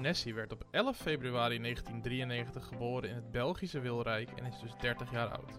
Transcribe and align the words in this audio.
Nessie 0.00 0.34
werd 0.34 0.52
op 0.52 0.64
11 0.70 0.96
februari 0.96 1.58
1993 1.58 2.66
geboren 2.66 3.08
in 3.08 3.14
het 3.14 3.30
Belgische 3.30 3.80
Wilrijk 3.80 4.30
en 4.30 4.44
is 4.44 4.60
dus 4.60 4.76
30 4.80 5.10
jaar 5.10 5.28
oud. 5.28 5.58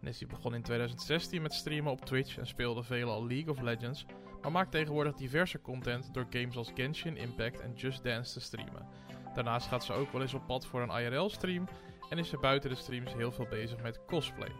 Nessie 0.00 0.26
begon 0.26 0.54
in 0.54 0.62
2016 0.62 1.42
met 1.42 1.52
streamen 1.52 1.92
op 1.92 2.04
Twitch 2.04 2.38
en 2.38 2.46
speelde 2.46 2.82
veelal 2.82 3.26
League 3.26 3.50
of 3.50 3.60
Legends, 3.60 4.06
maar 4.42 4.52
maakt 4.52 4.70
tegenwoordig 4.70 5.14
diverse 5.14 5.60
content 5.60 6.14
door 6.14 6.26
games 6.30 6.56
als 6.56 6.72
Genshin 6.74 7.16
Impact 7.16 7.60
en 7.60 7.72
Just 7.74 8.04
Dance 8.04 8.32
te 8.32 8.40
streamen. 8.40 8.86
Daarnaast 9.34 9.66
gaat 9.66 9.84
ze 9.84 9.92
ook 9.92 10.12
wel 10.12 10.22
eens 10.22 10.34
op 10.34 10.46
pad 10.46 10.66
voor 10.66 10.82
een 10.82 11.02
IRL-stream 11.02 11.68
en 12.10 12.18
is 12.18 12.28
ze 12.28 12.38
buiten 12.38 12.70
de 12.70 12.76
streams 12.76 13.14
heel 13.14 13.32
veel 13.32 13.46
bezig 13.50 13.82
met 13.82 14.04
cosplay. 14.06 14.52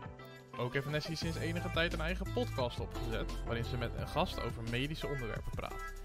Ook 0.59 0.73
heeft 0.73 0.91
Nessie 0.91 1.17
sinds 1.17 1.37
enige 1.37 1.71
tijd 1.71 1.93
een 1.93 2.01
eigen 2.01 2.33
podcast 2.33 2.81
opgezet, 2.81 3.45
waarin 3.45 3.65
ze 3.65 3.77
met 3.77 3.95
een 3.96 4.09
gast 4.09 4.43
over 4.43 4.62
medische 4.71 5.07
onderwerpen 5.07 5.53
praat. 5.55 6.04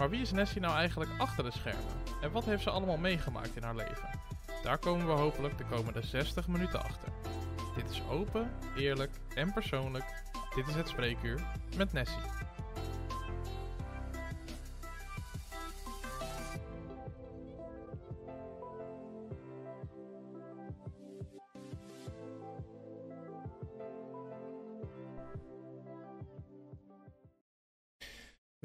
Maar 0.00 0.10
wie 0.10 0.20
is 0.20 0.32
Nessie 0.32 0.60
nou 0.60 0.74
eigenlijk 0.74 1.10
achter 1.18 1.44
de 1.44 1.50
schermen? 1.50 1.92
En 2.20 2.30
wat 2.30 2.44
heeft 2.44 2.62
ze 2.62 2.70
allemaal 2.70 2.96
meegemaakt 2.96 3.56
in 3.56 3.62
haar 3.62 3.76
leven? 3.76 4.08
Daar 4.62 4.78
komen 4.78 5.06
we 5.06 5.12
hopelijk 5.12 5.58
de 5.58 5.64
komende 5.64 6.02
60 6.02 6.48
minuten 6.48 6.82
achter. 6.82 7.08
Dit 7.74 7.90
is 7.90 8.02
open, 8.10 8.50
eerlijk 8.76 9.10
en 9.34 9.52
persoonlijk. 9.52 10.04
Dit 10.54 10.68
is 10.68 10.74
het 10.74 10.88
spreekuur 10.88 11.42
met 11.76 11.92
Nessie. 11.92 12.22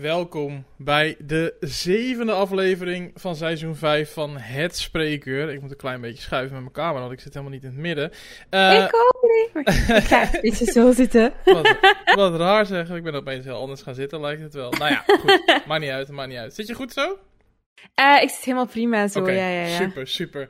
Welkom 0.05 0.66
bij 0.77 1.16
de 1.20 1.55
zevende 1.59 2.32
aflevering 2.32 3.12
van 3.16 3.36
seizoen 3.36 3.76
5 3.76 4.13
van 4.13 4.38
Het 4.38 4.77
Spreekuur. 4.77 5.50
Ik 5.50 5.62
moet 5.62 5.72
een 5.72 5.77
klein 5.77 6.02
beetje 6.02 6.22
schuiven 6.22 6.54
met 6.54 6.62
mijn 6.62 6.73
camera, 6.73 6.99
want 6.99 7.12
ik 7.12 7.20
zit 7.20 7.34
helemaal 7.34 7.54
niet 7.54 7.63
in 7.63 7.70
het 7.70 7.79
midden. 7.79 8.12
Uh, 8.52 8.74
ik 8.74 8.96
ook 8.96 9.29
niet. 9.32 9.68
Ik 9.98 10.04
ga 10.04 10.21
een 10.21 10.41
beetje 10.41 10.66
zo 10.66 10.91
zitten. 10.91 11.34
Wat, 11.44 11.77
wat, 12.16 12.35
raar 12.35 12.66
zeggen. 12.66 12.96
Ik 12.96 13.04
ben 13.04 13.16
opeens 13.16 13.46
heel 13.46 13.60
anders 13.60 13.82
gaan 13.82 13.96
zitten, 13.96 14.21
lijkt 14.21 14.41
het 14.41 14.54
wel. 14.54 14.71
Nou 14.71 14.91
ja, 14.91 15.04
goed. 15.07 15.41
maakt 15.68 15.82
niet 15.82 15.90
uit, 15.90 16.10
maakt 16.10 16.29
niet 16.29 16.38
uit. 16.38 16.54
Zit 16.54 16.68
je 16.68 16.74
goed 16.74 16.94
zo? 16.94 17.18
Uh, 17.99 18.22
ik 18.22 18.29
zit 18.29 18.44
helemaal 18.44 18.68
prima 18.68 19.07
zo, 19.07 19.20
okay, 19.20 19.35
ja, 19.35 19.48
ja, 19.48 19.66
ja. 19.68 19.77
Super, 19.77 20.07
super. 20.07 20.49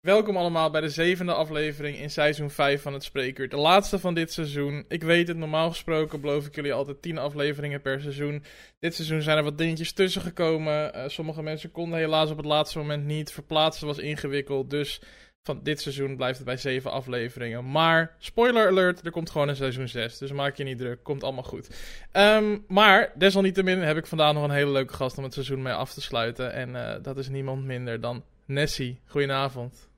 Welkom 0.00 0.36
allemaal 0.36 0.70
bij 0.70 0.80
de 0.80 0.88
zevende 0.88 1.32
aflevering 1.32 1.98
in 1.98 2.10
seizoen 2.10 2.50
5 2.50 2.82
van 2.82 2.92
het 2.92 3.04
Spreekuur. 3.04 3.48
De 3.48 3.56
laatste 3.56 3.98
van 3.98 4.14
dit 4.14 4.32
seizoen. 4.32 4.84
Ik 4.88 5.02
weet 5.02 5.28
het, 5.28 5.36
normaal 5.36 5.68
gesproken 5.70 6.20
beloof 6.20 6.46
ik 6.46 6.54
jullie 6.54 6.72
altijd 6.72 7.02
10 7.02 7.18
afleveringen 7.18 7.80
per 7.80 8.00
seizoen. 8.00 8.44
Dit 8.78 8.94
seizoen 8.94 9.22
zijn 9.22 9.36
er 9.36 9.44
wat 9.44 9.58
dingetjes 9.58 9.92
tussen 9.92 10.22
gekomen. 10.22 10.96
Uh, 10.96 11.02
sommige 11.06 11.42
mensen 11.42 11.70
konden 11.70 11.98
helaas 11.98 12.30
op 12.30 12.36
het 12.36 12.46
laatste 12.46 12.78
moment 12.78 13.04
niet. 13.04 13.32
Verplaatsen 13.32 13.86
was 13.86 13.98
ingewikkeld. 13.98 14.70
Dus 14.70 15.00
van 15.42 15.60
dit 15.62 15.80
seizoen 15.80 16.16
blijft 16.16 16.36
het 16.36 16.46
bij 16.46 16.56
7 16.56 16.90
afleveringen. 16.90 17.70
Maar, 17.70 18.14
spoiler 18.18 18.68
alert, 18.68 19.04
er 19.04 19.10
komt 19.10 19.30
gewoon 19.30 19.48
een 19.48 19.56
seizoen 19.56 19.88
6. 19.88 20.18
Dus 20.18 20.32
maak 20.32 20.56
je 20.56 20.64
niet 20.64 20.78
druk, 20.78 21.02
komt 21.02 21.22
allemaal 21.22 21.42
goed. 21.42 21.68
Um, 22.12 22.64
maar, 22.68 23.12
desalniettemin 23.14 23.78
heb 23.78 23.96
ik 23.96 24.06
vandaag 24.06 24.34
nog 24.34 24.44
een 24.44 24.50
hele 24.50 24.70
leuke 24.70 24.94
gast 24.94 25.18
om 25.18 25.24
het 25.24 25.32
seizoen 25.32 25.62
mee 25.62 25.72
af 25.72 25.92
te 25.92 26.00
sluiten. 26.00 26.52
En 26.52 26.70
uh, 26.70 26.94
dat 27.02 27.18
is 27.18 27.28
niemand 27.28 27.64
minder 27.64 28.00
dan 28.00 28.24
Nessie. 28.44 29.00
Goedenavond. 29.06 29.89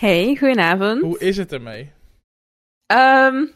Hey, 0.00 0.36
goedenavond. 0.36 1.00
Hoe 1.00 1.18
is 1.18 1.36
het 1.36 1.52
ermee? 1.52 1.90
Um, 2.86 3.52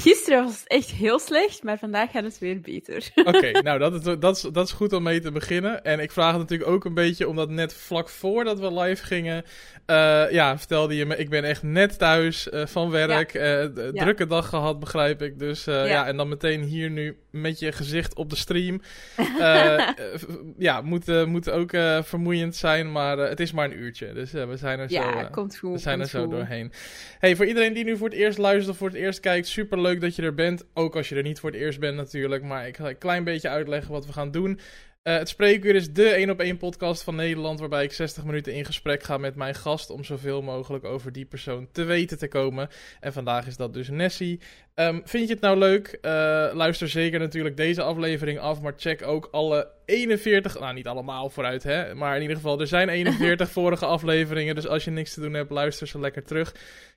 gisteren 0.00 0.44
was 0.44 0.58
het 0.58 0.68
echt 0.68 0.90
heel 0.90 1.18
slecht, 1.18 1.62
maar 1.62 1.78
vandaag 1.78 2.10
gaat 2.10 2.24
het 2.24 2.38
weer 2.38 2.60
beter. 2.60 3.10
Oké, 3.14 3.28
okay, 3.28 3.50
nou 3.68 3.78
dat 3.78 3.94
is, 3.94 4.18
dat, 4.18 4.36
is, 4.36 4.42
dat 4.42 4.66
is 4.66 4.72
goed 4.72 4.92
om 4.92 5.02
mee 5.02 5.20
te 5.20 5.32
beginnen. 5.32 5.84
En 5.84 6.00
ik 6.00 6.12
vraag 6.12 6.30
het 6.30 6.40
natuurlijk 6.40 6.70
ook 6.70 6.84
een 6.84 6.94
beetje 6.94 7.28
omdat 7.28 7.50
net 7.50 7.74
vlak 7.74 8.08
voordat 8.08 8.58
we 8.58 8.80
live 8.80 9.04
gingen, 9.04 9.44
uh, 9.86 10.30
ja, 10.30 10.58
vertelde 10.58 10.96
je 10.96 11.06
me, 11.06 11.16
ik 11.16 11.30
ben 11.30 11.44
echt 11.44 11.62
net 11.62 11.98
thuis 11.98 12.48
uh, 12.48 12.66
van 12.66 12.90
werk, 12.90 13.32
ja. 13.32 13.62
uh, 13.62 13.92
ja. 13.92 14.04
drukke 14.04 14.26
dag 14.26 14.48
gehad, 14.48 14.80
begrijp 14.80 15.22
ik. 15.22 15.38
Dus 15.38 15.64
ja. 15.64 15.84
ja. 15.84 16.06
en 16.06 16.16
dan 16.16 16.28
meteen 16.28 16.62
hier 16.62 16.90
nu 16.90 17.16
met 17.30 17.58
je 17.58 17.72
gezicht 17.72 18.14
op 18.14 18.30
de 18.30 18.36
stream. 18.36 18.80
ja, 20.58 20.80
moet, 20.80 21.26
moet 21.26 21.50
ook 21.50 21.70
vermoeiend 22.02 22.56
zijn, 22.56 22.92
maar 22.92 23.18
het 23.18 23.40
is 23.40 23.52
maar 23.52 23.64
een 23.64 23.78
uurtje. 23.78 24.12
Dus 24.12 24.32
we 24.32 24.56
zijn 24.56 24.78
er 24.78 24.88
zo, 24.88 24.94
ja, 24.94 25.24
komt 25.24 25.56
goed, 25.56 25.72
we 25.72 25.78
zijn 25.78 26.00
er 26.00 26.06
zo 26.06 26.22
goed. 26.22 26.30
doorheen. 26.30 26.72
Hey, 27.18 27.36
voor 27.36 27.46
iedereen 27.46 27.72
die 27.72 27.84
nu 27.84 27.96
voor 27.96 28.08
het 28.08 28.18
eerst 28.18 28.38
luistert 28.38 28.70
of 28.70 28.76
voor 28.76 28.88
het 28.88 28.96
eerst 28.96 29.20
kijkt, 29.20 29.46
super 29.46 29.78
leuk 29.84 30.00
dat 30.00 30.16
je 30.16 30.22
er 30.22 30.34
bent. 30.34 30.64
Ook 30.74 30.96
als 30.96 31.08
je 31.08 31.14
er 31.14 31.22
niet 31.22 31.40
voor 31.40 31.50
het 31.50 31.60
eerst 31.60 31.80
bent 31.80 31.96
natuurlijk. 31.96 32.42
Maar 32.42 32.66
ik 32.66 32.76
ga 32.76 32.88
een 32.88 32.98
klein 32.98 33.24
beetje 33.24 33.48
uitleggen 33.48 33.92
wat 33.92 34.06
we 34.06 34.12
gaan 34.12 34.30
doen. 34.30 34.60
Uh, 35.04 35.16
het 35.16 35.28
Spreekuur 35.28 35.74
is 35.74 35.92
de 35.92 36.08
1 36.08 36.30
op 36.30 36.40
1 36.40 36.56
podcast 36.56 37.02
van 37.02 37.14
Nederland. 37.14 37.60
Waarbij 37.60 37.84
ik 37.84 37.92
60 37.92 38.24
minuten 38.24 38.54
in 38.54 38.64
gesprek 38.64 39.02
ga 39.02 39.18
met 39.18 39.34
mijn 39.34 39.54
gast. 39.54 39.90
Om 39.90 40.04
zoveel 40.04 40.42
mogelijk 40.42 40.84
over 40.84 41.12
die 41.12 41.24
persoon 41.24 41.68
te 41.72 41.84
weten 41.84 42.18
te 42.18 42.28
komen. 42.28 42.68
En 43.00 43.12
vandaag 43.12 43.46
is 43.46 43.56
dat 43.56 43.74
dus 43.74 43.88
Nessie. 43.88 44.40
Um, 44.74 45.02
vind 45.04 45.28
je 45.28 45.32
het 45.32 45.42
nou 45.42 45.58
leuk? 45.58 45.98
Uh, 46.02 46.10
luister 46.52 46.88
zeker 46.88 47.18
natuurlijk 47.18 47.56
deze 47.56 47.82
aflevering 47.82 48.38
af. 48.38 48.60
Maar 48.60 48.74
check 48.76 49.06
ook 49.06 49.28
alle 49.30 49.68
41. 49.84 50.60
Nou, 50.60 50.74
niet 50.74 50.86
allemaal 50.86 51.30
vooruit, 51.30 51.62
hè. 51.62 51.94
Maar 51.94 52.14
in 52.16 52.22
ieder 52.22 52.36
geval, 52.36 52.60
er 52.60 52.66
zijn 52.66 52.88
41 52.98 53.50
vorige 53.50 53.86
afleveringen. 53.86 54.54
Dus 54.54 54.66
als 54.66 54.84
je 54.84 54.90
niks 54.90 55.14
te 55.14 55.20
doen 55.20 55.34
hebt, 55.34 55.50
luister 55.50 55.86
ze 55.86 56.00
lekker 56.00 56.24
terug. 56.24 56.54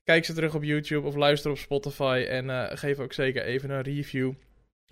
Kijk 0.07 0.25
ze 0.25 0.33
terug 0.33 0.55
op 0.55 0.63
YouTube 0.63 1.07
of 1.07 1.15
luister 1.15 1.51
op 1.51 1.57
Spotify. 1.57 2.25
En 2.29 2.45
uh, 2.45 2.63
geef 2.69 2.99
ook 2.99 3.13
zeker 3.13 3.43
even 3.43 3.69
een 3.69 3.81
review. 3.81 4.33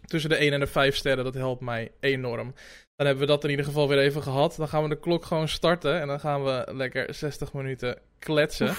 Tussen 0.06 0.30
de 0.30 0.36
1 0.36 0.54
en 0.54 0.60
de 0.60 0.68
5 0.68 0.96
sterren, 0.96 1.24
dat 1.24 1.34
helpt 1.34 1.62
mij 1.62 1.92
enorm. 2.00 2.54
Dan 2.96 3.06
hebben 3.06 3.26
we 3.26 3.32
dat 3.32 3.44
in 3.44 3.50
ieder 3.50 3.66
geval 3.66 3.88
weer 3.88 4.00
even 4.00 4.22
gehad. 4.22 4.56
Dan 4.58 4.68
gaan 4.68 4.84
we 4.84 4.90
de 4.90 5.00
klok 5.00 5.26
gewoon 5.26 5.48
starten. 5.48 6.02
En 6.02 6.08
dan 6.08 6.20
gaan 6.20 6.44
we 6.44 6.68
lekker 6.72 7.14
60 7.14 7.54
minuten 7.54 7.98
kletsen. 8.20 8.76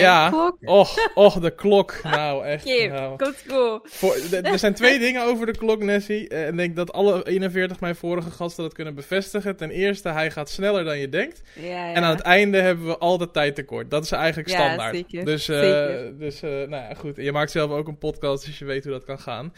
Ja, 0.00 0.28
klok. 0.28 0.56
och, 0.64 1.10
och, 1.14 1.40
de 1.40 1.54
klok. 1.54 2.00
Nou, 2.02 2.44
echt. 2.44 2.64
Kip, 2.64 2.90
nou. 2.90 3.16
komt 3.16 3.44
goed. 3.48 3.80
Voor, 3.84 4.16
er 4.42 4.58
zijn 4.58 4.74
twee 4.74 4.98
dingen 4.98 5.22
over 5.22 5.46
de 5.46 5.58
klok, 5.58 5.82
Nessie. 5.82 6.28
En 6.28 6.48
ik 6.48 6.56
denk 6.56 6.76
dat 6.76 6.92
alle 6.92 7.26
41 7.28 7.80
mijn 7.80 7.96
vorige 7.96 8.30
gasten 8.30 8.62
dat 8.64 8.72
kunnen 8.74 8.94
bevestigen. 8.94 9.56
Ten 9.56 9.70
eerste, 9.70 10.08
hij 10.08 10.30
gaat 10.30 10.50
sneller 10.50 10.84
dan 10.84 10.98
je 10.98 11.08
denkt. 11.08 11.42
Ja, 11.54 11.62
ja. 11.88 11.94
En 11.94 12.02
aan 12.02 12.10
het 12.10 12.20
einde 12.20 12.60
hebben 12.60 12.86
we 12.86 12.98
altijd 12.98 13.32
tijd 13.32 13.54
tekort. 13.54 13.90
Dat 13.90 14.04
is 14.04 14.10
eigenlijk 14.12 14.48
Ja, 14.48 14.54
standaard. 14.54 14.94
zeker, 14.94 15.24
Dus, 15.24 15.48
uh, 15.48 15.58
zeker. 15.58 16.18
dus 16.18 16.42
uh, 16.42 16.50
nou 16.50 16.70
ja, 16.70 16.94
goed. 16.94 17.16
Je 17.16 17.32
maakt 17.32 17.50
zelf 17.50 17.70
ook 17.70 17.88
een 17.88 17.98
podcast, 17.98 18.44
dus 18.46 18.58
je 18.58 18.64
weet 18.64 18.84
hoe 18.84 18.92
dat 18.92 19.04
kan 19.04 19.18
gaan. 19.18 19.52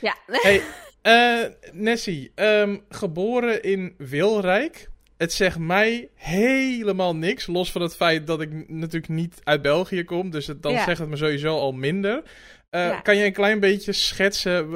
Ja. 0.00 0.16
Hey, 0.26 0.60
uh, 1.02 1.46
Nessie, 1.72 2.32
um, 2.34 2.84
geboren 2.88 3.62
in 3.62 3.94
Wilrijk. 3.98 4.88
Het 5.20 5.32
zegt 5.32 5.58
mij 5.58 6.10
helemaal 6.14 7.16
niks. 7.16 7.46
Los 7.46 7.72
van 7.72 7.82
het 7.82 7.96
feit 7.96 8.26
dat 8.26 8.40
ik 8.40 8.68
natuurlijk 8.68 9.12
niet 9.12 9.40
uit 9.44 9.62
België 9.62 10.04
kom. 10.04 10.30
Dus 10.30 10.46
het, 10.46 10.62
dan 10.62 10.72
Ja. 10.72 10.84
zegt 10.84 10.98
het 10.98 11.08
me 11.08 11.16
sowieso 11.16 11.58
al 11.58 11.72
minder. 11.72 12.16
Uh, 12.70 12.80
Ja. 12.80 13.00
Kan 13.00 13.16
je 13.16 13.24
een 13.24 13.32
klein 13.32 13.60
beetje 13.60 13.92
schetsen? 13.92 14.70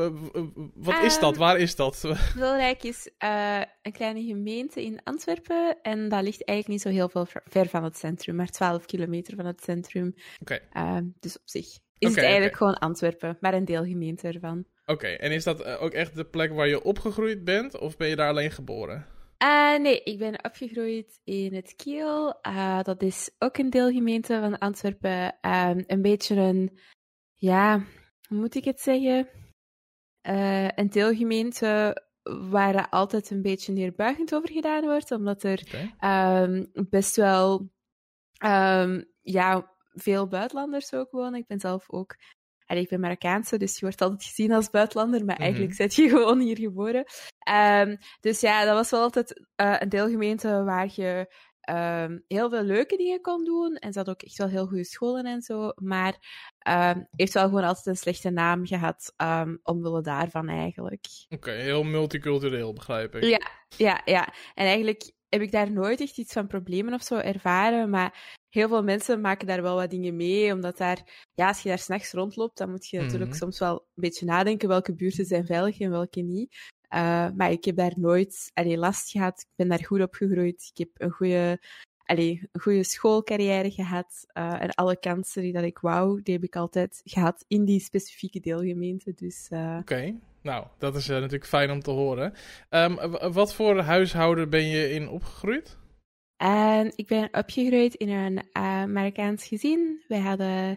Wat 0.75 1.03
is 1.05 1.19
dat? 1.19 1.31
Ehm, 1.32 1.41
Waar 1.41 1.59
is 1.59 1.77
dat? 1.77 2.00
Wilrijk 2.34 2.82
is 2.82 3.10
eh, 3.19 3.60
een 3.82 3.93
kleine 3.93 4.22
gemeente 4.25 4.84
in 4.84 5.00
Antwerpen 5.05 5.77
en 5.82 6.09
dat 6.09 6.22
ligt 6.22 6.44
eigenlijk 6.44 6.69
niet 6.69 6.81
zo 6.81 6.88
heel 6.88 7.09
veel 7.09 7.26
ver- 7.44 7.69
van 7.69 7.84
het 7.84 7.99
centrum, 7.99 8.34
maar 8.37 8.49
12 8.50 8.87
kilometer 8.87 9.37
van 9.37 9.47
het 9.47 9.62
centrum. 9.62 10.15
Oké. 10.41 10.59
Eh, 10.72 10.97
dus 11.21 11.37
op 11.37 11.43
zich 11.44 11.66
is 11.99 12.09
het 12.09 12.19
eigenlijk 12.25 12.56
gewoon 12.56 12.78
Antwerpen, 12.78 13.37
maar 13.41 13.55
een 13.55 13.65
deelgemeente 13.65 14.28
ervan. 14.28 14.65
Oké, 14.87 15.06
en 15.06 15.32
is 15.32 15.44
dat 15.44 15.62
eh, 15.62 15.82
ook 15.82 15.93
echt 15.93 16.15
de 16.15 16.25
plek 16.25 16.53
waar 16.53 16.69
je 16.69 16.82
opgegroeid 16.82 17.44
bent? 17.44 17.78
Of 17.78 17.97
ben 17.97 18.09
je 18.09 18.16
daar 18.16 18.28
alleen 18.28 18.50
geboren? 18.50 19.06
Eh, 19.38 19.78
nee, 19.78 20.02
ik 20.02 20.18
ben 20.18 20.44
opgegroeid 20.44 21.20
in 21.24 21.54
het 21.54 21.74
Kiel. 21.76 22.40
Eh, 22.40 22.82
dat 22.82 23.02
is 23.02 23.30
ook 23.38 23.58
een 23.58 23.70
deelgemeente 23.70 24.38
van 24.40 24.58
Antwerpen. 24.58 25.40
Ehm, 25.40 25.82
een 25.86 26.02
beetje 26.02 26.36
een, 26.36 26.78
ja, 27.34 27.84
hoe 28.28 28.38
moet 28.38 28.54
ik 28.54 28.64
het 28.64 28.80
zeggen? 28.80 29.28
Eh, 30.20 30.68
een 30.68 30.90
deelgemeente 30.90 32.02
waar 32.22 32.74
er 32.74 32.88
altijd 32.88 33.30
een 33.30 33.42
beetje 33.42 33.72
neerbuigend 33.72 34.34
over 34.34 34.50
gedaan 34.50 34.84
wordt, 34.84 35.10
omdat 35.10 35.42
er 35.42 35.92
ehm, 35.98 36.64
best 36.72 37.16
wel 37.16 37.72
ehm, 38.38 39.02
ja, 39.20 39.75
veel 39.90 40.28
buitenlanders 40.28 40.94
ook 40.94 41.10
wonen. 41.10 41.40
Ik 41.40 41.46
ben 41.46 41.60
zelf 41.60 41.90
ook... 41.90 42.16
allee, 42.66 42.82
ik 42.82 42.88
ben 42.88 43.00
Marokkaanse, 43.00 43.58
dus 43.58 43.75
je 43.75 43.81
wordt 43.81 44.00
altijd 44.02 44.25
gezien 44.25 44.52
als 44.52 44.70
buitenlander, 44.70 45.25
maar 45.25 45.34
Mhm. 45.34 45.43
eigenlijk 45.44 45.75
zit 45.75 45.94
je 45.94 46.08
gewoon 46.19 46.40
hier 46.40 46.58
geboren. 46.58 47.05
Ehm, 47.38 47.96
dus 48.20 48.40
ja, 48.40 48.64
dat 48.64 48.75
was 48.75 48.90
wel 48.90 49.00
altijd 49.00 49.46
eh, 49.56 49.76
een 49.78 49.88
deelgemeente 49.88 50.62
waar 50.64 50.88
je 50.94 51.32
ehm, 51.61 52.19
heel 52.28 52.50
veel 52.50 52.62
leuke 52.62 52.96
dingen 52.96 53.20
kon 53.20 53.44
doen. 53.44 53.75
En 53.76 53.93
ze 53.93 53.99
had 53.99 54.08
ook 54.08 54.22
echt 54.22 54.37
wel 54.38 54.49
heel 54.49 54.66
goede 54.66 54.84
scholen 54.84 55.25
en 55.25 55.43
zo. 55.43 55.72
Maar 55.75 56.16
ehm, 56.58 57.02
heeft 57.11 57.32
wel 57.34 57.44
gewoon 57.44 57.64
altijd 57.64 57.87
een 57.87 57.96
slechte 57.96 58.31
naam 58.31 58.66
gehad, 58.66 59.14
omwille 59.62 60.02
daarvan 60.02 60.49
eigenlijk. 60.49 61.05
Oké, 61.28 61.50
heel 61.50 61.82
multicultureel, 61.82 62.72
begrijp 62.72 63.14
ik. 63.14 63.25
Ja, 63.25 63.40
ja, 63.76 64.00
ja. 64.05 64.32
En 64.55 64.66
eigenlijk 64.66 65.12
heb 65.34 65.42
ik 65.42 65.52
daar 65.52 65.72
nooit 65.72 66.00
echt 66.00 66.19
iets 66.19 66.32
van 66.32 66.46
problemen 66.46 66.94
of 66.94 67.02
zo 67.02 67.16
ervaren. 67.16 67.90
Maar 67.90 68.38
heel 68.48 68.69
veel 68.69 68.82
mensen 68.82 69.20
maken 69.20 69.46
daar 69.46 69.62
wel 69.62 69.75
wat 69.75 69.90
dingen 69.90 70.16
mee. 70.16 70.52
Omdat 70.52 70.76
daar, 70.76 71.28
ja, 71.34 71.48
als 71.48 71.60
je 71.60 71.69
daar 71.69 71.78
s'nachts 71.78 72.12
rondloopt, 72.12 72.58
dan 72.58 72.70
moet 72.70 72.86
je 72.86 73.00
natuurlijk 73.00 73.31
Mhm. 73.31 73.38
soms 73.38 73.58
wel 73.58 73.72
een 73.72 73.81
beetje 73.94 74.26
nadenken 74.26 74.69
welke 74.69 74.94
buurten 74.94 75.25
zijn 75.25 75.46
veilig 75.46 75.81
en 75.81 75.90
welke 75.90 76.20
niet. 76.20 76.54
Uh, 76.94 77.28
maar 77.36 77.50
ik 77.50 77.64
heb 77.64 77.76
daar 77.76 77.92
nooit 77.96 78.50
allee, 78.54 78.76
last 78.78 79.10
gehad. 79.10 79.40
Ik 79.40 79.56
ben 79.56 79.69
daar 79.69 79.84
goed 79.84 80.00
opgegroeid. 80.00 80.70
Ik 80.75 80.78
heb 80.78 80.88
een 80.94 81.10
goede, 81.10 81.60
allee, 82.04 82.48
een 82.52 82.60
goede 82.60 82.84
schoolcarrière 82.84 83.70
gehad. 83.70 84.26
Uh, 84.38 84.62
en 84.62 84.70
alle 84.70 84.98
kansen 84.98 85.42
die 85.42 85.52
dat 85.52 85.64
ik 85.64 85.78
wou, 85.78 86.22
die 86.22 86.34
heb 86.34 86.44
ik 86.44 86.56
altijd 86.56 87.00
gehad 87.04 87.44
in 87.48 87.64
die 87.64 87.80
specifieke 87.80 88.40
deelgemeente. 88.40 89.12
Dus, 89.14 89.48
uh... 89.50 89.76
Oké, 89.80 90.14
nou, 90.44 90.67
dat 90.79 90.94
is 90.94 91.06
natuurlijk 91.06 91.46
fijn 91.46 91.70
om 91.70 91.81
te 91.81 91.91
horen. 91.91 92.32
Um, 92.70 92.96
wat 93.32 93.55
voor 93.55 93.79
huishouden 93.79 94.50
ben 94.50 94.67
je 94.67 94.91
in 94.91 95.08
opgegroeid? 95.08 95.79
En 96.37 96.93
ik 96.96 97.06
ben 97.06 97.29
opgegroeid 97.32 97.94
in 97.94 98.08
een 98.08 98.43
Marokkaans 98.93 99.46
gezin. 99.46 100.05
Wij 100.08 100.20
hadden, 100.20 100.70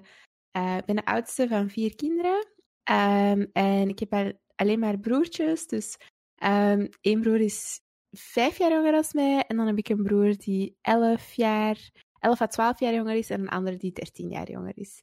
ik 0.51 0.85
ben 0.85 0.95
de 0.95 1.05
oudste 1.05 1.47
van 1.47 1.69
vier 1.69 1.95
kinderen. 1.95 2.47
Um, 2.91 3.49
en 3.53 3.89
ik 3.89 3.99
heb 3.99 4.33
alleen 4.55 4.79
maar 4.79 4.99
broertjes. 4.99 5.67
Dus 5.67 5.97
um, 6.43 6.89
één 7.01 7.21
broer 7.21 7.39
is 7.39 7.79
vijf 8.11 8.57
jaar 8.57 8.71
jonger 8.71 8.91
dan 8.91 9.03
mij. 9.11 9.43
En 9.47 9.57
dan 9.57 9.67
heb 9.67 9.77
ik 9.77 9.89
een 9.89 10.03
broer 10.03 10.37
die 10.37 10.77
elf 10.81 11.33
jaar, 11.33 11.91
elf 12.19 12.41
à 12.41 12.47
twaalf 12.47 12.79
jaar 12.79 12.93
jonger 12.93 13.15
is. 13.15 13.29
En 13.29 13.41
een 13.41 13.49
ander 13.49 13.77
die 13.77 13.91
dertien 13.91 14.29
jaar 14.29 14.51
jonger 14.51 14.77
is. 14.77 15.01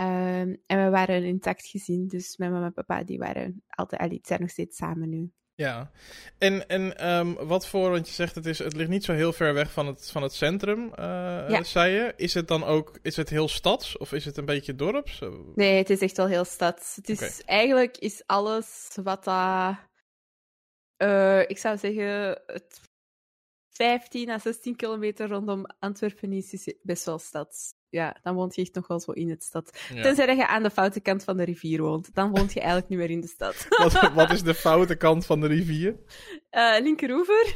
Um, 0.00 0.62
en 0.66 0.84
we 0.84 0.90
waren 0.90 1.24
intact 1.24 1.66
gezin. 1.66 2.06
Dus 2.06 2.36
mijn 2.36 2.52
mama 2.52 2.66
en 2.66 2.72
papa 2.72 3.04
die 3.04 3.18
waren 3.18 3.62
altijd, 3.68 4.00
allee, 4.00 4.18
zijn 4.22 4.40
nog 4.40 4.50
steeds 4.50 4.76
samen 4.76 5.08
nu. 5.08 5.32
Ja, 5.54 5.90
en, 6.38 6.68
en 6.68 7.08
um, 7.08 7.34
wat 7.34 7.66
voor, 7.66 7.90
want 7.90 8.08
je 8.08 8.14
zegt 8.14 8.34
het, 8.34 8.46
is, 8.46 8.58
het 8.58 8.76
ligt 8.76 8.88
niet 8.88 9.04
zo 9.04 9.12
heel 9.12 9.32
ver 9.32 9.54
weg 9.54 9.72
van 9.72 9.86
het, 9.86 10.10
van 10.10 10.22
het 10.22 10.32
centrum, 10.32 10.84
uh, 10.84 10.94
ja. 11.48 11.62
zei 11.62 11.94
je. 11.94 12.12
Is 12.16 12.34
het 12.34 12.48
dan 12.48 12.64
ook, 12.64 12.98
is 13.02 13.16
het 13.16 13.28
heel 13.28 13.48
stads 13.48 13.96
of 13.96 14.12
is 14.12 14.24
het 14.24 14.36
een 14.36 14.44
beetje 14.44 14.74
dorps? 14.74 15.22
Nee, 15.54 15.76
het 15.76 15.90
is 15.90 16.00
echt 16.00 16.16
wel 16.16 16.26
heel 16.26 16.44
stads. 16.44 16.96
Het 16.96 17.08
is, 17.08 17.18
okay. 17.18 17.42
Eigenlijk 17.44 17.96
is 17.96 18.22
alles 18.26 18.88
wat 19.02 19.24
dat, 19.24 19.76
uh, 20.98 21.40
ik 21.46 21.58
zou 21.58 21.78
zeggen, 21.78 22.42
het 22.46 22.80
15 23.68 24.30
à 24.30 24.38
16 24.38 24.76
kilometer 24.76 25.28
rondom 25.28 25.66
Antwerpen 25.78 26.32
is, 26.32 26.52
is 26.52 26.74
best 26.82 27.04
wel 27.04 27.18
stads 27.18 27.76
ja, 27.90 28.16
dan 28.22 28.34
woont 28.34 28.54
je 28.54 28.62
echt 28.62 28.74
nog 28.74 28.86
wel 28.86 29.00
zo 29.00 29.10
in 29.12 29.30
het 29.30 29.42
stad. 29.42 29.80
Ja. 29.94 30.02
Tenzij 30.02 30.26
dat 30.26 30.36
je 30.36 30.46
aan 30.46 30.62
de 30.62 30.70
foute 30.70 31.00
kant 31.00 31.24
van 31.24 31.36
de 31.36 31.44
rivier 31.44 31.82
woont. 31.82 32.14
Dan 32.14 32.30
woont 32.30 32.52
je 32.52 32.58
eigenlijk 32.60 32.88
niet 32.88 32.98
meer 32.98 33.10
in 33.10 33.20
de 33.20 33.28
stad. 33.28 33.66
wat, 33.82 34.12
wat 34.12 34.30
is 34.30 34.42
de 34.42 34.54
foute 34.54 34.96
kant 34.96 35.26
van 35.26 35.40
de 35.40 35.46
rivier? 35.46 35.96
Uh, 36.50 36.76
linkeroever. 36.80 37.54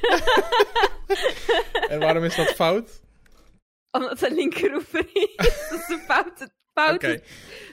en 1.88 1.98
waarom 1.98 2.24
is 2.24 2.36
dat 2.36 2.48
fout? 2.48 3.00
Omdat 3.96 4.20
het 4.20 4.32
linkeroever 4.32 5.06
is. 5.12 5.36
dat 5.36 5.80
is 5.80 5.86
de 5.86 6.02
foute... 6.06 6.50
foute 6.72 7.06
okay. 7.06 7.22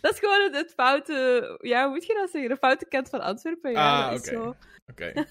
Dat 0.02 0.14
is 0.14 0.20
gewoon 0.20 0.54
het, 0.54 0.74
foute... 0.76 1.58
Ja, 1.62 1.84
hoe 1.84 1.94
moet 1.94 2.06
je 2.06 2.14
dat 2.14 2.30
zeggen? 2.30 2.50
De 2.50 2.58
foute 2.58 2.86
kant 2.86 3.10
van 3.10 3.22
Antwerpen. 3.22 3.72
Ja, 3.72 4.10
ah, 4.10 4.16
oké. 4.16 4.38
Oké. 4.38 4.56
Okay. 4.88 5.26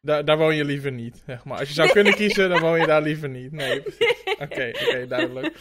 Daar, 0.00 0.24
daar 0.24 0.38
woon 0.38 0.56
je 0.56 0.64
liever 0.64 0.92
niet, 0.92 1.22
zeg 1.26 1.44
maar. 1.44 1.58
Als 1.58 1.68
je 1.68 1.74
zou 1.74 1.86
nee. 1.86 1.94
kunnen 1.94 2.14
kiezen, 2.14 2.48
dan 2.48 2.60
woon 2.60 2.80
je 2.80 2.86
daar 2.86 3.02
liever 3.02 3.28
niet. 3.28 3.52
Nee, 3.52 3.82
precies. 3.82 4.24
Oké, 4.38 4.72
oké, 4.72 5.06
duidelijk. 5.06 5.56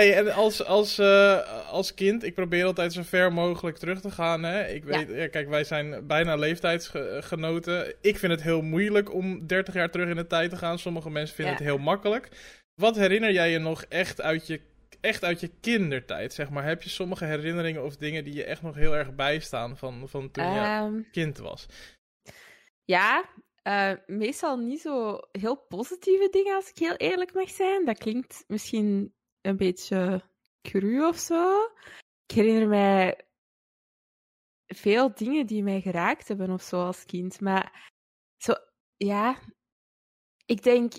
Hey, 0.00 0.16
en 0.16 0.32
als, 0.32 0.64
als, 0.64 0.98
uh, 0.98 1.68
als 1.68 1.94
kind, 1.94 2.24
ik 2.24 2.34
probeer 2.34 2.64
altijd 2.64 2.92
zo 2.92 3.02
ver 3.02 3.32
mogelijk 3.32 3.76
terug 3.76 4.00
te 4.00 4.10
gaan. 4.10 4.42
Hè? 4.42 4.66
Ik 4.66 4.84
weet, 4.84 5.08
ja. 5.08 5.14
Ja, 5.14 5.28
kijk, 5.28 5.48
wij 5.48 5.64
zijn 5.64 6.06
bijna 6.06 6.34
leeftijdsgenoten. 6.34 7.94
Ik 8.00 8.18
vind 8.18 8.32
het 8.32 8.42
heel 8.42 8.62
moeilijk 8.62 9.12
om 9.12 9.46
30 9.46 9.74
jaar 9.74 9.90
terug 9.90 10.08
in 10.08 10.16
de 10.16 10.26
tijd 10.26 10.50
te 10.50 10.56
gaan. 10.56 10.78
Sommige 10.78 11.10
mensen 11.10 11.34
vinden 11.34 11.54
ja. 11.54 11.58
het 11.58 11.68
heel 11.68 11.78
makkelijk. 11.78 12.28
Wat 12.74 12.96
herinner 12.96 13.32
jij 13.32 13.50
je 13.50 13.58
nog 13.58 13.82
echt 13.82 14.20
uit 14.20 14.46
je, 14.46 14.60
echt 15.00 15.24
uit 15.24 15.40
je 15.40 15.50
kindertijd? 15.60 16.32
Zeg 16.32 16.50
maar? 16.50 16.64
Heb 16.64 16.82
je 16.82 16.88
sommige 16.88 17.24
herinneringen 17.24 17.84
of 17.84 17.96
dingen 17.96 18.24
die 18.24 18.34
je 18.34 18.44
echt 18.44 18.62
nog 18.62 18.74
heel 18.74 18.96
erg 18.96 19.14
bijstaan 19.14 19.76
van, 19.76 20.08
van 20.08 20.30
toen 20.30 20.52
je 20.52 20.80
um, 20.82 21.08
kind 21.10 21.38
was? 21.38 21.66
Ja, 22.84 23.24
uh, 23.62 23.92
meestal 24.06 24.56
niet 24.56 24.80
zo 24.80 25.18
heel 25.32 25.56
positieve 25.68 26.28
dingen, 26.30 26.54
als 26.54 26.70
ik 26.70 26.78
heel 26.78 26.96
eerlijk 26.96 27.34
mag 27.34 27.48
zijn. 27.48 27.84
Dat 27.84 27.98
klinkt 27.98 28.44
misschien 28.46 29.14
een 29.46 29.56
beetje 29.56 30.22
cru 30.62 31.06
of 31.06 31.16
zo. 31.16 31.64
Ik 32.26 32.34
herinner 32.34 32.68
mij 32.68 33.26
veel 34.66 35.14
dingen 35.14 35.46
die 35.46 35.62
mij 35.62 35.80
geraakt 35.80 36.28
hebben 36.28 36.50
of 36.50 36.62
zo 36.62 36.84
als 36.84 37.04
kind. 37.04 37.40
Maar 37.40 37.92
zo, 38.36 38.54
ja, 38.96 39.38
ik 40.44 40.62
denk 40.62 40.92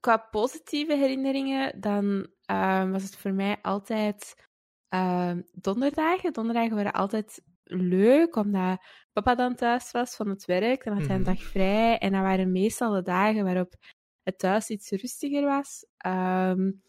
qua 0.00 0.16
positieve 0.16 0.96
herinneringen, 0.96 1.80
dan 1.80 2.26
uh, 2.50 2.90
was 2.90 3.02
het 3.02 3.16
voor 3.16 3.32
mij 3.32 3.58
altijd 3.62 4.48
uh, 4.94 5.36
donderdagen. 5.52 6.32
Donderdagen 6.32 6.74
waren 6.74 6.92
altijd 6.92 7.42
leuk, 7.64 8.36
omdat 8.36 8.84
papa 9.12 9.34
dan 9.34 9.54
thuis 9.54 9.90
was 9.90 10.16
van 10.16 10.28
het 10.28 10.44
werk. 10.44 10.84
Dan 10.84 10.96
had 10.96 11.06
hij 11.06 11.16
een 11.16 11.22
dag 11.22 11.42
vrij. 11.42 11.98
En 11.98 12.12
dan 12.12 12.22
waren 12.22 12.52
meestal 12.52 12.92
de 12.92 13.02
dagen 13.02 13.44
waarop 13.44 13.74
het 14.22 14.38
thuis 14.38 14.68
iets 14.68 14.90
rustiger 14.90 15.44
was. 15.44 15.86
Um, 16.06 16.82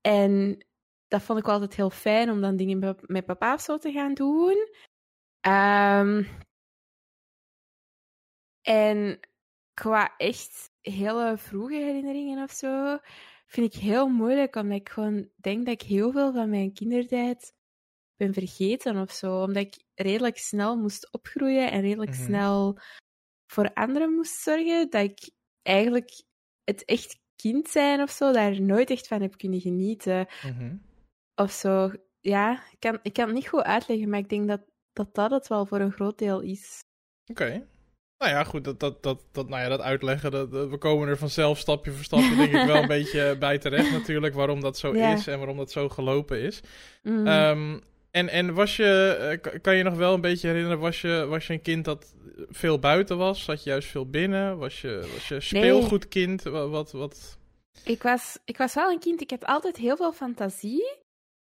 en 0.00 0.64
dat 1.08 1.22
vond 1.22 1.38
ik 1.38 1.48
altijd 1.48 1.74
heel 1.74 1.90
fijn 1.90 2.30
om 2.30 2.40
dan 2.40 2.56
dingen 2.56 2.96
met 3.00 3.26
papa 3.26 3.54
of 3.54 3.60
zo 3.60 3.78
te 3.78 3.92
gaan 3.92 4.14
doen. 4.14 4.68
Um, 5.46 6.28
en 8.62 9.20
qua 9.74 10.16
echt 10.16 10.70
hele 10.80 11.38
vroege 11.38 11.74
herinneringen 11.74 12.42
of 12.42 12.50
zo, 12.50 12.98
vind 13.46 13.74
ik 13.74 13.80
heel 13.80 14.08
moeilijk, 14.08 14.56
omdat 14.56 14.78
ik 14.78 14.88
gewoon 14.88 15.30
denk 15.36 15.64
dat 15.64 15.74
ik 15.74 15.88
heel 15.88 16.12
veel 16.12 16.32
van 16.32 16.50
mijn 16.50 16.72
kindertijd 16.72 17.54
ben 18.16 18.32
vergeten 18.32 18.96
of 18.96 19.12
zo. 19.12 19.42
Omdat 19.42 19.62
ik 19.62 19.84
redelijk 19.94 20.38
snel 20.38 20.76
moest 20.76 21.12
opgroeien 21.12 21.70
en 21.70 21.80
redelijk 21.80 22.10
mm-hmm. 22.10 22.26
snel 22.26 22.78
voor 23.46 23.72
anderen 23.72 24.14
moest 24.14 24.40
zorgen, 24.40 24.90
dat 24.90 25.02
ik 25.02 25.30
eigenlijk 25.62 26.22
het 26.64 26.84
echt 26.84 27.18
kind 27.40 27.68
zijn 27.68 28.02
of 28.02 28.10
zo, 28.10 28.32
daar 28.32 28.60
nooit 28.60 28.90
echt 28.90 29.06
van 29.06 29.22
heb 29.22 29.36
kunnen 29.36 29.60
genieten. 29.60 30.26
Mm-hmm. 30.46 30.82
Of 31.34 31.50
zo. 31.50 31.92
Ja, 32.20 32.62
ik 32.70 32.80
kan, 32.80 32.98
ik 33.02 33.12
kan 33.12 33.26
het 33.26 33.34
niet 33.34 33.48
goed 33.48 33.62
uitleggen, 33.62 34.08
maar 34.08 34.18
ik 34.18 34.28
denk 34.28 34.48
dat 34.48 34.60
dat, 34.92 35.14
dat 35.14 35.30
het 35.30 35.48
wel 35.48 35.66
voor 35.66 35.80
een 35.80 35.92
groot 35.92 36.18
deel 36.18 36.40
is. 36.40 36.84
Oké. 37.26 37.42
Okay. 37.42 37.64
Nou 38.18 38.32
ja, 38.32 38.44
goed, 38.44 38.64
dat, 38.64 38.80
dat, 38.80 39.02
dat, 39.02 39.22
dat, 39.32 39.48
nou 39.48 39.62
ja, 39.62 39.68
dat 39.68 39.80
uitleggen, 39.80 40.30
dat, 40.30 40.48
we 40.50 40.78
komen 40.78 41.08
er 41.08 41.18
vanzelf 41.18 41.58
stapje 41.58 41.92
voor 41.92 42.04
stapje 42.04 42.36
denk 42.36 42.52
ik 42.52 42.66
wel 42.66 42.82
een 42.82 42.88
beetje 42.98 43.36
bij 43.38 43.58
terecht 43.58 43.92
natuurlijk, 43.92 44.34
waarom 44.34 44.60
dat 44.60 44.78
zo 44.78 44.96
ja. 44.96 45.12
is 45.12 45.26
en 45.26 45.38
waarom 45.38 45.56
dat 45.56 45.70
zo 45.70 45.88
gelopen 45.88 46.40
is. 46.40 46.60
Mm. 47.02 47.26
Um, 47.26 47.80
en, 48.10 48.28
en 48.28 48.54
was 48.54 48.76
je, 48.76 49.58
kan 49.62 49.76
je 49.76 49.82
nog 49.82 49.94
wel 49.94 50.14
een 50.14 50.20
beetje 50.20 50.48
herinneren, 50.48 50.78
was 50.78 51.00
je, 51.00 51.26
was 51.28 51.46
je 51.46 51.52
een 51.52 51.62
kind 51.62 51.84
dat 51.84 52.14
veel 52.48 52.78
buiten 52.78 53.18
was? 53.18 53.44
Zat 53.44 53.64
je 53.64 53.70
juist 53.70 53.88
veel 53.88 54.10
binnen? 54.10 54.58
Was 54.58 54.80
je, 54.80 55.08
was 55.12 55.28
je 55.28 55.40
speelgoedkind? 55.40 56.44
Nee. 56.44 56.52
Wat, 56.52 56.92
wat, 56.92 57.38
Ik, 57.84 58.02
was, 58.02 58.38
ik 58.44 58.56
was 58.56 58.74
wel 58.74 58.90
een 58.90 58.98
kind, 58.98 59.20
ik 59.20 59.30
heb 59.30 59.44
altijd 59.44 59.76
heel 59.76 59.96
veel 59.96 60.12
fantasie. 60.12 60.98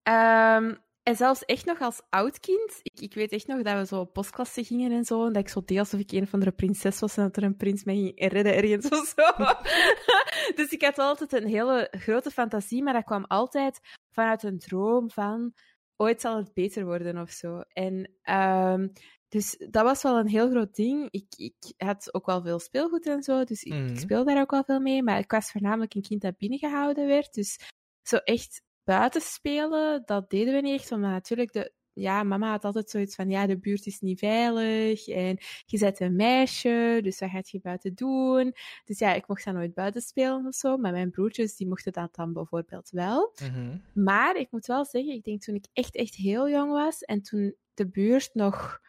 Um, 0.02 0.84
en 1.06 1.16
zelfs 1.16 1.44
echt 1.44 1.64
nog 1.64 1.80
als 1.80 2.02
oud 2.10 2.40
kind. 2.40 2.80
Ik, 2.82 3.00
ik 3.00 3.14
weet 3.14 3.32
echt 3.32 3.46
nog 3.46 3.62
dat 3.62 3.78
we 3.78 3.86
zo 3.86 4.00
op 4.00 4.12
postklasse 4.12 4.64
gingen 4.64 4.92
en 4.92 5.04
zo. 5.04 5.26
En 5.26 5.32
dat 5.32 5.42
ik 5.42 5.48
zo 5.48 5.62
deed 5.64 5.78
alsof 5.78 6.00
ik 6.00 6.12
een 6.12 6.22
of 6.22 6.32
andere 6.32 6.52
prinses 6.52 7.00
was 7.00 7.16
en 7.16 7.22
dat 7.22 7.36
er 7.36 7.42
een 7.42 7.56
prins 7.56 7.84
mij 7.84 7.94
ging 7.94 8.32
redden 8.32 8.54
ergens 8.54 8.88
of 8.88 9.14
zo. 9.16 9.44
dus 10.62 10.70
ik 10.70 10.82
had 10.82 10.98
altijd 10.98 11.32
een 11.32 11.46
hele 11.46 11.88
grote 11.90 12.30
fantasie, 12.30 12.82
maar 12.82 12.92
dat 12.92 13.04
kwam 13.04 13.24
altijd 13.24 13.80
vanuit 14.10 14.42
een 14.42 14.58
droom 14.58 15.10
van 15.10 15.52
ooit 15.96 16.20
zal 16.20 16.36
het 16.36 16.54
beter 16.54 16.84
worden 16.84 17.18
of 17.18 17.30
zo. 17.30 17.60
En 17.60 18.10
um, 18.24 18.92
dus 19.28 19.56
dat 19.70 19.84
was 19.84 20.02
wel 20.02 20.18
een 20.18 20.28
heel 20.28 20.50
groot 20.50 20.74
ding. 20.74 21.08
Ik, 21.10 21.26
ik 21.36 21.72
had 21.76 22.14
ook 22.14 22.26
wel 22.26 22.42
veel 22.42 22.58
speelgoed 22.58 23.06
en 23.06 23.22
zo, 23.22 23.44
dus 23.44 23.62
ik, 23.62 23.72
mm. 23.72 23.86
ik 23.86 23.98
speelde 23.98 24.32
daar 24.32 24.42
ook 24.42 24.50
wel 24.50 24.64
veel 24.64 24.80
mee. 24.80 25.02
Maar 25.02 25.18
ik 25.18 25.30
was 25.30 25.50
voornamelijk 25.50 25.94
een 25.94 26.02
kind 26.02 26.22
dat 26.22 26.36
binnengehouden 26.36 27.06
werd. 27.06 27.34
Dus 27.34 27.58
zo 28.02 28.16
echt 28.16 28.62
buiten 28.84 29.20
spelen, 29.20 30.02
dat 30.04 30.30
deden 30.30 30.54
we 30.54 30.60
niet 30.60 30.80
echt. 30.80 30.92
Omdat 30.92 31.10
natuurlijk 31.10 31.52
de, 31.52 31.72
ja, 31.98 32.22
mama 32.22 32.50
had 32.50 32.64
altijd 32.64 32.90
zoiets 32.90 33.14
van, 33.14 33.30
ja, 33.30 33.46
de 33.46 33.58
buurt 33.58 33.86
is 33.86 34.00
niet 34.00 34.18
veilig 34.18 35.08
en 35.08 35.38
je 35.66 35.78
bent 35.78 36.00
een 36.00 36.16
meisje, 36.16 37.00
dus 37.02 37.18
wat 37.18 37.30
gaat 37.30 37.50
je 37.50 37.60
buiten 37.60 37.94
doen? 37.94 38.54
Dus 38.84 38.98
ja, 38.98 39.14
ik 39.14 39.28
mocht 39.28 39.44
dan 39.44 39.54
nooit 39.54 39.74
buiten 39.74 40.02
spelen 40.02 40.46
of 40.46 40.54
zo, 40.54 40.76
maar 40.76 40.92
mijn 40.92 41.10
broertjes, 41.10 41.56
die 41.56 41.68
mochten 41.68 41.92
dat 41.92 42.14
dan 42.14 42.32
bijvoorbeeld 42.32 42.90
wel. 42.90 43.34
Mm 43.42 43.48
-hmm. 43.54 43.82
Maar 44.04 44.36
ik 44.36 44.50
moet 44.50 44.66
wel 44.66 44.84
zeggen, 44.84 45.12
ik 45.12 45.24
denk 45.24 45.40
toen 45.40 45.54
ik 45.54 45.66
echt, 45.72 45.94
echt 45.94 46.14
heel 46.14 46.48
jong 46.48 46.72
was 46.72 47.02
en 47.02 47.22
toen 47.22 47.54
de 47.74 47.88
buurt 47.88 48.30
nog 48.32 48.80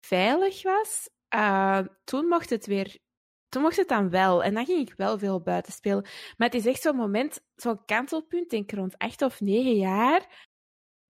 veilig 0.00 0.62
was, 0.62 1.10
uh, 1.34 1.80
toen 2.04 2.26
mocht 2.26 2.50
het 2.50 2.66
weer 2.66 3.02
toen 3.48 3.62
mocht 3.62 3.76
het 3.76 3.88
dan 3.88 4.10
wel. 4.10 4.42
En 4.44 4.54
dan 4.54 4.64
ging 4.64 4.88
ik 4.88 4.94
wel 4.96 5.18
veel 5.18 5.40
buiten 5.40 5.72
spelen. 5.72 6.02
Maar 6.36 6.48
het 6.48 6.54
is 6.54 6.66
echt 6.66 6.82
zo'n 6.82 6.96
moment, 6.96 7.40
zo'n 7.56 7.84
kantelpunt, 7.84 8.50
denk 8.50 8.72
ik 8.72 8.78
rond 8.78 8.98
acht 8.98 9.22
of 9.22 9.40
negen 9.40 9.76
jaar, 9.76 10.48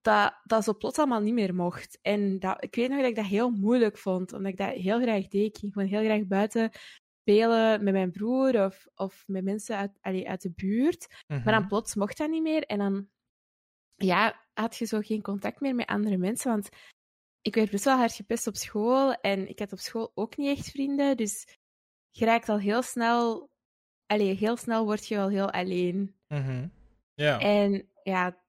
dat, 0.04 0.40
dat 0.44 0.64
zo 0.64 0.74
plots 0.74 0.98
allemaal 0.98 1.20
niet 1.20 1.34
meer 1.34 1.54
mocht. 1.54 1.98
En 2.02 2.38
dat, 2.38 2.64
ik 2.64 2.74
weet 2.74 2.88
nog 2.88 2.98
dat 2.98 3.08
ik 3.08 3.16
dat 3.16 3.24
heel 3.24 3.50
moeilijk 3.50 3.98
vond, 3.98 4.32
omdat 4.32 4.52
ik 4.52 4.58
dat 4.58 4.72
heel 4.72 5.00
graag 5.00 5.28
deed. 5.28 5.46
Ik 5.46 5.58
ging 5.58 5.72
gewoon 5.72 5.88
heel 5.88 6.04
graag 6.04 6.26
buiten 6.26 6.70
spelen 7.20 7.84
met 7.84 7.92
mijn 7.92 8.10
broer 8.10 8.64
of, 8.64 8.86
of 8.94 9.24
met 9.26 9.44
mensen 9.44 9.76
uit, 9.76 9.98
allee, 10.00 10.28
uit 10.28 10.42
de 10.42 10.52
buurt. 10.54 11.06
Mm 11.08 11.36
-hmm. 11.36 11.44
Maar 11.44 11.54
dan 11.54 11.68
plots 11.68 11.94
mocht 11.94 12.18
dat 12.18 12.30
niet 12.30 12.42
meer. 12.42 12.62
En 12.62 12.78
dan 12.78 13.08
ja, 13.94 14.40
had 14.54 14.76
je 14.76 14.84
zo 14.84 15.00
geen 15.00 15.22
contact 15.22 15.60
meer 15.60 15.74
met 15.74 15.86
andere 15.86 16.16
mensen. 16.16 16.50
Want 16.50 16.68
ik 17.40 17.54
werd 17.54 17.70
best 17.70 17.84
wel 17.84 17.96
hard 17.96 18.12
gepest 18.12 18.46
op 18.46 18.56
school 18.56 19.12
en 19.12 19.48
ik 19.48 19.58
had 19.58 19.72
op 19.72 19.78
school 19.78 20.10
ook 20.14 20.36
niet 20.36 20.58
echt 20.58 20.70
vrienden. 20.70 21.16
Dus 21.16 21.46
je 22.10 22.24
raakt 22.24 22.48
al 22.48 22.58
heel 22.58 22.82
snel, 22.82 23.50
allee, 24.06 24.34
heel 24.34 24.56
snel 24.56 24.84
word 24.84 25.06
je 25.06 25.14
wel 25.14 25.28
heel 25.28 25.50
alleen. 25.50 26.16
Mhm. 26.28 26.68
Ja. 27.14 27.38
En 27.40 27.88
ja, 28.02 28.43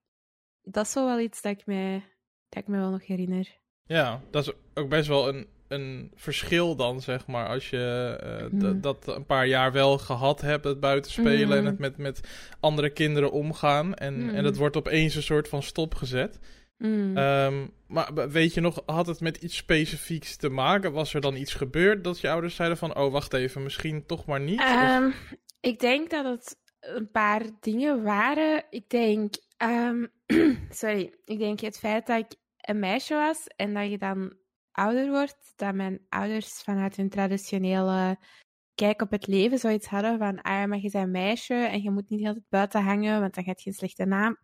dat 0.65 0.85
is 0.85 0.91
zo 0.91 1.05
wel 1.05 1.19
iets 1.19 1.41
dat 1.41 1.51
ik 1.51 1.65
me, 1.65 2.01
dat 2.49 2.63
ik 2.63 2.69
wel 2.69 2.89
nog 2.89 3.05
herinner. 3.05 3.57
Ja, 3.85 4.21
dat 4.31 4.47
is 4.47 4.53
ook 4.73 4.89
best 4.89 5.07
wel 5.07 5.27
een, 5.27 5.47
een 5.67 6.11
verschil 6.15 6.75
dan, 6.75 7.01
zeg 7.01 7.27
maar. 7.27 7.47
Als 7.47 7.69
je 7.69 8.15
eh, 8.21 8.51
Mhm. 8.51 8.81
dat 8.81 9.07
een 9.07 9.25
paar 9.25 9.47
jaar 9.47 9.71
wel 9.71 9.97
gehad 9.97 10.41
hebt, 10.41 10.63
het 10.65 10.79
buitenspelen 10.79 11.57
en 11.57 11.63
Mhm. 11.63 11.65
het 11.71 11.79
met, 11.79 11.97
met 11.97 12.21
andere 12.59 12.89
kinderen 12.89 13.31
omgaan. 13.31 13.93
En, 13.93 14.29
en 14.29 14.35
het 14.43 14.51
Mhm. 14.51 14.59
wordt 14.59 14.77
opeens 14.77 15.15
een 15.15 15.23
soort 15.23 15.47
van 15.47 15.63
stopgezet. 15.63 16.39
Mm. 16.77 17.17
Ehm, 17.17 17.67
maar 17.87 18.29
weet 18.29 18.53
je 18.53 18.61
nog, 18.61 18.81
had 18.85 19.07
het 19.07 19.19
met 19.19 19.37
iets 19.37 19.55
specifieks 19.55 20.35
te 20.35 20.49
maken? 20.49 20.91
Was 20.91 21.13
er 21.13 21.21
dan 21.21 21.35
iets 21.35 21.53
gebeurd 21.53 22.03
dat 22.03 22.19
je 22.19 22.29
ouders 22.29 22.55
zeiden 22.55 22.77
van... 22.77 22.95
Oh, 22.97 23.11
wacht 23.11 23.33
even, 23.33 23.63
misschien 23.63 24.05
toch 24.05 24.25
maar 24.25 24.39
niet? 24.41 24.59
Of- 24.59 24.65
Ehm, 24.65 25.09
ik 25.59 25.79
denk 25.79 26.09
dat 26.09 26.25
het 26.25 26.57
een 26.79 27.11
paar 27.11 27.41
dingen 27.59 28.03
waren. 28.03 28.63
Ik 28.69 28.89
denk, 28.89 29.33
ehm, 29.57 30.05
sorry, 30.69 31.13
ik 31.25 31.39
denk 31.39 31.59
het 31.59 31.79
feit 31.79 32.07
dat 32.07 32.17
ik 32.17 32.35
een 32.57 32.79
meisje 32.79 33.13
was 33.13 33.47
en 33.47 33.73
dat 33.73 33.89
je 33.89 33.97
dan 33.97 34.37
ouder 34.71 35.09
wordt, 35.09 35.53
dat 35.55 35.75
mijn 35.75 36.05
ouders 36.09 36.61
vanuit 36.61 36.95
hun 36.95 37.09
traditionele 37.09 38.17
kijk 38.75 39.01
op 39.01 39.11
het 39.11 39.27
leven 39.27 39.59
zoiets 39.59 39.87
hadden 39.87 40.17
van, 40.17 40.41
ah 40.41 40.53
ja, 40.53 40.65
maar 40.65 40.77
je 40.77 40.89
bent 40.91 41.05
een 41.05 41.11
meisje 41.11 41.53
en 41.53 41.81
je 41.81 41.91
moet 41.91 42.09
niet 42.09 42.19
de 42.19 42.25
hele 42.25 42.33
tijd 42.33 42.49
buiten 42.49 42.83
hangen, 42.83 43.19
want 43.19 43.33
dan 43.35 43.43
gaat 43.43 43.61
je 43.61 43.69
een 43.69 43.75
slechte 43.75 44.05
naam 44.05 44.37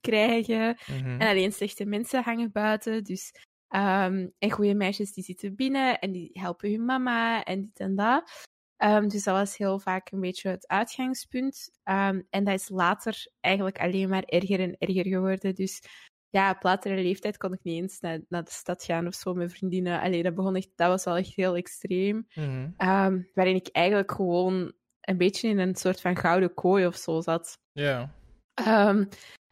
krijgen. 0.00 0.76
Mhm. 0.86 1.20
En 1.20 1.28
alleen 1.28 1.52
slechte 1.52 1.84
mensen 1.84 2.22
hangen 2.22 2.52
buiten. 2.52 3.04
Dus, 3.04 3.32
ehm, 3.68 4.28
en 4.38 4.50
goede 4.50 4.74
meisjes 4.74 5.12
die 5.12 5.24
zitten 5.24 5.54
binnen 5.54 5.98
en 5.98 6.12
die 6.12 6.30
helpen 6.32 6.70
hun 6.70 6.84
mama 6.84 7.44
en 7.44 7.62
dit 7.62 7.80
en 7.80 7.94
dat. 7.94 8.46
Ehm, 8.76 9.08
dus 9.08 9.24
dat 9.24 9.34
was 9.36 9.56
heel 9.56 9.78
vaak 9.78 10.10
een 10.10 10.20
beetje 10.20 10.48
het 10.48 10.66
uitgangspunt. 10.66 11.70
Ehm, 11.82 12.22
en 12.30 12.44
dat 12.44 12.54
is 12.54 12.68
later 12.68 13.26
eigenlijk 13.40 13.78
alleen 13.78 14.08
maar 14.08 14.22
erger 14.22 14.60
en 14.60 14.76
erger 14.78 15.06
geworden. 15.06 15.54
Dus 15.54 15.82
ja, 16.30 16.50
op 16.50 16.62
latere 16.62 16.94
leeftijd 17.02 17.36
kon 17.36 17.52
ik 17.52 17.62
niet 17.62 17.82
eens 17.82 18.00
naar, 18.00 18.20
naar 18.28 18.44
de 18.44 18.50
stad 18.50 18.84
gaan 18.84 19.06
of 19.06 19.14
zo 19.14 19.34
met 19.34 19.52
vriendinnen. 19.52 20.00
Allee, 20.00 20.22
dat, 20.22 20.34
begon 20.34 20.56
echt, 20.56 20.70
dat 20.74 20.88
was 20.88 21.04
wel 21.04 21.16
echt 21.16 21.34
heel 21.34 21.56
extreem. 21.56 22.26
Mhm. 22.34 22.70
Ehm, 22.76 23.22
waarin 23.34 23.54
ik 23.54 23.68
eigenlijk 23.72 24.12
gewoon 24.12 24.72
een 25.00 25.16
beetje 25.16 25.48
in 25.48 25.58
een 25.58 25.74
soort 25.74 26.00
van 26.00 26.16
gouden 26.16 26.54
kooi 26.54 26.86
of 26.86 26.96
zo 26.96 27.20
zat. 27.20 27.58
Ja. 27.72 28.14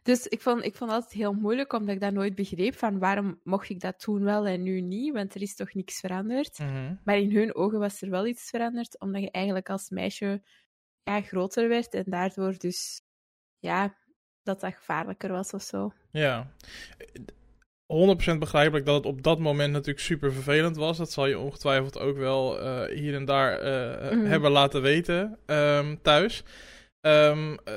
Dus 0.05 0.27
ik 0.27 0.41
vond, 0.41 0.63
ik 0.63 0.75
vond 0.75 0.91
altijd 0.91 1.11
heel 1.11 1.33
moeilijk, 1.33 1.73
omdat 1.73 1.95
ik 1.95 2.01
dat 2.01 2.13
nooit 2.13 2.35
begreep 2.35 2.75
van 2.75 2.99
waarom 2.99 3.39
mocht 3.43 3.69
ik 3.69 3.79
dat 3.79 3.99
toen 3.99 4.23
wel 4.23 4.45
en 4.45 4.63
nu 4.63 4.81
niet, 4.81 5.13
want 5.13 5.35
er 5.35 5.41
is 5.41 5.55
toch 5.55 5.73
niks 5.73 5.99
veranderd. 5.99 6.59
Mhm. 6.59 6.95
Maar 7.03 7.17
in 7.17 7.35
hun 7.35 7.55
ogen 7.55 7.79
was 7.79 8.01
er 8.01 8.09
wel 8.09 8.27
iets 8.27 8.49
veranderd, 8.49 8.99
omdat 8.99 9.21
je 9.21 9.31
eigenlijk 9.31 9.69
als 9.69 9.89
meisje 9.89 10.41
ja, 11.03 11.21
groter 11.21 11.69
werd 11.69 11.93
en 11.93 12.03
daardoor 12.07 12.57
dus 12.57 13.01
ja, 13.59 13.95
dat 14.43 14.59
dat 14.59 14.73
gevaarlijker 14.75 15.31
was 15.31 15.53
of 15.53 15.61
zo. 15.61 15.91
Ja. 16.11 16.51
100% 17.85 18.37
begrijpelijk 18.39 18.85
dat 18.85 18.95
het 18.95 19.05
op 19.05 19.23
dat 19.23 19.39
moment 19.39 19.71
natuurlijk 19.71 20.05
super 20.05 20.33
vervelend 20.33 20.75
was. 20.75 20.97
Dat 20.97 21.11
zal 21.11 21.25
je 21.25 21.39
ongetwijfeld 21.39 21.99
ook 21.99 22.17
wel 22.17 22.59
eh, 22.59 22.97
hier 22.97 23.15
en 23.15 23.25
daar 23.25 23.59
eh, 23.59 24.11
Mhm. 24.11 24.25
hebben 24.25 24.51
laten 24.51 24.81
weten 24.81 25.37
ehm, 25.45 25.95
thuis. 26.01 26.43
Ehm, 27.05 27.57
eh, 27.63 27.73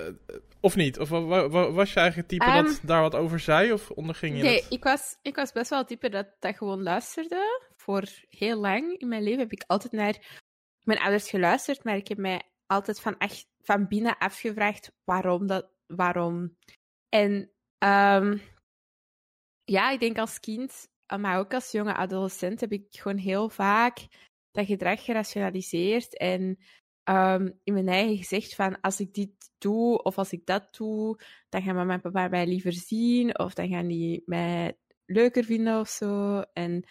of 0.61 0.77
niet? 0.77 0.99
Of 0.99 1.09
wa- 1.09 1.25
wa- 1.25 1.49
wa- 1.49 1.71
was 1.71 1.93
je 1.93 2.01
eigenlijk 2.01 2.31
het 2.31 2.41
type 2.41 2.53
Ehm, 2.53 2.65
dat 2.65 2.81
daar 2.83 3.01
wat 3.01 3.15
over 3.15 3.41
zei? 3.41 3.73
Of 3.73 3.91
onderging 3.91 4.37
je 4.37 4.43
Nee, 4.43 4.55
het? 4.63 4.73
ik 4.73 4.85
was, 4.85 5.17
ik 5.23 5.35
was 5.37 5.53
best 5.53 5.71
wel 5.71 5.79
het 5.79 5.89
type 5.89 6.09
dat, 6.09 6.27
dat 6.39 6.57
gewoon 6.57 6.83
luisterde. 6.83 7.61
Voor 7.77 8.05
heel 8.29 8.57
lang 8.61 8.99
in 8.99 9.09
mijn 9.09 9.23
leven 9.23 9.39
heb 9.39 9.53
ik 9.53 9.65
altijd 9.67 9.93
naar 9.93 10.43
mijn 10.85 10.99
ouders 10.99 11.31
geluisterd, 11.31 11.85
maar 11.85 11.97
ik 11.97 12.09
heb 12.09 12.19
mij 12.19 12.43
altijd 12.67 13.01
van, 13.01 13.19
echt, 13.19 13.47
van 13.63 13.89
binnen 13.89 14.19
afgevraagd 14.19 14.93
waarom 15.05 15.47
dat, 15.47 15.71
waarom. 15.87 16.57
En 17.09 17.51
ehm, 17.79 18.39
ja, 19.65 19.91
ik 19.91 20.01
denk 20.01 20.19
als 20.19 20.41
kind, 20.41 20.89
eh, 21.07 21.19
maar 21.19 21.39
ook 21.39 21.55
als 21.55 21.71
jonge 21.71 21.95
adolescent, 21.95 22.61
heb 22.61 22.73
ik 22.73 22.87
gewoon 22.91 23.19
heel 23.19 23.49
vaak 23.49 23.99
dat 24.51 24.67
gedrag 24.67 25.05
gerationaliseerd 25.05 26.17
en 26.17 26.59
ehm, 27.09 27.51
in 27.65 27.73
mijn 27.73 27.89
eigen 27.89 28.17
gezegd 28.17 28.55
van 28.55 28.81
als 28.81 29.01
ik 29.01 29.15
dit 29.15 29.31
doe 29.59 30.03
of 30.03 30.19
als 30.19 30.33
ik 30.33 30.47
dat 30.47 30.77
doe, 30.77 31.21
dan 31.49 31.63
gaan 31.63 31.75
mama 31.75 31.93
en 31.93 32.01
papa 32.01 32.29
mij 32.29 32.47
liever 32.47 32.73
zien 32.73 33.39
of 33.39 33.55
dan 33.55 33.69
gaan 33.69 33.87
die 33.87 34.23
mij 34.27 34.79
leuker 35.07 35.45
vinden 35.45 35.81
of 35.81 35.89
zo. 35.89 36.41
En 36.53 36.85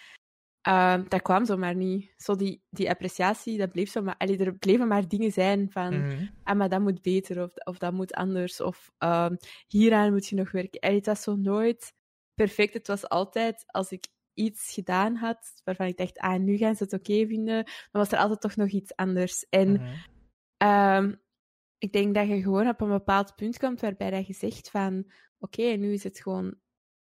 ehm, 0.61 1.03
dat 1.07 1.21
kwam 1.21 1.45
zomaar 1.45 1.75
niet. 1.75 2.13
Zo 2.17 2.35
die, 2.35 2.63
die 2.69 2.89
appreciatie, 2.89 3.57
dat 3.57 3.71
bleef 3.71 3.89
zo 3.89 4.01
maar... 4.01 4.17
Allee, 4.17 4.37
er 4.37 4.57
bleven 4.57 4.87
maar 4.87 5.07
dingen 5.07 5.31
zijn 5.31 5.71
van... 5.71 5.99
Mhm. 5.99 6.25
Ah, 6.43 6.57
maar 6.57 6.69
dat 6.69 6.81
moet 6.81 7.01
beter 7.01 7.43
of, 7.43 7.51
of 7.55 7.77
dat 7.77 7.93
moet 7.93 8.13
anders. 8.13 8.61
Of 8.61 8.91
ehm, 8.97 9.35
hieraan 9.67 10.11
moet 10.11 10.27
je 10.27 10.35
nog 10.35 10.51
werken. 10.51 10.79
En 10.79 10.95
het 10.95 11.05
was 11.05 11.21
zo 11.21 11.35
nooit 11.35 11.93
perfect. 12.33 12.73
Het 12.73 12.87
was 12.87 13.09
altijd 13.09 13.63
als 13.65 13.91
ik 13.91 14.07
iets 14.37 14.73
gedaan 14.73 15.15
had 15.15 15.61
waarvan 15.63 15.87
ik 15.87 15.97
dacht, 15.97 16.19
ah, 16.19 16.39
nu 16.39 16.57
gaan 16.57 16.75
ze 16.75 16.83
het 16.83 16.93
oké 16.93 17.27
vinden, 17.27 17.63
dan 17.63 18.01
was 18.01 18.11
er 18.11 18.17
altijd 18.17 18.41
toch 18.41 18.55
nog 18.55 18.69
iets 18.69 18.95
anders. 18.95 19.45
En 19.49 19.71
Mhm. 19.71 19.95
Ehm, 20.57 21.13
ik 21.77 21.91
denk 21.91 22.15
dat 22.15 22.27
je 22.27 22.41
gewoon 22.41 22.67
op 22.67 22.81
een 22.81 22.89
bepaald 22.89 23.35
punt 23.35 23.57
komt 23.57 23.81
waarbij 23.81 24.09
dat 24.09 24.27
je 24.27 24.33
zegt 24.33 24.69
van 24.69 25.11
oké, 25.39 25.61
nu 25.61 25.93
is 25.93 26.03
het 26.03 26.19
gewoon 26.19 26.55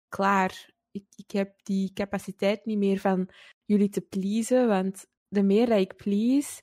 klaar. 0.08 0.74
Ik, 0.92 1.06
ik 1.16 1.32
heb 1.32 1.60
die 1.64 1.94
capaciteit 1.94 2.66
niet 2.66 2.78
meer 2.78 3.00
van 3.00 3.30
jullie 3.66 3.90
te 3.90 4.02
pleasen, 4.02 4.68
want 4.68 5.06
de 5.28 5.44
meer 5.44 5.66
dat 5.66 5.80
ik 5.80 5.96
please, 5.96 6.62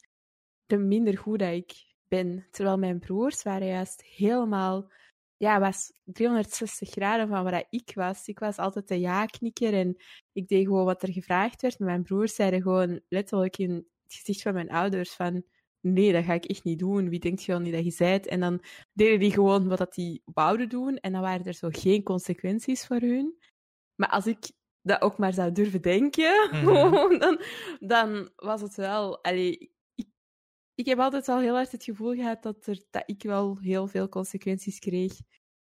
de 0.66 0.78
minder 0.78 1.18
goed 1.18 1.38
dat 1.38 1.52
ik 1.52 1.72
ben. 2.08 2.46
Terwijl 2.50 2.78
mijn 2.78 2.98
broers 2.98 3.42
waren 3.42 3.66
juist 3.66 4.02
helemaal, 4.02 4.92
ja, 5.42 5.60
was 5.60 5.92
360 6.04 6.90
graden 6.90 7.28
van 7.28 7.44
waar 7.44 7.64
ik 7.70 7.92
was. 7.94 8.28
Ik 8.28 8.38
was 8.38 8.56
altijd 8.56 8.88
de 8.88 9.00
ja-knikker 9.00 9.74
en 9.74 9.96
ik 10.32 10.48
deed 10.48 10.66
gewoon 10.66 10.84
wat 10.84 11.02
er 11.02 11.12
gevraagd 11.12 11.62
werd. 11.62 11.78
Maar 11.78 11.88
mijn 11.88 12.02
broers 12.02 12.34
zeiden 12.34 12.62
gewoon 12.62 13.00
letterlijk 13.08 13.58
in 13.58 13.70
het 14.02 14.14
gezicht 14.14 14.42
van 14.42 14.54
mijn 14.54 14.70
ouders 14.70 15.14
van 15.14 15.44
nee, 15.80 16.12
dat 16.12 16.24
ga 16.24 16.32
ik 16.32 16.44
echt 16.44 16.64
niet 16.64 16.78
doen. 16.78 17.08
Wie 17.08 17.18
denkt 17.18 17.42
je 17.42 17.52
wel 17.52 17.60
niet 17.60 17.72
dat 17.72 17.84
je 17.84 17.90
zijt? 17.90 18.26
En 18.26 18.40
dan 18.40 18.62
deden 18.92 19.18
die 19.18 19.32
gewoon 19.32 19.68
wat 19.68 19.78
dat 19.78 19.94
die 19.94 20.22
wouden 20.24 20.68
doen. 20.68 20.96
En 20.96 21.12
dan 21.12 21.20
waren 21.20 21.46
er 21.46 21.54
zo 21.54 21.68
geen 21.72 22.02
consequenties 22.02 22.86
voor 22.86 23.00
hun. 23.00 23.38
Maar 23.94 24.08
als 24.08 24.26
ik 24.26 24.50
dat 24.82 25.02
ook 25.02 25.18
maar 25.18 25.32
zou 25.32 25.52
durven 25.52 25.82
denken, 25.82 26.48
Mhm. 26.64 27.18
dan, 27.18 27.40
dan 27.80 28.30
was 28.36 28.60
het 28.60 28.74
wel... 28.74 29.22
Allee, 29.22 29.72
ik, 30.82 30.88
ik 30.88 30.94
heb 30.94 30.98
altijd 30.98 31.26
wel 31.26 31.40
heel 31.40 31.54
hard 31.54 31.72
het 31.72 31.84
gevoel 31.84 32.14
gehad 32.14 32.42
dat, 32.42 32.66
er, 32.66 32.82
dat 32.90 33.02
ik 33.06 33.22
wel 33.22 33.58
heel 33.58 33.86
veel 33.86 34.08
consequenties 34.08 34.78
kreeg. 34.78 35.12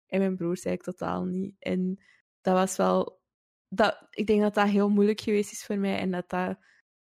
En 0.08 0.20
mijn 0.20 0.36
broers 0.36 0.64
eigenlijk 0.64 0.98
totaal 0.98 1.24
niet. 1.24 1.56
En 1.60 2.04
dat 2.42 2.54
was 2.54 2.76
wel... 2.76 3.20
Dat, 3.68 4.08
ik 4.10 4.28
denk 4.28 4.42
dat 4.42 4.54
dat 4.54 4.70
heel 4.70 4.90
moeilijk 4.90 5.22
geweest 5.22 5.52
is 5.52 5.66
voor 5.66 5.78
mij. 5.78 5.98
En 6.00 6.12
dat 6.12 6.30
dat 6.30 6.58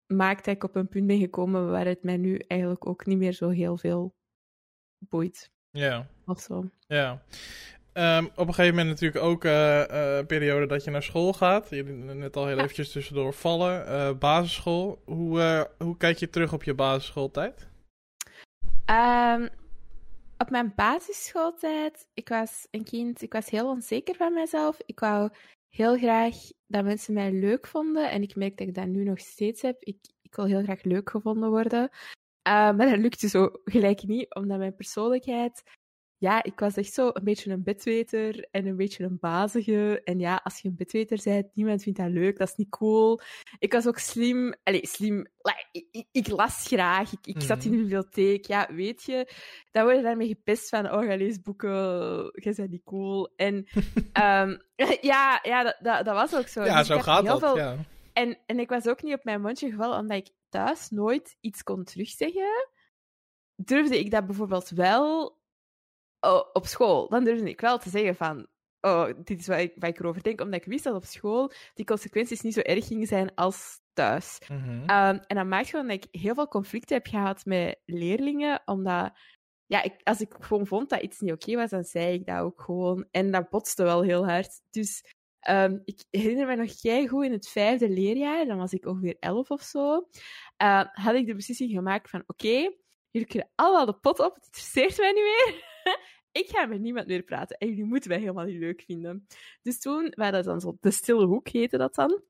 maakt 0.06 0.44
dat 0.44 0.54
ik 0.54 0.64
op 0.64 0.76
een 0.76 0.88
punt 0.88 1.06
ben 1.06 1.18
gekomen 1.18 1.70
waar 1.70 1.86
het 1.86 2.02
mij 2.02 2.16
nu 2.16 2.36
eigenlijk 2.36 2.86
ook 2.86 3.06
niet 3.06 3.18
meer 3.18 3.32
zo 3.32 3.48
heel 3.48 3.76
veel 3.76 4.14
boeit. 4.98 5.50
Ja. 5.70 6.06
Of 6.26 6.40
zo. 6.40 6.70
Ja. 6.86 7.22
Ehm, 7.92 8.24
op 8.24 8.48
een 8.48 8.54
gegeven 8.54 8.76
moment 8.76 8.88
natuurlijk 8.88 9.24
ook 9.24 9.44
een 9.44 10.26
periode 10.26 10.66
dat 10.66 10.84
je 10.84 10.90
naar 10.90 11.02
school 11.02 11.32
gaat. 11.32 11.70
Je 11.70 11.82
net 11.82 12.36
al 12.36 12.46
heel 12.46 12.56
Ja. 12.56 12.62
eventjes 12.62 12.92
tussendoor 12.92 13.32
vallen. 13.32 13.86
Eh, 13.86 14.18
basisschool. 14.18 15.02
Hoe, 15.04 15.70
hoe 15.78 15.96
kijk 15.96 16.18
je 16.18 16.30
terug 16.30 16.52
op 16.52 16.62
je 16.62 16.74
basisschooltijd? 16.74 17.74
Ehm, 18.86 19.48
op 20.38 20.50
mijn 20.50 20.72
basisschooltijd, 20.76 22.08
ik 22.14 22.28
was 22.28 22.66
een 22.70 22.84
kind, 22.84 23.22
ik 23.22 23.32
was 23.32 23.50
heel 23.50 23.68
onzeker 23.68 24.14
van 24.14 24.32
mezelf. 24.34 24.78
Ik 24.86 25.00
wou 25.00 25.30
heel 25.68 25.96
graag 25.96 26.34
dat 26.66 26.84
mensen 26.84 27.14
mij 27.14 27.32
leuk 27.32 27.66
vonden. 27.66 28.10
En 28.10 28.22
ik 28.22 28.36
merk 28.36 28.56
dat 28.56 28.68
ik 28.68 28.74
dat 28.74 28.86
nu 28.86 29.04
nog 29.04 29.18
steeds 29.18 29.62
heb. 29.62 29.82
Ik, 29.82 29.96
ik 30.22 30.34
wil 30.34 30.44
heel 30.44 30.62
graag 30.62 30.82
leuk 30.82 31.10
gevonden 31.10 31.50
worden. 31.50 31.88
Eh, 32.42 32.52
maar 32.52 32.88
dat 32.90 32.98
lukte 32.98 33.28
zo 33.28 33.50
gelijk 33.64 34.02
niet, 34.02 34.34
omdat 34.34 34.58
mijn 34.58 34.74
persoonlijkheid... 34.74 35.62
Ja, 36.18 36.42
ik 36.42 36.60
was 36.60 36.76
echt 36.76 36.92
zo 36.92 37.10
een 37.12 37.24
beetje 37.24 37.50
een 37.50 37.62
bedweter 37.62 38.48
en 38.50 38.66
een 38.66 38.76
beetje 38.76 39.04
een 39.04 39.18
bazige. 39.20 40.00
En 40.04 40.18
ja, 40.18 40.40
als 40.44 40.58
je 40.60 40.68
een 40.68 40.76
bedweter 40.76 41.20
bent, 41.24 41.54
niemand 41.54 41.82
vindt 41.82 41.98
dat 41.98 42.10
leuk, 42.10 42.38
dat 42.38 42.48
is 42.48 42.54
niet 42.56 42.68
cool. 42.68 43.20
Ik 43.58 43.72
was 43.72 43.86
ook 43.86 43.98
slim. 43.98 44.54
Allee, 44.62 44.86
slim. 44.86 45.26
Ik, 45.72 45.86
ik, 45.90 46.06
ik 46.12 46.28
las 46.28 46.66
graag, 46.66 47.12
ik, 47.12 47.26
ik 47.26 47.40
zat 47.42 47.64
in 47.64 47.70
de 47.70 47.76
bibliotheek. 47.76 48.46
Ja, 48.46 48.68
weet 48.74 49.02
je, 49.02 49.32
dan 49.70 49.84
word 49.84 49.96
je 49.96 50.02
daarmee 50.02 50.28
gepest 50.28 50.68
van, 50.68 50.92
oh, 50.92 51.04
ga 51.06 51.16
lees 51.16 51.40
boeken, 51.40 51.70
jij 52.32 52.52
bent 52.56 52.70
niet 52.70 52.84
cool. 52.84 53.32
En 53.36 53.66
ehm, 54.12 54.56
ja, 55.00 55.38
ja 55.42 55.62
dat, 55.62 55.76
dat, 55.80 56.04
dat 56.04 56.14
was 56.14 56.34
ook 56.34 56.48
zo. 56.48 56.64
ja, 56.64 56.78
Dus 56.78 56.86
zo 56.86 56.98
gaat 56.98 57.24
dat. 57.26 57.38
veel- 57.38 57.56
Ja. 57.56 57.76
en, 58.12 58.38
en 58.46 58.58
ik 58.58 58.68
was 58.68 58.86
ook 58.88 59.02
niet 59.02 59.14
op 59.14 59.24
mijn 59.24 59.40
mondje 59.40 59.70
gevallen, 59.70 59.98
omdat 59.98 60.16
ik 60.16 60.30
thuis 60.48 60.90
nooit 60.90 61.36
iets 61.40 61.62
kon 61.62 61.84
terugzeggen. 61.84 62.68
Durfde 63.56 63.98
ik 63.98 64.10
dat 64.10 64.26
bijvoorbeeld 64.26 64.68
wel 64.68 65.34
oh, 66.26 66.50
op 66.52 66.66
school. 66.66 67.08
Dan 67.08 67.24
durfde 67.24 67.48
ik 67.48 67.60
wel 67.60 67.78
te 67.78 67.88
zeggen 67.88 68.14
van... 68.14 68.46
oh, 68.80 69.06
dit 69.24 69.40
is 69.40 69.46
wat 69.46 69.58
ik, 69.58 69.72
wat 69.74 69.88
ik 69.88 69.98
erover 69.98 70.22
denk, 70.22 70.40
omdat 70.40 70.60
ik 70.60 70.66
wist 70.66 70.84
dat 70.84 70.94
op 70.94 71.04
school 71.04 71.52
die 71.74 71.84
consequenties 71.84 72.40
niet 72.40 72.54
zo 72.54 72.60
erg 72.60 72.86
gingen 72.86 73.06
zijn 73.06 73.34
als 73.34 73.80
thuis. 73.92 74.38
Mhm. 74.48 74.82
Ehm, 74.86 75.18
en 75.26 75.36
dat 75.36 75.46
maakt 75.46 75.68
gewoon 75.68 75.86
dat 75.86 76.04
ik 76.04 76.20
heel 76.20 76.34
veel 76.34 76.48
conflicten 76.48 76.96
heb 76.96 77.06
gehad 77.06 77.44
met 77.44 77.80
leerlingen, 77.84 78.62
omdat 78.64 79.12
ja, 79.66 79.82
ik, 79.82 80.00
als 80.02 80.20
ik 80.20 80.34
gewoon 80.40 80.66
vond 80.66 80.88
dat 80.88 81.02
iets 81.02 81.20
niet 81.20 81.32
oké 81.32 81.56
was, 81.56 81.70
dan 81.70 81.84
zei 81.84 82.14
ik 82.14 82.26
dat 82.26 82.38
ook 82.38 82.60
gewoon. 82.60 83.06
En 83.10 83.30
dat 83.30 83.50
botste 83.50 83.82
wel 83.82 84.02
heel 84.02 84.26
hard. 84.26 84.60
Dus 84.70 85.04
ehm, 85.40 85.78
ik 85.84 86.04
herinner 86.10 86.46
me 86.46 86.56
nog 86.56 86.70
jij 86.80 87.06
goed 87.06 87.24
in 87.24 87.32
het 87.32 87.48
vijfde 87.48 87.88
leerjaar, 87.88 88.46
dan 88.46 88.58
was 88.58 88.72
ik 88.72 88.86
ongeveer 88.86 89.16
elf 89.20 89.50
of 89.50 89.62
zo, 89.62 90.08
eh, 90.56 90.84
had 90.92 91.14
ik 91.14 91.26
de 91.26 91.34
beslissing 91.34 91.70
gemaakt 91.70 92.10
van 92.10 92.22
oké, 92.26 92.70
jullie 93.10 93.28
kunnen 93.28 93.50
allemaal 93.54 93.86
de 93.86 93.98
pot 93.98 94.20
op, 94.20 94.34
het 94.34 94.44
interesseert 94.44 94.98
mij 94.98 95.12
niet 95.12 95.22
meer. 95.22 95.64
ik 96.36 96.48
ga 96.48 96.66
met 96.66 96.80
niemand 96.80 97.06
meer 97.06 97.22
praten 97.22 97.56
en 97.58 97.68
jullie 97.68 97.84
moeten 97.84 98.10
mij 98.10 98.18
helemaal 98.18 98.44
niet 98.44 98.58
leuk 98.58 98.82
vinden. 98.82 99.26
Dus 99.62 99.80
toen, 99.80 100.12
wij 100.14 100.30
dat 100.30 100.44
dan 100.44 100.60
zo, 100.60 100.76
de 100.80 100.90
stille 100.90 101.26
hoek 101.26 101.48
heette 101.48 101.78
dat 101.78 101.94
dan. 101.94 102.22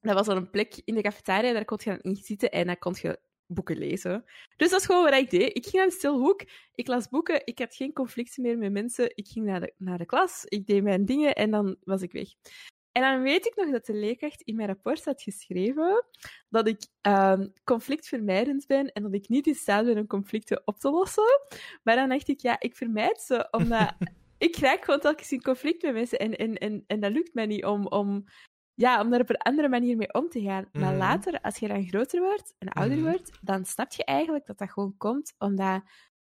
Dat 0.00 0.14
was 0.14 0.26
dan 0.26 0.36
een 0.36 0.50
plek 0.50 0.80
in 0.84 0.94
de 0.94 1.02
cafetaria, 1.02 1.52
daar 1.52 1.64
kon 1.64 1.78
je 1.82 1.90
dan 1.90 1.98
in 1.98 2.16
zitten 2.16 2.50
en 2.50 2.66
dan 2.66 2.78
kon 2.78 2.94
je 3.00 3.18
boeken 3.46 3.78
lezen. 3.78 4.24
Dus 4.56 4.70
dat 4.70 4.80
is 4.80 4.86
gewoon 4.86 5.04
wat 5.04 5.14
ik 5.14 5.30
deed. 5.30 5.56
Ik 5.56 5.62
ging 5.62 5.74
naar 5.76 5.86
de 5.86 5.92
stilhoek, 5.92 6.44
ik 6.74 6.86
las 6.86 7.08
boeken, 7.08 7.42
ik 7.44 7.58
had 7.58 7.74
geen 7.74 7.92
conflicten 7.92 8.42
meer 8.42 8.58
met 8.58 8.72
mensen, 8.72 9.16
ik 9.16 9.28
ging 9.28 9.46
naar 9.46 9.60
de, 9.60 9.74
naar 9.76 9.98
de 9.98 10.06
klas, 10.06 10.44
ik 10.44 10.66
deed 10.66 10.82
mijn 10.82 11.04
dingen 11.04 11.34
en 11.34 11.50
dan 11.50 11.76
was 11.84 12.02
ik 12.02 12.12
weg. 12.12 12.28
En 12.94 13.02
dan 13.02 13.22
weet 13.22 13.46
ik 13.46 13.56
nog 13.56 13.70
dat 13.70 13.86
de 13.86 13.94
leerkracht 13.94 14.42
in 14.42 14.56
mijn 14.56 14.68
rapport 14.68 15.04
had 15.04 15.22
geschreven 15.22 16.04
dat 16.48 16.68
ik 16.68 16.86
um, 17.02 17.52
conflictvermijdend 17.64 18.66
ben 18.66 18.92
en 18.92 19.02
dat 19.02 19.14
ik 19.14 19.28
niet 19.28 19.46
in 19.46 19.54
staat 19.54 19.84
ben 19.84 19.98
om 19.98 20.06
conflicten 20.06 20.62
op 20.64 20.78
te 20.78 20.90
lossen. 20.90 21.40
Maar 21.82 21.96
dan 21.96 22.08
dacht 22.08 22.28
ik, 22.28 22.40
ja, 22.40 22.60
ik 22.60 22.76
vermijd 22.76 23.20
ze, 23.20 23.48
omdat 23.50 23.94
ik 24.38 24.56
raak 24.56 24.84
gewoon 24.84 25.00
telkens 25.00 25.32
in 25.32 25.42
conflict 25.42 25.82
met 25.82 25.92
mensen 25.94 26.18
en, 26.18 26.36
en, 26.36 26.54
en, 26.54 26.84
en 26.86 27.00
dat 27.00 27.12
lukt 27.12 27.34
mij 27.34 27.46
niet 27.46 27.64
om, 27.64 27.86
om 27.86 28.24
ja, 28.74 29.00
om 29.00 29.10
daar 29.10 29.20
op 29.20 29.30
een 29.30 29.36
andere 29.36 29.68
manier 29.68 29.96
mee 29.96 30.12
om 30.14 30.28
te 30.28 30.40
gaan. 30.42 30.68
Maar 30.74 30.90
Mhm. 30.90 30.98
later, 30.98 31.40
als 31.40 31.58
je 31.58 31.68
dan 31.68 31.86
groter 31.88 32.20
wordt 32.20 32.54
en 32.58 32.68
ouder 32.68 32.98
Mhm. 32.98 33.06
wordt, 33.06 33.32
dan 33.40 33.64
snap 33.64 33.92
je 33.92 34.04
eigenlijk 34.04 34.46
dat 34.46 34.58
dat 34.58 34.70
gewoon 34.72 34.96
komt 34.96 35.34
omdat 35.38 35.82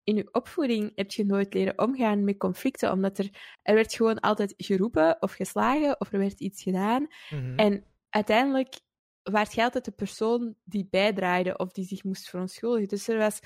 in 0.03 0.15
je 0.15 0.34
opvoeding 0.34 0.91
heb 0.96 1.12
je 1.12 1.25
nooit 1.25 1.53
leren 1.53 1.79
omgaan 1.79 2.24
met 2.24 2.38
conflicten, 2.38 2.91
omdat 2.91 3.17
er, 3.17 3.58
er 3.62 3.75
werd 3.75 3.93
gewoon 3.93 4.20
altijd 4.20 4.53
geroepen 4.58 5.22
of 5.22 5.34
geslagen 5.34 6.00
of 6.00 6.12
er 6.12 6.20
werd 6.20 6.39
iets 6.39 6.63
gedaan. 6.63 7.08
Mhm. 7.29 7.55
En 7.55 7.86
uiteindelijk 8.10 8.79
werd 9.24 9.53
je 9.53 9.63
altijd 9.63 9.86
de 9.86 9.91
persoon 9.91 10.55
die 10.63 10.88
bijdraaide 10.89 11.58
of 11.58 11.72
die 11.72 11.86
zich 11.86 12.03
moest 12.03 12.29
verontschuldigen. 12.29 12.88
Dus 12.88 13.08
er 13.08 13.17
was, 13.17 13.39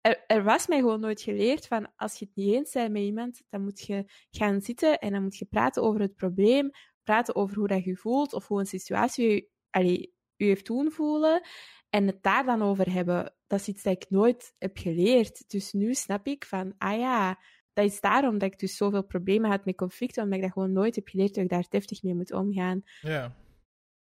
er, 0.00 0.24
er 0.26 0.42
was 0.42 0.66
mij 0.66 0.78
gewoon 0.78 1.00
nooit 1.00 1.20
geleerd 1.20 1.66
van 1.66 1.92
als 1.96 2.18
je 2.18 2.24
het 2.24 2.34
niet 2.34 2.54
eens 2.54 2.72
bent 2.72 2.92
met 2.92 3.02
iemand, 3.02 3.42
dan 3.48 3.62
moet 3.62 3.80
je 3.80 4.04
gaan 4.30 4.60
zitten 4.60 4.98
en 4.98 5.12
dan 5.12 5.22
moet 5.22 5.36
je 5.36 5.44
praten 5.44 5.82
over 5.82 6.00
het 6.00 6.14
probleem, 6.14 6.70
praten 7.02 7.34
over 7.34 7.56
hoe 7.56 7.68
dat 7.68 7.84
je 7.84 7.96
voelt 7.96 8.32
of 8.32 8.48
hoe 8.48 8.60
een 8.60 8.66
situatie 8.66 9.30
je, 9.30 9.48
allee, 9.70 10.16
je 10.38 10.44
heeft 10.44 10.66
doen 10.66 10.90
voelen 10.90 11.42
en 11.90 12.06
het 12.06 12.22
daar 12.22 12.44
dan 12.44 12.62
over 12.62 12.92
hebben. 12.92 13.34
Dat 13.46 13.60
is 13.60 13.68
iets 13.68 13.82
dat 13.82 13.92
ik 13.92 14.10
nooit 14.10 14.54
heb 14.58 14.78
geleerd. 14.78 15.50
Dus 15.50 15.72
nu 15.72 15.94
snap 15.94 16.26
ik 16.26 16.44
van, 16.44 16.74
ah 16.78 16.98
ja, 16.98 17.38
dat 17.72 17.84
is 17.84 18.00
daarom 18.00 18.38
dat 18.38 18.52
ik 18.52 18.58
dus 18.58 18.76
zoveel 18.76 19.04
problemen 19.04 19.50
had 19.50 19.64
met 19.64 19.76
conflicten, 19.76 20.22
omdat 20.22 20.38
ik 20.38 20.44
dat 20.44 20.52
gewoon 20.52 20.72
nooit 20.72 20.94
heb 20.94 21.08
geleerd 21.08 21.34
dat 21.34 21.44
ik 21.44 21.50
daar 21.50 21.66
deftig 21.68 22.02
mee 22.02 22.14
moet 22.14 22.32
omgaan. 22.32 22.82
Ja. 23.00 23.36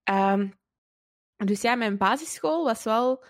Ehm, 0.03 0.49
dus 1.35 1.61
ja, 1.61 1.75
mijn 1.75 1.97
basisschool 1.97 2.63
was 2.63 2.83
wel. 2.83 3.23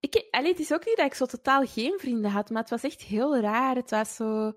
Ik, 0.00 0.28
allee, 0.30 0.50
het 0.50 0.60
is 0.60 0.72
ook 0.72 0.86
niet 0.86 0.96
dat 0.96 1.06
ik 1.06 1.14
zo 1.14 1.26
totaal 1.26 1.66
geen 1.66 1.98
vrienden 1.98 2.30
had, 2.30 2.50
maar 2.50 2.60
het 2.60 2.70
was 2.70 2.82
echt 2.82 3.02
heel 3.02 3.40
raar. 3.40 3.76
Het 3.76 3.90
was 3.90 4.14
zo. 4.14 4.52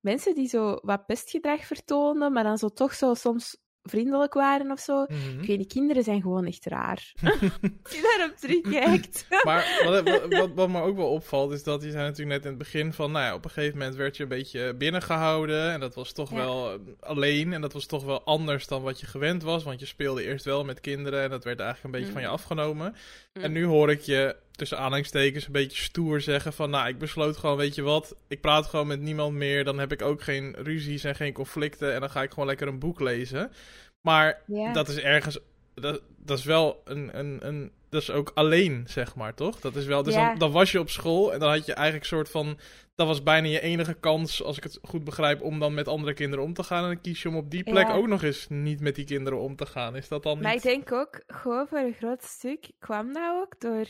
Mensen 0.00 0.34
die 0.34 0.48
zo 0.48 0.78
wat 0.82 1.06
pestgedrag 1.06 1.66
vertoonden, 1.66 2.32
maar 2.32 2.44
dan 2.44 2.58
zo 2.58 2.68
toch 2.68 2.94
zo 2.94 3.14
soms 3.14 3.56
vriendelijk 3.82 4.34
waren 4.34 4.70
of 4.70 4.80
zo. 4.80 5.04
Mhm. 5.08 5.40
Ik 5.40 5.46
weet 5.46 5.58
niet, 5.58 5.72
kinderen 5.72 6.02
zijn 6.02 6.20
gewoon 6.22 6.46
echt 6.46 6.66
raar. 6.66 7.12
Als 7.82 7.92
je 7.94 8.16
daarop 8.16 8.36
terugkijkt. 8.36 9.26
Maar 9.44 9.82
wat, 9.84 10.08
wat, 10.08 10.26
wat, 10.38 10.50
wat 10.54 10.68
me 10.68 10.80
ook 10.80 10.96
wel 10.96 11.10
opvalt, 11.10 11.52
is 11.52 11.62
dat 11.62 11.82
je 11.82 11.90
zei 11.90 12.02
natuurlijk 12.04 12.36
net 12.36 12.42
in 12.44 12.48
het 12.50 12.58
begin 12.58 12.92
van, 12.92 13.12
nou 13.12 13.24
ja, 13.24 13.34
op 13.34 13.44
een 13.44 13.50
gegeven 13.50 13.78
moment 13.78 13.96
werd 13.96 14.16
je 14.16 14.22
een 14.22 14.28
beetje 14.28 14.74
binnengehouden. 14.74 15.70
En 15.72 15.80
dat 15.80 15.94
was 15.94 16.12
toch 16.12 16.30
Ja. 16.30 16.36
wel 16.36 16.72
eh, 16.72 16.78
alleen. 17.00 17.52
En 17.52 17.60
dat 17.60 17.72
was 17.72 17.86
toch 17.86 18.04
wel 18.04 18.24
anders 18.24 18.66
dan 18.66 18.82
wat 18.82 19.00
je 19.00 19.06
gewend 19.06 19.42
was. 19.42 19.64
Want 19.64 19.80
je 19.80 19.86
speelde 19.86 20.24
eerst 20.24 20.44
wel 20.44 20.64
met 20.64 20.80
kinderen 20.80 21.22
en 21.22 21.30
dat 21.30 21.44
werd 21.44 21.60
eigenlijk 21.60 21.94
een 21.94 22.00
beetje 22.00 22.12
van 22.12 22.22
je 22.22 22.28
Mm. 22.28 22.34
afgenomen. 22.34 22.94
En 23.42 23.52
nu 23.52 23.64
hoor 23.64 23.90
ik 23.90 24.00
je 24.00 24.36
tussen 24.52 24.78
aanhalingstekens 24.78 25.46
een 25.46 25.52
beetje 25.52 25.82
stoer 25.82 26.20
zeggen 26.20 26.52
van, 26.52 26.70
nou, 26.70 26.88
ik 26.88 26.98
besloot 26.98 27.36
gewoon, 27.36 27.56
weet 27.56 27.74
je 27.74 27.82
wat, 27.82 28.16
ik 28.28 28.40
praat 28.40 28.66
gewoon 28.66 28.86
met 28.86 29.00
niemand 29.00 29.34
meer. 29.34 29.64
Dan 29.64 29.78
heb 29.78 29.92
ik 29.92 30.02
ook 30.02 30.22
geen 30.22 30.54
ruzies 30.58 31.04
en 31.04 31.14
geen 31.14 31.32
conflicten. 31.32 31.94
En 31.94 32.00
dan 32.00 32.10
ga 32.10 32.22
ik 32.22 32.30
gewoon 32.30 32.46
lekker 32.46 32.68
een 32.68 32.78
boek 32.78 33.00
lezen. 33.00 33.52
Maar 34.00 34.42
dat 34.72 34.88
is 34.88 34.98
ergens. 34.98 35.38
Dat, 35.74 36.02
dat 36.16 36.38
is 36.38 36.44
wel 36.44 36.82
een, 36.84 37.18
een, 37.18 37.38
een. 37.46 37.72
Dat 37.88 38.02
is 38.02 38.10
ook 38.10 38.30
alleen, 38.34 38.84
zeg 38.88 39.14
maar, 39.14 39.34
toch? 39.34 39.60
Dat 39.60 39.76
is 39.76 39.84
wel. 39.84 40.02
Dus 40.02 40.14
dan, 40.14 40.38
dan 40.38 40.52
was 40.52 40.72
je 40.72 40.80
op 40.80 40.90
school 40.90 41.32
en 41.32 41.38
dan 41.38 41.50
had 41.50 41.66
je 41.66 41.74
eigenlijk 41.74 42.10
een 42.10 42.16
soort 42.16 42.30
van. 42.30 42.58
Dat 43.00 43.08
was 43.08 43.22
bijna 43.22 43.48
je 43.48 43.60
enige 43.60 43.94
kans, 43.94 44.42
als 44.42 44.56
ik 44.56 44.62
het 44.62 44.78
goed 44.82 45.04
begrijp, 45.04 45.42
om 45.42 45.58
dan 45.58 45.74
met 45.74 45.88
andere 45.88 46.14
kinderen 46.14 46.44
om 46.44 46.54
te 46.54 46.62
gaan. 46.62 46.82
En 46.82 46.88
dan 46.88 47.00
kies 47.00 47.22
je 47.22 47.28
om 47.28 47.36
op 47.36 47.50
die 47.50 47.62
plek 47.62 47.86
Ja. 47.86 47.94
ook 47.94 48.06
nog 48.06 48.22
eens 48.22 48.48
niet 48.48 48.80
met 48.80 48.94
die 48.94 49.04
kinderen 49.04 49.40
om 49.40 49.56
te 49.56 49.66
gaan. 49.66 49.96
Is 49.96 50.08
dat 50.08 50.22
dan 50.22 50.34
niet. 50.34 50.42
Maar 50.42 50.54
ik 50.54 50.62
denk 50.62 50.92
ook, 50.92 51.22
gewoon 51.26 51.66
voor 51.68 51.78
een 51.78 51.94
groot 51.94 52.22
stuk 52.22 52.70
kwam 52.78 53.12
dat 53.12 53.32
ook 53.34 53.60
door... 53.60 53.86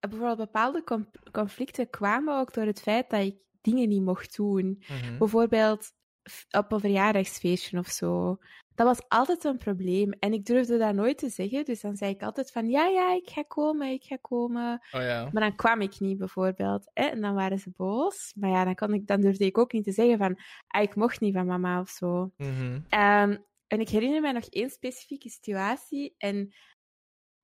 Bijvoorbeeld 0.00 0.38
bepaalde 0.38 0.84
conflicten 1.32 1.90
kwamen 1.90 2.38
ook 2.38 2.54
door 2.54 2.64
het 2.64 2.80
feit 2.80 3.10
dat 3.10 3.20
ik 3.20 3.36
dingen 3.60 3.88
niet 3.88 4.02
mocht 4.02 4.36
doen. 4.36 4.82
Mhm. 4.88 5.18
Bijvoorbeeld 5.18 5.92
op 6.50 6.72
een 6.72 6.80
verjaardagsfeestje 6.80 7.78
of 7.78 7.88
zo. 7.88 8.38
Dat 8.74 8.86
was 8.86 9.08
altijd 9.08 9.44
een 9.44 9.58
probleem. 9.58 10.12
En 10.12 10.32
ik 10.32 10.44
durfde 10.44 10.78
dat 10.78 10.94
nooit 10.94 11.18
te 11.18 11.28
zeggen. 11.28 11.64
Dus 11.64 11.80
dan 11.80 11.96
zei 11.96 12.10
ik 12.10 12.22
altijd 12.22 12.52
van, 12.52 12.68
ja, 12.68 12.86
ja, 12.86 13.14
ik 13.14 13.30
ga 13.30 13.42
komen, 13.42 13.92
ik 13.92 14.04
ga 14.04 14.16
komen. 14.20 14.82
Oh 14.92 15.00
ja. 15.00 15.28
Maar 15.32 15.42
dan 15.42 15.56
kwam 15.56 15.80
ik 15.80 16.00
niet, 16.00 16.18
bijvoorbeeld. 16.18 16.90
Hè? 16.92 17.04
En 17.04 17.20
dan 17.20 17.34
waren 17.34 17.58
ze 17.58 17.70
boos. 17.76 18.32
Maar 18.36 18.50
ja, 18.50 18.64
dan, 18.64 18.74
kon 18.74 18.94
ik, 18.94 19.06
dan 19.06 19.20
durfde 19.20 19.44
ik 19.44 19.58
ook 19.58 19.72
niet 19.72 19.84
te 19.84 19.92
zeggen 19.92 20.18
van, 20.18 20.38
ah, 20.66 20.82
ik 20.82 20.94
mocht 20.94 21.20
niet 21.20 21.34
van 21.34 21.46
mama 21.46 21.80
of 21.80 21.88
zo. 21.88 22.32
Mhm. 22.36 22.80
Ehm, 22.88 23.36
en 23.66 23.80
ik 23.80 23.88
herinner 23.88 24.20
me 24.20 24.32
nog 24.32 24.44
één 24.44 24.70
specifieke 24.70 25.28
situatie. 25.28 26.14
En 26.18 26.54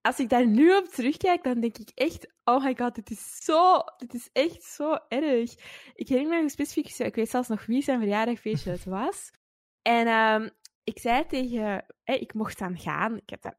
als 0.01 0.19
ik 0.19 0.29
daar 0.29 0.47
nu 0.47 0.77
op 0.77 0.89
terugkijk, 0.89 1.45
dan 1.45 1.61
denk 1.61 1.79
ik 1.79 1.91
echt: 1.95 2.33
oh 2.45 2.65
my 2.65 2.75
god, 2.77 2.95
dit 2.95 3.11
is 3.11 3.45
zo, 3.45 3.83
dit 3.97 4.15
is 4.15 4.29
echt 4.33 4.63
zo 4.63 4.99
erg. 5.09 5.55
Ik 5.95 6.09
herinner 6.09 6.29
me 6.29 6.35
nog 6.35 6.43
een 6.43 6.51
specifieke 6.51 6.89
situatie. 6.89 7.13
Ik 7.13 7.21
weet 7.21 7.31
zelfs 7.31 7.49
nog 7.49 7.67
wie 7.67 7.83
zijn 7.83 7.99
verjaardagfeestje 7.99 8.71
het 8.71 8.85
was. 8.85 9.31
En 9.83 10.07
ehm, 10.07 10.49
ik 10.85 10.99
zei 10.99 11.27
tegen, 11.27 11.85
hè, 12.03 12.15
ik 12.15 12.35
mocht 12.35 12.59
dan 12.59 12.79
gaan. 12.79 13.17
Ik 13.17 13.31
heb 13.31 13.43
daar 13.43 13.59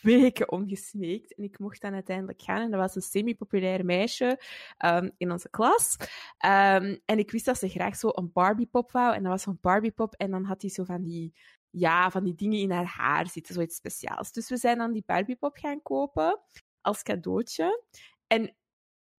weken 0.00 0.50
om 0.50 0.68
gesmeekt. 0.68 1.34
En 1.34 1.44
ik 1.44 1.58
mocht 1.58 1.80
dan 1.80 1.92
uiteindelijk 1.94 2.42
gaan. 2.42 2.60
En 2.60 2.70
dat 2.70 2.80
was 2.80 2.94
een 2.94 3.02
semi-populair 3.02 3.84
meisje 3.84 4.40
ehm, 4.76 5.10
in 5.16 5.32
onze 5.32 5.50
klas. 5.50 5.96
Ehm, 6.38 6.96
en 7.04 7.18
ik 7.18 7.30
wist 7.30 7.44
dat 7.44 7.58
ze 7.58 7.68
graag 7.68 7.96
zo 7.96 8.08
een 8.12 8.32
Barbie-pop 8.32 8.92
wou. 8.92 9.14
En 9.14 9.22
dat 9.22 9.32
was 9.32 9.42
zo'n 9.42 9.58
Barbie-pop. 9.60 10.14
En 10.14 10.30
dan 10.30 10.44
had 10.44 10.60
hij 10.60 10.70
zo 10.70 10.84
van 10.84 11.02
die, 11.02 11.34
ja, 11.70 12.10
van 12.10 12.24
die 12.24 12.34
dingen 12.34 12.58
in 12.58 12.70
haar 12.70 12.86
haar 12.86 13.28
zitten. 13.28 13.54
Zoiets 13.54 13.76
speciaals. 13.76 14.32
Dus 14.32 14.48
we 14.48 14.56
zijn 14.56 14.78
dan 14.78 14.92
die 14.92 15.02
Barbie-pop 15.06 15.56
gaan 15.56 15.82
kopen. 15.82 16.40
Als 16.80 17.02
cadeautje. 17.02 17.84
En 18.26 18.56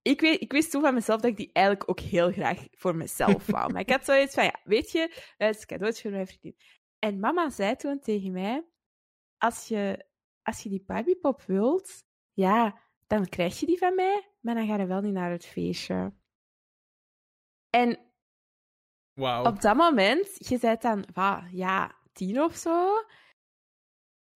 ik, 0.01 0.21
weet, 0.21 0.41
ik 0.41 0.51
wist 0.51 0.71
toen 0.71 0.81
van 0.81 0.93
mezelf 0.93 1.21
dat 1.21 1.31
ik 1.31 1.37
die 1.37 1.49
eigenlijk 1.53 1.89
ook 1.89 1.99
heel 1.99 2.31
graag 2.31 2.59
voor 2.71 2.95
mezelf 2.95 3.45
wou. 3.45 3.71
Maar 3.71 3.81
ik 3.81 3.89
had 3.89 4.05
zoiets 4.05 4.33
van, 4.33 4.43
ja, 4.43 4.59
weet 4.63 4.91
je, 4.91 4.99
het 5.37 5.55
is 5.55 5.61
een 5.61 5.67
cadeautje 5.67 6.01
voor 6.01 6.11
mijn 6.11 6.27
vriendin. 6.27 6.55
En 6.99 7.19
mama 7.19 7.49
zei 7.49 7.75
toen 7.75 7.99
tegen 7.99 8.31
mij, 8.31 8.65
als 9.37 9.67
je, 9.67 10.05
als 10.41 10.63
je 10.63 10.69
die 10.69 10.83
Barbiepop 10.85 11.41
wilt, 11.41 12.03
ja, 12.33 12.81
dan 13.07 13.29
krijg 13.29 13.59
je 13.59 13.65
die 13.65 13.77
van 13.77 13.95
mij, 13.95 14.31
maar 14.39 14.55
dan 14.55 14.67
ga 14.67 14.77
je 14.77 14.85
wel 14.85 15.01
niet 15.01 15.13
naar 15.13 15.31
het 15.31 15.45
feestje. 15.45 16.13
En 17.69 17.99
Wauw. 19.13 19.45
op 19.45 19.61
dat 19.61 19.75
moment, 19.75 20.47
je 20.47 20.57
zei 20.57 20.77
dan, 20.79 21.05
wat, 21.13 21.43
ja, 21.51 21.95
tien 22.11 22.41
of 22.41 22.55
zo, 22.55 23.05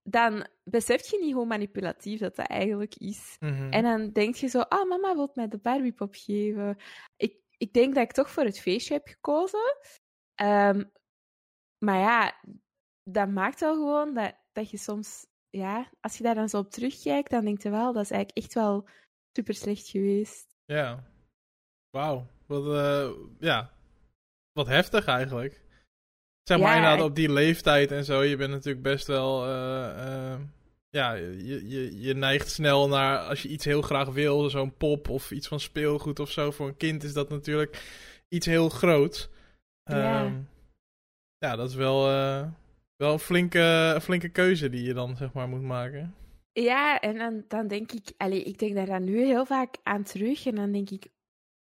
dan 0.02 0.46
besef 0.64 1.10
je 1.10 1.18
niet 1.18 1.34
hoe 1.34 1.46
manipulatief 1.46 2.20
dat, 2.20 2.36
dat 2.36 2.46
eigenlijk 2.46 2.94
is. 2.96 3.36
Mhm. 3.40 3.70
En 3.70 3.82
dan 3.82 4.10
denk 4.10 4.34
je 4.34 4.46
zo, 4.46 4.60
ah, 4.60 4.88
mama 4.88 5.14
wil 5.14 5.30
mij 5.34 5.48
de 5.48 5.58
Barbiepop 5.58 6.14
geven. 6.14 6.76
Ik, 7.16 7.40
ik 7.56 7.72
denk 7.72 7.94
dat 7.94 8.02
ik 8.02 8.12
toch 8.12 8.30
voor 8.30 8.44
het 8.44 8.60
feestje 8.60 8.94
heb 8.94 9.06
gekozen. 9.06 9.76
Ehm, 10.34 10.84
maar 11.84 11.98
ja, 11.98 12.40
dat 13.10 13.28
maakt 13.28 13.60
wel 13.60 13.74
gewoon 13.74 14.14
dat, 14.14 14.34
dat 14.52 14.70
je 14.70 14.76
soms, 14.76 15.26
ja, 15.50 15.90
als 16.00 16.16
je 16.16 16.22
daar 16.22 16.34
dan 16.34 16.48
zo 16.48 16.58
op 16.58 16.70
terugkijkt, 16.70 17.30
dan 17.30 17.44
denk 17.44 17.62
je 17.62 17.70
wel, 17.70 17.92
dat 17.92 18.02
is 18.02 18.10
eigenlijk 18.10 18.44
echt 18.46 18.54
wel 18.54 18.88
super 19.36 19.54
slecht 19.54 19.88
geweest. 19.88 20.56
Ja. 20.64 21.04
Wauw. 21.90 22.26
Wat, 22.46 22.66
eh, 22.74 23.10
ja. 23.38 23.70
Wat 24.52 24.66
heftig 24.66 25.06
eigenlijk. 25.06 25.60
Zeg 26.42 26.58
maar 26.58 26.68
Ja, 26.68 26.76
inderdaad 26.76 27.06
op 27.08 27.14
die 27.14 27.32
leeftijd 27.32 27.90
en 27.90 28.04
zo. 28.04 28.22
Je 28.22 28.36
bent 28.36 28.50
natuurlijk 28.50 28.82
best 28.82 29.06
wel... 29.06 29.44
eh, 29.44 30.32
eh, 30.32 30.40
ja, 30.90 31.12
je, 31.12 31.68
je, 31.68 32.00
je 32.00 32.14
neigt 32.14 32.50
snel 32.50 32.88
naar... 32.88 33.18
Als 33.18 33.42
je 33.42 33.48
iets 33.48 33.64
heel 33.64 33.82
graag 33.82 34.08
wil, 34.08 34.50
zo'n 34.50 34.76
pop 34.76 35.08
of 35.08 35.30
iets 35.30 35.48
van 35.48 35.60
speelgoed 35.60 36.18
of 36.18 36.30
zo. 36.30 36.50
Voor 36.50 36.68
een 36.68 36.76
kind 36.76 37.02
is 37.04 37.12
dat 37.12 37.28
natuurlijk 37.28 37.82
iets 38.28 38.46
heel 38.46 38.68
groots. 38.68 39.28
Ja. 39.84 40.24
Ehm, 40.24 40.40
Ja, 41.42 41.56
dat 41.56 41.68
is 41.68 41.74
wel, 41.74 42.10
uh, 42.10 42.46
wel 42.96 43.12
een, 43.12 43.18
flinke, 43.18 43.98
flinke 44.02 44.28
keuze 44.28 44.70
die 44.70 44.82
je 44.82 44.94
dan 44.94 45.16
zeg 45.16 45.32
maar 45.32 45.48
moet 45.48 45.62
maken. 45.62 46.14
Ja, 46.52 47.00
en 47.00 47.18
dan, 47.18 47.44
dan 47.48 47.68
denk 47.68 47.92
ik, 47.92 48.12
allee, 48.16 48.42
ik 48.42 48.58
denk 48.58 48.74
daar 48.74 48.86
dan 48.86 49.04
nu 49.04 49.24
heel 49.24 49.46
vaak 49.46 49.76
aan 49.82 50.02
terug. 50.02 50.46
En 50.46 50.54
dan 50.54 50.72
denk 50.72 50.90
ik, 50.90 51.06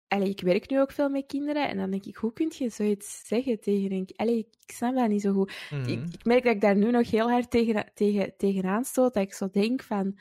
allee, 0.08 0.30
ik 0.30 0.42
werk 0.42 0.70
nu 0.70 0.80
ook 0.80 0.92
veel 0.92 1.10
met 1.10 1.26
kinderen. 1.26 1.70
En 1.70 1.78
dan 1.78 1.92
denk 1.92 2.06
ik, 2.06 2.15
hoe 2.15 2.34
kun 2.34 2.52
je 2.58 2.70
zoiets 2.70 3.28
zeggen 3.28 3.60
tegen 3.60 3.92
een 3.92 4.10
allee, 4.15 4.38
ik 4.38 4.72
snap 4.74 4.96
dat 4.96 5.10
niet 5.10 5.22
zo 5.22 5.34
goed. 5.34 5.52
ik, 5.70 5.78
Mhm. 5.78 5.89
ik 6.12 6.26
merk 6.26 6.44
dat 6.44 6.54
ik 6.54 6.62
daar 6.62 6.76
nu 6.76 6.92
nog 6.92 7.10
heel 7.12 7.30
hard 7.30 7.52
tegen, 7.52 7.92
tegen, 7.94 8.34
tegenaan 8.38 8.84
stoot. 8.86 9.13
Dat 9.13 9.24
ik 9.24 9.34
zo 9.34 9.50
denk 9.50 9.84
van, 9.84 10.20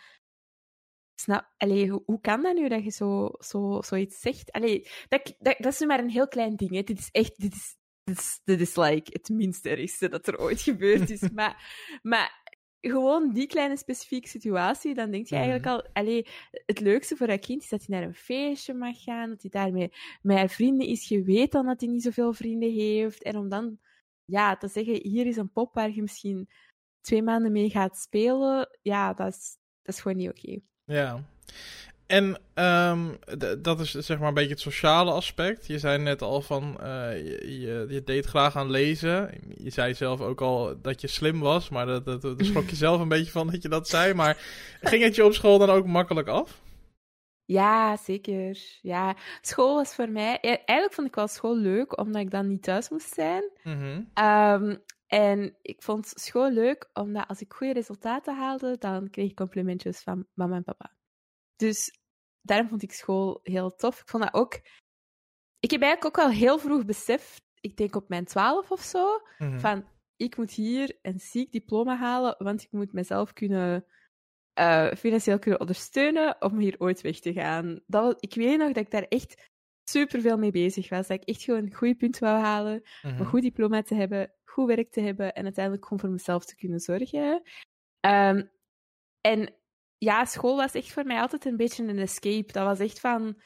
snap, 1.14 1.52
allee, 1.56 1.88
hoe, 1.90 2.02
hoe 2.06 2.20
kan 2.20 2.42
dat 2.42 2.54
nu 2.54 2.68
dat 2.68 2.84
je 2.84 2.90
zo, 2.90 3.30
zo, 3.38 3.82
zoiets 3.82 4.20
zegt? 4.20 4.52
Allee, 4.52 4.88
dat, 5.08 5.34
dat, 5.38 5.54
dat 5.58 5.72
is 5.72 5.78
nu 5.80 5.86
maar 5.86 5.98
een 5.98 6.10
heel 6.10 6.28
klein 6.28 6.56
ding. 6.56 6.70
Hè. 6.70 6.82
Dit 6.82 6.98
is 6.98 7.08
echt, 7.10 7.40
dit 7.40 7.54
is, 7.54 7.76
dit 8.08 8.18
is, 8.18 8.40
dit 8.44 8.60
is 8.60 8.76
like 8.76 9.10
het 9.12 9.28
minste 9.28 9.68
ergste 9.68 10.08
dat 10.08 10.26
er 10.26 10.38
ooit 10.38 10.60
gebeurd 10.60 11.10
is. 11.10 11.30
maar, 11.34 11.98
maar 12.02 12.42
gewoon 12.80 13.32
die 13.32 13.46
kleine 13.46 13.76
specifieke 13.76 14.28
situatie, 14.28 14.94
dan 14.94 15.10
denk 15.10 15.26
je 15.26 15.34
eigenlijk 15.34 15.66
al, 15.66 15.88
allee, 15.92 16.26
het 16.66 16.80
leukste 16.80 17.16
voor 17.16 17.26
dat 17.26 17.40
kind 17.40 17.62
is 17.62 17.68
dat 17.68 17.86
hij 17.86 17.98
naar 17.98 18.06
een 18.06 18.14
feestje 18.14 18.74
mag 18.74 19.02
gaan, 19.02 19.28
dat 19.28 19.42
hij 19.42 19.50
daarmee 19.50 19.92
met 20.22 20.36
haar 20.36 20.48
vrienden 20.48 20.86
is. 20.86 21.08
Je 21.08 21.22
weet 21.22 21.52
dan 21.52 21.66
dat 21.66 21.80
hij 21.80 21.90
niet 21.90 22.02
zoveel 22.02 22.32
vrienden 22.32 22.72
heeft. 22.72 23.22
En 23.22 23.36
om 23.36 23.48
dan 23.48 23.78
ja, 24.24 24.56
te 24.56 24.68
zeggen, 24.68 25.00
hier 25.02 25.26
is 25.26 25.36
een 25.36 25.52
pop 25.52 25.74
waar 25.74 25.90
je 25.90 26.02
misschien 26.02 26.48
twee 27.00 27.22
maanden 27.22 27.52
mee 27.52 27.70
gaat 27.70 27.98
spelen, 27.98 28.78
ja, 28.82 29.14
dat 29.14 29.32
is, 29.32 29.56
dat 29.82 29.94
is 29.94 30.00
gewoon 30.00 30.16
niet 30.16 30.28
oké. 30.28 30.58
Ja. 30.84 31.24
En 32.08 32.40
ehm, 32.54 33.14
dat 33.58 33.80
is 33.80 33.90
zeg 33.90 34.18
maar 34.18 34.28
een 34.28 34.34
beetje 34.34 34.50
het 34.50 34.60
sociale 34.60 35.10
aspect. 35.10 35.66
Je 35.66 35.78
zei 35.78 35.98
net 35.98 36.22
al 36.22 36.40
van, 36.40 36.80
eh, 36.80 37.16
je, 37.16 37.60
je, 37.60 37.86
je 37.88 38.02
deed 38.04 38.26
graag 38.26 38.56
aan 38.56 38.70
lezen. 38.70 39.30
Je 39.56 39.70
zei 39.70 39.94
zelf 39.94 40.20
ook 40.20 40.40
al 40.40 40.80
dat 40.82 41.00
je 41.00 41.06
slim 41.06 41.40
was, 41.40 41.68
maar 41.68 41.86
dat, 41.86 42.04
dat, 42.04 42.22
daar 42.22 42.34
schrok 42.38 42.68
je 42.68 42.76
zelf 42.86 43.00
een 43.00 43.08
beetje 43.08 43.30
van 43.30 43.50
dat 43.50 43.62
je 43.62 43.68
dat 43.68 43.88
zei. 43.88 44.14
Maar 44.14 44.36
ging 44.80 45.02
het 45.02 45.14
je 45.14 45.24
op 45.24 45.32
school 45.32 45.58
dan 45.58 45.70
ook 45.70 45.86
makkelijk 45.86 46.28
af? 46.28 46.60
Ja, 47.44 47.96
zeker. 47.96 48.58
Ja, 48.82 49.16
school 49.40 49.74
was 49.74 49.94
voor 49.94 50.08
mij... 50.08 50.38
ja, 50.40 50.64
Eigenlijk 50.64 50.92
vond 50.92 51.08
ik 51.08 51.14
wel 51.14 51.28
school 51.28 51.56
leuk, 51.56 51.98
omdat 51.98 52.22
ik 52.22 52.30
dan 52.30 52.48
niet 52.48 52.62
thuis 52.62 52.88
moest 52.88 53.14
zijn. 53.14 53.50
Mhm. 53.62 54.02
Ehm, 54.14 54.76
en 55.06 55.56
ik 55.62 55.82
vond 55.82 56.12
school 56.14 56.50
leuk, 56.50 56.90
omdat 56.92 57.28
als 57.28 57.40
ik 57.40 57.52
goede 57.52 57.72
resultaten 57.72 58.36
haalde, 58.36 58.76
dan 58.78 59.10
kreeg 59.10 59.30
ik 59.30 59.36
complimentjes 59.36 60.00
van 60.00 60.26
mama 60.34 60.56
en 60.56 60.64
papa. 60.64 60.96
Dus 61.58 61.98
daarom 62.42 62.68
vond 62.68 62.82
ik 62.82 62.92
school 62.92 63.40
heel 63.42 63.74
tof. 63.74 64.00
Ik 64.00 64.08
vond 64.08 64.22
dat 64.22 64.34
ook... 64.34 64.54
Ik 65.60 65.70
heb 65.70 65.82
eigenlijk 65.82 66.18
ook 66.18 66.24
al 66.24 66.30
heel 66.30 66.58
vroeg 66.58 66.84
beseft, 66.84 67.42
ik 67.60 67.76
denk 67.76 67.96
op 67.96 68.08
mijn 68.08 68.24
twaalf 68.24 68.70
of 68.70 68.80
zo, 68.80 69.20
Mhm. 69.38 69.58
van 69.58 69.88
ik 70.16 70.36
moet 70.36 70.50
hier 70.50 70.98
een 71.02 71.18
ziek 71.20 71.52
diploma 71.52 71.96
halen, 71.96 72.34
want 72.38 72.62
ik 72.62 72.72
moet 72.72 72.92
mezelf 72.92 73.32
kunnen 73.32 73.86
eh, 74.52 74.92
financieel 74.94 75.38
kunnen 75.38 75.60
ondersteunen 75.60 76.36
om 76.42 76.58
hier 76.58 76.74
ooit 76.78 77.00
weg 77.00 77.20
te 77.20 77.32
gaan. 77.32 77.80
Dat, 77.86 78.16
ik 78.24 78.34
weet 78.34 78.58
nog 78.58 78.66
dat 78.72 78.84
ik 78.84 78.90
daar 78.90 79.02
echt 79.08 79.48
super 79.90 80.20
veel 80.20 80.36
mee 80.38 80.50
bezig 80.50 80.88
was. 80.88 81.06
Dat 81.06 81.20
ik 81.22 81.28
echt 81.28 81.42
gewoon 81.42 81.62
een 81.64 81.74
goede 81.74 81.94
punt 81.96 82.18
wou 82.18 82.38
halen, 82.40 82.82
Mhm. 83.02 83.20
een 83.20 83.26
goed 83.26 83.42
diploma 83.42 83.82
te 83.82 83.94
hebben, 83.94 84.32
goed 84.44 84.66
werk 84.66 84.90
te 84.90 85.00
hebben 85.00 85.34
en 85.34 85.44
uiteindelijk 85.44 85.84
gewoon 85.84 86.00
voor 86.00 86.10
mezelf 86.10 86.44
te 86.44 86.56
kunnen 86.56 86.80
zorgen. 86.80 87.42
Ehm, 88.00 88.46
en 89.20 89.54
ja, 89.98 90.24
school 90.24 90.56
was 90.56 90.72
echt 90.72 90.92
voor 90.92 91.04
mij 91.04 91.20
altijd 91.20 91.44
een 91.44 91.56
beetje 91.56 91.84
een 91.84 91.98
escape. 91.98 92.52
Dat 92.52 92.64
was 92.64 92.78
echt 92.78 93.00
van 93.00 93.40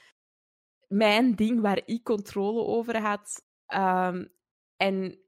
mijn 0.88 1.34
ding 1.34 1.60
waar 1.60 1.80
ik 1.84 2.02
controle 2.04 2.64
over 2.64 3.00
had. 3.00 3.42
Ehm, 3.66 4.24
en 4.76 5.20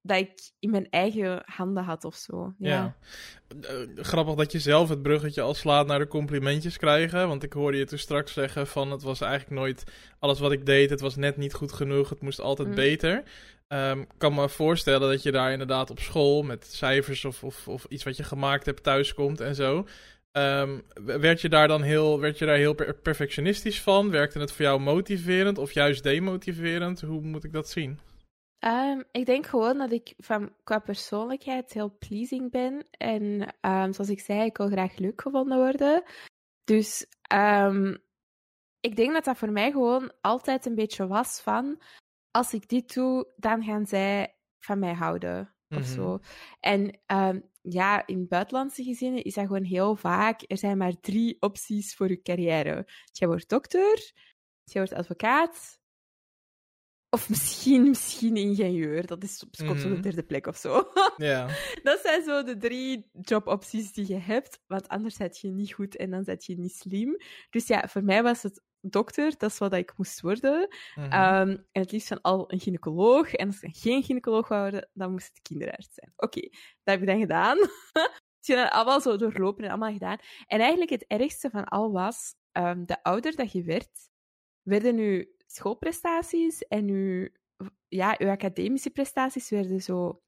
dat 0.00 0.18
ik 0.18 0.50
in 0.58 0.70
mijn 0.70 0.90
eigen 0.90 1.42
handen 1.46 1.84
had 1.84 2.04
of 2.04 2.14
zo. 2.14 2.54
Ja. 2.58 2.68
Ja. 2.68 2.96
Eh, 3.68 4.04
grappig 4.04 4.34
dat 4.34 4.52
je 4.52 4.58
zelf 4.58 4.88
het 4.88 5.02
bruggetje 5.02 5.40
al 5.40 5.54
slaat 5.54 5.86
naar 5.86 5.98
de 5.98 6.06
complimentjes 6.06 6.76
krijgen. 6.76 7.28
Want 7.28 7.42
ik 7.42 7.52
hoorde 7.52 7.78
je 7.78 7.84
toen 7.84 7.98
straks 7.98 8.32
zeggen 8.32 8.66
van 8.66 8.90
het 8.90 9.02
was 9.02 9.20
eigenlijk 9.20 9.60
nooit 9.60 9.84
alles 10.18 10.38
wat 10.40 10.52
ik 10.52 10.66
deed. 10.66 10.90
Het 10.90 11.00
was 11.00 11.16
net 11.16 11.36
niet 11.36 11.54
goed 11.54 11.72
genoeg. 11.72 12.08
Het 12.08 12.20
moest 12.20 12.40
altijd 12.40 12.68
Mm. 12.68 12.74
beter. 12.74 13.22
Ehm, 13.68 14.00
Ik 14.00 14.08
kan 14.18 14.34
me 14.34 14.48
voorstellen 14.48 15.08
dat 15.10 15.22
je 15.22 15.32
daar 15.32 15.52
inderdaad 15.52 15.90
op 15.90 15.98
school 15.98 16.42
met 16.42 16.66
cijfers 16.66 17.24
of, 17.24 17.44
of, 17.44 17.68
of 17.68 17.84
iets 17.88 18.04
wat 18.04 18.16
je 18.16 18.22
gemaakt 18.24 18.66
hebt 18.66 18.82
thuiskomt 18.82 19.40
en 19.40 19.54
zo. 19.54 19.86
Ehm, 20.32 20.80
werd 21.04 21.40
je 21.40 21.48
daar 21.48 21.68
dan 21.68 21.82
heel, 21.82 22.20
werd 22.20 22.38
je 22.38 22.46
daar 22.46 22.56
heel 22.56 22.74
per- 22.74 22.94
perfectionistisch 22.94 23.82
van? 23.82 24.10
Werkte 24.10 24.38
het 24.38 24.52
voor 24.52 24.64
jou 24.64 24.80
motiverend 24.80 25.58
of 25.58 25.72
juist 25.72 26.02
demotiverend? 26.02 27.00
Hoe 27.00 27.20
moet 27.20 27.44
ik 27.44 27.52
dat 27.52 27.68
zien? 27.68 28.00
Ehm, 28.58 29.02
ik 29.12 29.26
denk 29.26 29.46
gewoon 29.46 29.78
dat 29.78 29.92
ik 29.92 30.14
van, 30.16 30.54
qua 30.64 30.78
persoonlijkheid 30.78 31.72
heel 31.72 31.96
pleasing 31.98 32.50
ben. 32.50 32.86
En 32.90 33.54
ehm, 33.60 33.92
zoals 33.92 34.10
ik 34.10 34.20
zei, 34.20 34.44
ik 34.44 34.56
wil 34.56 34.68
graag 34.68 34.96
leuk 34.96 35.20
gevonden 35.20 35.58
worden. 35.58 36.02
Dus 36.64 37.06
ik 38.80 38.96
denk 38.96 39.12
dat 39.12 39.24
dat 39.24 39.36
voor 39.36 39.52
mij 39.52 39.70
gewoon 39.70 40.12
altijd 40.20 40.66
een 40.66 40.74
beetje 40.74 41.06
was 41.06 41.40
van... 41.40 41.80
Als 42.30 42.52
ik 42.52 42.68
dit 42.68 42.94
doe, 42.94 43.32
dan 43.36 43.62
gaan 43.64 43.86
zij 43.86 44.34
van 44.58 44.78
mij 44.78 44.92
houden. 44.94 45.54
Of 45.68 45.78
Mhm. 45.78 45.84
zo. 45.94 46.18
En 46.60 46.98
ehm, 47.06 47.40
ja, 47.62 48.06
in 48.06 48.28
buitenlandse 48.28 48.82
gezinnen 48.84 49.24
is 49.24 49.34
dat 49.34 49.46
gewoon 49.46 49.64
heel 49.64 49.96
vaak... 49.96 50.42
Er 50.46 50.58
zijn 50.58 50.78
maar 50.78 51.00
drie 51.00 51.36
opties 51.40 51.94
voor 51.94 52.08
je 52.08 52.22
carrière. 52.22 52.88
Jij 53.12 53.28
wordt 53.28 53.48
dokter, 53.48 54.12
jij 54.64 54.82
wordt 54.82 54.92
advocaat... 54.92 55.80
Of 57.14 57.28
misschien, 57.28 57.88
misschien 57.88 58.36
ingenieur. 58.36 59.06
Dat 59.06 59.22
is 59.22 59.42
op 59.42 59.56
komt 59.56 59.70
op 59.70 59.76
Mhm. 59.76 59.94
de 59.94 60.00
derde 60.00 60.22
plek 60.22 60.46
of 60.46 60.56
zo. 60.56 60.88
Ja, 61.16 61.46
dat 61.82 62.00
zijn 62.02 62.22
zo 62.24 62.42
de 62.42 62.56
drie 62.56 63.10
jobopties 63.20 63.92
die 63.92 64.08
je 64.08 64.18
hebt. 64.18 64.60
Want 64.66 64.88
anders 64.88 65.14
zet 65.14 65.38
je 65.38 65.48
niet 65.48 65.72
goed 65.72 65.96
en 65.96 66.10
dan 66.10 66.24
zet 66.24 66.44
je 66.44 66.58
niet 66.58 66.74
slim. 66.74 67.16
Dus 67.50 67.66
ja, 67.66 67.88
voor 67.88 68.04
mij 68.04 68.22
was 68.22 68.42
het 68.42 68.62
dokter. 68.82 69.34
Dat 69.38 69.50
is 69.50 69.58
wat 69.58 69.72
ik 69.72 69.92
moest 69.96 70.20
worden. 70.20 70.68
Mhm. 70.94 71.10
Ehm, 71.10 71.48
en 71.48 71.80
het 71.80 71.92
liefst 71.92 72.08
van 72.08 72.20
al 72.20 72.52
een 72.52 72.60
gynaecoloog. 72.60 73.34
En 73.34 73.46
als 73.46 73.62
ik 73.62 73.76
geen 73.76 74.02
gynaecoloog 74.02 74.48
wou 74.48 74.62
worden, 74.62 74.88
dan 74.92 75.10
moest 75.10 75.28
het 75.28 75.42
kinderarts 75.42 75.94
zijn. 75.94 76.12
Oké, 76.16 76.40
dat 76.82 76.94
heb 76.94 77.00
ik 77.00 77.06
dan 77.06 77.20
gedaan. 77.20 77.58
Dus 78.42 78.56
je 78.56 78.62
dat 78.62 78.72
allemaal 78.72 79.00
zo 79.00 79.16
doorlopen 79.16 79.64
en 79.64 79.70
allemaal 79.70 79.92
gedaan. 79.92 80.18
En 80.46 80.60
eigenlijk 80.60 80.90
het 80.90 81.04
ergste 81.06 81.50
van 81.50 81.64
al 81.64 81.92
was, 81.92 82.34
ehm, 82.52 82.84
de 82.84 83.02
ouder 83.02 83.36
dat 83.36 83.52
je 83.52 83.62
werd, 83.62 84.10
werden 84.62 84.96
je 84.96 85.34
schoolprestaties 85.46 86.62
en 86.62 86.88
je, 86.88 87.32
ja, 87.88 88.14
je 88.18 88.30
academische 88.30 88.90
prestaties 88.90 89.50
werden 89.50 89.80
zo 89.80 90.22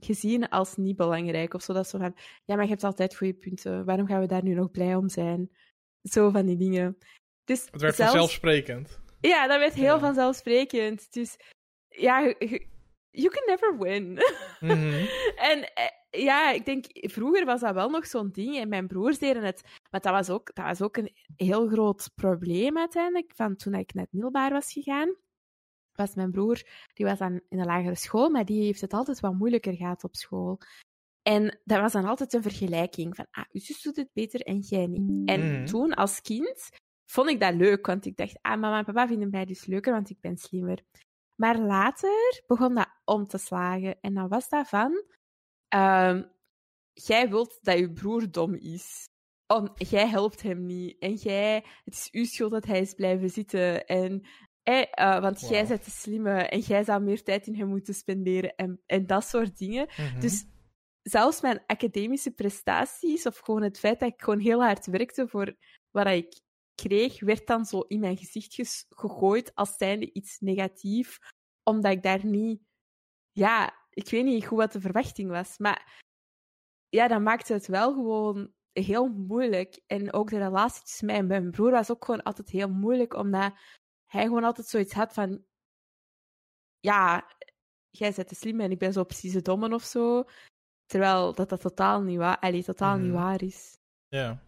gezien 0.00 0.48
als 0.48 0.76
niet 0.76 0.96
belangrijk. 0.96 1.54
Of 1.54 1.62
zo 1.62 1.72
dat 1.72 1.88
zo 1.88 1.98
van, 1.98 2.14
ja, 2.44 2.54
maar 2.54 2.64
je 2.64 2.70
hebt 2.70 2.84
altijd 2.84 3.16
goede 3.16 3.34
punten. 3.34 3.84
Waarom 3.84 4.06
gaan 4.06 4.20
we 4.20 4.26
daar 4.26 4.42
nu 4.42 4.54
nog 4.54 4.70
blij 4.70 4.94
om 4.94 5.08
zijn? 5.08 5.50
Zo 6.02 6.30
van 6.30 6.46
die 6.46 6.56
dingen. 6.56 6.98
Dus 7.44 7.68
het 7.70 7.80
werd 7.80 7.94
zelfs- 7.94 8.10
vanzelfsprekend. 8.12 8.98
ja, 9.20 9.46
dat 9.46 9.58
werd 9.58 9.74
heel 9.74 9.84
Ja. 9.94 9.98
vanzelfsprekend. 9.98 11.12
Dus 11.12 11.36
ja, 11.88 12.34
you 13.10 13.28
can 13.30 13.42
never 13.46 13.78
win. 13.78 14.12
Mhm. 14.60 15.06
en 15.50 15.72
eh, 15.74 15.88
ja, 16.22 16.50
ik 16.50 16.64
denk, 16.64 16.84
vroeger 16.90 17.44
was 17.44 17.60
dat 17.60 17.74
wel 17.74 17.90
nog 17.90 18.06
zo'n 18.06 18.30
ding. 18.32 18.56
En 18.56 18.68
mijn 18.68 18.86
broers 18.86 19.18
deden 19.18 19.42
het. 19.42 19.62
Maar 19.90 20.00
dat 20.00 20.12
was 20.12 20.30
ook, 20.30 20.54
dat 20.54 20.64
was 20.64 20.82
ook 20.82 20.96
een 20.96 21.12
heel 21.36 21.68
groot 21.68 22.10
probleem 22.14 22.78
uiteindelijk. 22.78 23.32
Van 23.34 23.56
toen 23.56 23.74
ik 23.74 23.94
net 23.94 24.08
middelbaar 24.12 24.50
was 24.50 24.72
gegaan, 24.72 25.14
was 25.92 26.14
mijn 26.14 26.30
broer, 26.30 26.62
die 26.92 27.06
was 27.06 27.18
dan 27.18 27.40
in 27.48 27.58
de 27.58 27.64
lagere 27.64 27.94
school, 27.94 28.28
maar 28.30 28.44
die 28.44 28.62
heeft 28.64 28.80
het 28.80 28.92
altijd 28.92 29.20
wat 29.20 29.34
moeilijker 29.34 29.74
gehad 29.74 30.04
op 30.04 30.16
school. 30.16 30.58
En 31.22 31.58
dat 31.64 31.80
was 31.80 31.92
dan 31.92 32.04
altijd 32.04 32.32
een 32.32 32.42
vergelijking 32.42 33.16
van, 33.16 33.26
ah, 33.30 33.44
uw 33.52 33.60
zus 33.60 33.82
doet 33.82 33.96
het 33.96 34.08
beter 34.12 34.40
en 34.40 34.58
jij 34.58 34.86
niet. 34.86 35.28
En 35.28 35.52
Mhm. 35.52 35.64
toen, 35.66 35.94
als 35.94 36.20
kind, 36.20 36.68
vond 37.04 37.28
ik 37.28 37.40
dat 37.40 37.54
leuk, 37.54 37.86
want 37.86 38.06
ik 38.06 38.16
dacht, 38.16 38.38
ah, 38.40 38.60
mama 38.60 38.78
en 38.78 38.84
papa 38.84 39.06
vinden 39.06 39.30
mij 39.30 39.44
dus 39.44 39.66
leuker, 39.66 39.92
want 39.92 40.10
ik 40.10 40.20
ben 40.20 40.36
slimmer. 40.36 40.82
Maar 41.34 41.58
later 41.58 42.42
begon 42.46 42.74
dat 42.74 42.88
om 43.04 43.26
te 43.26 43.38
slagen. 43.38 44.00
En 44.00 44.14
dan 44.14 44.28
was 44.28 44.48
dat 44.48 44.68
van, 44.68 45.04
ehm, 45.68 46.22
jij 46.92 47.28
wilt 47.28 47.58
dat 47.62 47.78
je 47.78 47.92
broer 47.92 48.30
dom 48.30 48.54
is. 48.54 49.08
Om, 49.46 49.72
jij 49.74 50.08
helpt 50.08 50.42
hem 50.42 50.66
niet. 50.66 50.98
En 50.98 51.14
jij, 51.14 51.64
het 51.84 51.94
is 51.94 52.08
uw 52.12 52.24
schuld 52.24 52.50
dat 52.50 52.66
hij 52.66 52.80
is 52.80 52.94
blijven 52.94 53.30
zitten. 53.30 53.86
En, 53.86 54.26
eh, 54.62 55.20
want 55.20 55.40
jij 55.40 55.66
bent 55.66 55.84
de 55.84 55.90
slimme 55.90 56.42
en 56.42 56.58
jij 56.58 56.84
zou 56.84 57.02
meer 57.02 57.22
tijd 57.22 57.46
in 57.46 57.54
hem 57.54 57.68
moeten 57.68 57.94
spenderen. 57.94 58.54
En, 58.54 58.82
en 58.86 59.06
dat 59.06 59.24
soort 59.24 59.58
dingen. 59.58 59.86
Mhm. 59.96 60.20
Dus 60.20 60.44
zelfs 61.02 61.40
mijn 61.40 61.62
academische 61.66 62.30
prestaties, 62.30 63.26
of 63.26 63.38
gewoon 63.38 63.62
het 63.62 63.78
feit 63.78 64.00
dat 64.00 64.12
ik 64.12 64.22
gewoon 64.22 64.40
heel 64.40 64.62
hard 64.62 64.86
werkte 64.86 65.28
voor 65.28 65.56
wat 65.90 66.06
ik 66.06 66.40
kreeg, 66.74 67.20
werd 67.20 67.46
dan 67.46 67.64
zo 67.64 67.80
in 67.80 68.00
mijn 68.00 68.16
gezicht 68.16 68.86
gegooid 68.88 69.54
als 69.54 69.76
zijnde 69.76 70.12
iets 70.12 70.38
negatief, 70.40 71.18
omdat 71.62 71.92
ik 71.92 72.02
daar 72.02 72.26
niet... 72.26 72.62
Ja, 73.32 73.86
ik 73.90 74.10
weet 74.10 74.24
niet 74.24 74.46
goed 74.46 74.58
wat 74.58 74.72
de 74.72 74.80
verwachting 74.80 75.30
was, 75.30 75.58
maar 75.58 76.02
ja, 76.88 77.08
dat 77.08 77.20
maakte 77.20 77.52
het 77.52 77.66
wel 77.66 77.92
gewoon 77.92 78.52
heel 78.72 79.08
moeilijk. 79.08 79.80
En 79.86 80.12
ook 80.12 80.30
de 80.30 80.38
relatie 80.38 80.82
tussen 80.82 81.06
mij 81.06 81.16
en 81.16 81.26
mijn 81.26 81.50
broer 81.50 81.70
was 81.70 81.90
ook 81.90 82.04
gewoon 82.04 82.22
altijd 82.22 82.48
heel 82.50 82.68
moeilijk, 82.68 83.14
omdat 83.14 83.52
hij 84.10 84.22
gewoon 84.22 84.44
altijd 84.44 84.66
zoiets 84.66 84.92
had 84.92 85.12
van... 85.12 85.44
Ja, 86.80 87.30
jij 87.90 88.12
bent 88.16 88.28
te 88.28 88.34
slim 88.34 88.60
en 88.60 88.70
ik 88.70 88.78
ben 88.78 88.92
zo 88.92 89.04
precies 89.04 89.32
de 89.32 89.42
domme 89.42 89.74
of 89.74 89.82
zo. 89.84 90.24
Terwijl 90.86 91.34
dat 91.34 91.48
dat 91.48 91.60
totaal 91.60 92.02
niet 92.02 92.18
waar, 92.18 92.38
allee, 92.38 92.64
totaal 92.64 92.96
niet 92.96 93.12
Mhm. 93.12 93.22
waar 93.22 93.42
is. 93.42 93.78
Ja. 94.08 94.42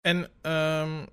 En 0.00 0.30
ehm, 0.42 1.06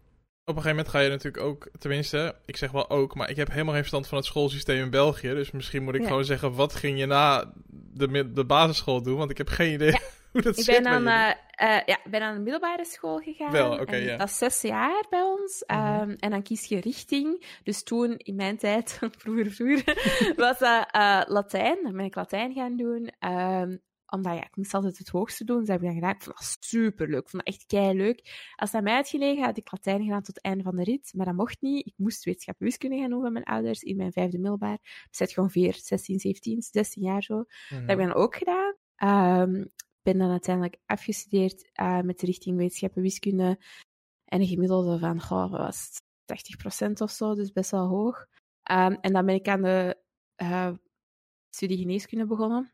op 0.45 0.55
een 0.55 0.61
gegeven 0.61 0.69
moment 0.75 0.87
ga 0.87 0.99
je 0.99 1.09
natuurlijk 1.09 1.43
ook, 1.43 1.69
tenminste, 1.79 2.35
ik 2.45 2.57
zeg 2.57 2.71
wel 2.71 2.89
ook, 2.89 3.15
maar 3.15 3.29
ik 3.29 3.35
heb 3.35 3.49
helemaal 3.49 3.71
geen 3.71 3.79
verstand 3.79 4.07
van 4.07 4.17
het 4.17 4.27
schoolsysteem 4.27 4.83
in 4.83 4.89
België. 4.89 5.27
Dus 5.29 5.51
misschien 5.51 5.83
moet 5.83 5.95
ik 5.95 6.05
gewoon 6.05 6.25
zeggen, 6.25 6.53
wat 6.53 6.75
ging 6.75 6.99
je 6.99 7.05
na 7.05 7.53
de, 7.93 8.31
de 8.33 8.45
basisschool 8.45 9.03
doen? 9.03 9.17
Want 9.17 9.31
ik 9.31 9.37
heb 9.37 9.47
geen 9.47 9.73
idee 9.73 9.91
hoe 10.31 10.41
dat 10.41 10.57
Ik 10.57 10.63
zit 10.63 10.73
ben 10.73 10.83
bij 10.83 10.91
aan, 10.91 11.03
jullie. 11.03 11.35
eh, 11.55 11.77
eh, 11.77 11.81
ja, 11.85 11.99
ik 12.03 12.11
ben 12.11 12.21
aan 12.21 12.35
een 12.35 12.43
middelbare 12.43 12.85
school 12.85 13.17
gegaan. 13.17 13.51
Wel, 13.51 13.79
oké, 13.79 13.95
ja. 13.95 14.17
Dat 14.17 14.27
is 14.29 14.37
zes 14.37 14.61
jaar 14.61 15.05
bij 15.09 15.21
ons. 15.21 15.63
Mhm. 15.67 15.79
Ehm, 15.79 16.15
en 16.19 16.29
dan 16.29 16.43
kies 16.43 16.65
je 16.65 16.79
richting. 16.79 17.59
Dus 17.63 17.83
toen, 17.83 18.17
in 18.17 18.35
mijn 18.35 18.57
tijd, 18.57 18.99
vroeger, 19.17 19.51
vroeger, 19.51 19.83
was 20.35 20.59
dat 20.59 20.87
eh, 20.91 21.21
Latijn. 21.25 21.79
Dan 21.83 21.95
ben 21.95 22.05
ik 22.05 22.15
Latijn 22.15 22.53
gaan 22.53 22.75
doen. 22.77 23.11
Ehm, 23.19 23.77
omdat 24.11 24.33
ja, 24.33 24.45
ik 24.45 24.55
moest 24.55 24.73
altijd 24.73 24.97
het 24.97 25.09
hoogste 25.09 25.43
doen. 25.43 25.57
Dus 25.57 25.67
dat 25.67 25.79
heb 25.79 25.85
ik 25.85 25.91
dan 25.91 26.01
gedaan. 26.01 26.15
Ik 26.15 26.23
vond 26.23 26.37
dat 26.37 26.57
superleuk. 26.59 27.21
Ik 27.21 27.29
vond 27.29 27.45
dat 27.45 27.53
echt 27.53 27.65
kei 27.65 27.97
leuk. 27.97 28.51
Als 28.55 28.73
aan 28.73 28.83
mij 28.83 28.95
had 28.95 29.07
gelegen, 29.07 29.43
had 29.43 29.57
ik 29.57 29.71
Latijn 29.71 30.03
gedaan 30.03 30.21
tot 30.21 30.35
het 30.35 30.43
einde 30.43 30.63
van 30.63 30.75
de 30.75 30.83
rit. 30.83 31.11
Maar 31.15 31.25
dat 31.25 31.35
mocht 31.35 31.61
niet. 31.61 31.85
Ik 31.85 31.93
moest 31.97 32.23
wetenschap 32.23 32.59
en 32.59 32.65
wiskunde 32.65 32.97
gaan 32.97 33.09
doen 33.09 33.21
van 33.21 33.33
mijn 33.33 33.45
ouders 33.45 33.81
in 33.81 33.97
mijn 33.97 34.11
vijfde 34.11 34.37
middelbaar. 34.37 34.77
Dus 35.09 35.17
dat 35.17 35.27
is 35.27 35.37
ongeveer 35.37 35.73
16, 35.73 36.19
17, 36.19 36.61
16 36.61 37.03
jaar 37.03 37.23
zo. 37.23 37.35
Mhm. 37.35 37.79
Dat 37.79 37.89
heb 37.89 37.99
ik 37.99 38.05
dan 38.05 38.13
ook 38.13 38.35
gedaan. 38.35 38.75
Ehm 38.95 39.63
ben 40.03 40.17
dan 40.17 40.29
uiteindelijk 40.29 40.77
afgestudeerd 40.85 41.69
eh, 41.73 42.01
met 42.01 42.19
de 42.19 42.25
richting 42.25 42.57
wetenschap 42.57 42.95
en 42.95 43.01
wiskunde. 43.01 43.59
En 44.25 44.41
een 44.41 44.47
gemiddelde 44.47 44.99
van, 44.99 45.21
goh, 45.21 45.51
was 45.51 45.85
het 45.85 46.01
80% 46.25 47.01
of 47.01 47.11
zo, 47.11 47.35
dus 47.35 47.51
best 47.51 47.71
wel 47.71 47.87
hoog. 47.87 48.25
Ehm, 48.63 48.93
en 49.01 49.13
dan 49.13 49.25
ben 49.25 49.35
ik 49.35 49.47
aan 49.47 49.61
de 49.61 49.97
eh, 50.35 50.73
studie 51.49 51.77
geneeskunde 51.77 52.25
begonnen. 52.25 52.73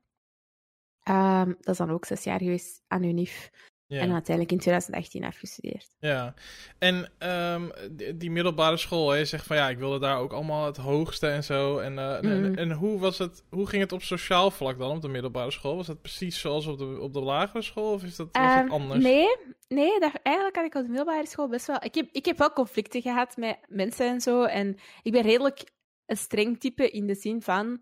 Ehm, 1.08 1.48
dat 1.48 1.68
is 1.68 1.78
dan 1.78 1.92
ook 1.92 2.06
zes 2.06 2.24
jaar 2.24 2.40
geweest 2.40 2.82
aan 2.88 3.04
UNIF. 3.04 3.50
ja. 3.90 4.00
En 4.00 4.12
uiteindelijk 4.12 4.52
in 4.52 4.60
2018 4.60 5.24
afgestudeerd. 5.24 5.90
Ja, 6.00 6.34
en 6.80 7.12
ehm, 7.18 7.70
die, 7.92 8.18
die 8.18 8.32
middelbare 8.32 8.78
school, 8.78 9.16
je 9.16 9.26
zegt 9.26 9.46
van 9.46 9.56
ja, 9.56 9.70
ik 9.70 9.78
wilde 9.78 10.00
daar 10.00 10.18
ook 10.20 10.34
allemaal 10.34 10.66
het 10.66 10.78
hoogste 10.78 11.28
en 11.28 11.44
zo. 11.44 11.78
En, 11.78 11.98
eh, 11.98 12.24
en, 12.24 12.42
Mhm. 12.42 12.58
en 12.58 12.72
hoe, 12.72 13.00
was 13.00 13.18
het, 13.18 13.44
hoe 13.50 13.68
ging 13.68 13.82
het 13.82 13.92
op 13.92 14.02
sociaal 14.02 14.52
vlak 14.52 14.78
dan 14.80 14.92
op 14.96 15.02
de 15.02 15.08
middelbare 15.08 15.52
school? 15.52 15.76
Was 15.76 15.88
het 15.88 16.02
precies 16.02 16.40
zoals 16.40 16.68
op 16.68 16.78
de, 16.78 16.98
op 17.02 17.14
de 17.14 17.20
lagere 17.22 17.62
school 17.62 17.94
of 17.94 18.04
is 18.04 18.16
dat, 18.16 18.28
was 18.32 18.46
Ehm, 18.56 18.70
anders? 18.70 19.04
Nee, 19.04 19.28
nee 19.68 20.00
dat, 20.00 20.12
eigenlijk 20.24 20.56
had 20.56 20.66
ik 20.66 20.76
op 20.76 20.82
de 20.82 20.88
middelbare 20.88 21.28
school 21.28 21.48
best 21.50 21.68
wel... 21.68 21.78
Ik 21.84 21.96
heb, 21.96 22.08
ik 22.12 22.26
heb 22.26 22.38
wel 22.38 22.54
conflicten 22.54 23.02
gehad 23.02 23.38
met 23.38 23.58
mensen 23.68 24.08
en 24.08 24.22
zo. 24.22 24.44
En 24.44 24.78
ik 25.02 25.12
ben 25.12 25.22
redelijk 25.22 25.64
een 26.06 26.18
streng 26.18 26.60
type 26.60 26.90
in 26.90 27.08
de 27.08 27.16
zin 27.16 27.42
van... 27.42 27.82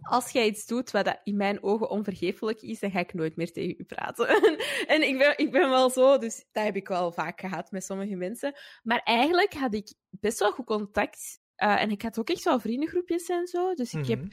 Als 0.00 0.30
jij 0.30 0.46
iets 0.46 0.66
doet 0.66 0.90
wat 0.90 1.04
dat 1.04 1.20
in 1.24 1.36
mijn 1.36 1.62
ogen 1.62 1.90
onvergeeflijk 1.90 2.60
is, 2.62 2.80
dan 2.80 2.90
ga 2.90 2.98
ik 2.98 3.14
nooit 3.14 3.36
meer 3.36 3.52
tegen 3.52 3.74
u 3.78 3.84
praten. 3.84 4.28
en 4.94 5.02
ik 5.08 5.18
ben, 5.18 5.38
ik 5.38 5.50
ben 5.50 5.70
wel 5.70 5.90
zo, 5.90 6.18
dus 6.18 6.44
dat 6.52 6.64
heb 6.64 6.76
ik 6.76 6.88
wel 6.88 7.12
vaak 7.12 7.40
gehad 7.40 7.70
met 7.70 7.84
sommige 7.84 8.14
mensen. 8.16 8.54
Maar 8.82 9.00
eigenlijk 9.04 9.52
had 9.54 9.74
ik 9.74 9.92
best 10.10 10.38
wel 10.38 10.52
goed 10.52 10.66
contact. 10.66 11.38
eh, 11.54 11.82
en 11.82 11.90
ik 11.90 12.02
had 12.02 12.18
ook 12.18 12.30
echt 12.30 12.44
wel 12.44 12.60
vriendengroepjes 12.60 13.28
en 13.28 13.46
zo. 13.46 13.74
Dus 13.74 13.94
ik 13.94 14.06
heb 14.06 14.18
Mhm. 14.18 14.28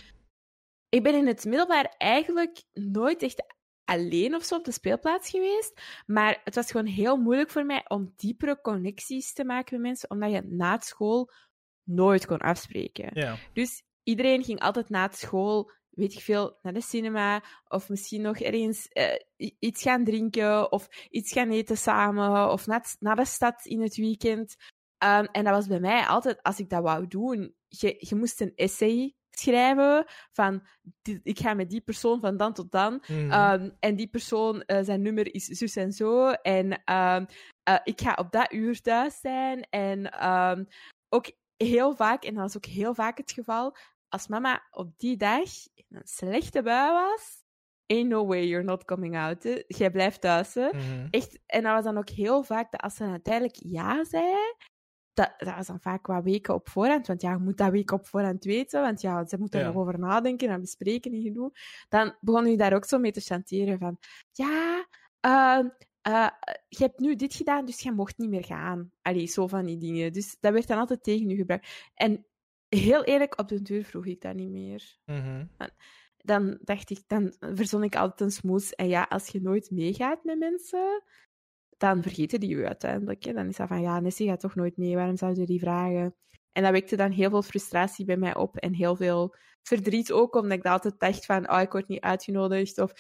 ik 0.90 1.04
ben 1.04 1.16
in 1.16 1.28
het 1.28 1.46
middelbaar 1.46 1.96
eigenlijk 1.98 2.64
nooit 2.74 3.22
echt 3.22 3.44
alleen 3.86 4.36
of 4.36 4.44
zo 4.44 4.56
op 4.56 4.66
de 4.66 4.72
speelplaats 4.72 5.30
geweest. 5.30 5.82
Maar 6.06 6.42
het 6.44 6.56
was 6.56 6.72
gewoon 6.72 6.86
heel 6.86 7.18
moeilijk 7.18 7.50
voor 7.50 7.66
mij 7.66 7.86
om 7.88 8.14
diepere 8.16 8.62
connecties 8.62 9.34
te 9.34 9.44
maken 9.44 9.74
met 9.74 9.82
mensen, 9.88 10.10
omdat 10.10 10.32
je 10.32 10.42
na 10.42 10.80
school 10.80 11.32
nooit 11.84 12.26
kon 12.26 12.38
afspreken. 12.38 13.10
Ja, 13.14 13.38
Dus 13.54 13.84
iedereen 14.08 14.44
ging 14.44 14.60
altijd 14.60 14.90
na 14.90 15.10
school, 15.12 15.72
weet 15.90 16.14
ik 16.14 16.20
veel, 16.20 16.58
naar 16.62 16.74
de 16.74 16.82
cinema. 16.82 17.44
Of 17.68 17.90
misschien 17.90 18.22
nog 18.22 18.40
ergens 18.40 18.88
eh, 18.88 19.20
iets 19.60 19.82
gaan 19.82 20.04
drinken. 20.04 20.72
Of 20.72 20.88
iets 21.10 21.32
gaan 21.32 21.50
eten 21.50 21.78
samen. 21.78 22.52
Of 22.52 22.68
naar, 22.68 22.96
naar 23.00 23.16
de 23.16 23.26
stad 23.26 23.66
in 23.66 23.82
het 23.82 23.96
weekend. 23.96 24.56
Ehm, 24.98 25.24
en 25.32 25.44
dat 25.44 25.54
was 25.54 25.68
bij 25.68 25.80
mij 25.80 26.06
altijd, 26.06 26.44
als 26.44 26.60
ik 26.60 26.70
dat 26.70 26.82
wou 26.84 27.08
doen, 27.08 27.56
je, 27.68 27.96
je 28.00 28.16
moest 28.16 28.42
een 28.42 28.52
essay 28.56 29.16
schrijven 29.32 30.06
van 30.32 30.68
die- 31.02 31.20
ik 31.24 31.40
ga 31.40 31.54
met 31.54 31.70
die 31.70 31.82
persoon 31.82 32.20
van 32.20 32.38
dan 32.38 32.54
tot 32.54 32.72
dan. 32.72 33.04
Mhm. 33.08 33.32
Ehm, 33.32 33.70
en 33.80 33.96
die 33.96 34.08
persoon, 34.08 34.62
eh, 34.62 34.84
zijn 34.84 35.02
nummer 35.02 35.34
is 35.34 35.46
zus 35.46 35.76
en 35.76 35.92
zo. 35.92 36.30
En 36.30 36.84
ehm, 36.84 37.26
eh, 37.64 37.80
ik 37.84 38.02
ga 38.02 38.14
op 38.20 38.32
dat 38.32 38.52
uur 38.54 38.82
thuis 38.82 39.20
zijn. 39.20 39.62
En 39.70 40.14
ook 41.10 41.32
heel 41.58 41.96
vaak, 41.96 42.24
en 42.24 42.34
dat 42.34 42.44
was 42.44 42.58
ook 42.58 42.66
heel 42.66 42.94
vaak 42.94 43.18
het 43.18 43.32
geval, 43.32 43.76
als 44.10 44.28
mama 44.28 44.68
op 44.72 44.94
die 44.98 45.18
dag 45.18 45.50
in 45.74 45.86
een 45.90 46.02
slechte 46.08 46.62
bui 46.62 46.92
was, 46.92 47.44
ain't 47.86 48.10
no 48.10 48.26
way 48.26 48.48
you're 48.48 48.66
not 48.66 48.86
coming 48.86 49.18
out. 49.18 49.44
Hè. 49.44 49.64
Jij 49.68 49.92
blijft 49.92 50.22
thuis. 50.22 50.54
Hè. 50.54 50.68
Mhm. 50.68 51.08
Echt, 51.10 51.40
en 51.46 51.64
dat 51.64 51.74
was 51.74 51.84
dan 51.84 51.98
ook 51.98 52.10
heel 52.10 52.44
vaak 52.44 52.72
dat 52.72 52.82
als 52.82 52.96
ze 52.96 53.04
uiteindelijk 53.04 53.56
ja 53.60 54.04
zei, 54.04 54.36
dat, 55.14 55.34
dat 55.38 55.56
was 55.56 55.68
dan 55.68 55.80
vaak 55.82 56.08
wat 56.08 56.24
weken 56.24 56.54
op 56.54 56.70
voorhand. 56.70 57.08
Want 57.08 57.22
ja, 57.22 57.32
je 57.32 57.38
moet 57.38 57.58
dat 57.58 57.72
week 57.72 57.92
op 57.92 58.08
voorhand 58.08 58.44
weten. 58.44 58.82
Want 58.82 59.02
ja, 59.02 59.26
ze 59.26 59.38
moeten 59.38 59.60
er 59.60 59.66
Ja. 59.66 59.72
nog 59.72 59.82
over 59.82 60.00
nadenken 60.00 60.50
en 60.50 60.62
bespreken 60.62 61.14
en 61.14 61.22
gedoe. 61.22 61.52
Dan 61.90 62.16
begon 62.20 62.46
je 62.46 62.58
daar 62.58 62.74
ook 62.74 62.86
zo 62.86 62.98
mee 63.00 63.12
te 63.12 63.22
chanteren 63.22 63.80
van... 63.80 63.98
Ja, 64.32 64.88
eh, 65.20 65.60
je 66.68 66.84
hebt 66.84 67.00
nu 67.00 67.16
dit 67.16 67.34
gedaan, 67.34 67.66
dus 67.66 67.80
je 67.80 67.92
mocht 67.92 68.18
niet 68.18 68.30
meer 68.30 68.46
gaan. 68.46 68.92
Allee, 69.02 69.28
zo 69.28 69.48
van 69.48 69.66
die 69.66 69.78
dingen. 69.78 70.14
Dus 70.14 70.38
dat 70.40 70.54
werd 70.54 70.68
dan 70.68 70.80
altijd 70.80 71.04
tegen 71.04 71.30
je 71.30 71.36
gebruikt. 71.36 71.92
En 71.94 72.26
heel 72.70 73.04
eerlijk, 73.04 73.40
op 73.40 73.48
de 73.48 73.62
deur 73.62 73.84
vroeg 73.84 74.06
ik 74.06 74.22
dat 74.22 74.36
niet 74.36 74.50
meer 74.50 74.98
Mhm. 75.06 75.46
dan 76.18 76.60
dacht 76.62 76.90
ik, 76.90 77.04
dan 77.08 77.36
verzon 77.40 77.84
ik 77.84 77.96
altijd 77.96 78.22
een 78.22 78.32
smoes. 78.32 78.76
En 78.76 78.88
ja, 78.88 79.04
als 79.10 79.28
je 79.28 79.42
nooit 79.42 79.72
meegaat 79.72 80.24
met 80.24 80.40
mensen, 80.40 81.04
dan 81.78 82.02
vergeten 82.02 82.40
die 82.40 82.58
je 82.58 82.66
uiteindelijk. 82.66 83.24
Hè. 83.24 83.34
Dan 83.34 83.48
is 83.48 83.56
dat 83.56 83.68
van, 83.68 83.82
ja, 83.82 84.00
Nessie 84.00 84.28
gaat 84.28 84.40
toch 84.40 84.56
nooit 84.56 84.78
mee, 84.78 84.96
waarom 84.96 85.18
zouden 85.18 85.46
die 85.46 85.60
vragen? 85.60 86.16
En 86.52 86.64
dat 86.64 86.72
wekte 86.72 86.96
dan 86.96 87.12
heel 87.12 87.30
veel 87.30 87.42
frustratie 87.42 88.06
bij 88.06 88.18
mij 88.18 88.36
op 88.36 88.58
en 88.58 88.74
heel 88.74 88.96
veel 88.96 89.36
verdriet 89.62 90.12
ook, 90.12 90.36
omdat 90.36 90.58
ik 90.58 90.66
altijd 90.66 91.00
dacht 91.00 91.26
van, 91.26 91.52
oh, 91.52 91.62
ik 91.62 91.72
word 91.72 91.88
niet 91.88 92.02
uitgenodigd. 92.02 92.78
Of 92.78 92.92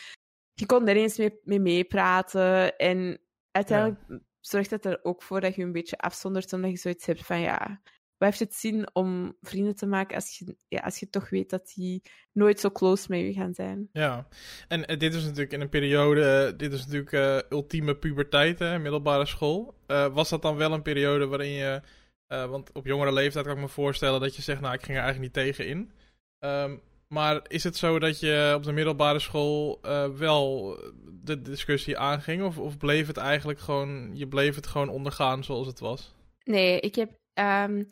je 0.53 0.65
kon 0.65 0.87
er 0.87 0.95
eens 0.95 1.17
mee, 1.17 1.39
mee 1.43 1.59
meepraten. 1.59 2.77
En 2.77 3.21
uiteindelijk 3.51 4.21
zorgt 4.39 4.69
dat 4.69 4.85
er 4.85 4.99
ook 5.03 5.23
voor 5.23 5.41
dat 5.41 5.55
je 5.55 5.63
een 5.63 5.71
beetje 5.71 5.97
afzondert, 5.97 6.53
omdat 6.53 6.71
je 6.71 6.77
zoiets 6.77 7.05
hebt 7.05 7.25
van, 7.25 7.39
ja, 7.39 7.81
wat 8.17 8.27
heeft 8.27 8.39
het 8.39 8.53
zin 8.53 8.89
om 8.93 9.37
vrienden 9.41 9.75
te 9.75 9.85
maken 9.85 10.15
als 10.15 10.37
je, 10.37 10.55
ja, 10.67 10.79
als 10.79 10.99
je 10.99 11.09
toch 11.09 11.29
weet 11.29 11.49
dat 11.49 11.71
die 11.75 12.01
nooit 12.31 12.59
zo 12.59 12.71
close 12.71 13.05
met 13.09 13.19
je 13.19 13.33
gaan 13.33 13.53
zijn? 13.53 13.89
Ja, 13.91 14.27
en 14.67 14.85
eh, 14.85 14.99
dit 14.99 15.13
is 15.13 15.23
natuurlijk 15.23 15.51
in 15.51 15.61
een 15.61 15.69
periode, 15.69 16.47
eh, 16.51 16.57
dit 16.57 16.73
is 16.73 16.85
natuurlijk 16.85 17.11
eh, 17.11 17.37
ultieme 17.57 17.95
puberteit, 17.95 18.59
hè, 18.59 18.79
middelbare 18.79 19.25
school. 19.25 19.75
Eh, 19.87 20.13
was 20.13 20.29
dat 20.29 20.41
dan 20.41 20.55
wel 20.55 20.71
een 20.71 20.81
periode 20.81 21.27
waarin 21.27 21.51
je, 21.51 21.81
eh, 22.27 22.49
want 22.49 22.71
op 22.71 22.85
jongere 22.85 23.13
leeftijd 23.13 23.45
kan 23.45 23.55
ik 23.55 23.61
me 23.61 23.67
voorstellen 23.67 24.21
dat 24.21 24.35
je 24.35 24.41
zegt, 24.41 24.61
nou 24.61 24.73
ik 24.73 24.83
ging 24.83 24.97
er 24.97 25.03
eigenlijk 25.03 25.35
niet 25.35 25.45
tegen 25.45 25.67
in. 25.67 25.91
Ehm, 26.39 26.77
maar 27.07 27.41
is 27.47 27.63
het 27.63 27.77
zo 27.77 27.99
dat 27.99 28.19
je 28.19 28.53
op 28.55 28.63
de 28.63 28.71
middelbare 28.71 29.19
school 29.19 29.79
eh, 29.81 30.09
wel 30.09 30.77
de 31.23 31.41
discussie 31.41 31.97
aanging? 31.97 32.43
Of, 32.43 32.57
of 32.57 32.77
bleef 32.77 33.07
het 33.07 33.17
eigenlijk 33.17 33.59
gewoon, 33.59 34.09
je 34.13 34.27
bleef 34.27 34.55
het 34.55 34.67
gewoon 34.67 34.89
ondergaan 34.89 35.43
zoals 35.43 35.67
het 35.67 35.79
was? 35.79 36.15
Nee, 36.43 36.79
ik 36.79 36.95
heb, 36.95 37.11
ehm, 37.33 37.83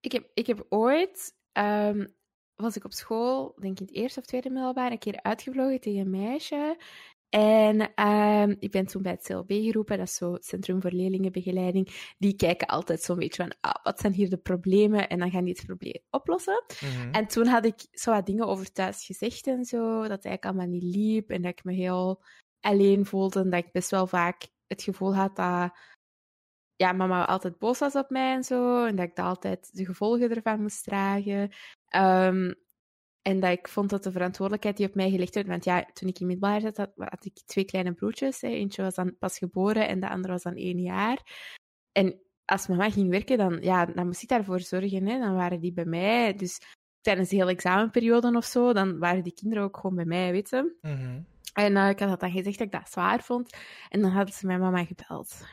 ik 0.00 0.12
heb, 0.12 0.30
ik 0.34 0.46
heb 0.46 0.66
ooit, 0.68 1.34
ehm, 1.52 2.06
was 2.54 2.76
ik 2.76 2.84
op 2.84 2.92
school, 2.92 3.54
denk 3.60 3.72
ik 3.72 3.80
in 3.80 3.86
het 3.86 3.94
eerste 3.94 4.20
of 4.20 4.26
tweede 4.26 4.50
middelbaar, 4.50 4.90
een 4.90 4.98
keer 4.98 5.22
uitgevlogen 5.22 5.80
tegen 5.80 6.00
een 6.00 6.10
meisje. 6.10 6.76
En 7.28 7.94
ehm, 7.94 8.54
ik 8.58 8.70
ben 8.70 8.86
toen 8.86 9.02
bij 9.02 9.12
het 9.12 9.22
CLB 9.22 9.50
geroepen, 9.50 9.98
dat 9.98 10.06
is 10.06 10.14
zo 10.14 10.32
het 10.32 10.44
Centrum 10.44 10.80
voor 10.80 10.90
Leerlingenbegeleiding. 10.90 12.14
Die 12.18 12.36
kijken 12.36 12.66
altijd 12.66 13.02
zo'n 13.02 13.18
beetje 13.18 13.42
van, 13.42 13.54
ah, 13.60 13.84
wat 13.84 14.00
zijn 14.00 14.12
hier 14.12 14.30
de 14.30 14.36
problemen? 14.36 15.08
En 15.08 15.18
dan 15.18 15.30
gaan 15.30 15.44
die 15.44 15.54
het 15.54 15.66
probleem 15.66 16.02
oplossen. 16.10 16.64
Mhm. 16.80 17.10
En 17.10 17.26
toen 17.26 17.46
had 17.46 17.64
ik 17.64 17.86
zo 17.90 18.10
wat 18.12 18.26
dingen 18.26 18.46
over 18.46 18.72
thuis 18.72 19.04
gezegd 19.04 19.46
en 19.46 19.64
zo, 19.64 19.78
dat 19.80 20.10
het 20.10 20.24
eigenlijk 20.24 20.44
allemaal 20.44 20.66
niet 20.66 20.96
liep 20.96 21.30
en 21.30 21.42
dat 21.42 21.50
ik 21.50 21.64
me 21.64 21.72
heel 21.72 22.22
alleen 22.60 23.06
voelde 23.06 23.40
en 23.40 23.50
dat 23.50 23.64
ik 23.64 23.72
best 23.72 23.90
wel 23.90 24.06
vaak 24.06 24.48
het 24.66 24.82
gevoel 24.82 25.14
had 25.14 25.36
dat 25.36 25.72
ja, 26.78 26.92
mama 26.92 27.26
altijd 27.26 27.58
boos 27.58 27.78
was 27.78 27.94
op 27.94 28.10
mij 28.10 28.34
en 28.34 28.44
zo 28.44 28.84
en 28.84 28.96
dat 28.96 29.06
ik 29.06 29.16
dat 29.16 29.24
altijd 29.26 29.70
de 29.76 29.84
gevolgen 29.84 30.30
ervan 30.30 30.62
moest 30.62 30.84
dragen. 30.84 31.50
Ehm, 31.88 32.52
en 33.22 33.40
dat 33.40 33.50
ik 33.50 33.68
vond 33.68 33.90
dat 33.90 34.02
de 34.02 34.12
verantwoordelijkheid 34.12 34.76
die 34.76 34.86
op 34.86 34.94
mij 34.94 35.10
gelegd 35.10 35.34
werd, 35.34 35.46
want 35.46 35.64
ja, 35.64 35.84
toen 35.92 36.08
ik 36.08 36.20
in 36.20 36.26
middelbaar 36.26 36.60
zat, 36.60 36.76
had, 36.76 36.90
had 36.96 37.24
ik 37.24 37.40
twee 37.46 37.64
kleine 37.64 37.92
broertjes. 37.92 38.40
Hè. 38.40 38.48
Eentje 38.48 38.82
was 38.82 38.94
dan 38.94 39.16
pas 39.18 39.38
geboren 39.38 39.88
en 39.88 40.00
de 40.00 40.08
andere 40.08 40.32
was 40.32 40.42
dan 40.42 40.54
één 40.54 40.80
jaar. 40.80 41.18
En 41.92 42.20
als 42.44 42.66
mama 42.66 42.90
ging 42.90 43.10
werken, 43.10 43.38
dan, 43.38 43.58
ja, 43.60 43.86
dan 43.86 44.06
moest 44.06 44.22
ik 44.22 44.28
daarvoor 44.28 44.60
zorgen. 44.60 45.06
Hè. 45.06 45.18
Dan 45.18 45.34
waren 45.34 45.60
die 45.60 45.72
bij 45.72 45.84
mij. 45.84 46.34
Dus 46.34 46.60
tijdens 47.00 47.28
de 47.28 47.36
hele 47.36 47.50
examenperiode 47.50 48.36
of 48.36 48.44
zo, 48.44 48.72
dan 48.72 48.98
waren 48.98 49.22
die 49.22 49.34
kinderen 49.34 49.64
ook 49.64 49.76
gewoon 49.76 49.96
bij 49.96 50.04
mij, 50.04 50.32
weet 50.32 50.50
je. 50.50 50.76
Mhm. 50.80 51.20
En 51.52 51.76
eh, 51.76 51.88
ik 51.88 51.98
had 51.98 52.08
dat 52.08 52.20
dan 52.20 52.30
gezegd 52.30 52.58
dat 52.58 52.66
ik 52.66 52.72
dat 52.72 52.90
zwaar 52.90 53.22
vond. 53.22 53.56
En 53.88 54.00
dan 54.00 54.10
hadden 54.10 54.34
ze 54.34 54.46
mijn 54.46 54.60
mama 54.60 54.84
gebeld. 54.84 55.46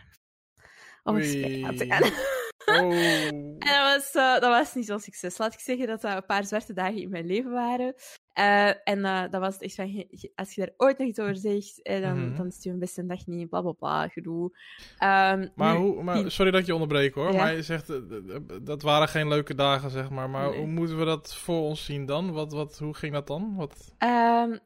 Om 1.06 1.16
een 1.16 1.22
gesprek 1.24 1.64
aan 1.64 1.76
te 1.76 1.86
gaan. 1.86 2.12
Oh. 2.66 2.94
En 2.94 3.58
dat 3.60 3.82
was, 3.96 4.12
eh, 4.12 4.32
dat 4.34 4.42
was 4.50 4.74
niet 4.74 4.86
zo'n 4.86 5.00
succes. 5.00 5.38
Laat 5.38 5.54
ik 5.54 5.60
zeggen 5.60 5.88
dat 5.88 6.02
dat 6.02 6.16
een 6.16 6.26
paar 6.26 6.44
zwarte 6.46 6.74
dagen 6.74 7.02
in 7.02 7.10
mijn 7.10 7.26
leven 7.26 7.52
waren. 7.52 7.94
Uh, 8.40 8.68
en 8.88 9.00
uh, 9.00 9.22
dat 9.30 9.42
was 9.42 9.58
echt 9.58 9.76
van, 9.76 10.06
als 10.36 10.56
je 10.56 10.62
daar 10.62 10.74
ooit 10.78 10.98
nog 10.98 11.08
iets 11.08 11.20
over 11.20 11.36
zegt, 11.36 11.82
eh, 11.82 12.02
dan, 12.02 12.28
Mhm. 12.28 12.36
dan 12.38 12.48
is 12.48 12.54
het 12.54 12.64
je 12.64 12.70
een 12.70 12.80
beste 12.80 13.06
dag 13.06 13.26
niet, 13.26 13.50
bla 13.50 13.62
bla 13.62 13.72
bla, 13.72 14.08
gedoe. 14.08 14.44
Um, 14.44 15.52
Maar 15.56 15.74
nu, 15.74 15.80
hoe, 15.80 16.04
maar, 16.04 16.16
die- 16.16 16.30
sorry 16.30 16.52
dat 16.52 16.60
ik 16.60 16.66
je 16.66 16.74
onderbreek 16.74 17.14
hoor, 17.14 17.32
Ja. 17.32 17.38
maar 17.44 17.56
je 17.56 17.64
zegt 17.64 17.90
eh, 17.90 17.96
eh, 17.96 18.42
dat 18.62 18.82
waren 18.82 19.08
geen 19.08 19.28
leuke 19.28 19.56
dagen 19.56 19.90
zeg 19.90 20.10
maar. 20.10 20.30
Maar 20.30 20.50
Nee. 20.50 20.58
hoe 20.58 20.68
moeten 20.68 20.98
we 21.00 21.06
dat 21.06 21.36
voor 21.36 21.62
ons 21.62 21.86
zien 21.86 22.06
dan? 22.06 22.32
Wat, 22.32 22.54
wat, 22.54 22.78
hoe 22.78 22.94
ging 22.96 23.14
dat 23.14 23.28
dan? 23.28 23.56
Wat... 23.56 23.94
Ehm, 23.98 24.58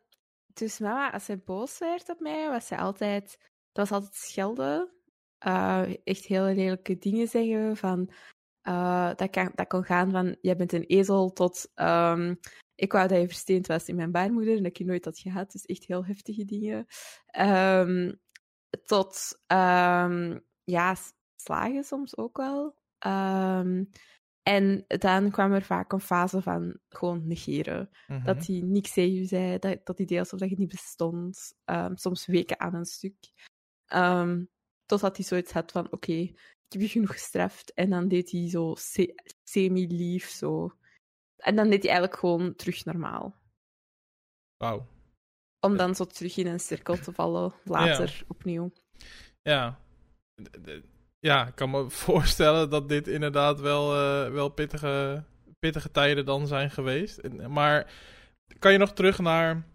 dus 0.53 0.79
mama, 0.79 1.11
als 1.11 1.25
zij 1.25 1.41
boos 1.45 1.77
werd 1.77 2.09
op 2.09 2.19
mij, 2.19 2.49
was 2.49 2.67
zij 2.67 2.77
altijd... 2.77 3.37
Dat 3.71 3.89
was 3.89 3.97
altijd 3.99 4.15
schelden. 4.15 4.89
Eh, 5.39 5.93
echt 6.03 6.25
heel 6.25 6.43
lelijke 6.43 6.97
dingen 6.97 7.27
zeggen. 7.27 7.77
Van, 7.77 8.11
eh, 8.61 9.15
dat, 9.15 9.29
kan, 9.29 9.51
dat 9.55 9.67
kon 9.67 9.83
gaan 9.83 10.11
van, 10.11 10.37
jij 10.41 10.55
bent 10.55 10.73
een 10.73 10.85
ezel, 10.85 11.33
tot... 11.33 11.71
ehm, 11.75 12.35
ik 12.75 12.91
wou 12.91 13.07
dat 13.07 13.19
je 13.21 13.27
versteend 13.27 13.67
was 13.67 13.87
in 13.87 13.95
mijn 13.95 14.11
baarmoeder 14.11 14.55
en 14.55 14.63
dat 14.63 14.71
ik 14.71 14.77
je 14.77 14.85
nooit 14.85 15.05
had 15.05 15.19
gehad. 15.19 15.51
Dus 15.51 15.65
echt 15.65 15.85
heel 15.85 16.05
heftige 16.05 16.45
dingen. 16.45 16.85
Ehm, 17.25 18.13
tot, 18.85 19.41
ehm, 19.47 20.39
ja, 20.63 20.95
slagen 21.35 21.83
soms 21.83 22.17
ook 22.17 22.37
wel. 22.37 22.77
En 24.43 24.85
dan 24.87 25.31
kwam 25.31 25.53
er 25.53 25.61
vaak 25.61 25.91
een 25.91 25.99
fase 25.99 26.41
van 26.41 26.79
gewoon 26.89 27.27
negeren. 27.27 27.89
Mhm. 28.07 28.25
Dat 28.25 28.45
hij 28.47 28.61
niks 28.65 28.93
tegen 28.93 29.13
je 29.13 29.25
zei, 29.25 29.59
dat, 29.59 29.85
dat 29.85 29.97
hij 29.97 30.07
deed 30.07 30.19
alsof 30.19 30.39
dat 30.39 30.49
je 30.49 30.57
niet 30.57 30.71
bestond. 30.71 31.53
Soms 31.93 32.25
weken 32.25 32.59
aan 32.59 32.73
een 32.73 32.85
stuk. 32.85 33.33
Totdat 34.89 35.17
hij 35.17 35.25
zoiets 35.25 35.51
had 35.51 35.71
van, 35.71 35.91
oké, 35.91 36.13
ik 36.13 36.69
heb 36.69 36.81
je 36.81 36.87
genoeg 36.87 37.11
gestraft. 37.11 37.73
En 37.73 37.89
dan 37.89 38.07
deed 38.07 38.31
hij 38.31 38.49
zo 38.49 38.75
se- 38.77 39.15
semi-lief, 39.43 40.29
zo. 40.29 40.71
En 41.37 41.55
dan 41.55 41.69
deed 41.69 41.81
hij 41.81 41.91
eigenlijk 41.91 42.19
gewoon 42.19 42.55
terug 42.55 42.85
normaal. 42.85 43.35
Wauw. 44.57 44.87
Om 45.59 45.77
dan 45.77 45.95
zo 45.95 46.05
terug 46.05 46.37
in 46.37 46.47
een 46.47 46.59
cirkel 46.59 46.97
te 46.97 47.13
vallen, 47.13 47.53
later 47.63 48.23
opnieuw. 48.27 48.71
Ja. 49.41 49.79
Ja, 51.19 51.47
ik 51.47 51.55
kan 51.55 51.69
me 51.69 51.89
voorstellen 52.07 52.69
dat 52.69 52.89
dit 52.89 53.07
inderdaad 53.07 53.59
wel, 53.59 53.95
eh, 53.95 54.31
wel 54.31 54.49
pittige, 54.49 55.23
pittige 55.59 55.91
tijden 55.91 56.25
dan 56.25 56.47
zijn 56.47 56.71
geweest. 56.71 57.29
Maar 57.47 57.93
kan 58.59 58.71
je 58.71 58.77
nog 58.77 58.93
terug 58.93 59.19
naar... 59.19 59.67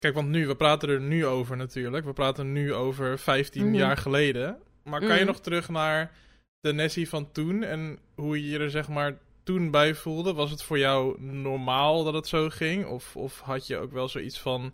Kijk, 0.00 0.14
want 0.14 0.28
nu, 0.28 0.46
we 0.46 0.56
praten 0.56 0.88
er 0.88 1.00
nu 1.00 1.26
over 1.26 1.56
natuurlijk. 1.56 2.04
We 2.04 2.12
praten 2.12 2.52
nu 2.52 2.74
over 2.74 3.18
15 3.18 3.66
Mhm. 3.66 3.74
jaar 3.74 3.96
geleden. 3.96 4.58
Maar 4.84 5.00
kan 5.00 5.08
je 5.08 5.14
Mhm. 5.14 5.26
nog 5.26 5.40
terug 5.40 5.68
naar 5.68 6.12
de 6.60 6.72
Nessie 6.72 7.08
van 7.08 7.32
toen 7.32 7.62
en 7.62 7.98
hoe 8.14 8.42
je 8.44 8.50
je 8.50 8.58
er 8.58 8.70
zeg 8.70 8.88
maar 8.88 9.18
toen 9.42 9.70
bij 9.70 9.94
voelde? 9.94 10.32
Was 10.32 10.50
het 10.50 10.62
voor 10.62 10.78
jou 10.78 11.22
normaal 11.22 12.04
dat 12.04 12.14
het 12.14 12.26
zo 12.26 12.48
ging? 12.48 12.86
Of, 12.86 13.16
of 13.16 13.40
had 13.40 13.66
je 13.66 13.76
ook 13.76 13.92
wel 13.92 14.08
zoiets 14.08 14.40
van, 14.40 14.72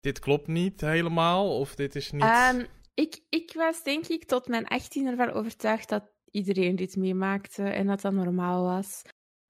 dit 0.00 0.18
klopt 0.18 0.46
niet 0.46 0.80
helemaal? 0.80 1.58
Of 1.58 1.74
dit 1.74 1.94
is 1.94 2.10
niet... 2.12 2.22
Ehm, 2.22 2.64
ik, 2.94 3.20
ik 3.28 3.52
was 3.54 3.82
denk 3.82 4.06
ik 4.06 4.24
tot 4.24 4.48
mijn 4.48 4.66
18 4.66 5.06
ervan 5.06 5.30
overtuigd 5.32 5.88
dat 5.88 6.04
iedereen 6.30 6.76
dit 6.76 6.96
meemaakte 6.96 7.62
en 7.62 7.86
dat 7.86 8.00
dat 8.00 8.12
normaal 8.12 8.62
was. 8.64 9.02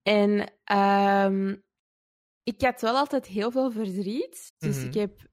En 0.03 0.51
ehm, 0.63 1.55
ik 2.43 2.61
had 2.61 2.81
wel 2.81 2.95
altijd 2.97 3.25
heel 3.25 3.51
veel 3.51 3.71
verdriet. 3.71 4.51
Dus 4.57 4.77
Mhm. 4.77 4.87
ik 4.87 4.93
heb 4.93 5.29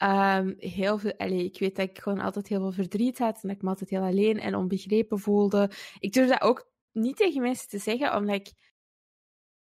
ehm, 0.00 0.54
heel 0.58 0.98
veel. 0.98 1.14
Ik 1.18 1.58
weet 1.58 1.76
dat 1.76 1.88
ik 1.88 1.98
gewoon 1.98 2.20
altijd 2.20 2.48
heel 2.48 2.60
veel 2.60 2.72
verdriet 2.72 3.18
had 3.18 3.34
en 3.34 3.48
dat 3.48 3.56
ik 3.56 3.62
me 3.62 3.68
altijd 3.68 3.90
heel 3.90 4.02
alleen 4.02 4.38
en 4.40 4.54
onbegrepen 4.54 5.18
voelde. 5.18 5.70
Ik 5.98 6.12
durfde 6.12 6.32
dat 6.32 6.42
ook 6.42 6.70
niet 6.92 7.16
tegen 7.16 7.42
mensen 7.42 7.68
te 7.68 7.78
zeggen, 7.78 8.16
omdat 8.16 8.34
ik, 8.34 8.52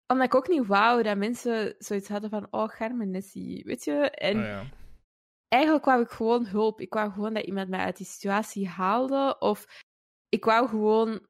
omdat 0.06 0.26
ik 0.26 0.34
ook 0.34 0.48
niet 0.48 0.66
wou 0.66 1.02
dat 1.02 1.16
mensen 1.16 1.74
zoiets 1.78 2.08
hadden 2.08 2.30
van: 2.30 2.46
oh, 2.50 2.68
garme 2.68 3.04
Nessie, 3.06 3.64
weet 3.64 3.84
je? 3.84 4.10
En 4.10 4.36
Oh 4.38 4.42
ja. 4.44 4.64
eigenlijk 5.48 5.84
wou 5.84 6.02
ik 6.02 6.10
gewoon 6.10 6.46
hulp. 6.46 6.80
Ik 6.80 6.94
wou 6.94 7.10
gewoon 7.12 7.34
dat 7.34 7.44
iemand 7.44 7.68
mij 7.68 7.80
uit 7.80 7.96
die 7.96 8.06
situatie 8.06 8.68
haalde. 8.68 9.36
Of 9.38 9.82
ik 10.28 10.44
wou 10.44 10.68
gewoon 10.68 11.26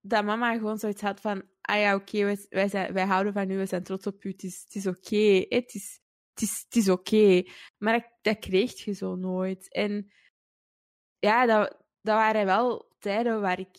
dat 0.00 0.24
mama 0.24 0.52
gewoon 0.52 0.78
zoiets 0.78 1.02
had 1.02 1.20
van... 1.20 1.42
Ah 1.68 1.78
ja, 1.78 1.94
oké, 1.94 2.24
wij, 2.24 2.46
wij, 2.48 2.68
zijn- 2.68 2.92
wij 2.92 3.04
houden 3.06 3.32
van 3.32 3.50
u, 3.50 3.56
we 3.56 3.66
zijn 3.66 3.82
trots 3.82 4.06
op 4.06 4.24
u. 4.24 4.30
Het 4.30 4.42
is, 4.42 4.62
het 4.64 4.74
is 4.74 4.86
oké, 4.86 5.44
het 5.48 5.74
is, 5.74 6.00
het 6.34 6.42
is, 6.42 6.62
het 6.64 6.76
is 6.76 6.88
oké. 6.88 7.42
Maar 7.78 7.92
dat, 7.92 8.10
dat 8.22 8.38
kreeg 8.38 8.84
je 8.84 8.92
zo 8.92 9.14
nooit. 9.16 9.72
En 9.72 10.12
ja, 11.18 11.46
dat, 11.46 11.68
dat 12.00 12.14
waren 12.16 12.46
wel 12.46 12.92
tijden 12.98 13.40
waar 13.40 13.58
ik 13.58 13.76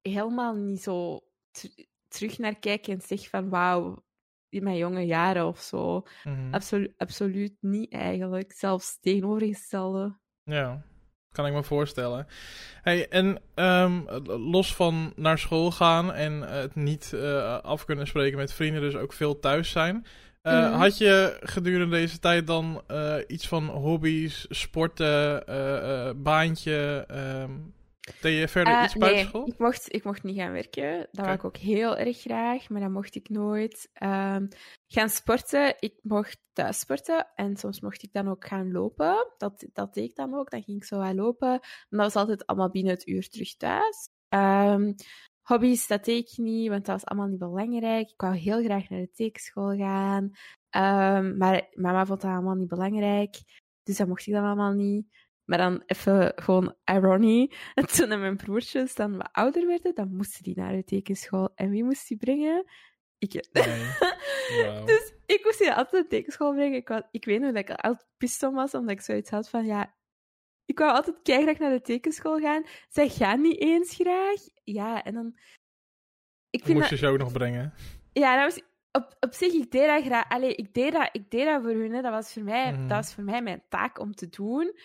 helemaal 0.00 0.54
niet 0.54 0.82
zo 0.82 1.20
ter- 1.50 1.86
terug 2.08 2.38
naar 2.38 2.58
kijk 2.58 2.86
en 2.86 3.00
zeg 3.00 3.28
van... 3.28 3.48
Wauw, 3.48 4.04
in 4.48 4.62
mijn 4.62 4.76
jonge 4.76 5.06
jaren 5.06 5.46
of 5.46 5.60
zo. 5.60 6.02
Absolu 6.54 6.94
absoluut 6.96 7.56
niet 7.60 7.92
eigenlijk. 7.92 8.52
Zelfs 8.52 8.98
tegenovergestelde. 9.00 10.18
Ja, 10.42 10.86
kan 11.36 11.46
ik 11.46 11.52
me 11.52 11.62
voorstellen. 11.62 12.26
Hey, 12.82 13.08
en 13.08 13.38
ehm, 13.54 14.00
los 14.26 14.74
van 14.74 15.12
naar 15.16 15.38
school 15.38 15.70
gaan 15.70 16.12
en 16.12 16.48
eh, 16.48 16.60
het 16.60 16.74
niet 16.74 17.12
eh, 17.12 17.58
af 17.58 17.84
kunnen 17.84 18.06
spreken 18.06 18.38
met 18.38 18.52
vrienden, 18.52 18.80
dus 18.80 18.96
ook 18.96 19.12
veel 19.12 19.40
thuis 19.40 19.70
zijn. 19.70 20.06
eh, 20.42 20.52
Mhm. 20.52 20.72
Had 20.72 20.98
je 20.98 21.36
gedurende 21.40 21.96
deze 21.96 22.18
tijd 22.18 22.46
dan 22.46 22.82
iets 23.26 23.48
van 23.48 23.66
hobby's, 23.66 24.46
sporten, 24.48 25.44
baantje? 26.22 27.04
ehm 27.08 27.50
deed 28.20 28.38
je 28.38 28.48
verder 28.48 28.74
Eh, 28.74 28.82
iets 28.84 28.96
buiten 28.96 29.20
nee, 29.22 29.28
school? 29.28 29.46
ik 29.48 29.58
mocht, 29.58 29.94
ik 29.94 30.04
mocht 30.04 30.22
niet 30.22 30.36
gaan 30.36 30.52
werken. 30.52 30.98
Dat 30.98 31.24
wou 31.24 31.28
Oké. 31.28 31.36
ik 31.36 31.44
ook 31.44 31.56
heel 31.56 31.96
erg 31.96 32.20
graag, 32.20 32.68
maar 32.68 32.80
dat 32.80 32.90
mocht 32.90 33.14
ik 33.14 33.28
nooit. 33.28 33.90
Ehm, 33.92 34.46
gaan 34.86 35.08
sporten, 35.08 35.74
ik 35.78 35.94
mocht 36.02 36.38
thuis 36.52 36.78
sporten 36.78 37.26
en 37.34 37.56
soms 37.56 37.80
mocht 37.80 38.02
ik 38.02 38.12
dan 38.12 38.28
ook 38.28 38.46
gaan 38.46 38.72
lopen. 38.72 39.32
Dat, 39.36 39.66
dat 39.72 39.94
deed 39.94 40.10
ik 40.10 40.16
dan 40.16 40.34
ook, 40.34 40.50
dan 40.50 40.62
ging 40.62 40.76
ik 40.76 40.84
zo 40.84 41.00
gaan 41.00 41.14
lopen. 41.14 41.48
Maar 41.48 41.60
dat 41.88 42.12
was 42.12 42.16
altijd 42.16 42.46
allemaal 42.46 42.70
binnen 42.70 42.92
het 42.92 43.06
uur 43.08 43.28
terug 43.28 43.56
thuis. 43.56 44.08
Ehm, 44.28 44.92
hobby's, 45.42 45.86
dat 45.86 46.04
deed 46.04 46.30
ik 46.30 46.38
niet, 46.38 46.68
want 46.68 46.84
dat 46.86 46.94
was 47.00 47.04
allemaal 47.10 47.28
niet 47.28 47.38
belangrijk. 47.38 48.10
Ik 48.10 48.20
wou 48.20 48.36
heel 48.36 48.62
graag 48.64 48.88
naar 48.88 49.00
de 49.00 49.10
tekenschool 49.12 49.76
gaan, 49.76 50.30
Ehm, 50.70 51.36
maar 51.36 51.68
mama 51.72 52.06
vond 52.06 52.20
dat 52.20 52.30
allemaal 52.30 52.54
niet 52.54 52.68
belangrijk. 52.68 53.36
Dus 53.82 53.96
dat 53.96 54.08
mocht 54.08 54.26
ik 54.26 54.32
dan 54.32 54.44
allemaal 54.44 54.72
niet. 54.72 55.06
Maar 55.46 55.58
dan 55.58 55.82
even 55.86 56.32
gewoon 56.36 56.74
ironie. 56.84 57.54
En 57.74 57.86
toen 57.96 58.08
mijn 58.08 58.36
broertjes 58.36 58.94
dan 58.94 59.16
wat 59.16 59.28
ouder 59.32 59.66
werden, 59.66 59.94
dan 59.94 60.16
moesten 60.16 60.42
die 60.42 60.56
naar 60.56 60.72
de 60.72 60.84
tekenschool. 60.84 61.52
En 61.54 61.70
wie 61.70 61.84
moest 61.84 62.08
die 62.08 62.16
brengen? 62.16 62.64
Ik. 63.18 63.32
Nee. 64.50 64.84
Dus 64.84 65.12
ik 65.26 65.44
moest 65.44 65.58
die 65.58 65.68
altijd 65.72 65.92
naar 65.92 66.02
de 66.02 66.08
tekenschool 66.08 66.52
brengen. 66.52 66.76
Ik, 66.76 66.88
wou- 66.88 67.02
ik 67.10 67.24
weet 67.24 67.40
nog 67.40 67.52
dat 67.52 67.68
ik 67.68 67.70
altijd 67.70 68.06
pist 68.16 68.42
om 68.42 68.54
was, 68.54 68.74
omdat 68.74 68.90
ik 68.90 69.00
zoiets 69.00 69.30
had 69.30 69.48
van, 69.48 69.66
ja... 69.66 69.94
Ik 70.64 70.78
wou 70.78 70.92
altijd 70.92 71.16
keihard 71.22 71.58
naar 71.58 71.70
de 71.70 71.80
tekenschool 71.80 72.38
gaan. 72.38 72.64
Zij 72.88 73.08
gaan 73.08 73.40
niet 73.40 73.60
eens 73.60 73.94
graag. 73.94 74.40
Ja, 74.64 75.02
en 75.04 75.14
dan... 75.14 75.38
Ik 76.50 76.64
vind 76.64 76.78
Moest 76.78 76.90
dat, 76.90 76.98
je 76.98 77.06
ze 77.06 77.12
ook 77.12 77.18
nog 77.18 77.32
brengen? 77.32 77.74
ja, 78.12 78.42
dat 78.44 78.54
was, 78.54 78.62
op, 79.02 79.16
op 79.20 79.32
zich, 79.34 79.52
ik 79.52 79.70
deed 79.70 79.86
dat 79.86 80.04
graag. 80.04 80.28
Allee, 80.28 80.54
ik 80.54 80.74
deed 80.74 80.92
dat, 80.92 81.08
ik 81.12 81.30
deed 81.30 81.44
dat 81.44 81.62
voor 81.62 81.70
hun. 81.70 81.92
Hè. 81.94 82.02
Dat, 82.02 82.12
was 82.12 82.32
voor 82.32 82.42
mij, 82.42 82.72
Mhm. 82.72 82.80
dat 82.88 82.96
was 82.96 83.14
voor 83.14 83.24
mij 83.24 83.42
mijn 83.42 83.62
taak 83.68 83.98
om 83.98 84.12
te 84.14 84.28
doen. 84.28 84.78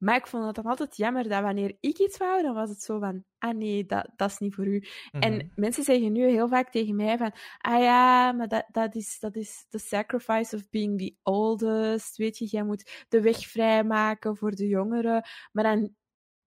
Maar 0.00 0.16
ik 0.16 0.26
vond 0.26 0.44
het 0.44 0.54
dan 0.54 0.64
altijd 0.64 0.96
jammer 0.96 1.28
dat 1.28 1.42
wanneer 1.42 1.76
ik 1.80 1.98
iets 1.98 2.16
wou, 2.16 2.42
dan 2.42 2.54
was 2.54 2.68
het 2.68 2.82
zo 2.82 2.98
van, 2.98 3.24
ah 3.38 3.56
nee, 3.56 3.86
dat, 3.86 4.08
dat 4.16 4.30
is 4.30 4.38
niet 4.38 4.54
voor 4.54 4.66
u. 4.66 4.84
Mhm. 5.12 5.22
En 5.22 5.52
mensen 5.54 5.84
zeggen 5.84 6.12
nu 6.12 6.28
heel 6.28 6.48
vaak 6.48 6.70
tegen 6.70 6.96
mij 6.96 7.18
van, 7.18 7.32
ah 7.58 7.82
ja, 7.82 8.32
maar 8.32 8.48
dat, 8.48 8.64
dat, 8.72 8.94
is, 8.94 9.18
dat 9.18 9.36
is 9.36 9.66
the 9.68 9.78
sacrifice 9.78 10.56
of 10.56 10.70
being 10.70 10.98
the 10.98 11.16
oldest. 11.22 12.16
Weet 12.16 12.38
je, 12.38 12.46
jij 12.46 12.64
moet 12.64 13.06
de 13.08 13.20
weg 13.20 13.38
vrijmaken 13.38 14.36
voor 14.36 14.50
de 14.50 14.66
jongeren. 14.66 15.24
Maar 15.52 15.64
dan, 15.64 15.94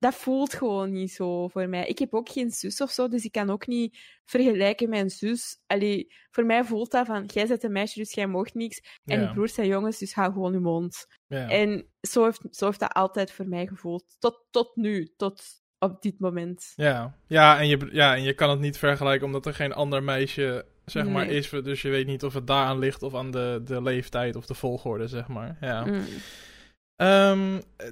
dat 0.04 0.16
voelt 0.16 0.54
gewoon 0.54 0.92
niet 0.92 1.12
zo 1.12 1.48
voor 1.48 1.70
mij. 1.70 1.86
Ik 1.86 2.00
heb 2.00 2.14
ook 2.14 2.30
geen 2.30 2.52
zus 2.52 2.82
of 2.82 2.92
zo, 2.92 3.08
dus 3.08 3.24
ik 3.24 3.32
kan 3.32 3.50
ook 3.50 3.68
niet 3.68 3.98
vergelijken 4.26 4.90
met 4.90 5.00
een 5.00 5.10
zus. 5.10 5.58
Allee, 5.68 6.14
voor 6.32 6.46
mij 6.46 6.64
voelt 6.64 6.92
dat 6.92 7.06
van, 7.06 7.26
jij 7.26 7.48
bent 7.48 7.64
een 7.64 7.72
meisje, 7.72 8.00
dus 8.00 8.14
jij 8.14 8.28
mag 8.28 8.54
niks. 8.54 9.00
En 9.06 9.22
Ja. 9.22 9.34
broers 9.34 9.54
zijn 9.54 9.68
jongens, 9.68 9.98
dus 9.98 10.14
hou 10.14 10.34
gewoon 10.34 10.54
je 10.54 10.60
mond. 10.60 11.06
Ja. 11.28 11.50
En 11.50 11.88
zo 12.02 12.24
heeft, 12.24 12.42
zo 12.52 12.66
heeft 12.66 12.80
dat 12.80 12.94
altijd 12.94 13.32
voor 13.32 13.48
mij 13.48 13.68
gevoeld. 13.68 14.16
Tot, 14.20 14.46
tot 14.52 14.76
nu, 14.76 15.14
tot 15.18 15.44
op 15.80 16.02
dit 16.02 16.20
moment. 16.20 16.74
Ja, 16.76 17.18
ja, 17.28 17.60
en 17.60 17.68
je, 17.68 17.90
ja, 17.92 18.16
en 18.16 18.24
je 18.24 18.34
kan 18.34 18.50
het 18.50 18.60
niet 18.60 18.78
vergelijken 18.78 19.26
omdat 19.26 19.46
er 19.46 19.54
geen 19.54 19.74
ander 19.74 20.04
meisje 20.04 20.66
zeg 20.86 21.08
maar 21.08 21.28
is. 21.28 21.50
Dus 21.50 21.82
je 21.82 21.90
weet 21.90 22.08
niet 22.08 22.24
of 22.24 22.34
het 22.34 22.48
daaraan 22.48 22.80
ligt 22.80 23.04
of 23.04 23.16
aan 23.16 23.32
de, 23.32 23.62
de 23.64 23.82
leeftijd 23.82 24.36
of 24.36 24.46
de 24.46 24.54
volgorde, 24.54 25.08
zeg 25.08 25.28
maar. 25.28 25.58
Ja. 25.62 25.86
Mm. 25.86 26.04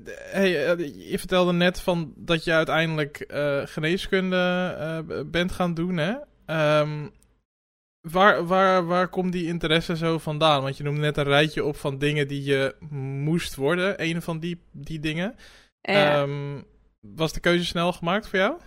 D- 0.03 0.31
hey, 0.31 0.67
eh, 0.67 1.09
je 1.11 1.19
vertelde 1.19 1.53
net 1.53 1.81
van 1.81 2.13
dat 2.15 2.43
je 2.43 2.51
uiteindelijk 2.51 3.19
eh, 3.19 3.61
geneeskunde 3.65 4.75
eh, 4.79 5.21
bent 5.25 5.51
gaan 5.51 5.73
doen, 5.73 5.97
hè? 5.97 6.15
Ehm, 6.45 7.07
waar, 8.01 8.45
waar, 8.45 8.85
waar 8.85 9.07
komt 9.07 9.31
die 9.31 9.47
interesse 9.47 9.97
zo 9.97 10.17
vandaan? 10.17 10.61
Want 10.61 10.77
je 10.77 10.83
noemde 10.83 11.01
net 11.01 11.17
een 11.17 11.23
rijtje 11.23 11.63
op 11.63 11.75
van 11.75 11.97
dingen 11.97 12.27
die 12.27 12.43
je 12.43 12.75
moest 12.89 13.55
worden. 13.55 14.03
Een 14.03 14.21
van 14.21 14.39
die, 14.39 14.61
die 14.71 14.99
dingen. 14.99 15.35
Ja. 15.81 16.21
Ehm, 16.21 16.61
was 16.99 17.33
de 17.33 17.39
keuze 17.39 17.65
snel 17.65 17.93
gemaakt 17.93 18.27
voor 18.27 18.39
jou? 18.39 18.59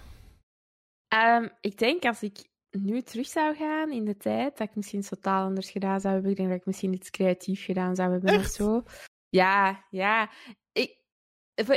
Ik 1.60 1.78
denk 1.78 2.04
als 2.04 2.22
ik 2.22 2.48
nu 2.70 3.02
terug 3.02 3.26
zou 3.26 3.54
gaan 3.54 3.92
in 3.92 4.04
de 4.04 4.16
tijd, 4.16 4.58
dat 4.58 4.68
ik 4.68 4.76
misschien 4.76 4.98
iets 4.98 5.08
totaal 5.08 5.44
anders 5.44 5.70
gedaan 5.70 6.00
zou 6.00 6.14
hebben. 6.14 6.30
Ik 6.30 6.36
denk 6.36 6.48
dat 6.48 6.58
ik 6.58 6.66
misschien 6.66 6.92
iets 6.92 7.10
creatief 7.10 7.64
gedaan 7.64 7.94
zou 7.94 8.12
hebben 8.12 8.30
Echt? 8.30 8.44
of 8.44 8.50
zo. 8.50 8.82
Ja, 9.34 9.84
ja. 9.90 10.30
Ik, 10.72 10.98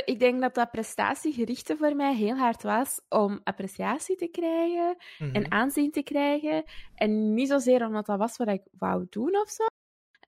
ik 0.04 0.18
denk 0.18 0.40
dat 0.40 0.54
dat 0.54 0.70
prestatiegerichte 0.70 1.76
voor 1.76 1.96
mij 1.96 2.14
heel 2.14 2.36
hard 2.36 2.62
was 2.62 3.00
om 3.08 3.40
appreciatie 3.44 4.16
te 4.16 4.26
krijgen 4.28 4.96
Mhm. 5.18 5.34
en 5.34 5.50
aanzien 5.50 5.90
te 5.90 6.02
krijgen. 6.02 6.64
En 6.94 7.34
niet 7.34 7.48
zozeer 7.48 7.86
omdat 7.86 8.06
dat 8.06 8.18
was 8.18 8.36
wat 8.36 8.48
ik 8.48 8.62
wou 8.78 9.06
doen 9.10 9.36
of 9.36 9.48
zo. 9.50 9.64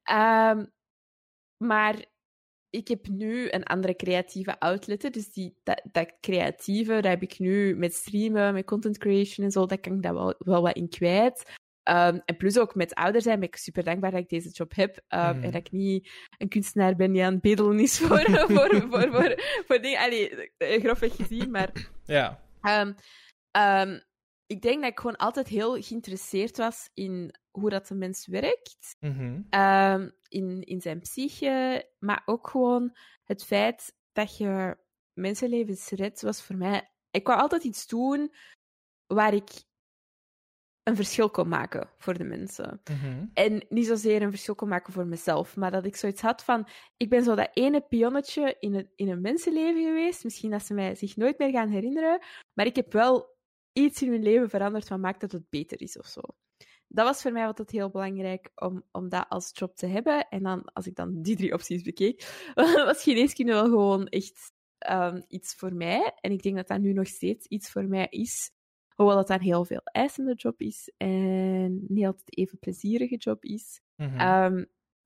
Ehm, 0.02 0.66
maar 1.56 2.04
ik 2.70 2.88
heb 2.88 3.08
nu 3.08 3.50
een 3.50 3.64
andere 3.64 3.96
creatieve 3.96 4.60
outlet. 4.60 5.12
Dus 5.12 5.32
die, 5.32 5.58
dat, 5.62 5.82
dat 5.92 6.12
creatieve, 6.20 6.92
dat 6.94 7.04
heb 7.04 7.22
ik 7.22 7.38
nu 7.38 7.76
met 7.76 7.94
streamen, 7.94 8.54
met 8.54 8.64
content 8.64 8.98
creation 8.98 9.46
en 9.46 9.52
zo. 9.52 9.66
Dat 9.66 9.80
kan 9.80 9.92
ik 9.94 10.02
daar 10.02 10.14
wel, 10.14 10.34
wel 10.38 10.62
wat 10.62 10.76
in 10.76 10.88
kwijt. 10.88 11.58
Ehm, 11.82 12.18
en 12.24 12.36
plus 12.36 12.58
ook 12.58 12.74
met 12.74 12.94
ouder 12.94 13.22
zijn 13.22 13.38
ben 13.40 13.48
ik 13.48 13.56
super 13.56 13.84
dankbaar 13.84 14.10
dat 14.10 14.20
ik 14.20 14.28
deze 14.28 14.48
job 14.48 14.74
heb. 14.74 15.00
ehm, 15.08 15.34
Mhm. 15.36 15.44
En 15.44 15.50
dat 15.50 15.60
ik 15.66 15.70
niet 15.72 16.10
een 16.38 16.48
kunstenaar 16.48 16.96
ben 16.96 17.12
die 17.12 17.24
aan 17.24 17.32
het 17.32 17.42
bedelen 17.42 17.78
is 17.78 17.98
voor, 18.00 18.20
voor, 18.30 18.48
voor, 18.90 19.08
voor, 19.12 19.34
voor 19.66 19.80
dingen. 19.80 19.98
Allee, 20.00 20.50
eh, 20.56 20.80
grofweg 20.82 21.16
gezien, 21.16 21.50
maar 21.50 21.90
Ja. 22.04 22.40
Ehm, 23.50 23.98
ik 24.46 24.62
denk 24.62 24.80
dat 24.82 24.90
ik 24.90 24.98
gewoon 25.00 25.16
altijd 25.16 25.48
heel 25.48 25.82
geïnteresseerd 25.82 26.56
was 26.56 26.90
in 26.94 27.34
hoe 27.50 27.70
dat 27.70 27.86
de 27.86 27.94
mens 27.94 28.26
werkt, 28.26 28.96
Mhm. 29.00 29.40
in, 30.28 30.62
in 30.62 30.80
zijn 30.80 31.00
psyche, 31.00 31.88
maar 31.98 32.22
ook 32.24 32.48
gewoon 32.48 32.96
het 33.24 33.44
feit 33.44 33.94
dat 34.12 34.36
je 34.36 34.76
mensenlevens 35.12 35.88
redt, 35.90 36.22
was 36.22 36.42
voor 36.42 36.56
mij... 36.56 36.90
Ik 37.10 37.26
wou 37.26 37.40
altijd 37.40 37.64
iets 37.64 37.86
doen 37.86 38.34
waar 39.06 39.34
ik 39.34 39.50
een 40.90 40.96
verschil 40.96 41.30
kon 41.30 41.48
maken 41.48 41.88
voor 41.98 42.18
de 42.18 42.24
mensen. 42.24 42.80
Mhm. 42.90 43.24
En 43.34 43.66
niet 43.68 43.86
zozeer 43.86 44.22
een 44.22 44.30
verschil 44.30 44.54
kon 44.54 44.68
maken 44.68 44.92
voor 44.92 45.06
mezelf, 45.06 45.56
maar 45.56 45.70
dat 45.70 45.84
ik 45.84 45.96
zoiets 45.96 46.20
had 46.20 46.44
van: 46.44 46.68
ik 46.96 47.08
ben 47.08 47.22
zo 47.22 47.34
dat 47.34 47.50
ene 47.52 47.80
pionnetje 47.80 48.56
in 48.60 48.74
een, 48.74 48.90
in 48.96 49.08
een 49.08 49.20
mensenleven 49.20 49.84
geweest. 49.84 50.24
Misschien 50.24 50.50
dat 50.50 50.66
ze 50.66 50.74
mij 50.74 50.94
zich 50.94 51.16
nooit 51.16 51.38
meer 51.38 51.50
gaan 51.50 51.68
herinneren, 51.68 52.20
maar 52.52 52.66
ik 52.66 52.76
heb 52.76 52.92
wel 52.92 53.38
iets 53.72 54.02
in 54.02 54.08
mijn 54.08 54.22
leven 54.22 54.50
veranderd 54.50 54.88
wat 54.88 54.98
maakt 54.98 55.20
dat 55.20 55.32
het 55.32 55.50
beter 55.50 55.80
is 55.80 55.98
of 55.98 56.06
zo. 56.06 56.20
Dat 56.88 57.06
was 57.06 57.22
voor 57.22 57.32
mij 57.32 57.46
altijd 57.46 57.70
heel 57.70 57.90
belangrijk 57.90 58.50
om, 58.54 58.84
om 58.92 59.08
dat 59.08 59.26
als 59.28 59.50
job 59.52 59.76
te 59.76 59.86
hebben. 59.86 60.28
En 60.28 60.42
dan, 60.42 60.64
als 60.64 60.86
ik 60.86 60.94
dan 60.94 61.22
die 61.22 61.36
drie 61.36 61.52
opties 61.52 61.82
bekeek, 61.82 62.50
was 62.86 63.02
geneeskunde 63.02 63.52
wel 63.52 63.64
gewoon 63.64 64.06
echt 64.06 64.52
ehm, 64.78 65.20
iets 65.28 65.54
voor 65.54 65.74
mij. 65.74 66.12
En 66.20 66.32
ik 66.32 66.42
denk 66.42 66.56
dat 66.56 66.68
dat 66.68 66.80
nu 66.80 66.92
nog 66.92 67.06
steeds 67.06 67.46
iets 67.46 67.70
voor 67.70 67.84
mij 67.84 68.06
is. 68.10 68.50
Hoewel 69.00 69.16
dat 69.16 69.30
een 69.30 69.40
heel 69.40 69.64
veel 69.64 69.80
eisende 69.84 70.34
job 70.34 70.60
is 70.60 70.92
en 70.96 71.84
niet 71.88 72.06
altijd 72.06 72.36
even 72.38 72.58
plezierige 72.58 73.16
job 73.16 73.44
is, 73.44 73.80
Mhm. 73.96 74.16
ehm, 74.16 74.64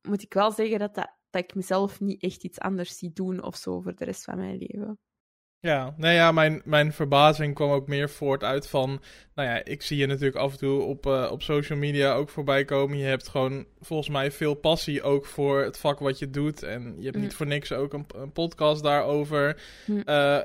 moet 0.09 0.23
ik 0.23 0.35
wel 0.35 0.51
zeggen 0.53 0.79
dat, 0.79 0.95
dat, 0.95 1.17
dat 1.31 1.43
ik 1.43 1.55
mezelf 1.55 2.01
niet 2.01 2.23
echt 2.23 2.45
iets 2.45 2.59
anders 2.59 2.99
zie 2.99 3.13
doen 3.13 3.43
of 3.43 3.57
zo 3.57 3.81
voor 3.81 3.95
de 3.95 4.05
rest 4.05 4.25
van 4.25 4.37
mijn 4.37 4.57
leven. 4.59 4.99
Ja, 5.65 5.95
nee, 5.97 6.15
ja, 6.15 6.33
mijn, 6.33 6.63
mijn 6.65 6.93
verbazing 6.93 7.55
kwam 7.55 7.71
ook 7.71 7.87
meer 7.87 8.11
voort 8.11 8.45
uit 8.45 8.69
van... 8.69 9.01
Nou 9.35 9.49
ja, 9.49 9.65
ik 9.65 9.83
zie 9.83 9.97
je 9.97 10.07
natuurlijk 10.07 10.37
af 10.37 10.53
en 10.53 10.59
toe 10.59 10.81
op, 10.83 11.07
eh, 11.07 11.29
op 11.31 11.43
social 11.43 11.79
media 11.79 12.13
ook 12.15 12.29
voorbij 12.29 12.65
komen. 12.65 12.99
Je 12.99 13.05
hebt 13.05 13.29
gewoon 13.29 13.65
volgens 13.81 14.09
mij 14.09 14.31
veel 14.31 14.55
passie 14.55 15.03
ook 15.03 15.27
voor 15.27 15.63
het 15.63 15.79
vak 15.79 15.99
wat 15.99 16.19
je 16.19 16.31
doet. 16.31 16.63
En 16.63 16.95
je 16.99 17.05
hebt 17.05 17.17
Mm. 17.17 17.23
niet 17.23 17.35
voor 17.35 17.47
niks 17.47 17.73
ook 17.73 17.93
een, 17.93 18.07
een 18.17 18.33
podcast 18.33 18.83
daarover 18.83 19.57
Mm. 19.87 20.03
eh, 20.05 20.37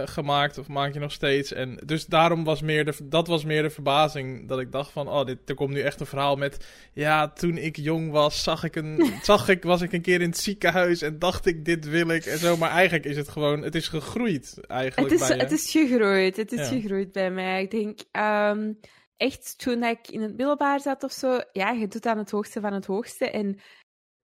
eh, 0.00 0.08
gemaakt. 0.08 0.58
Of 0.58 0.68
maak 0.68 0.92
je 0.92 0.98
nog 0.98 1.12
steeds. 1.12 1.52
En 1.52 1.78
dus 1.84 2.06
daarom 2.06 2.44
was 2.44 2.62
meer 2.62 2.84
de, 2.84 2.92
dat 3.04 3.26
was 3.26 3.44
meer 3.44 3.62
de 3.62 3.70
verbazing. 3.70 4.48
Dat 4.48 4.60
ik 4.60 4.72
dacht 4.72 4.90
van, 4.90 5.08
oh, 5.08 5.24
dit, 5.24 5.38
er 5.44 5.54
komt 5.54 5.72
nu 5.72 5.80
echt 5.80 6.00
een 6.00 6.06
verhaal 6.06 6.36
met... 6.36 6.66
Ja, 6.92 7.28
toen 7.28 7.56
ik 7.56 7.76
jong 7.76 8.10
was, 8.10 8.42
zag 8.42 8.64
ik 8.64 8.76
een, 8.76 9.12
zag 9.22 9.48
ik, 9.48 9.62
was 9.62 9.80
ik 9.80 9.92
een 9.92 10.02
keer 10.02 10.20
in 10.20 10.28
het 10.28 10.38
ziekenhuis 10.38 11.02
en 11.02 11.18
dacht 11.18 11.46
ik, 11.46 11.64
dit 11.64 11.88
wil 11.88 12.08
ik 12.08 12.24
en 12.24 12.38
zo. 12.38 12.56
Maar 12.56 12.70
eigenlijk 12.70 13.04
is 13.04 13.16
het 13.16 13.28
gewoon, 13.28 13.62
het 13.62 13.74
is 13.74 13.88
gegroeid 13.88 14.60
eigenlijk 14.68 15.10
Het 15.10 15.20
is, 15.20 15.28
bij 15.28 15.36
je. 15.36 15.42
het 15.42 15.52
is 15.52 15.70
gegroeid. 15.70 16.36
Het 16.36 16.52
is 16.52 16.58
Ja. 16.70 16.80
gegroeid 16.80 17.12
bij 17.12 17.30
mij. 17.30 17.62
Ik 17.62 17.70
denk 17.70 18.00
ehm, 18.10 18.72
echt 19.16 19.58
toen 19.58 19.82
ik 19.82 20.08
in 20.08 20.20
het 20.22 20.36
middelbaar 20.36 20.80
zat 20.80 21.02
of 21.02 21.12
zo, 21.12 21.40
ja, 21.52 21.70
je 21.70 21.88
doet 21.88 22.06
aan 22.06 22.18
het 22.18 22.30
hoogste 22.30 22.60
van 22.60 22.72
het 22.72 22.86
hoogste. 22.86 23.30
En 23.30 23.58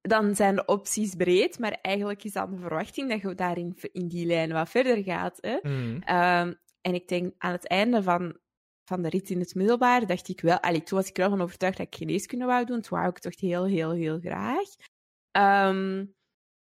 dan 0.00 0.34
zijn 0.34 0.54
de 0.54 0.64
opties 0.64 1.14
breed, 1.14 1.58
maar 1.58 1.78
eigenlijk 1.82 2.24
is 2.24 2.32
dan 2.32 2.50
de 2.50 2.56
verwachting 2.58 3.10
dat 3.10 3.20
je 3.20 3.34
daarin 3.34 3.76
in 3.92 4.08
die 4.08 4.26
lijn 4.26 4.52
wat 4.52 4.68
verder 4.68 5.02
gaat. 5.02 5.38
Hè? 5.40 5.58
Mhm. 5.62 6.00
Ehm, 6.00 6.52
en 6.80 6.94
ik 6.94 7.08
denk 7.08 7.34
aan 7.38 7.52
het 7.52 7.68
einde 7.68 8.02
van, 8.02 8.36
van 8.84 9.02
de 9.02 9.08
rit 9.08 9.30
in 9.30 9.38
het 9.40 9.54
middelbaar, 9.54 10.06
dacht 10.06 10.28
ik 10.28 10.40
wel, 10.40 10.60
allee, 10.60 10.82
toen 10.82 10.98
was 10.98 11.08
ik 11.08 11.16
er 11.16 11.22
wel 11.22 11.30
van 11.36 11.40
overtuigd 11.46 11.76
dat 11.76 11.86
ik 11.86 11.94
geneeskunde 11.94 12.44
wou 12.44 12.64
doen. 12.64 12.80
Toen 12.80 12.98
wou 12.98 13.10
ik 13.10 13.18
toch 13.18 13.40
heel, 13.40 13.64
heel, 13.64 13.90
heel 13.92 14.18
graag. 14.20 14.68
Ehm, 15.30 16.04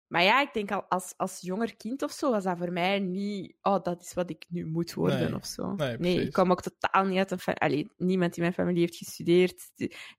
maar 0.09 0.23
ja, 0.23 0.41
ik 0.41 0.53
denk 0.53 0.71
al 0.73 0.83
als, 0.89 1.15
als 1.17 1.41
jonger 1.41 1.77
kind 1.77 2.03
of 2.03 2.11
zo 2.13 2.31
was 2.31 2.45
dat 2.45 2.59
voor 2.59 2.73
mij 2.73 2.99
niet, 2.99 3.57
oh, 3.63 3.83
dat 3.83 4.03
is 4.03 4.15
wat 4.15 4.31
ik 4.31 4.45
nu 4.49 4.67
moet 4.67 4.95
worden 4.95 5.21
Nee. 5.31 5.35
of 5.35 5.47
zo. 5.47 5.75
Nee, 5.99 6.21
ik 6.21 6.33
kwam 6.33 6.51
ook 6.51 6.63
totaal 6.63 7.05
niet 7.05 7.19
uit 7.19 7.31
een 7.31 7.39
fa- 7.39 7.53
allee, 7.53 7.91
niemand 7.97 8.37
in 8.37 8.43
mijn 8.43 8.55
familie 8.55 8.81
heeft 8.81 8.97
gestudeerd. 8.97 9.71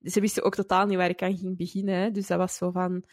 Ze 0.02 0.20
wisten 0.22 0.44
ook 0.44 0.56
totaal 0.56 0.86
niet 0.86 0.98
waar 0.98 1.10
ik 1.10 1.22
aan 1.24 1.38
ging 1.38 1.58
beginnen. 1.58 1.96
hè. 1.96 2.12
Dus 2.12 2.28
dat 2.28 2.38
was 2.38 2.56
zo 2.56 2.72
van, 2.72 3.04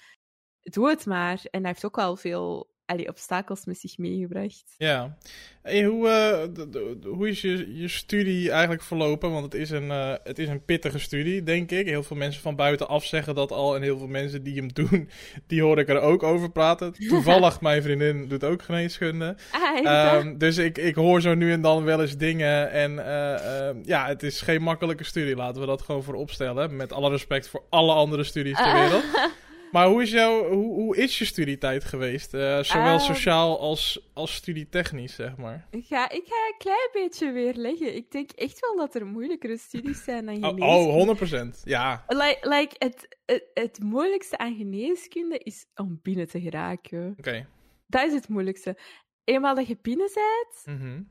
doe 0.61 0.89
het 0.89 1.07
maar. 1.07 1.41
En 1.51 1.63
dat 1.63 1.67
heeft 1.73 1.85
ook 1.85 1.97
wel 1.97 2.17
veel 2.17 2.74
allee, 2.87 3.09
obstakels 3.09 3.65
met 3.65 3.79
zich 3.79 3.99
meegebracht. 3.99 4.75
Ja. 4.79 5.17
En 5.63 5.85
hoe, 5.85 6.09
eh, 6.09 7.13
hoe 7.13 7.29
is 7.29 7.41
je, 7.41 7.81
je 7.81 7.89
studie 7.89 8.51
eigenlijk 8.51 8.83
verlopen? 8.83 9.31
Want 9.31 9.45
het 9.45 9.55
is, 9.55 9.71
een, 9.71 9.91
eh, 9.91 10.13
het 10.25 10.39
is 10.39 10.49
een 10.49 10.65
pittige 10.65 10.99
studie, 10.99 11.43
denk 11.43 11.71
ik. 11.71 11.87
Heel 11.87 12.03
veel 12.03 12.17
mensen 12.17 12.43
van 12.43 12.57
buitenaf 12.57 13.05
zeggen 13.05 13.35
dat 13.35 13.53
al. 13.53 13.75
En 13.77 13.83
heel 13.83 13.99
veel 13.99 14.07
mensen 14.07 14.43
die 14.43 14.57
hem 14.57 14.73
doen, 14.73 15.11
die 15.47 15.63
hoor 15.63 15.79
ik 15.79 15.89
er 15.89 16.01
ook 16.01 16.23
over 16.23 16.51
praten. 16.51 16.95
Toevallig, 17.09 17.61
mijn 17.61 17.83
vriendin 17.83 18.29
doet 18.29 18.45
ook 18.45 18.63
geneeskunde. 18.63 19.37
Ah. 19.51 19.85
Ehm, 19.85 20.39
dus 20.39 20.59
ik, 20.59 20.79
ik 20.79 20.95
hoor 20.95 21.21
zo 21.21 21.35
nu 21.35 21.53
en 21.53 21.61
dan 21.61 21.85
wel 21.85 22.01
eens 22.01 22.17
dingen. 22.17 22.71
En 22.71 23.07
eh, 23.07 23.67
ehm, 23.69 23.79
ja, 23.85 24.07
het 24.07 24.23
is 24.23 24.41
geen 24.41 24.63
makkelijke 24.63 25.05
studie. 25.05 25.37
Laten 25.37 25.61
we 25.61 25.67
dat 25.67 25.83
gewoon 25.83 26.03
voor 26.03 26.15
opstellen. 26.15 26.77
Met 26.77 26.93
alle 26.93 27.11
respect 27.11 27.49
voor 27.49 27.63
alle 27.71 27.93
andere 27.93 28.25
studies 28.25 28.57
ter 28.57 28.73
wereld. 28.73 29.05
Maar 29.75 29.89
hoe 29.89 30.03
is, 30.03 30.11
jouw, 30.11 30.49
hoe, 30.49 30.75
hoe 30.75 30.97
is 30.97 31.19
je 31.19 31.25
studietijd 31.25 31.85
geweest? 31.85 32.35
Eh, 32.35 32.63
zowel 32.63 32.97
Ehm. 32.97 33.05
sociaal 33.05 33.59
als, 33.61 34.11
als 34.13 34.35
studietechnisch, 34.35 35.15
zeg 35.15 35.37
maar. 35.37 35.67
Ik 35.71 35.85
ga, 35.87 36.11
ik 36.11 36.23
ga 36.27 36.47
een 36.47 36.55
klein 36.59 36.89
beetje 36.93 37.33
weerleggen. 37.33 37.95
Ik 37.97 38.11
denk 38.11 38.31
echt 38.31 38.61
wel 38.61 38.77
dat 38.77 38.95
er 38.95 39.07
moeilijkere 39.07 39.57
studies 39.57 40.05
zijn 40.05 40.27
dan 40.27 40.45
Oh, 40.45 40.49
geneeskunde. 40.49 41.11
oh 41.13 41.57
100%. 41.59 41.63
Ja. 41.65 42.05
Like, 42.09 42.49
like 42.49 42.75
het, 42.79 43.17
het, 43.27 43.45
het 43.55 43.79
moeilijkste 43.83 44.39
aan 44.39 44.57
geneeskunde 44.57 45.39
is 45.39 45.67
om 45.75 45.99
binnen 46.03 46.29
te 46.29 46.41
geraken. 46.41 47.15
Oké. 47.19 47.47
Dat 47.87 48.07
is 48.07 48.13
het 48.13 48.29
moeilijkste. 48.29 48.77
Eenmaal 49.25 49.55
dat 49.55 49.67
je 49.67 49.79
binnen 49.83 50.11
bent, 50.15 50.79
Mhm. 50.79 51.03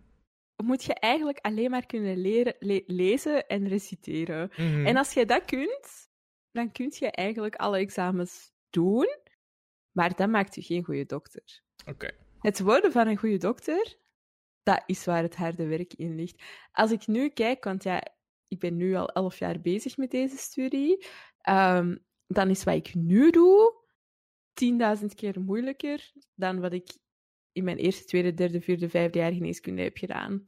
moet 0.66 0.84
je 0.84 0.94
eigenlijk 0.94 1.40
alleen 1.42 1.70
maar 1.72 1.86
kunnen 1.86 2.18
leren, 2.18 2.56
le- 2.60 2.84
lezen 2.86 3.48
en 3.48 3.68
reciteren. 3.68 4.52
Mhm. 4.58 4.86
En 4.86 4.98
als 4.98 5.14
je 5.14 5.26
dat 5.26 5.46
kunt, 5.46 6.08
dan 6.52 6.72
kun 6.72 6.92
je 7.00 7.12
eigenlijk 7.12 7.56
alle 7.56 7.78
examens 7.78 8.52
doen, 8.74 9.18
maar 9.92 10.16
dat 10.16 10.30
maakt 10.30 10.56
je 10.56 10.62
geen 10.62 10.84
goede 10.84 11.06
dokter. 11.06 11.62
Oké. 11.86 12.12
Het 12.40 12.60
worden 12.60 12.92
van 12.92 13.08
een 13.08 13.18
goede 13.18 13.38
dokter, 13.38 13.98
dat 14.64 14.84
is 14.86 15.06
waar 15.06 15.24
het 15.24 15.36
harde 15.36 15.68
werk 15.68 15.94
in 15.94 16.16
ligt. 16.16 16.44
Als 16.72 16.92
ik 16.92 17.08
nu 17.08 17.30
kijk, 17.30 17.64
want 17.64 17.84
ja, 17.84 18.04
ik 18.48 18.60
ben 18.60 18.76
nu 18.76 18.96
al 18.96 19.10
elf 19.10 19.40
jaar 19.40 19.62
bezig 19.62 19.98
met 19.98 20.12
deze 20.12 20.38
studie, 20.38 21.06
ehm, 21.42 21.96
dan 22.28 22.50
is 22.50 22.64
wat 22.64 22.76
ik 22.76 22.94
nu 22.96 23.32
doe 23.32 23.82
10.000 24.54 25.14
keer 25.16 25.42
moeilijker 25.42 26.12
dan 26.36 26.60
wat 26.60 26.74
ik 26.74 26.98
in 27.52 27.64
mijn 27.64 27.78
eerste, 27.78 28.06
tweede, 28.06 28.34
derde, 28.34 28.62
vierde, 28.62 28.90
vijfde 28.90 29.20
jaar 29.20 29.32
geneeskunde 29.32 29.82
heb 29.82 29.98
gedaan. 29.98 30.48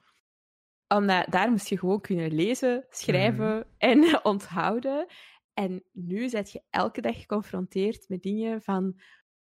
Omdat 0.88 1.32
daar 1.32 1.52
moest 1.52 1.68
je 1.68 1.78
gewoon 1.78 2.02
kunnen 2.02 2.32
lezen, 2.32 2.86
schrijven 2.90 3.68
en 3.78 4.20
onthouden. 4.24 5.08
En 5.56 5.84
nu 5.92 6.30
zet 6.30 6.52
je 6.52 6.64
elke 6.70 7.02
dag 7.02 7.20
geconfronteerd 7.20 8.10
met 8.10 8.22
dingen 8.22 8.62
van, 8.62 9.00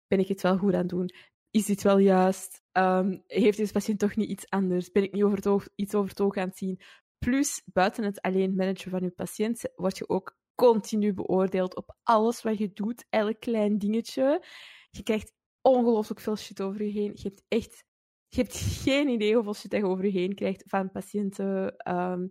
ben 0.07 0.19
ik 0.19 0.29
het 0.29 0.43
wel 0.43 0.59
goed 0.59 0.73
aan 0.73 0.79
het 0.79 0.89
doen? 0.89 1.11
Is 1.51 1.67
dit 1.67 1.83
wel 1.83 1.99
juist? 1.99 2.63
Ehm, 2.73 3.19
heeft 3.27 3.57
deze 3.57 3.73
patiënt 3.73 3.99
toch 3.99 4.17
niet 4.17 4.29
iets 4.29 4.51
anders? 4.51 4.91
Ben 4.91 5.03
ik 5.03 5.13
niet 5.13 5.23
iets 5.75 5.95
over 5.95 6.09
het 6.09 6.21
oog 6.21 6.37
aan 6.37 6.49
het 6.49 6.59
zien? 6.59 6.81
Plus, 7.19 7.63
buiten 7.73 8.05
het 8.05 8.21
alleen 8.21 8.55
managen 8.55 8.91
van 8.91 9.03
je 9.03 9.11
patiënt, 9.11 9.63
word 9.75 9.99
je 9.99 10.09
ook 10.09 10.37
continu 10.55 11.15
beoordeeld 11.15 11.77
op 11.77 11.97
alles 12.03 12.43
wat 12.43 12.59
je 12.59 12.73
doet, 12.73 13.07
elk 13.09 13.41
klein 13.41 13.79
dingetje. 13.79 14.45
Je 14.91 15.03
krijgt 15.03 15.33
ongelooflijk 15.61 16.21
veel 16.21 16.37
shit 16.37 16.63
over 16.63 16.85
je 16.85 16.91
heen. 16.91 17.13
Je 17.15 17.23
hebt 17.23 17.43
echt 17.49 17.85
je 18.35 18.41
hebt 18.41 18.57
geen 18.57 19.09
idee 19.09 19.35
hoeveel 19.35 19.55
shit 19.55 19.73
je 19.73 19.87
over 19.87 20.05
je 20.05 20.11
heen 20.11 20.35
krijgt 20.35 20.63
van 20.67 20.91
patiënten, 20.91 21.77
ehm, 21.77 22.27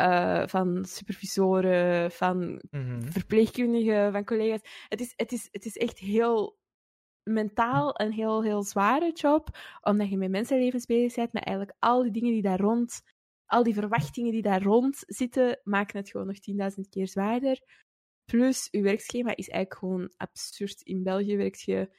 eh, 0.00 0.46
van 0.46 0.84
supervisoren, 0.84 2.10
van 2.10 2.60
Mhm. 2.70 3.00
verpleegkundigen, 3.02 4.12
van 4.12 4.24
collega's. 4.24 4.60
Het 4.88 5.00
is, 5.00 5.12
het 5.16 5.32
is, 5.32 5.48
het 5.50 5.64
is 5.64 5.76
echt 5.76 5.98
heel 5.98 6.58
mentaal 7.30 8.00
een 8.00 8.12
heel, 8.12 8.42
heel 8.42 8.62
zware 8.62 9.12
job, 9.12 9.48
omdat 9.80 10.08
je 10.10 10.16
met 10.16 10.30
mensenlevens 10.30 10.86
bezig 10.86 11.14
bent, 11.14 11.32
met 11.32 11.44
eigenlijk 11.44 11.76
al 11.78 12.02
die 12.02 12.12
dingen 12.12 12.32
die 12.32 12.42
daar 12.42 12.60
rond 12.60 13.02
al 13.50 13.62
die 13.62 13.74
verwachtingen 13.74 14.32
die 14.32 14.42
daar 14.42 14.62
rond 14.62 15.02
zitten, 15.06 15.60
maken 15.64 15.98
het 15.98 16.10
gewoon 16.10 16.26
nog 16.26 16.38
10.000 16.38 16.88
keer 16.88 17.08
zwaarder. 17.08 17.60
Plus, 18.24 18.68
uw 18.70 18.82
werkschema 18.82 19.36
is 19.36 19.48
eigenlijk 19.48 19.80
gewoon 19.80 20.12
absurd. 20.16 20.82
In 20.82 21.02
België 21.02 21.36
werkt 21.36 21.60
je 21.60 21.90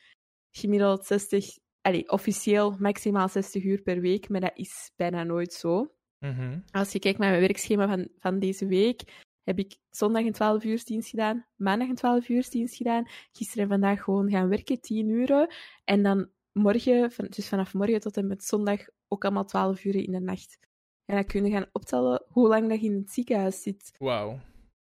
gemiddeld 0.57 1.05
60, 1.05 1.57
allee, 1.81 2.09
officieel 2.09 2.75
maximaal 2.79 3.29
60 3.29 3.63
uur 3.63 3.81
per 3.81 3.99
week, 4.01 4.29
maar 4.29 4.41
dat 4.41 4.57
is 4.57 4.91
bijna 4.95 5.23
nooit 5.23 5.53
zo. 5.53 5.93
Mhm. 6.21 6.59
Als 6.71 6.91
je 6.91 6.99
kijkt 6.99 7.19
naar 7.19 7.29
mijn 7.29 7.41
werkschema 7.41 7.87
van, 7.87 8.07
van 8.19 8.39
deze 8.39 8.65
week, 8.65 9.01
heb 9.43 9.59
ik 9.59 9.77
zondag 9.89 10.23
een 10.25 10.31
12 10.31 10.63
uur 10.63 10.81
dienst 10.83 11.09
gedaan, 11.09 11.45
maandag 11.55 11.87
een 11.87 11.95
12 11.95 12.29
uur 12.29 12.49
dienst 12.49 12.75
gedaan, 12.75 13.07
gisteren 13.31 13.63
en 13.63 13.69
vandaag 13.69 14.03
gewoon 14.03 14.29
gaan 14.29 14.49
werken, 14.49 14.81
10 14.81 15.09
uur. 15.09 15.55
En 15.83 16.03
dan 16.03 16.29
morgen, 16.51 17.11
dus 17.29 17.49
vanaf 17.49 17.73
morgen 17.73 17.99
tot 17.99 18.17
en 18.17 18.27
met 18.27 18.43
zondag, 18.43 18.79
ook 19.07 19.23
allemaal 19.23 19.45
12 19.45 19.85
uur 19.85 19.95
in 19.95 20.11
de 20.11 20.19
nacht. 20.19 20.57
En 21.05 21.15
dan 21.15 21.25
kun 21.25 21.45
je 21.45 21.51
gaan 21.51 21.69
optellen 21.71 22.23
hoe 22.27 22.47
lang 22.47 22.69
dat 22.69 22.81
je 22.81 22.87
in 22.87 22.95
het 22.95 23.11
ziekenhuis 23.11 23.61
zit. 23.61 23.91
Wauw. 23.97 24.39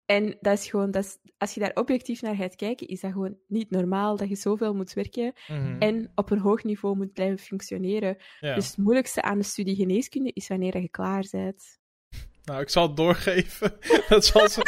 En 0.06 0.36
dat 0.40 0.58
is 0.58 0.70
gewoon, 0.70 0.90
dat 0.90 1.04
is, 1.04 1.18
als 1.38 1.54
je 1.54 1.60
daar 1.60 1.74
objectief 1.74 2.22
naar 2.22 2.34
gaat 2.36 2.56
kijken, 2.56 2.86
is 2.88 3.00
dat 3.00 3.12
gewoon 3.12 3.36
niet 3.46 3.70
normaal 3.70 4.16
dat 4.16 4.28
je 4.28 4.36
zoveel 4.36 4.74
moet 4.74 4.92
werken 4.92 5.32
Mhm. 5.48 5.78
en 5.78 6.12
op 6.14 6.30
een 6.30 6.38
hoog 6.38 6.64
niveau 6.64 6.96
moet 6.96 7.12
blijven 7.12 7.38
functioneren. 7.38 8.16
Ja. 8.40 8.54
Dus 8.54 8.66
het 8.66 8.76
moeilijkste 8.76 9.22
aan 9.22 9.38
de 9.38 9.44
studie 9.44 9.76
geneeskunde 9.76 10.30
is 10.32 10.48
wanneer 10.48 10.80
je 10.80 10.88
klaar 10.88 11.26
bent. 11.30 11.78
Nou, 12.46 12.60
ik 12.60 12.68
zal 12.68 12.82
het 12.86 12.96
doorgeven. 12.96 13.72
dat 14.08 14.24
zal 14.24 14.48
ze... 14.48 14.60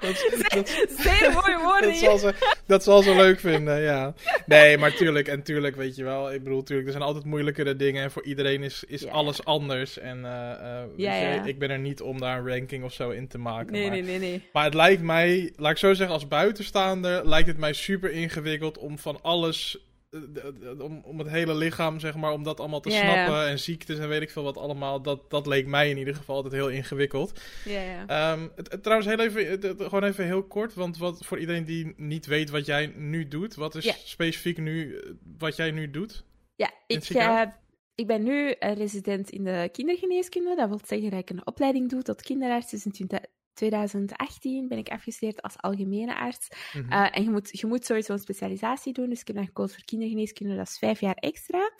Dat, 0.00 0.48
dat, 0.54 0.68
Zeer 0.98 1.32
mooie 1.32 1.58
woorden 1.64 1.90
dat, 1.90 1.98
zal 1.98 2.18
ze, 2.18 2.34
dat 2.66 2.82
zal 2.82 3.02
ze 3.02 3.14
leuk 3.14 3.40
vinden, 3.40 3.80
ja. 3.80 4.14
Nee, 4.46 4.78
maar 4.78 4.94
tuurlijk, 4.94 5.28
en 5.28 5.42
tuurlijk, 5.42 5.76
weet 5.76 5.96
je 5.96 6.04
wel. 6.04 6.32
Ik 6.32 6.42
bedoel, 6.42 6.62
tuurlijk, 6.62 6.86
er 6.86 6.92
zijn 6.92 7.04
altijd 7.04 7.24
moeilijkere 7.24 7.76
dingen. 7.76 8.02
En 8.02 8.10
voor 8.10 8.24
iedereen 8.24 8.62
is, 8.62 8.84
is 8.86 9.00
Ja. 9.02 9.10
alles 9.10 9.44
anders. 9.44 9.98
En 9.98 10.24
eh, 10.24 10.50
eh, 10.52 10.80
weet 10.88 10.92
Ja, 10.96 11.14
je, 11.14 11.26
ja. 11.34 11.44
ik 11.44 11.58
ben 11.58 11.70
er 11.70 11.78
niet 11.78 12.00
om 12.00 12.20
daar 12.20 12.38
een 12.38 12.48
ranking 12.48 12.84
of 12.84 12.92
zo 12.92 13.10
in 13.10 13.28
te 13.28 13.38
maken. 13.38 13.72
Nee, 13.72 13.82
maar, 13.82 13.90
nee, 13.90 14.02
nee, 14.02 14.18
nee. 14.18 14.48
maar 14.52 14.64
het 14.64 14.74
lijkt 14.74 15.02
mij, 15.02 15.52
laat 15.56 15.70
ik 15.70 15.76
zo 15.78 15.94
zeggen, 15.94 16.14
als 16.14 16.28
buitenstaander, 16.28 17.28
lijkt 17.28 17.48
het 17.48 17.58
mij 17.58 17.72
super 17.72 18.10
ingewikkeld 18.10 18.78
om 18.78 18.98
van 18.98 19.18
alles. 19.22 19.78
Eh, 20.12 20.80
Om, 20.80 21.00
om 21.04 21.18
het 21.18 21.28
hele 21.28 21.54
lichaam, 21.54 22.00
zeg 22.00 22.14
maar, 22.16 22.32
om 22.32 22.42
dat 22.42 22.60
allemaal 22.60 22.80
te 22.80 22.90
snappen. 23.02 23.48
En 23.48 23.58
ziektes 23.58 23.98
en 23.98 24.08
weet 24.08 24.22
ik 24.22 24.30
veel 24.30 24.42
wat 24.42 24.56
allemaal. 24.56 25.02
Dat, 25.02 25.30
dat 25.30 25.46
leek 25.46 25.66
mij 25.66 25.90
in 25.90 25.98
ieder 25.98 26.14
geval 26.14 26.34
altijd 26.36 26.54
heel 26.54 26.68
ingewikkeld. 26.70 27.40
Ja, 27.64 27.80
ja. 27.80 28.06
Ehm, 28.06 28.48
het, 28.56 28.70
het- 28.72 28.82
trouwens, 28.82 29.08
heel 29.08 29.20
even, 29.20 29.46
het- 29.50 29.74
gewoon 29.82 30.04
even 30.04 30.24
heel 30.24 30.42
kort. 30.42 30.74
Want 30.74 30.98
wat, 30.98 31.24
voor 31.26 31.38
iedereen 31.38 31.64
die 31.64 31.94
niet 31.96 32.26
weet 32.26 32.50
wat 32.50 32.66
jij 32.66 32.92
nu 32.96 33.28
doet, 33.28 33.54
wat 33.54 33.74
is 33.74 33.84
specifiek 34.04 34.58
nu 34.58 34.96
eh, 34.96 35.10
wat 35.38 35.56
jij 35.56 35.70
nu 35.70 35.90
doet? 35.90 36.24
Ja, 36.56 36.70
ik, 36.86 36.96
eh, 37.46 37.52
ik 37.94 38.06
ben 38.06 38.22
nu 38.22 38.54
een 38.58 38.74
resident 38.74 39.30
in 39.30 39.44
de 39.44 39.68
kindergeneeskunde. 39.72 40.54
Dat 40.56 40.68
wil 40.68 40.80
zeggen 40.84 41.10
dat 41.10 41.20
ik 41.20 41.30
een 41.30 41.46
opleiding 41.46 41.90
doe 41.90 42.02
tot 42.02 42.22
kinderarts. 42.22 42.70
Dus 42.70 42.84
in 42.84 42.92
20 42.92 43.20
2018 43.52 44.68
ben 44.68 44.78
ik 44.78 44.88
afgestudeerd 44.88 45.42
als 45.42 45.56
algemene 45.56 46.16
arts. 46.16 46.48
Mhm. 46.72 46.92
Eh, 46.92 47.16
en 47.16 47.22
je 47.22 47.30
moet, 47.30 47.58
je 47.60 47.66
moet 47.66 47.84
sowieso 47.84 48.12
een 48.12 48.18
specialisatie 48.18 48.92
doen. 48.92 49.08
Dus 49.08 49.20
ik 49.20 49.26
heb 49.26 49.36
dan 49.36 49.46
gekozen 49.46 49.74
voor 49.74 49.84
kindergeneeskunde. 49.84 50.56
Dat 50.56 50.68
is 50.68 50.78
vijf 50.78 51.00
jaar 51.00 51.14
extra. 51.14 51.72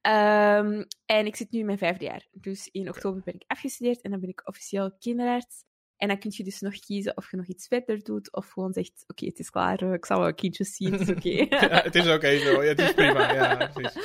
Ehm, 0.00 0.84
en 1.06 1.26
ik 1.26 1.36
zit 1.36 1.50
nu 1.50 1.58
in 1.58 1.66
mijn 1.66 1.78
vijfde 1.78 2.04
jaar. 2.04 2.26
Dus 2.32 2.68
in 2.72 2.88
oktober 2.88 3.22
ben 3.24 3.34
ik 3.34 3.44
afgestudeerd 3.46 4.00
en 4.00 4.10
dan 4.10 4.20
ben 4.20 4.28
ik 4.28 4.48
officieel 4.48 4.96
kinderarts. 4.98 5.64
En 5.96 6.08
dan 6.08 6.18
kun 6.18 6.32
je 6.34 6.44
dus 6.44 6.60
nog 6.60 6.78
kiezen 6.78 7.16
of 7.16 7.30
je 7.30 7.36
nog 7.36 7.46
iets 7.46 7.66
verder 7.66 8.02
doet 8.02 8.32
of 8.32 8.48
gewoon 8.48 8.72
zegt, 8.72 9.04
oké, 9.06 9.24
het 9.26 9.38
is 9.38 9.50
klaar, 9.50 9.82
ik 9.82 10.06
zal 10.06 10.20
wel 10.20 10.34
kindjes 10.34 10.74
zien, 10.76 10.92
het 10.92 11.00
is 11.00 11.08
oké. 11.10 11.28
ja, 11.56 11.82
het 11.82 11.94
is 11.94 12.08
oké 12.08 12.38
zo. 12.38 12.62
Ja, 12.62 12.68
het 12.68 12.78
is 12.80 12.94
prima. 12.94 13.32
Ja, 13.34 13.70
precies. 13.74 14.02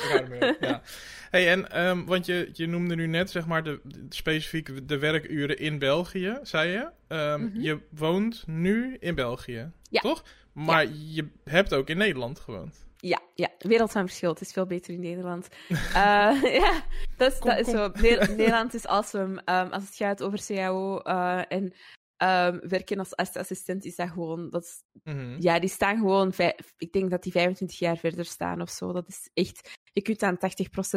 Ja. 0.60 0.82
Hey, 1.30 1.48
en, 1.50 1.70
ehm, 1.70 2.04
want 2.04 2.26
je, 2.26 2.50
je 2.52 2.66
noemde 2.66 2.94
nu 2.94 3.06
net, 3.06 3.30
zeg 3.30 3.46
maar, 3.46 3.64
de, 3.64 3.80
de- 3.84 4.06
specifiek 4.08 4.88
de 4.88 4.98
werkuren 4.98 5.58
in 5.58 5.78
België, 5.78 6.38
zei 6.42 6.70
je. 6.70 6.88
Ehm, 7.08 7.42
Mhm. 7.42 7.60
Je 7.60 7.78
woont 7.90 8.44
nu 8.46 8.96
in 9.00 9.14
België, 9.14 9.70
Ja. 9.90 10.00
toch? 10.00 10.24
Maar 10.52 10.86
je 10.92 11.28
hebt 11.44 11.74
ook 11.74 11.88
in 11.88 11.96
Nederland 11.96 12.38
gewoond. 12.40 12.86
Ja, 13.04 13.20
ja, 13.34 13.48
wereld 13.58 13.92
van 13.92 14.06
verschil. 14.06 14.30
Het 14.30 14.40
is 14.40 14.52
veel 14.52 14.66
beter 14.66 14.94
in 14.94 15.00
Nederland. 15.00 15.48
Eh, 15.94 16.42
ja, 16.60 16.82
dat 17.16 17.32
is, 17.32 17.38
Kom, 17.38 17.50
dat 17.50 17.58
is 17.58 17.64
kom. 17.64 17.74
zo. 17.74 17.88
Ne- 17.94 18.26
Nederland 18.36 18.74
is 18.74 18.86
awesome. 18.86 19.42
Ehm, 19.44 19.70
als 19.72 19.84
het 19.84 19.94
gaat 19.94 20.22
over 20.22 20.44
CAO 20.46 20.98
eh, 20.98 21.42
en 21.48 21.72
ehm, 22.16 22.58
werken 22.68 22.98
als 22.98 23.16
artsassistent, 23.16 23.84
is 23.84 23.96
dat 23.96 24.08
gewoon... 24.10 24.50
Dat 24.50 24.62
is- 24.62 24.82
Mhm. 25.04 25.36
ja, 25.40 25.58
die 25.58 25.68
staan 25.68 25.96
gewoon... 25.98 26.32
ik 26.76 26.92
denk 26.92 27.10
dat 27.10 27.22
die 27.22 27.32
25 27.32 27.78
jaar 27.78 27.96
verder 27.96 28.24
staan 28.24 28.60
of 28.60 28.70
zo. 28.70 28.92
Dat 28.92 29.08
is 29.08 29.30
echt... 29.34 29.70
Je 29.92 30.02
kunt 30.02 30.22
aan 30.22 30.36
80% 30.36 30.38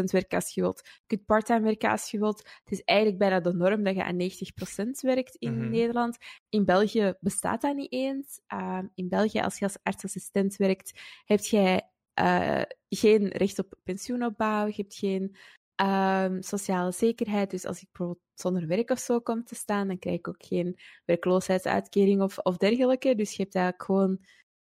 werken 0.03 0.37
als 0.37 0.53
je 0.53 0.61
wilt. 0.61 0.81
Je 0.85 1.01
kunt 1.07 1.25
parttime 1.25 1.59
werken 1.61 1.89
als 1.89 2.11
je 2.11 2.19
wilt. 2.19 2.37
Het 2.63 2.71
is 2.71 2.81
eigenlijk 2.83 3.19
bijna 3.19 3.39
de 3.39 3.53
norm 3.53 3.83
dat 3.83 3.95
je 3.95 4.03
aan 4.03 4.17
90% 4.17 4.99
werkt 5.01 5.35
in 5.35 5.57
Mhm. 5.57 5.69
Nederland. 5.69 6.17
In 6.49 6.65
België 6.65 7.13
bestaat 7.19 7.61
dat 7.61 7.75
niet 7.75 7.91
eens. 7.91 8.41
Ehm, 8.47 8.85
in 8.93 9.09
België, 9.09 9.39
als 9.39 9.57
je 9.59 9.65
als 9.65 9.77
artsassistent 9.83 10.55
werkt, 10.55 10.99
heb 11.25 11.39
jij 11.39 11.89
eh, 12.15 12.61
geen 12.89 13.27
recht 13.27 13.59
op 13.59 13.73
pensioenopbouw, 13.83 14.65
je 14.67 14.73
hebt 14.75 14.95
geen 14.95 15.35
ehm, 15.75 16.41
sociale 16.41 16.91
zekerheid. 16.91 17.49
Dus 17.51 17.65
als 17.65 17.81
ik 17.81 17.87
bijvoorbeeld 17.91 18.25
zonder 18.33 18.67
werk 18.67 18.89
of 18.89 18.99
zo 18.99 19.19
kom 19.19 19.43
te 19.43 19.55
staan, 19.55 19.87
dan 19.87 19.99
krijg 19.99 20.17
ik 20.17 20.27
ook 20.27 20.45
geen 20.45 20.79
werkloosheidsuitkering 21.05 22.21
of, 22.21 22.37
of 22.37 22.57
dergelijke. 22.57 23.15
Dus 23.15 23.35
je 23.35 23.41
hebt 23.43 23.55
eigenlijk 23.55 23.85
gewoon 23.85 24.19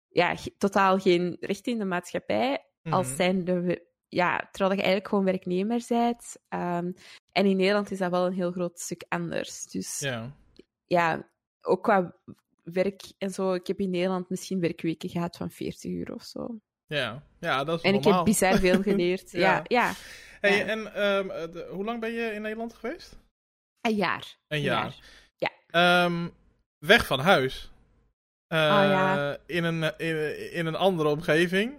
ja, 0.08 0.36
totaal 0.58 0.98
geen 0.98 1.36
recht 1.40 1.66
in 1.66 1.78
de 1.78 1.84
maatschappij. 1.84 2.64
Als 2.82 3.06
Mhm. 3.06 3.16
zijnde, 3.16 3.86
ja, 4.08 4.48
terwijl 4.50 4.70
je 4.70 4.76
eigenlijk 4.82 5.08
gewoon 5.08 5.24
werknemer 5.24 5.84
bent. 5.88 6.36
Ehm, 6.48 6.92
en 7.32 7.46
in 7.46 7.56
Nederland 7.56 7.90
is 7.90 7.98
dat 7.98 8.10
wel 8.10 8.26
een 8.26 8.32
heel 8.32 8.52
groot 8.52 8.78
stuk 8.80 9.04
anders. 9.08 9.64
Dus 9.64 9.98
Ja. 9.98 10.36
ja, 10.86 11.30
ook 11.60 11.82
qua 11.82 12.16
werk 12.62 13.02
en 13.18 13.30
zo. 13.30 13.52
Ik 13.52 13.66
heb 13.66 13.80
in 13.80 13.90
Nederland 13.90 14.28
misschien 14.30 14.60
werkweken 14.60 15.08
gehad 15.08 15.36
van 15.36 15.50
40 15.50 15.90
uur 15.90 16.14
of 16.14 16.22
zo. 16.22 16.58
Ja. 16.86 17.22
ja, 17.40 17.64
dat 17.64 17.78
is 17.78 17.84
En 17.84 17.94
ik 17.94 18.04
heb 18.04 18.24
bizar 18.24 18.58
veel 18.58 18.82
geleerd. 18.88 19.30
Ja. 19.30 19.40
ja. 19.40 19.62
ja, 19.88 19.92
Hey, 20.40 20.56
Ja. 20.56 20.64
en 20.66 20.94
ehm, 20.94 21.30
eh, 21.30 21.52
de- 21.52 21.68
hoe 21.70 21.84
lang 21.84 22.00
ben 22.00 22.12
je 22.12 22.32
in 22.32 22.42
Nederland 22.42 22.74
geweest? 22.74 23.16
Een 23.80 23.94
jaar. 23.94 24.36
Een 24.48 24.56
Een 24.58 24.62
jaar. 24.64 24.94
Ja. 25.36 25.50
Ehm, 25.70 26.28
weg 26.78 27.06
van 27.06 27.20
huis. 27.20 27.70
Oh, 28.48 28.58
ja. 28.58 29.36
in, 29.46 29.64
een, 29.64 29.82
eh, 29.82 30.08
in, 30.08 30.52
in 30.52 30.66
een 30.66 30.74
andere 30.74 31.08
omgeving, 31.08 31.74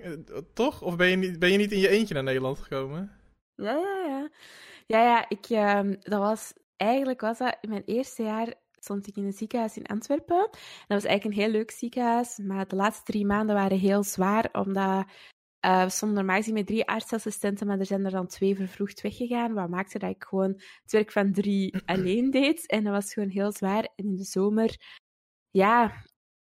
toch? 0.54 0.82
Of 0.82 0.96
ben 0.96 1.08
je, 1.08 1.16
niet, 1.16 1.40
ben 1.40 1.52
je 1.52 1.58
niet 1.58 1.72
in 1.72 1.80
je 1.80 1.90
eentje 1.90 2.14
naar 2.14 2.24
Nederland 2.24 2.60
gekomen? 2.60 3.12
Ja, 3.56 3.72
ja, 3.72 4.06
ja. 4.08 4.30
Ja, 4.88 5.04
ja, 5.04 5.26
ik, 5.30 5.46
ehm, 5.50 5.96
dat 6.00 6.20
was, 6.20 6.54
eigenlijk 6.76 7.22
was 7.22 7.38
dat 7.38 7.58
in 7.62 7.70
mijn 7.70 7.84
eerste 7.86 8.24
jaar 8.24 8.54
stond 8.80 9.08
ik 9.08 9.16
in 9.16 9.26
een 9.26 9.34
ziekenhuis 9.34 9.78
in 9.78 9.86
Antwerpen. 9.86 10.48
Dat 10.52 10.88
was 10.88 11.04
eigenlijk 11.04 11.24
een 11.24 11.44
heel 11.44 11.52
leuk 11.52 11.72
ziekenhuis, 11.72 12.38
maar 12.38 12.68
de 12.68 12.76
laatste 12.76 13.04
drie 13.04 13.26
maanden 13.26 13.56
waren 13.56 13.80
heel 13.80 14.04
zwaar, 14.04 14.50
omdat 14.52 15.06
eh, 15.60 15.84
we 15.84 15.90
stonden 15.90 16.18
normaal 16.18 16.38
gezien 16.38 16.54
met 16.54 16.68
drie 16.68 16.88
artsassistenten, 16.88 17.68
maar 17.68 17.80
er 17.80 17.86
zijn 17.86 18.06
er 18.06 18.12
dan 18.12 18.28
twee 18.28 18.56
vervroegd 18.56 19.02
weggegaan, 19.02 19.54
wat 19.54 19.70
maakte 19.70 20.00
dat 20.00 20.10
ik 20.10 20.24
gewoon 20.24 20.54
het 20.82 20.92
werk 20.92 21.12
van 21.12 21.34
drie 21.34 21.76
alleen 21.86 22.32
deed. 22.32 22.68
En 22.68 22.84
dat 22.84 22.94
was 22.94 23.14
gewoon 23.14 23.30
heel 23.30 23.52
zwaar. 23.52 23.84
En 23.96 24.06
in 24.06 24.16
de 24.16 24.24
zomer, 24.24 24.76
ja, 25.50 26.04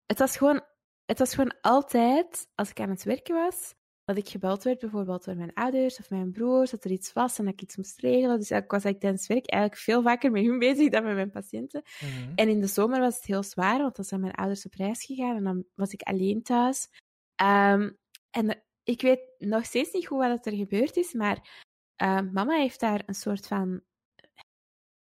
het 0.06 0.18
was 0.18 0.36
gewoon, 0.36 0.62
het 1.04 1.18
was 1.18 1.34
gewoon 1.34 1.54
altijd, 1.60 2.46
als 2.54 2.70
ik 2.70 2.80
aan 2.80 2.90
het 2.90 3.04
werken 3.04 3.34
was, 3.34 3.74
dat 4.14 4.24
ik 4.24 4.28
gebeld 4.28 4.62
werd, 4.62 4.78
bijvoorbeeld 4.78 5.24
door 5.24 5.36
mijn 5.36 5.54
ouders 5.54 5.98
of 5.98 6.10
mijn 6.10 6.32
broers, 6.32 6.70
dat 6.70 6.84
er 6.84 6.90
iets 6.90 7.12
was 7.12 7.38
en 7.38 7.44
dat 7.44 7.52
ik 7.52 7.62
iets 7.62 7.76
moest 7.76 8.00
regelen. 8.00 8.38
Dus 8.38 8.50
ik 8.50 8.70
was 8.70 8.84
eigenlijk 8.84 9.00
tijdens 9.00 9.26
werk 9.26 9.50
eigenlijk 9.50 9.82
veel 9.82 10.02
vaker 10.02 10.30
met 10.30 10.44
hun 10.44 10.58
bezig 10.68 10.90
dan 10.90 11.04
met 11.04 11.14
mijn 11.14 11.30
patiënten. 11.30 11.82
Mhm. 12.00 12.32
En 12.34 12.48
in 12.48 12.60
de 12.60 12.66
zomer 12.66 13.00
was 13.00 13.16
het 13.16 13.24
heel 13.24 13.42
zwaar, 13.42 13.78
want 13.78 13.96
dan 13.96 14.04
zijn 14.04 14.20
mijn 14.20 14.34
ouders 14.34 14.66
op 14.66 14.74
reis 14.74 15.04
gegaan 15.04 15.36
en 15.36 15.44
dan 15.44 15.64
was 15.74 15.92
ik 15.92 16.02
alleen 16.02 16.42
thuis. 16.42 16.88
Ehm, 17.34 17.90
en 18.30 18.62
ik 18.82 19.02
weet 19.02 19.20
nog 19.38 19.64
steeds 19.64 19.92
niet 19.92 20.06
goed 20.06 20.18
wat 20.18 20.46
er 20.46 20.56
gebeurd 20.56 20.96
is, 20.96 21.12
maar 21.12 21.66
eh, 21.96 22.20
mama 22.32 22.56
heeft 22.56 22.80
daar 22.80 23.02
een 23.06 23.14
soort 23.14 23.46
van. 23.46 23.80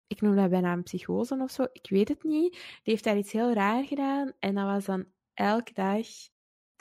Ik 0.08 0.22
noem 0.22 0.36
dat 0.36 0.50
bijna 0.50 0.74
een 0.74 0.84
psychose 0.84 1.36
of 1.36 1.52
zo, 1.52 1.64
ik 1.72 1.90
weet 1.90 2.08
het 2.08 2.24
niet. 2.24 2.52
Die 2.52 2.62
heeft 2.84 3.04
daar 3.04 3.18
iets 3.18 3.32
heel 3.32 3.54
raar 3.54 3.84
gedaan 3.84 4.34
en 4.40 4.56
dat 4.56 4.66
was 4.66 4.86
dan 4.86 5.06
elke 5.34 5.74
dag 5.74 6.08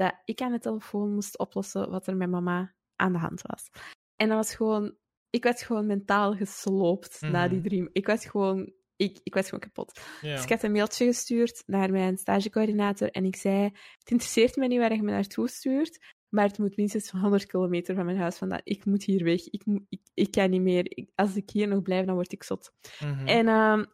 dat 0.05 0.21
ik 0.25 0.41
aan 0.41 0.53
de 0.53 0.59
telefoon 0.59 1.15
moest 1.15 1.39
oplossen 1.39 1.91
wat 1.91 2.07
er 2.07 2.17
met 2.17 2.31
mama 2.31 2.75
aan 2.97 3.13
de 3.13 3.19
hand 3.19 3.43
was. 3.43 3.71
En 4.17 4.29
dat 4.29 4.37
was 4.37 4.55
gewoon. 4.55 4.95
Ik 5.31 5.45
was 5.45 5.63
gewoon 5.63 5.87
mentaal 5.87 6.35
gesloopt 6.37 7.21
na 7.21 7.49
die 7.49 7.59
Mhm. 7.59 7.69
drie. 7.69 7.89
Ik 7.93 8.07
was 8.07 8.27
gewoon. 8.27 8.73
Ik, 8.97 9.21
ik 9.23 9.35
was 9.35 9.45
gewoon 9.45 9.61
kapot. 9.61 10.01
Dus 10.21 10.43
ik 10.43 10.49
had 10.49 10.63
een 10.63 10.73
mailtje 10.73 11.05
gestuurd 11.07 11.63
naar 11.67 11.91
mijn 11.91 12.19
stagecoördinator 12.19 13.11
en 13.11 13.25
ik 13.25 13.37
zei: 13.37 13.63
Het 13.99 14.11
interesseert 14.11 14.57
me 14.57 14.67
niet 14.67 14.79
waar 14.79 14.95
je 14.95 15.03
me 15.03 15.11
naartoe 15.11 15.49
stuurt, 15.49 15.99
maar 16.29 16.47
het 16.49 16.59
moet 16.59 16.77
minstens 16.77 17.11
van 17.11 17.21
100 17.21 17.47
kilometer 17.47 17.95
van 17.95 18.05
mijn 18.05 18.19
huis 18.19 18.37
vandaan. 18.37 18.61
Ik 18.65 18.85
moet 18.85 19.05
hier 19.05 19.25
weg. 19.25 19.49
Ik, 19.49 19.63
ik, 19.89 20.01
ik 20.15 20.31
kan 20.31 20.51
niet 20.51 20.61
meer. 20.63 20.97
Ik- 20.99 21.11
als 21.15 21.37
ik 21.37 21.51
hier 21.51 21.69
nog 21.69 21.83
blijf, 21.83 22.07
dan 22.07 22.15
word 22.15 22.33
ik 22.33 22.43
zot. 22.43 22.73
Mhm. 23.01 23.27
En 23.27 23.49
ehm 23.49 23.85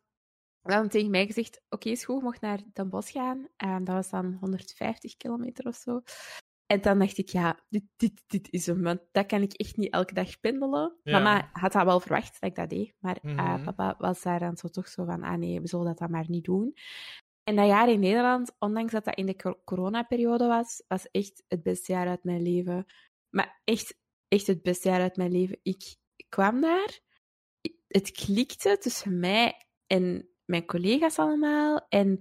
hadden 0.72 0.90
tegen 0.90 1.10
mij 1.10 1.26
gezegd: 1.26 1.60
Oké, 1.68 1.88
is 1.88 2.04
goed, 2.04 2.16
je 2.18 2.22
mocht 2.22 2.40
naar 2.40 2.60
Den 2.72 2.88
Bosch 2.88 3.12
gaan. 3.12 3.48
En 3.56 3.84
dat 3.84 3.94
was 3.94 4.10
dan 4.10 4.36
150 4.40 5.16
kilometer 5.16 5.66
of 5.66 5.74
zo. 5.76 6.02
En 6.66 6.80
dan 6.80 6.98
dacht 6.98 7.18
ik, 7.18 7.28
ja, 7.28 7.64
dit, 7.68 7.82
dit, 7.96 8.22
dit 8.26 8.48
is 8.50 8.66
hem. 8.66 8.82
Want 8.82 9.00
dat 9.12 9.26
kan 9.26 9.42
ik 9.42 9.52
echt 9.52 9.76
niet 9.76 9.92
elke 9.92 10.14
dag 10.14 10.40
pendelen. 10.40 10.96
Ja. 11.02 11.18
Mama 11.18 11.48
had 11.52 11.72
dat 11.72 11.84
wel 11.84 12.00
verwacht 12.00 12.40
dat 12.40 12.50
ik 12.50 12.56
dat 12.56 12.68
deed. 12.70 12.94
Maar 12.98 13.18
eh, 13.22 13.34
Mhm. 13.34 13.64
papa 13.64 13.94
was 13.98 14.22
daar 14.22 14.38
dan 14.38 14.56
zo 14.56 14.68
toch 14.68 14.88
zo 14.88 15.04
van, 15.04 15.22
ah 15.22 15.38
nee, 15.38 15.60
we 15.60 15.68
zullen 15.68 15.86
dat 15.86 15.98
dan 15.98 16.10
maar 16.10 16.24
niet 16.28 16.44
doen. 16.44 16.74
En 17.42 17.56
dat 17.56 17.66
jaar 17.66 17.88
in 17.90 18.00
Nederland, 18.00 18.52
ondanks 18.58 18.92
dat 18.92 19.04
dat 19.04 19.16
in 19.16 19.26
de 19.26 19.36
cor- 19.36 19.60
coronaperiode 19.64 20.46
was, 20.46 20.82
was 20.88 21.10
echt 21.10 21.42
het 21.48 21.62
beste 21.62 21.92
jaar 21.92 22.08
uit 22.08 22.24
mijn 22.24 22.42
leven. 22.42 22.84
Maar 23.30 23.60
echt, 23.64 23.96
echt 24.28 24.46
het 24.46 24.62
beste 24.62 24.88
jaar 24.88 25.00
uit 25.00 25.16
mijn 25.16 25.32
leven. 25.32 25.58
Ik 25.62 25.96
kwam 26.28 26.60
daar, 26.60 27.00
het 27.86 28.10
klikte 28.10 28.78
tussen 28.78 29.18
mij 29.18 29.66
en 29.86 30.28
mijn 30.46 30.66
collega's 30.66 31.18
allemaal. 31.18 31.86
En 31.88 32.20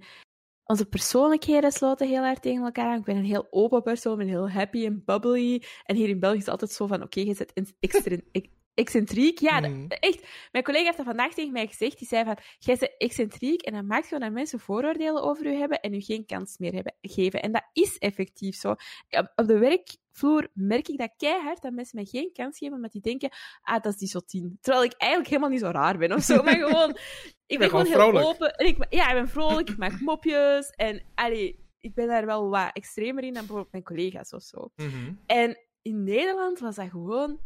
onze 0.64 0.86
persoonlijkheden 0.86 1.72
sloten 1.72 2.08
heel 2.08 2.22
hard 2.22 2.42
tegen 2.42 2.64
elkaar 2.64 2.86
aan. 2.86 2.98
Ik 2.98 3.04
ben 3.04 3.16
een 3.16 3.24
heel 3.24 3.46
open 3.50 3.82
persoon, 3.82 4.16
ben 4.16 4.26
heel 4.26 4.50
happy 4.50 4.84
en 4.84 5.02
bubbly. 5.04 5.62
En 5.84 5.96
hier 5.96 6.08
in 6.08 6.20
België 6.20 6.36
is 6.36 6.42
het 6.42 6.50
altijd 6.50 6.70
zo 6.70 6.86
van, 6.86 7.02
oké, 7.02 7.20
je 7.20 7.34
bent 7.34 7.52
in- 7.52 7.76
extra, 7.80 8.16
ex- 8.32 8.48
excentriek. 8.76 9.38
Ja, 9.38 9.60
dat- 9.60 9.70
Mhm. 9.70 9.86
echt. 9.88 10.26
Mijn 10.52 10.64
collega 10.64 10.84
heeft 10.84 10.96
dat 10.96 11.06
vandaag 11.06 11.34
tegen 11.34 11.52
mij 11.52 11.66
gezegd. 11.66 11.98
Die 11.98 12.08
zei 12.08 12.24
van, 12.24 12.36
jij 12.58 12.76
bent 12.78 12.94
excentriek 12.98 13.62
en 13.62 13.72
dat 13.74 13.84
maakt 13.84 14.06
gewoon 14.06 14.22
dat 14.22 14.32
mensen 14.32 14.60
vooroordelen 14.60 15.22
over 15.22 15.46
u 15.46 15.54
hebben 15.54 15.80
en 15.80 15.94
u 15.94 16.00
geen 16.00 16.26
kans 16.26 16.58
meer 16.58 16.72
hebben, 16.74 16.94
geven. 17.00 17.42
En 17.42 17.52
dat 17.52 17.68
is 17.72 17.98
effectief 17.98 18.56
zo. 18.56 18.70
Op, 18.70 19.32
op 19.34 19.46
de 19.46 19.58
werkvloer 19.58 20.48
merk 20.54 20.88
ik 20.88 20.98
dat 20.98 21.14
keihard, 21.16 21.62
dat 21.62 21.72
mensen 21.72 21.96
mij 21.96 22.04
geen 22.04 22.30
kans 22.32 22.58
geven, 22.58 22.74
omdat 22.74 22.92
die 22.92 23.00
denken, 23.00 23.30
ah, 23.62 23.82
dat 23.82 23.92
is 23.92 23.98
die 23.98 24.08
zotien. 24.08 24.58
Terwijl 24.60 24.84
ik 24.84 24.92
eigenlijk 24.96 25.30
helemaal 25.30 25.50
niet 25.50 25.60
zo 25.60 25.70
raar 25.70 25.98
ben 25.98 26.12
of 26.12 26.22
zo, 26.22 26.42
maar 26.42 26.54
gewoon... 26.56 26.96
Ik 27.48 27.58
ben 27.58 27.68
gewoon 27.68 27.86
gewoon 27.86 28.16
heel 28.16 28.28
open. 28.28 28.54
En 28.54 28.66
ik, 28.66 28.86
ja, 28.90 29.08
ik 29.08 29.14
ben 29.14 29.28
vrolijk, 29.28 29.68
ik 29.70 29.76
maak 29.76 30.00
mopjes. 30.00 30.70
En 30.70 31.02
allee, 31.14 31.64
ik 31.80 31.94
ben 31.94 32.06
daar 32.06 32.26
wel 32.26 32.48
wat 32.48 32.70
extremer 32.72 33.22
in 33.24 33.32
dan 33.32 33.42
bijvoorbeeld 33.42 33.72
mijn 33.72 33.84
collega's 33.84 34.32
of 34.32 34.42
zo. 34.42 34.70
Mhm, 34.76 35.12
En 35.26 35.58
in 35.82 36.04
Nederland 36.04 36.58
was 36.58 36.74
dat 36.74 36.88
gewoon... 36.90 37.38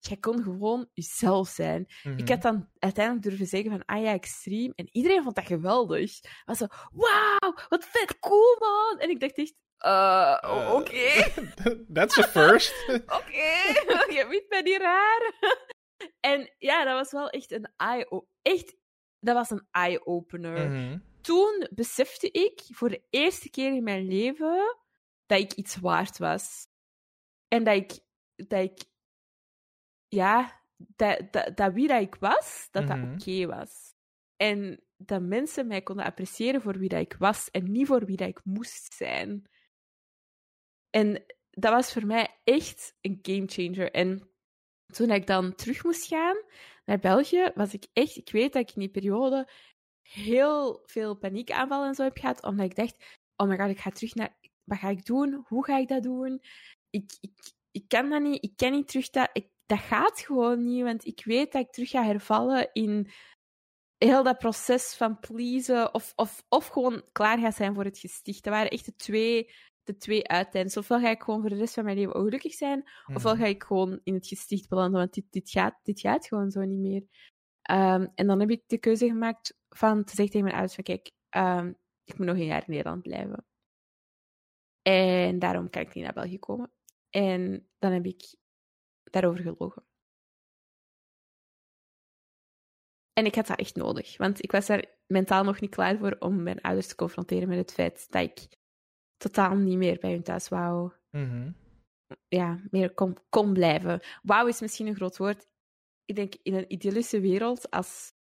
Jij 0.00 0.16
kon 0.16 0.42
gewoon 0.42 0.88
jezelf 0.92 1.48
zijn. 1.48 1.86
mhm. 2.02 2.18
Ik 2.18 2.28
had 2.28 2.42
dan 2.42 2.68
uiteindelijk 2.78 3.24
durven 3.26 3.46
zeggen 3.46 3.70
van, 3.70 3.84
ah 3.84 4.02
ja, 4.02 4.12
extreem. 4.12 4.72
En 4.74 4.88
iedereen 4.92 5.22
vond 5.22 5.34
dat 5.36 5.46
geweldig. 5.46 6.12
Was 6.44 6.58
zo, 6.58 6.66
wauw, 6.92 7.54
wat 7.68 7.84
vet 7.84 8.18
cool, 8.18 8.56
man. 8.58 8.98
En 8.98 9.10
ik 9.10 9.20
dacht 9.20 9.38
echt, 9.38 9.54
eh, 9.76 10.38
Eh. 10.40 10.74
oké, 10.74 11.32
That's 11.94 12.18
a 12.18 12.22
first. 12.22 12.88
oké, 13.18 13.52
je 14.16 14.26
vindt 14.28 14.48
mij 14.48 14.62
niet 14.62 14.76
raar. 14.80 15.32
en 16.20 16.54
ja, 16.58 16.84
dat 16.84 16.94
was 16.94 17.12
wel 17.12 17.28
echt 17.30 17.50
een 17.52 17.72
eye 17.76 18.24
Echt, 18.42 18.76
dat 19.20 19.34
was 19.34 19.50
een 19.50 19.66
eye-opener. 19.70 20.70
Mhm. 20.70 20.98
Toen 21.20 21.66
besefte 21.74 22.30
ik 22.30 22.62
voor 22.66 22.88
de 22.88 23.02
eerste 23.10 23.50
keer 23.50 23.74
in 23.74 23.82
mijn 23.82 24.06
leven 24.08 24.76
dat 25.26 25.38
ik 25.38 25.52
iets 25.52 25.76
waard 25.76 26.18
was. 26.18 26.66
En 27.48 27.64
dat 27.64 27.74
ik, 27.74 27.98
dat 28.48 28.62
ik 28.62 28.84
ja, 30.08 30.62
dat, 30.76 31.32
dat, 31.32 31.56
dat 31.56 31.72
wie 31.72 31.88
dat 31.88 32.02
ik 32.02 32.14
was, 32.14 32.68
dat 32.70 32.84
Mhm. 32.84 33.00
dat 33.00 33.22
oké 33.22 33.46
was. 33.46 33.94
En 34.36 34.82
dat 34.96 35.22
mensen 35.22 35.66
mij 35.66 35.82
konden 35.82 36.04
appreciëren 36.04 36.60
voor 36.62 36.78
wie 36.78 36.88
dat 36.88 37.00
ik 37.00 37.14
was 37.18 37.50
en 37.50 37.72
niet 37.72 37.86
voor 37.86 38.04
wie 38.04 38.16
dat 38.16 38.28
ik 38.28 38.44
moest 38.44 38.92
zijn. 38.94 39.48
En 40.90 41.24
dat 41.50 41.72
was 41.72 41.92
voor 41.92 42.06
mij 42.06 42.40
echt 42.44 42.96
een 43.00 43.18
gamechanger. 43.22 43.90
En 43.92 44.30
toen 44.86 45.10
ik 45.10 45.26
dan 45.26 45.54
terug 45.54 45.84
moest 45.84 46.06
gaan 46.06 46.36
naar 46.84 46.98
België, 46.98 47.50
was 47.54 47.74
ik 47.74 47.86
echt... 47.92 48.16
Ik 48.16 48.30
weet 48.30 48.52
dat 48.52 48.62
ik 48.62 48.74
in 48.74 48.80
die 48.80 48.90
periode 48.90 49.48
heel 50.02 50.82
veel 50.86 51.14
paniekaanvallen 51.16 51.88
en 51.88 51.94
zo 51.94 52.02
heb 52.02 52.18
gehad, 52.18 52.42
omdat 52.42 52.66
ik 52.66 52.74
dacht, 52.76 53.18
oh 53.36 53.48
my 53.48 53.58
god, 53.58 53.68
ik 53.70 53.78
ga 53.78 53.90
terug 53.90 54.14
naar... 54.14 54.36
Wat 54.64 54.78
ga 54.78 54.88
ik 54.88 55.04
doen? 55.04 55.44
Hoe 55.46 55.64
ga 55.64 55.78
ik 55.78 55.88
dat 55.88 56.02
doen? 56.02 56.42
Ik, 56.90 57.16
ik, 57.20 57.52
ik 57.70 57.88
kan 57.88 58.10
dat 58.10 58.22
niet. 58.22 58.44
Ik 58.44 58.56
kan 58.56 58.70
niet 58.70 58.88
terug 58.88 59.10
dat... 59.10 59.30
Ik, 59.32 59.48
dat 59.68 59.78
gaat 59.78 60.20
gewoon 60.20 60.64
niet, 60.64 60.82
want 60.82 61.04
ik 61.04 61.24
weet 61.24 61.52
dat 61.52 61.62
ik 61.62 61.70
terug 61.70 61.90
ga 61.90 62.04
hervallen 62.04 62.70
in 62.72 63.10
heel 63.98 64.22
dat 64.22 64.38
proces 64.38 64.94
van 64.96 65.18
pleasen 65.18 65.94
of, 65.94 66.12
of, 66.16 66.44
of 66.48 66.66
gewoon 66.66 67.02
klaar 67.12 67.38
ga 67.38 67.50
zijn 67.50 67.74
voor 67.74 67.84
het 67.84 67.98
gesticht. 67.98 68.44
Dat 68.44 68.52
waren 68.52 68.70
echt 68.70 68.84
de 68.84 68.94
twee, 68.94 69.50
de 69.82 69.96
twee. 69.96 70.22
Ofwel 70.76 71.00
ga 71.00 71.10
ik 71.10 71.22
gewoon 71.22 71.40
voor 71.40 71.48
de 71.48 71.56
rest 71.56 71.74
van 71.74 71.84
mijn 71.84 71.96
leven 71.96 72.14
ongelukkig 72.14 72.52
zijn, 72.54 72.90
ofwel 73.14 73.32
Mhm. 73.34 73.42
ga 73.42 73.48
ik 73.48 73.62
gewoon 73.62 74.00
in 74.04 74.14
het 74.14 74.26
gesticht 74.26 74.68
belanden, 74.68 75.00
want 75.00 75.14
dit, 75.14 75.26
dit, 75.30 75.50
gaat, 75.50 75.78
dit 75.82 76.00
gaat 76.00 76.26
gewoon 76.26 76.50
zo 76.50 76.60
niet 76.60 76.78
meer. 76.80 77.02
Ehm, 77.62 78.06
en 78.14 78.26
dan 78.26 78.40
heb 78.40 78.50
ik 78.50 78.62
de 78.66 78.78
keuze 78.78 79.06
gemaakt 79.06 79.58
van 79.68 80.04
te 80.04 80.14
zeggen 80.14 80.26
tegen 80.26 80.42
mijn 80.42 80.54
ouders 80.54 80.74
van 80.74 80.84
kijk, 80.84 81.10
ehm, 81.28 81.72
ik 82.04 82.18
moet 82.18 82.26
nog 82.26 82.36
een 82.36 82.44
jaar 82.44 82.64
in 82.66 82.70
Nederland 82.72 83.02
blijven. 83.02 83.46
En 84.82 85.38
daarom 85.38 85.70
kan 85.70 85.82
ik 85.82 85.94
niet 85.94 86.04
naar 86.04 86.12
België 86.12 86.38
komen. 86.38 86.72
En 87.10 87.68
dan 87.78 87.92
heb 87.92 88.06
ik 88.06 88.36
daarover 89.10 89.42
gelogen. 89.42 89.84
En 93.12 93.24
ik 93.24 93.34
had 93.34 93.46
dat 93.46 93.58
echt 93.58 93.74
nodig, 93.76 94.16
want 94.16 94.42
ik 94.42 94.52
was 94.52 94.66
daar 94.66 94.84
mentaal 95.06 95.44
nog 95.44 95.60
niet 95.60 95.70
klaar 95.70 95.98
voor 95.98 96.16
om 96.18 96.42
mijn 96.42 96.60
ouders 96.60 96.86
te 96.86 96.94
confronteren 96.94 97.48
met 97.48 97.58
het 97.58 97.72
feit 97.72 98.06
dat 98.10 98.22
ik 98.22 98.56
totaal 99.16 99.56
niet 99.56 99.76
meer 99.76 99.98
bij 99.98 100.10
hun 100.10 100.22
thuis 100.22 100.48
wou 100.48 100.92
Mhm. 101.10 101.52
ja, 102.28 102.60
meer 102.70 102.94
kon, 102.94 103.16
kon 103.28 103.52
blijven. 103.52 104.00
Wauw 104.22 104.46
is 104.46 104.60
misschien 104.60 104.86
een 104.86 104.94
groot 104.94 105.16
woord. 105.16 105.46
Ik 106.04 106.16
denk 106.16 106.34
in 106.42 106.54
een 106.54 106.72
idealische 106.72 107.20
wereld, 107.20 107.70
als, 107.70 108.12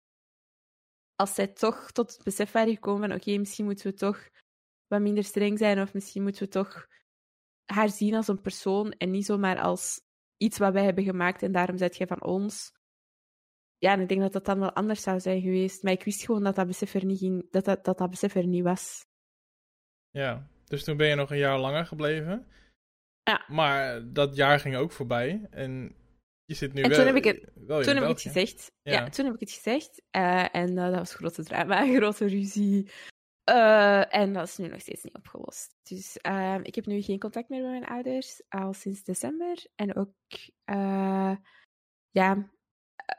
als 1.14 1.34
zij 1.34 1.46
toch 1.46 1.90
tot 1.92 2.12
het 2.12 2.24
besef 2.24 2.52
waren 2.52 2.74
gekomen 2.74 3.08
van 3.08 3.18
oké, 3.18 3.38
misschien 3.38 3.64
moeten 3.64 3.90
we 3.90 3.96
toch 3.96 4.28
wat 4.86 5.00
minder 5.00 5.24
streng 5.24 5.58
zijn, 5.58 5.80
of 5.80 5.94
misschien 5.94 6.22
moeten 6.22 6.42
we 6.42 6.48
toch 6.48 6.86
haar 7.64 7.88
zien 7.88 8.14
als 8.14 8.28
een 8.28 8.40
persoon 8.40 8.92
en 8.92 9.10
niet 9.10 9.24
zomaar 9.24 9.60
als 9.60 10.00
iets 10.36 10.58
wat 10.58 10.72
wij 10.72 10.84
hebben 10.84 11.04
gemaakt 11.04 11.42
en 11.42 11.52
daarom 11.52 11.76
zet 11.76 11.96
jij 11.96 12.06
van 12.06 12.22
ons. 12.24 12.72
Ja, 13.78 13.92
en 13.92 14.00
ik 14.00 14.08
denk 14.08 14.20
dat 14.20 14.32
dat 14.32 14.44
dan 14.44 14.58
wel 14.60 14.72
anders 14.72 15.02
zou 15.02 15.20
zijn 15.20 15.40
geweest. 15.40 15.82
Maar 15.82 15.92
ik 15.92 16.04
wist 16.04 16.24
gewoon 16.24 16.42
dat 16.42 16.54
dat 16.54 16.66
besef 16.66 16.94
er 16.94 17.04
niet, 17.04 17.18
ging, 17.18 17.50
dat 17.50 17.64
dat, 17.64 17.84
dat, 17.84 17.98
dat 17.98 18.10
besef 18.10 18.34
er 18.34 18.46
niet 18.46 18.62
was. 18.64 19.04
Ja, 20.10 20.48
dus 20.64 20.84
toen 20.84 20.96
ben 20.96 21.08
je 21.08 21.14
nog 21.14 21.30
een 21.30 21.38
jaar 21.38 21.58
langer 21.58 21.86
gebleven. 21.86 22.46
Ja. 23.22 23.44
Maar 23.48 24.12
dat 24.12 24.36
jaar 24.36 24.60
ging 24.60 24.76
ook 24.76 24.92
voorbij. 24.92 25.46
En 25.50 25.94
je 26.44 26.54
zit 26.54 26.72
nu 26.72 26.82
En 26.82 26.88
wel, 26.88 26.98
toen 26.98 27.06
heb 27.06 27.16
ik 27.16 27.24
het- 27.24 27.50
wel 27.54 27.82
toen 27.82 27.94
heb 27.94 28.02
ik 28.02 28.08
het 28.08 28.20
gezegd. 28.20 28.72
Ja. 28.82 28.92
Ja. 28.92 29.08
toen 29.08 29.24
heb 29.24 29.34
ik 29.34 29.40
het 29.40 29.50
gezegd. 29.52 30.02
Eh, 30.10 30.54
en 30.54 30.78
eh, 30.78 30.84
dat 30.84 30.94
was 30.94 31.14
grote 31.14 31.44
drama, 31.44 31.86
grote 31.96 32.26
ruzie. 32.26 32.90
Eh, 33.46 34.14
en 34.14 34.32
dat 34.32 34.48
is 34.48 34.56
nu 34.56 34.68
nog 34.68 34.80
steeds 34.80 35.02
niet 35.02 35.14
opgelost. 35.14 35.74
Dus 35.82 36.16
ehm, 36.16 36.60
ik 36.62 36.74
heb 36.74 36.86
nu 36.86 37.02
geen 37.02 37.18
contact 37.18 37.48
meer 37.48 37.62
met 37.62 37.70
mijn 37.70 37.86
ouders, 37.86 38.42
al 38.48 38.72
sinds 38.72 39.02
december. 39.04 39.64
En 39.74 39.94
ook, 39.96 40.10
eh, 40.64 41.36
ja... 42.10 42.50
eh, 42.96 43.16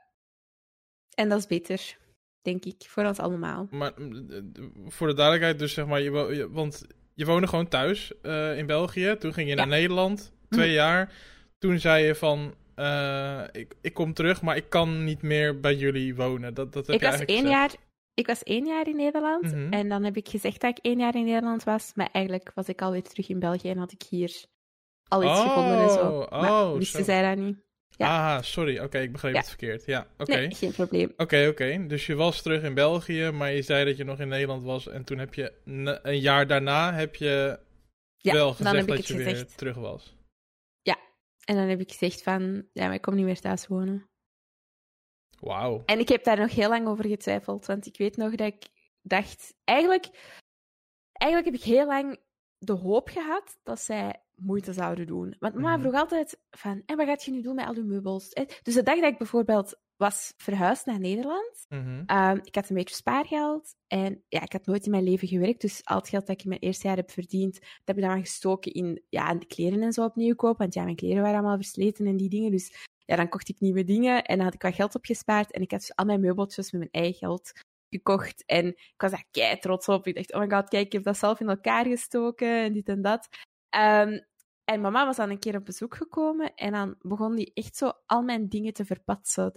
en 1.15 1.29
dat 1.29 1.39
is 1.39 1.47
beter, 1.47 1.97
denk 2.41 2.65
ik, 2.65 2.83
voor 2.87 3.05
ons 3.05 3.19
allemaal. 3.19 3.67
Maar 3.71 3.91
mm, 3.97 4.27
voor 4.87 5.07
de 5.07 5.13
duidelijkheid, 5.13 5.59
dus 5.59 5.73
zeg 5.73 5.85
maar, 5.87 6.01
je, 6.01 6.09
wo- 6.11 6.31
je- 6.31 6.49
want 6.49 6.85
je 7.13 7.25
woonde 7.25 7.47
gewoon 7.47 7.67
thuis 7.67 8.11
in 8.57 8.65
België. 8.65 9.15
Toen 9.19 9.33
ging 9.33 9.49
je 9.49 9.55
naar 9.55 9.67
Nederland, 9.67 10.33
twee 10.49 10.71
jaar. 10.71 11.13
Toen 11.57 11.79
zei 11.79 12.05
je 12.05 12.15
van, 12.15 12.55
ik, 13.51 13.75
ik 13.81 13.93
kom 13.93 14.13
terug, 14.13 14.41
maar 14.41 14.55
ik 14.55 14.69
kan 14.69 15.03
niet 15.03 15.21
meer 15.21 15.59
bij 15.59 15.75
jullie 15.75 16.15
wonen. 16.15 16.53
Dat, 16.53 16.73
dat 16.73 16.87
heb 16.87 16.95
Ik 16.95 17.01
was, 17.01 17.19
één 17.19 17.27
gezegd. 17.27 17.47
jaar, 17.49 17.75
ik 18.17 18.27
was 18.27 18.43
één 18.43 18.65
jaar 18.65 18.87
in 18.87 18.95
Nederland. 18.95 19.43
Mhm. 19.43 19.73
En 19.73 19.89
dan 19.89 20.03
heb 20.03 20.17
ik 20.17 20.27
gezegd 20.29 20.61
dat 20.61 20.77
ik 20.77 20.85
één 20.85 20.99
jaar 20.99 21.15
in 21.15 21.25
Nederland 21.25 21.63
was. 21.63 21.91
Maar 21.95 22.09
eigenlijk 22.11 22.51
was 22.55 22.67
ik 22.67 22.81
alweer 22.81 23.03
terug 23.03 23.29
in 23.29 23.39
België 23.39 23.69
en 23.69 23.77
had 23.77 23.91
ik 23.91 24.03
hier 24.09 24.45
al 25.07 25.23
iets 25.23 25.39
Oh, 25.39 25.47
gevonden 25.47 25.81
en 25.81 25.89
zo. 25.89 26.27
Maar 26.29 26.51
oh, 26.51 26.77
wisten 26.77 27.03
zij 27.03 27.35
dat 27.35 27.45
niet? 27.45 27.65
Ja. 27.89 28.35
Ah, 28.35 28.43
sorry. 28.43 28.79
Oké, 28.79 28.99
ik 28.99 29.11
begreep 29.11 29.33
Ja. 29.33 29.39
het 29.39 29.49
verkeerd. 29.49 29.85
Ja, 29.85 30.07
oké. 30.17 30.35
Nee, 30.35 30.55
geen 30.55 30.71
probleem. 30.71 31.13
Oké, 31.17 31.47
oké. 31.47 31.85
Dus 31.87 32.05
je 32.05 32.15
was 32.15 32.41
terug 32.41 32.63
in 32.63 32.73
België, 32.73 33.31
maar 33.31 33.51
je 33.51 33.61
zei 33.61 33.85
dat 33.85 33.97
je 33.97 34.03
nog 34.03 34.19
in 34.19 34.27
Nederland 34.27 34.63
was. 34.63 34.87
En 34.87 35.03
toen 35.03 35.17
heb 35.17 35.33
je 35.33 35.53
een 36.03 36.19
jaar 36.19 36.47
daarna 36.47 36.93
heb 36.93 37.15
je 37.15 37.59
Ja, 38.17 38.33
wel 38.33 38.53
gezegd 38.53 38.87
dat 38.87 39.07
je 39.07 39.17
weer 39.17 39.45
terug 39.45 39.75
was. 39.75 40.17
En 41.47 41.55
dan 41.55 41.67
heb 41.67 41.79
ik 41.79 41.91
gezegd 41.91 42.23
van, 42.23 42.67
ja, 42.73 42.85
maar 42.85 42.93
ik 42.93 43.01
kom 43.01 43.15
niet 43.15 43.25
meer 43.25 43.39
thuis 43.39 43.67
wonen. 43.67 44.09
Wauw. 45.39 45.81
En 45.85 45.99
ik 45.99 46.07
heb 46.09 46.23
daar 46.23 46.39
nog 46.39 46.51
heel 46.51 46.69
lang 46.69 46.87
over 46.87 47.05
getwijfeld, 47.07 47.65
want 47.65 47.85
ik 47.85 47.97
weet 47.97 48.17
nog 48.17 48.35
dat 48.35 48.47
ik 48.47 48.67
dacht... 49.01 49.53
Eigenlijk, 49.63 50.05
eigenlijk 51.11 51.51
heb 51.51 51.61
ik 51.61 51.73
heel 51.73 51.85
lang 51.85 52.17
de 52.57 52.73
hoop 52.73 53.09
gehad 53.09 53.57
dat 53.63 53.79
zij 53.79 54.21
moeite 54.35 54.73
zouden 54.73 55.07
doen. 55.07 55.35
Want 55.39 55.53
mama 55.53 55.71
Mhm. 55.71 55.81
vroeg 55.81 55.93
altijd 55.99 56.39
van, 56.51 56.83
en 56.85 56.97
wat 56.97 57.07
gaat 57.07 57.23
je 57.23 57.31
nu 57.31 57.41
doen 57.41 57.55
met 57.55 57.65
al 57.67 57.75
je 57.75 57.83
meubels? 57.83 58.29
Dus 58.63 58.73
de 58.73 58.83
dag 58.83 58.99
dat 58.99 59.11
ik 59.11 59.17
bijvoorbeeld 59.17 59.79
was 59.95 60.33
verhuisd 60.37 60.85
naar 60.85 60.99
Nederland. 60.99 61.65
Ehm, 62.05 62.37
ik 62.43 62.55
had 62.55 62.69
een 62.69 62.75
beetje 62.75 62.95
spaargeld 62.95 63.75
en 63.87 64.23
ja, 64.27 64.41
ik 64.41 64.51
had 64.51 64.65
nooit 64.65 64.85
in 64.85 64.91
mijn 64.91 65.03
leven 65.03 65.27
gewerkt. 65.27 65.61
Dus 65.61 65.81
al 65.85 65.97
het 65.97 66.09
geld 66.09 66.25
dat 66.27 66.35
ik 66.35 66.43
in 66.43 66.49
mijn 66.49 66.61
eerste 66.61 66.87
jaar 66.87 66.95
heb 66.95 67.11
verdiend, 67.11 67.53
dat 67.53 67.61
heb 67.85 67.97
ik 67.97 68.03
dan 68.03 68.19
gestoken 68.19 68.71
in 68.73 69.03
ja, 69.09 69.37
kleren 69.37 69.81
en 69.81 69.93
zo 69.93 70.03
opnieuw 70.03 70.35
kopen. 70.35 70.57
Want 70.57 70.73
ja, 70.73 70.83
mijn 70.83 70.95
kleren 70.95 71.21
waren 71.21 71.37
allemaal 71.37 71.55
versleten 71.55 72.05
en 72.05 72.17
die 72.17 72.29
dingen. 72.29 72.51
Dus 72.51 72.87
ja, 73.07 73.15
dan 73.15 73.29
kocht 73.29 73.49
ik 73.49 73.59
nieuwe 73.59 73.83
dingen 73.83 74.23
en 74.23 74.35
dan 74.35 74.45
had 74.45 74.53
ik 74.53 74.61
wat 74.61 74.75
geld 74.75 74.95
opgespaard. 74.95 75.51
En 75.51 75.61
ik 75.61 75.71
had 75.71 75.79
dus 75.79 75.95
al 75.95 76.05
mijn 76.05 76.19
meubeltjes 76.19 76.71
met 76.71 76.81
mijn 76.81 77.03
eigen 77.03 77.19
geld 77.19 77.51
gekocht. 77.89 78.43
En 78.45 78.67
ik 78.67 78.93
was 78.97 79.11
daar 79.11 79.25
kei 79.31 79.59
trots 79.59 79.87
op. 79.87 80.07
Ik 80.07 80.15
dacht, 80.15 80.33
oh 80.33 80.39
my 80.39 80.49
god, 80.49 80.69
kijk, 80.69 80.85
ik 80.85 80.91
heb 80.91 81.03
dat 81.03 81.17
zelf 81.17 81.39
in 81.39 81.49
elkaar 81.49 81.85
gestoken 81.85 82.63
en 82.63 82.73
dit 82.73 82.87
en 82.89 83.01
dat. 83.01 83.27
Ehm, 83.69 84.19
En 84.67 84.81
mama 84.81 85.05
was 85.05 85.15
dan 85.15 85.29
een 85.29 85.39
keer 85.39 85.55
op 85.55 85.65
bezoek 85.65 85.95
gekomen 85.95 86.55
en 86.55 86.71
dan 86.71 86.95
begon 87.01 87.35
die 87.35 87.51
echt 87.53 87.77
zo 87.77 87.91
al 88.05 88.21
mijn 88.21 88.49
dingen 88.49 88.73
te 88.73 88.85
verpatsen. 88.85 89.51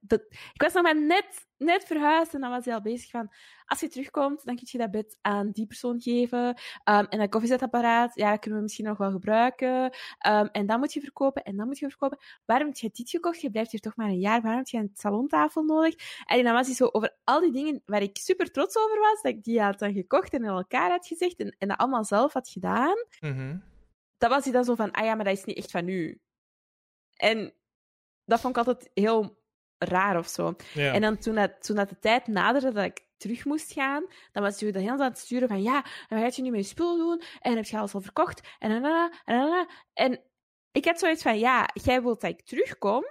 Dat, 0.00 0.20
ik 0.52 0.62
was 0.62 0.72
nog 0.72 0.82
maar 0.82 1.00
net, 1.02 1.46
net 1.58 1.84
verhuisd 1.84 2.34
en 2.34 2.40
dan 2.40 2.50
was 2.50 2.64
hij 2.64 2.74
al 2.74 2.80
bezig 2.80 3.10
van, 3.10 3.32
als 3.66 3.80
je 3.80 3.88
terugkomt, 3.88 4.44
dan 4.44 4.56
kun 4.56 4.66
je 4.70 4.78
dat 4.78 4.90
bed 4.90 5.18
aan 5.20 5.50
die 5.50 5.66
persoon 5.66 6.00
geven. 6.00 6.46
Um, 6.48 6.54
en 6.84 7.18
dat 7.18 7.28
koffiezetapparaat, 7.28 8.14
ja, 8.14 8.36
kunnen 8.36 8.58
we 8.58 8.64
misschien 8.64 8.84
nog 8.84 8.98
wel 8.98 9.10
gebruiken. 9.10 9.84
Um, 10.28 10.46
en 10.46 10.66
dan 10.66 10.78
moet 10.78 10.92
je 10.92 11.00
verkopen 11.00 11.42
en 11.42 11.56
dan 11.56 11.66
moet 11.66 11.78
je 11.78 11.88
verkopen. 11.88 12.18
Waarom 12.44 12.66
heb 12.66 12.76
je 12.76 12.90
dit 12.92 13.10
gekocht? 13.10 13.40
Je 13.40 13.50
blijft 13.50 13.70
hier 13.70 13.80
toch 13.80 13.96
maar 13.96 14.08
een 14.08 14.18
jaar. 14.18 14.40
Waarom 14.40 14.58
heb 14.58 14.68
je 14.68 14.78
een 14.78 14.90
salontafel 14.94 15.62
nodig? 15.62 15.94
En 16.26 16.44
dan 16.44 16.52
was 16.52 16.66
hij 16.66 16.76
zo 16.76 16.88
over 16.92 17.16
al 17.24 17.40
die 17.40 17.52
dingen 17.52 17.82
waar 17.86 18.02
ik 18.02 18.16
super 18.16 18.50
trots 18.50 18.76
over 18.76 18.98
was, 18.98 19.22
dat 19.22 19.32
ik 19.32 19.44
die 19.44 19.60
had 19.62 19.78
dan 19.78 19.92
gekocht 19.92 20.32
en 20.32 20.42
in 20.42 20.48
elkaar 20.48 20.90
had 20.90 21.06
gezegd 21.06 21.36
en, 21.40 21.56
en 21.58 21.68
dat 21.68 21.78
allemaal 21.78 22.04
zelf 22.04 22.32
had 22.32 22.48
gedaan. 22.48 22.96
Mhm. 23.20 23.56
Dat 24.20 24.30
was 24.30 24.44
hij 24.44 24.52
dan 24.52 24.64
zo 24.64 24.74
van, 24.74 24.90
ah 24.90 25.04
ja, 25.04 25.14
maar 25.14 25.24
dat 25.24 25.36
is 25.36 25.44
niet 25.44 25.56
echt 25.56 25.70
van 25.70 25.88
u. 25.88 26.20
En 27.16 27.54
dat 28.24 28.40
vond 28.40 28.56
ik 28.56 28.66
altijd 28.66 28.90
heel 28.94 29.38
raar 29.78 30.18
of 30.18 30.28
zo. 30.28 30.54
Ja. 30.74 30.92
En 30.94 31.00
dan 31.00 31.18
toen, 31.18 31.34
dat, 31.34 31.62
toen 31.62 31.76
dat 31.76 31.88
de 31.88 31.98
tijd 31.98 32.26
naderde 32.26 32.72
dat 32.72 32.84
ik 32.84 33.06
terug 33.16 33.44
moest 33.44 33.72
gaan, 33.72 34.06
dan 34.32 34.42
was 34.42 34.60
hij 34.60 34.72
de 34.72 34.78
hele 34.78 34.90
tijd 34.90 35.00
aan 35.00 35.10
het 35.10 35.18
sturen 35.18 35.48
van 35.48 35.62
ja, 35.62 35.84
en 36.08 36.20
wat 36.20 36.34
ga 36.34 36.36
je 36.36 36.42
nu 36.42 36.50
met 36.50 36.60
je 36.60 36.66
spullen 36.66 36.98
doen? 36.98 37.22
En 37.40 37.56
heb 37.56 37.64
je 37.64 37.78
alles 37.78 37.94
al 37.94 38.00
verkocht? 38.00 38.48
En 38.58 38.70
en 38.70 38.84
en 38.84 39.12
en 39.24 39.50
en 39.50 39.68
En 39.92 40.20
ik 40.72 40.84
had 40.84 40.98
zoiets 40.98 41.22
van 41.22 41.38
ja, 41.38 41.70
jij 41.72 42.02
wilt 42.02 42.20
dat 42.20 42.30
ik 42.30 42.42
terugkom, 42.42 43.04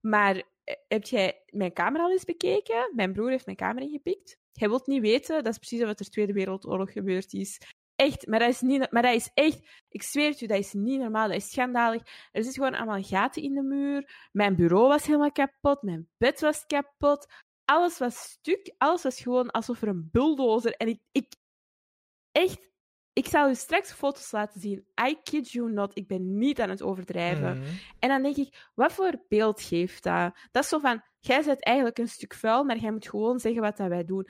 maar 0.00 0.36
eh, 0.64 0.74
heb 0.88 1.04
jij 1.04 1.42
mijn 1.46 1.72
kamer 1.72 2.00
al 2.00 2.10
eens 2.10 2.24
bekeken? 2.24 2.92
Mijn 2.94 3.12
broer 3.12 3.30
heeft 3.30 3.46
mijn 3.46 3.56
kamer 3.56 3.82
ingepikt. 3.82 4.38
Jij 4.52 4.68
wilt 4.68 4.86
niet 4.86 5.00
weten, 5.00 5.42
dat 5.42 5.52
is 5.52 5.58
precies 5.58 5.82
wat 5.82 6.00
er 6.00 6.10
Tweede 6.10 6.32
Wereldoorlog 6.32 6.92
gebeurd 6.92 7.32
is. 7.32 7.60
Echt, 7.96 8.26
maar 8.26 8.38
dat 8.38 8.48
is, 8.48 8.60
niet, 8.60 8.90
maar 8.90 9.02
dat 9.02 9.14
is 9.14 9.30
echt, 9.34 9.84
ik 9.88 10.02
zweer 10.02 10.30
het 10.30 10.40
u, 10.40 10.46
dat 10.46 10.58
is 10.58 10.72
niet 10.72 11.00
normaal, 11.00 11.28
dat 11.28 11.36
is 11.36 11.50
schandalig. 11.50 12.02
Er 12.32 12.42
zitten 12.42 12.52
gewoon 12.52 12.74
allemaal 12.80 13.02
gaten 13.02 13.42
in 13.42 13.54
de 13.54 13.62
muur. 13.62 14.28
Mijn 14.32 14.56
bureau 14.56 14.88
was 14.88 15.06
helemaal 15.06 15.32
kapot, 15.32 15.82
mijn 15.82 16.08
bed 16.16 16.40
was 16.40 16.66
kapot. 16.66 17.26
Alles 17.64 17.98
was 17.98 18.22
stuk, 18.22 18.74
alles 18.78 19.02
was 19.02 19.20
gewoon 19.20 19.50
alsof 19.50 19.82
er 19.82 19.88
een 19.88 20.08
bulldozer... 20.12 20.74
En 20.76 20.88
ik, 20.88 21.00
ik 21.12 21.34
echt, 22.32 22.70
ik 23.12 23.26
zal 23.26 23.48
u 23.48 23.54
straks 23.54 23.92
foto's 23.92 24.32
laten 24.32 24.60
zien. 24.60 24.86
I 25.08 25.16
kid 25.22 25.50
you 25.50 25.72
not, 25.72 25.96
ik 25.96 26.06
ben 26.06 26.38
niet 26.38 26.60
aan 26.60 26.70
het 26.70 26.82
overdrijven. 26.82 27.58
Mhm. 27.58 27.68
En 27.98 28.08
dan 28.08 28.22
denk 28.22 28.36
ik, 28.36 28.70
wat 28.74 28.92
voor 28.92 29.24
beeld 29.28 29.62
geeft 29.62 30.02
dat? 30.02 30.36
Dat 30.50 30.62
is 30.62 30.68
zo 30.68 30.78
van, 30.78 31.02
jij 31.18 31.44
bent 31.44 31.64
eigenlijk 31.64 31.98
een 31.98 32.08
stuk 32.08 32.34
vuil, 32.34 32.64
maar 32.64 32.78
jij 32.78 32.90
moet 32.90 33.08
gewoon 33.08 33.38
zeggen 33.38 33.62
wat 33.62 33.76
dat 33.76 33.88
wij 33.88 34.04
doen. 34.04 34.28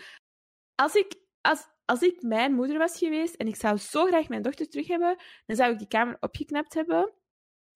Als 0.74 0.94
ik, 0.94 1.14
als, 1.40 1.66
als 1.84 2.00
ik 2.00 2.22
mijn 2.22 2.52
moeder 2.52 2.78
was 2.78 2.98
geweest 2.98 3.34
en 3.34 3.46
ik 3.46 3.56
zou 3.56 3.76
zo 3.76 4.04
graag 4.04 4.28
mijn 4.28 4.42
dochter 4.42 4.68
terug 4.68 4.88
hebben, 4.88 5.16
dan 5.46 5.56
zou 5.56 5.72
ik 5.72 5.78
die 5.78 5.88
kamer 5.88 6.16
opgeknapt 6.20 6.74
hebben. 6.74 7.12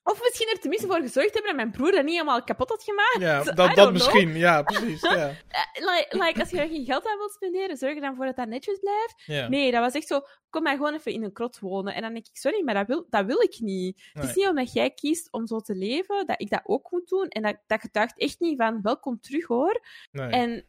Of 0.02 0.22
misschien 0.22 0.48
er 0.48 0.60
tenminste 0.60 0.86
voor 0.86 1.00
gezorgd 1.00 1.34
hebben 1.34 1.56
dat 1.56 1.56
mijn 1.56 1.70
broer 1.70 1.90
dat 1.90 2.04
niet 2.04 2.12
helemaal 2.12 2.44
kapot 2.44 2.68
had 2.68 2.82
gemaakt. 2.82 3.20
Ja, 3.20 3.42
dat, 3.52 3.74
dat 3.74 3.92
misschien. 3.92 4.36
Ja, 4.36 4.62
precies. 4.62 5.00
Ja. 5.00 5.34
Eh, 5.48 5.84
like, 5.94 6.24
like, 6.24 6.40
als 6.40 6.50
je 6.50 6.60
er 6.60 6.68
geen 6.68 6.84
geld 6.84 7.06
aan 7.06 7.18
wilt 7.18 7.32
spenderen, 7.32 7.76
zorg 7.76 7.94
er 7.94 8.00
dan 8.00 8.16
voor 8.16 8.24
dat 8.24 8.36
dat 8.36 8.48
netjes 8.48 8.78
blijft. 8.78 9.22
Ja. 9.26 9.48
Nee, 9.48 9.70
dat 9.70 9.80
was 9.80 9.92
echt 9.92 10.06
zo, 10.06 10.20
kom 10.50 10.62
maar 10.62 10.76
gewoon 10.76 10.94
even 10.94 11.12
in 11.12 11.22
een 11.22 11.32
krot 11.32 11.58
wonen. 11.58 11.94
En 11.94 12.02
dan 12.02 12.12
denk 12.12 12.26
ik, 12.26 12.36
sorry, 12.36 12.64
maar 12.64 12.74
dat 12.74 12.86
wil, 12.86 13.06
dat 13.10 13.24
wil 13.24 13.40
ik 13.40 13.56
niet. 13.60 14.10
Het 14.12 14.24
is 14.24 14.34
niet 14.34 14.48
omdat 14.48 14.72
jij 14.72 14.90
kiest 14.90 15.32
om 15.32 15.46
zo 15.46 15.60
te 15.60 15.74
leven, 15.74 16.26
dat 16.26 16.40
ik 16.40 16.50
dat 16.50 16.60
ook 16.64 16.90
moet 16.90 17.08
doen. 17.08 17.28
En 17.28 17.42
dat, 17.42 17.56
dat 17.66 17.80
getuigt 17.80 18.18
echt 18.18 18.40
niet 18.40 18.56
van, 18.56 18.82
welkom 18.82 19.20
terug 19.20 19.46
hoor. 19.46 19.82
Nee. 20.10 20.28
En 20.30 20.66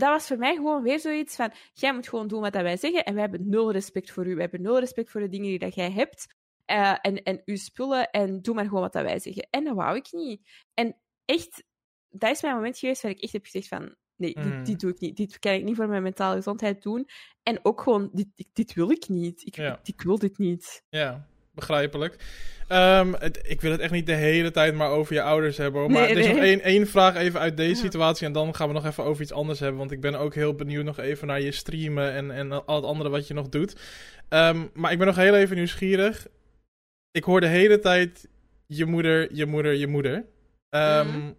dat 0.00 0.08
was 0.10 0.26
voor 0.26 0.38
mij 0.38 0.54
gewoon 0.54 0.82
weer 0.82 1.00
zoiets 1.00 1.36
van, 1.36 1.52
jij 1.72 1.94
moet 1.94 2.08
gewoon 2.08 2.28
doen 2.28 2.40
wat 2.40 2.52
wij 2.54 2.76
zeggen. 2.76 3.04
En 3.04 3.12
wij 3.14 3.22
hebben 3.22 3.48
nul 3.48 3.72
respect 3.72 4.10
voor 4.10 4.26
u. 4.26 4.34
We 4.34 4.40
hebben 4.40 4.62
nul 4.62 4.78
respect 4.78 5.10
voor 5.10 5.20
de 5.20 5.28
dingen 5.28 5.46
die 5.48 5.58
dat 5.58 5.74
jij 5.74 5.90
hebt. 5.90 6.34
eh, 6.64 6.94
en, 7.02 7.22
en 7.22 7.42
uw 7.44 7.56
spullen. 7.56 8.10
En 8.10 8.42
doe 8.42 8.54
maar 8.54 8.64
gewoon 8.64 8.80
wat 8.80 8.92
dat 8.92 9.02
wij 9.02 9.18
zeggen. 9.18 9.46
En 9.50 9.64
dat 9.64 9.74
wou 9.74 9.96
ik 9.96 10.06
niet. 10.12 10.40
En 10.74 10.96
echt, 11.24 11.64
dat 12.08 12.30
is 12.30 12.42
mijn 12.42 12.54
moment 12.54 12.78
geweest 12.78 13.02
waar 13.02 13.10
ik 13.10 13.20
echt 13.22 13.32
heb 13.32 13.44
gezegd 13.44 13.68
van, 13.68 13.94
nee, 14.16 14.34
dit, 14.34 14.66
dit 14.66 14.80
doe 14.80 14.90
ik 14.90 15.00
niet. 15.00 15.16
Dit 15.16 15.38
kan 15.38 15.52
ik 15.52 15.64
niet 15.64 15.76
voor 15.76 15.88
mijn 15.88 16.02
mentale 16.02 16.34
gezondheid 16.36 16.82
doen. 16.82 17.08
En 17.42 17.58
ook 17.62 17.80
gewoon, 17.80 18.10
dit, 18.12 18.26
dit, 18.34 18.46
dit 18.52 18.74
wil 18.74 18.90
ik 18.90 19.08
niet. 19.08 19.46
Ik, 19.46 19.56
Ja. 19.56 19.78
ik, 19.82 19.88
ik 19.88 20.02
wil 20.02 20.18
dit 20.18 20.38
niet. 20.38 20.82
Ja, 20.88 21.26
begrijpelijk. 21.56 22.16
Ehm, 22.68 23.12
het- 23.18 23.40
ik 23.42 23.60
wil 23.60 23.70
het 23.70 23.80
echt 23.80 23.92
niet 23.92 24.06
de 24.06 24.12
hele 24.14 24.50
tijd 24.50 24.74
maar 24.74 24.88
over 24.90 25.14
je 25.14 25.22
ouders 25.22 25.56
hebben. 25.56 25.80
hoor. 25.80 25.90
Maar 25.90 26.00
Nee, 26.00 26.10
er 26.10 26.18
is 26.18 26.24
nee. 26.26 26.34
nog 26.34 26.44
één, 26.44 26.60
één 26.60 26.86
vraag 26.86 27.14
even 27.16 27.40
uit 27.40 27.56
deze 27.56 27.80
situatie. 27.80 28.26
En 28.26 28.32
dan 28.32 28.54
gaan 28.54 28.68
we 28.68 28.74
nog 28.74 28.86
even 28.86 29.04
over 29.04 29.22
iets 29.22 29.32
anders 29.32 29.60
hebben. 29.60 29.78
Want 29.78 29.90
ik 29.90 30.00
ben 30.00 30.14
ook 30.14 30.34
heel 30.34 30.54
benieuwd 30.54 30.84
nog 30.84 30.98
even 30.98 31.26
naar 31.26 31.40
je 31.40 31.52
streamen 31.52 32.12
en, 32.12 32.30
en 32.30 32.66
al 32.66 32.76
het 32.76 32.84
andere 32.84 33.10
wat 33.10 33.26
je 33.28 33.34
nog 33.34 33.48
doet. 33.48 33.76
Ehm, 34.28 34.66
maar 34.74 34.92
ik 34.92 34.98
ben 34.98 35.06
nog 35.06 35.16
heel 35.16 35.34
even 35.34 35.56
nieuwsgierig. 35.56 36.26
Ik 37.10 37.24
hoor 37.24 37.40
de 37.40 37.46
hele 37.46 37.78
tijd 37.78 38.28
je 38.66 38.84
moeder, 38.84 39.34
je 39.34 39.46
moeder, 39.46 39.72
je 39.74 39.86
moeder. 39.86 40.24
Ehm, 40.70 41.08
Mhm. 41.08 41.32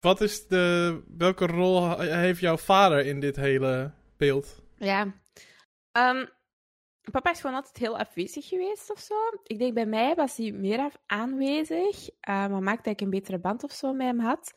Wat 0.00 0.20
is 0.20 0.46
de, 0.46 0.98
welke 1.18 1.46
rol 1.46 1.98
heeft 2.00 2.40
jouw 2.40 2.56
vader 2.56 3.06
in 3.06 3.20
dit 3.20 3.36
hele 3.36 3.90
beeld? 4.16 4.62
Ja. 4.78 5.14
Papa 7.10 7.30
is 7.30 7.40
gewoon 7.40 7.56
altijd 7.56 7.76
heel 7.76 7.98
afwezig 7.98 8.48
geweest 8.48 8.90
of 8.90 8.98
zo. 8.98 9.14
Ik 9.42 9.58
denk 9.58 9.74
bij 9.74 9.86
mij 9.86 10.14
was 10.14 10.36
hij 10.36 10.50
meer 10.52 10.92
aanwezig. 11.06 12.08
eh, 12.20 12.46
wat 12.46 12.60
maakte 12.60 12.82
dat 12.82 12.92
ik 12.92 13.00
een 13.00 13.10
betere 13.10 13.38
band 13.38 13.64
of 13.64 13.72
zo 13.72 13.92
met 13.92 14.06
hem 14.06 14.20
had. 14.20 14.54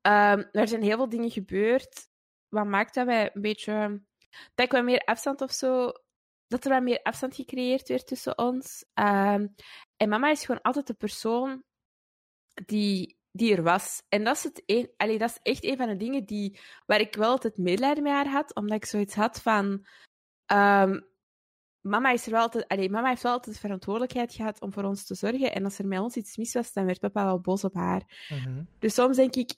Ehm, 0.00 0.44
er 0.52 0.68
zijn 0.68 0.82
heel 0.82 0.96
veel 0.96 1.08
dingen 1.08 1.30
gebeurd. 1.30 2.08
Wat 2.48 2.66
maakt 2.66 2.94
dat 2.94 3.06
wij 3.06 3.30
een 3.34 3.40
beetje. 3.42 4.02
Dat 4.54 4.66
ik 4.66 4.72
wat 4.72 4.84
meer 4.84 5.00
afstand 5.04 5.40
of 5.40 5.52
zo. 5.52 5.92
Dat 6.46 6.64
er 6.64 6.70
wat 6.70 6.82
meer 6.82 7.02
afstand 7.02 7.34
gecreëerd 7.34 7.88
werd 7.88 8.06
tussen 8.06 8.38
ons. 8.38 8.84
Ehm, 8.94 9.46
en 9.96 10.08
mama 10.08 10.30
is 10.30 10.44
gewoon 10.44 10.60
altijd 10.62 10.86
de 10.86 10.94
persoon 10.94 11.62
die, 12.66 13.16
die 13.32 13.56
er 13.56 13.62
was. 13.62 14.02
En 14.08 14.24
dat 14.24 14.36
is, 14.36 14.42
het 14.44 14.62
een, 14.66 14.90
allee, 14.96 15.18
dat 15.18 15.30
is 15.30 15.38
echt 15.52 15.64
een 15.64 15.76
van 15.76 15.86
de 15.88 15.96
dingen 15.96 16.24
die, 16.24 16.58
waar 16.86 17.00
ik 17.00 17.14
wel 17.14 17.30
altijd 17.30 17.56
medelijden 17.58 18.02
met 18.02 18.12
haar 18.12 18.28
had. 18.28 18.54
Omdat 18.54 18.76
ik 18.76 18.84
zoiets 18.84 19.14
had 19.14 19.42
van. 19.42 19.86
ehm, 20.46 21.00
mama, 21.80 22.10
is 22.10 22.26
er 22.26 22.32
wel 22.32 22.40
altijd, 22.40 22.68
allee, 22.68 22.90
mama 22.90 23.08
heeft 23.08 23.22
wel 23.22 23.32
altijd 23.32 23.54
de 23.54 23.60
verantwoordelijkheid 23.60 24.34
gehad 24.34 24.60
om 24.60 24.72
voor 24.72 24.84
ons 24.84 25.06
te 25.06 25.14
zorgen. 25.14 25.52
En 25.52 25.64
als 25.64 25.78
er 25.78 25.86
met 25.86 26.00
ons 26.00 26.16
iets 26.16 26.36
mis 26.36 26.52
was, 26.52 26.72
dan 26.72 26.84
werd 26.84 27.00
papa 27.00 27.24
wel 27.24 27.40
boos 27.40 27.64
op 27.64 27.74
haar. 27.74 28.26
Mhm. 28.28 28.62
Dus 28.78 28.94
soms 28.94 29.16
denk 29.16 29.36
ik, 29.36 29.54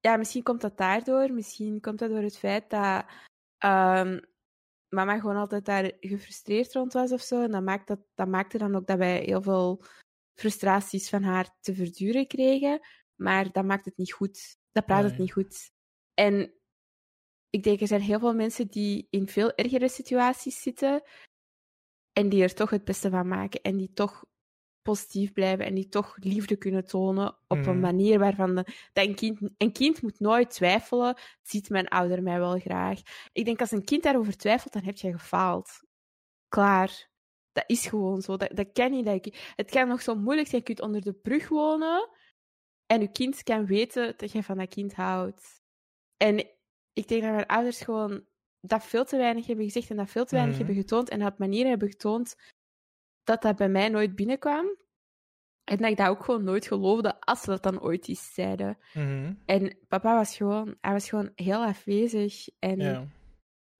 ja, 0.00 0.16
misschien 0.16 0.42
komt 0.42 0.60
dat 0.60 0.76
daardoor. 0.76 1.32
Misschien 1.32 1.80
komt 1.80 1.98
dat 1.98 2.10
door 2.10 2.22
het 2.22 2.38
feit 2.38 2.70
dat 2.70 3.04
ehm, 3.58 4.20
mama 4.88 5.18
gewoon 5.18 5.36
altijd 5.36 5.64
daar 5.64 5.92
gefrustreerd 6.00 6.72
rond 6.72 6.92
was 6.92 7.12
of 7.12 7.20
zo. 7.20 7.42
En 7.42 7.50
dat, 7.50 7.62
maakt 7.62 7.88
dat, 7.88 8.00
dat 8.14 8.28
maakte 8.28 8.58
dan 8.58 8.74
ook 8.74 8.86
dat 8.86 8.98
wij 8.98 9.22
heel 9.22 9.42
veel 9.42 9.84
frustraties 10.34 11.08
van 11.08 11.22
haar 11.22 11.56
te 11.60 11.74
verduren 11.74 12.26
kregen. 12.26 12.80
Maar 13.14 13.52
dat 13.52 13.64
maakt 13.64 13.84
het 13.84 13.96
niet 13.96 14.12
goed. 14.12 14.56
Dat 14.72 14.86
praat 14.86 15.04
het 15.04 15.18
niet 15.18 15.32
goed. 15.32 15.70
En 16.14 16.54
ik 17.50 17.62
denk, 17.62 17.80
er 17.80 17.86
zijn 17.86 18.00
heel 18.00 18.18
veel 18.18 18.34
mensen 18.34 18.66
die 18.66 19.06
in 19.10 19.28
veel 19.28 19.54
ergere 19.54 19.88
situaties 19.88 20.62
zitten. 20.62 21.02
En 22.12 22.28
die 22.28 22.42
er 22.42 22.54
toch 22.54 22.70
het 22.70 22.84
beste 22.84 23.10
van 23.10 23.28
maken. 23.28 23.60
En 23.62 23.76
die 23.76 23.92
toch 23.92 24.24
positief 24.82 25.32
blijven. 25.32 25.64
En 25.64 25.74
die 25.74 25.88
toch 25.88 26.16
liefde 26.20 26.56
kunnen 26.56 26.84
tonen 26.84 27.36
op 27.48 27.58
Mhm. 27.58 27.68
een 27.68 27.80
manier 27.80 28.18
waarvan 28.18 28.54
de, 28.54 28.64
dat 28.92 29.06
een, 29.06 29.14
kind, 29.14 29.38
een 29.58 29.72
kind 29.72 30.02
moet 30.02 30.20
nooit 30.20 30.50
twijfelen. 30.50 31.16
Ziet 31.42 31.68
mijn 31.70 31.88
ouder 31.88 32.22
mij 32.22 32.38
wel 32.38 32.58
graag? 32.58 33.00
Ik 33.32 33.44
denk, 33.44 33.60
als 33.60 33.70
een 33.70 33.84
kind 33.84 34.02
daarover 34.02 34.36
twijfelt, 34.36 34.72
dan 34.72 34.84
heb 34.84 34.96
je 34.96 35.12
gefaald. 35.12 35.82
Klaar. 36.48 37.10
Dat 37.52 37.64
is 37.66 37.86
gewoon 37.86 38.22
zo. 38.22 38.36
Dat, 38.36 38.56
dat 38.56 38.72
kan 38.72 38.90
niet. 38.90 39.04
Dat 39.04 39.24
je- 39.24 39.34
het 39.56 39.70
kan 39.70 39.88
nog 39.88 40.02
zo 40.02 40.14
moeilijk 40.14 40.48
zijn. 40.48 40.60
Je 40.60 40.66
kunt 40.66 40.80
onder 40.80 41.00
de 41.00 41.12
brug 41.12 41.48
wonen. 41.48 42.08
En 42.86 43.00
je 43.00 43.12
kind 43.12 43.42
kan 43.42 43.66
weten 43.66 44.14
dat 44.16 44.32
je 44.32 44.42
van 44.42 44.56
dat 44.58 44.68
kind 44.68 44.94
houdt. 44.94 45.62
En 46.16 46.38
ik 46.92 47.08
denk 47.08 47.22
dat 47.22 47.32
mijn 47.32 47.46
ouders 47.46 47.80
gewoon 47.80 48.24
dat 48.66 48.84
veel 48.84 49.04
te 49.04 49.16
weinig 49.16 49.46
hebben 49.46 49.64
gezegd 49.64 49.90
en 49.90 49.96
dat 49.96 50.10
veel 50.10 50.24
te 50.24 50.34
weinig 50.34 50.56
Mhm. 50.56 50.64
hebben 50.66 50.82
getoond. 50.82 51.08
En 51.08 51.18
dat 51.18 51.32
op 51.32 51.38
manieren 51.38 51.70
hebben 51.70 51.88
getoond 51.90 52.34
dat 53.24 53.42
dat 53.42 53.56
bij 53.56 53.68
mij 53.68 53.88
nooit 53.88 54.14
binnenkwam. 54.14 54.76
En 55.64 55.76
dat 55.76 55.90
ik 55.90 55.96
dat 55.96 56.08
ook 56.08 56.24
gewoon 56.24 56.44
nooit 56.44 56.66
geloofde 56.66 57.20
als 57.20 57.40
ze 57.40 57.50
dat 57.50 57.62
dan 57.62 57.80
ooit 57.82 58.08
eens 58.08 58.34
zeiden. 58.34 58.78
Mhm. 58.94 59.34
En 59.46 59.76
papa 59.88 60.14
was 60.14 60.36
gewoon, 60.36 60.76
hij 60.80 60.92
was 60.92 61.08
gewoon 61.08 61.30
heel 61.34 61.64
afwezig. 61.64 62.48
En 62.58 62.78
Ja. 62.78 63.06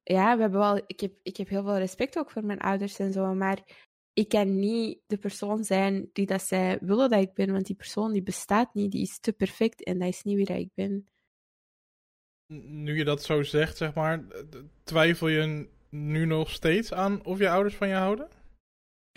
ja, 0.03 0.35
we 0.35 0.41
hebben 0.41 0.61
wel, 0.61 0.77
ik, 0.87 1.01
heb, 1.01 1.19
ik 1.23 1.37
heb 1.37 1.49
heel 1.49 1.63
veel 1.63 1.77
respect 1.79 2.19
ook 2.19 2.31
voor 2.31 2.45
mijn 2.45 2.61
ouders 2.61 2.99
en 2.99 3.13
zo, 3.13 3.35
maar 3.35 3.89
ik 4.13 4.29
kan 4.29 4.59
niet 4.59 5.01
de 5.07 5.19
persoon 5.19 5.65
zijn 5.65 6.09
die 6.13 6.27
dat 6.27 6.43
zij 6.43 6.79
willen 6.81 7.11
dat 7.11 7.23
ik 7.23 7.35
ben, 7.35 7.53
want 7.53 7.67
die 7.67 7.77
persoon 7.77 8.13
die 8.13 8.23
bestaat 8.23 8.75
niet, 8.75 8.91
die 8.93 9.03
is 9.03 9.19
te 9.21 9.33
perfect 9.33 9.85
en 9.85 9.99
dat 9.99 10.09
is 10.09 10.23
niet 10.23 10.37
wie 10.37 10.47
dat 10.47 10.57
ik 10.57 10.71
ben. 10.75 11.07
Nu 12.61 12.97
je 12.97 13.05
dat 13.05 13.23
zo 13.23 13.43
zegt, 13.43 13.77
zeg 13.77 13.95
maar, 13.95 14.25
twijfel 14.85 15.29
je 15.29 15.69
nu 15.91 16.25
nog 16.27 16.51
steeds 16.51 16.93
aan 16.93 17.25
of 17.25 17.39
je 17.39 17.49
ouders 17.51 17.75
van 17.75 17.89
je 17.89 17.95
houden? 17.95 18.29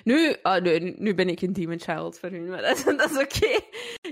Nu, 0.04 0.36
oh 0.44 0.56
nee, 0.56 0.80
nu 0.98 1.14
ben 1.16 1.30
ik 1.30 1.42
een 1.42 1.54
demon 1.54 1.80
child 1.80 2.20
voor 2.20 2.30
hun, 2.30 2.48
maar 2.50 2.62
dat, 2.62 2.78
is- 2.78 2.84
dat 2.98 3.12
is 3.12 3.18
oké. 3.18 3.60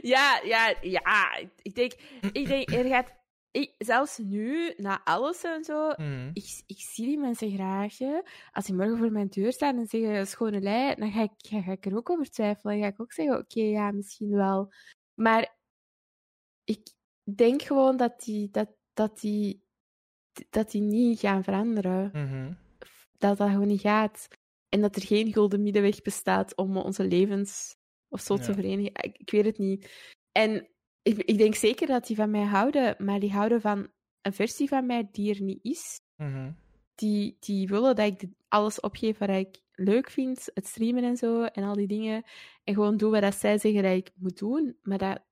Ja, 0.01 0.41
ja, 0.43 0.75
ja. 0.81 1.37
Ik 1.61 1.75
denk, 1.75 1.93
ik 2.31 2.47
denk 2.47 2.71
er, 2.71 2.85
gaat, 2.85 3.13
ik, 3.51 3.73
zelfs 3.77 4.17
nu, 4.17 4.73
na 4.77 5.01
alles 5.03 5.43
en 5.43 5.63
zo, 5.63 5.87
Mhm. 5.97 6.29
ik, 6.33 6.61
ik 6.67 6.77
zie 6.79 7.05
die 7.05 7.17
mensen 7.19 7.51
graag. 7.53 7.97
hè. 7.97 8.19
Als 8.51 8.65
die 8.65 8.75
morgen 8.75 8.97
voor 8.97 9.11
mijn 9.11 9.27
deur 9.29 9.51
staan 9.53 9.77
en 9.77 9.87
zeggen 9.87 10.27
schone 10.27 10.61
lei, 10.61 10.95
dan 10.95 11.11
ga 11.11 11.21
ik, 11.23 11.31
ga, 11.37 11.61
ga 11.61 11.71
ik 11.71 11.85
er 11.85 11.95
ook 11.95 12.09
over 12.09 12.29
twijfelen. 12.29 12.73
Dan 12.73 12.83
ga 12.83 12.93
ik 12.93 13.01
ook 13.01 13.13
zeggen, 13.13 13.37
oké, 13.37 13.61
ja, 13.61 13.91
misschien 13.91 14.31
wel. 14.35 14.73
Maar 15.13 15.55
ik 16.63 16.87
denk 17.35 17.61
gewoon 17.61 17.97
dat 17.97 18.19
die, 18.21 18.49
dat, 18.51 18.69
dat 18.93 19.19
die, 19.19 19.63
dat 20.49 20.71
die 20.71 20.81
niet 20.81 21.19
gaan 21.19 21.43
veranderen. 21.43 22.09
Mhm. 22.13 22.53
Dat 23.17 23.37
dat 23.37 23.49
gewoon 23.49 23.67
niet 23.67 23.81
gaat. 23.81 24.27
En 24.69 24.81
dat 24.81 24.95
er 24.95 25.01
geen 25.01 25.33
gulden 25.33 25.63
middenweg 25.63 26.01
bestaat 26.01 26.55
om 26.55 26.77
onze 26.77 27.03
levens 27.03 27.75
of 28.09 28.21
zo 28.21 28.37
te 28.37 28.53
verenigen. 28.53 28.91
Ik, 28.93 29.17
ik 29.17 29.31
weet 29.31 29.45
het 29.45 29.57
niet. 29.57 30.11
En 30.31 30.67
ik, 31.01 31.17
ik 31.17 31.37
denk 31.37 31.55
zeker 31.55 31.87
dat 31.87 32.07
die 32.07 32.15
van 32.15 32.31
mij 32.31 32.43
houden, 32.43 32.95
maar 32.97 33.19
die 33.19 33.31
houden 33.31 33.61
van 33.61 33.91
een 34.21 34.33
versie 34.33 34.67
van 34.67 34.85
mij 34.85 35.09
die 35.11 35.33
er 35.35 35.41
niet 35.41 35.59
is. 35.61 35.99
Mhm. 36.15 36.51
Die, 36.95 37.37
die 37.39 37.67
willen 37.67 37.95
dat 37.95 38.05
ik 38.07 38.29
alles 38.47 38.79
opgeef 38.79 39.17
wat 39.17 39.29
ik 39.29 39.61
leuk 39.71 40.09
vind, 40.09 40.49
het 40.53 40.67
streamen 40.67 41.03
en 41.03 41.17
zo, 41.17 41.43
en 41.43 41.63
al 41.63 41.73
die 41.73 41.87
dingen. 41.87 42.23
En 42.63 42.73
gewoon 42.73 42.97
doe 42.97 43.11
wat 43.11 43.21
dat 43.21 43.35
zij 43.35 43.57
zeggen 43.57 43.83
dat 43.83 43.95
ik 43.95 44.11
moet 44.15 44.37
doen. 44.37 44.77
Maar 44.81 44.97
dat, 44.97 45.23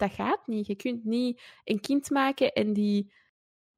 dat 0.00 0.12
gaat 0.12 0.46
niet. 0.46 0.66
Je 0.66 0.76
kunt 0.76 1.04
niet 1.04 1.42
een 1.64 1.80
kind 1.80 2.10
maken 2.10 2.52
en 2.52 2.72
die 2.72 3.12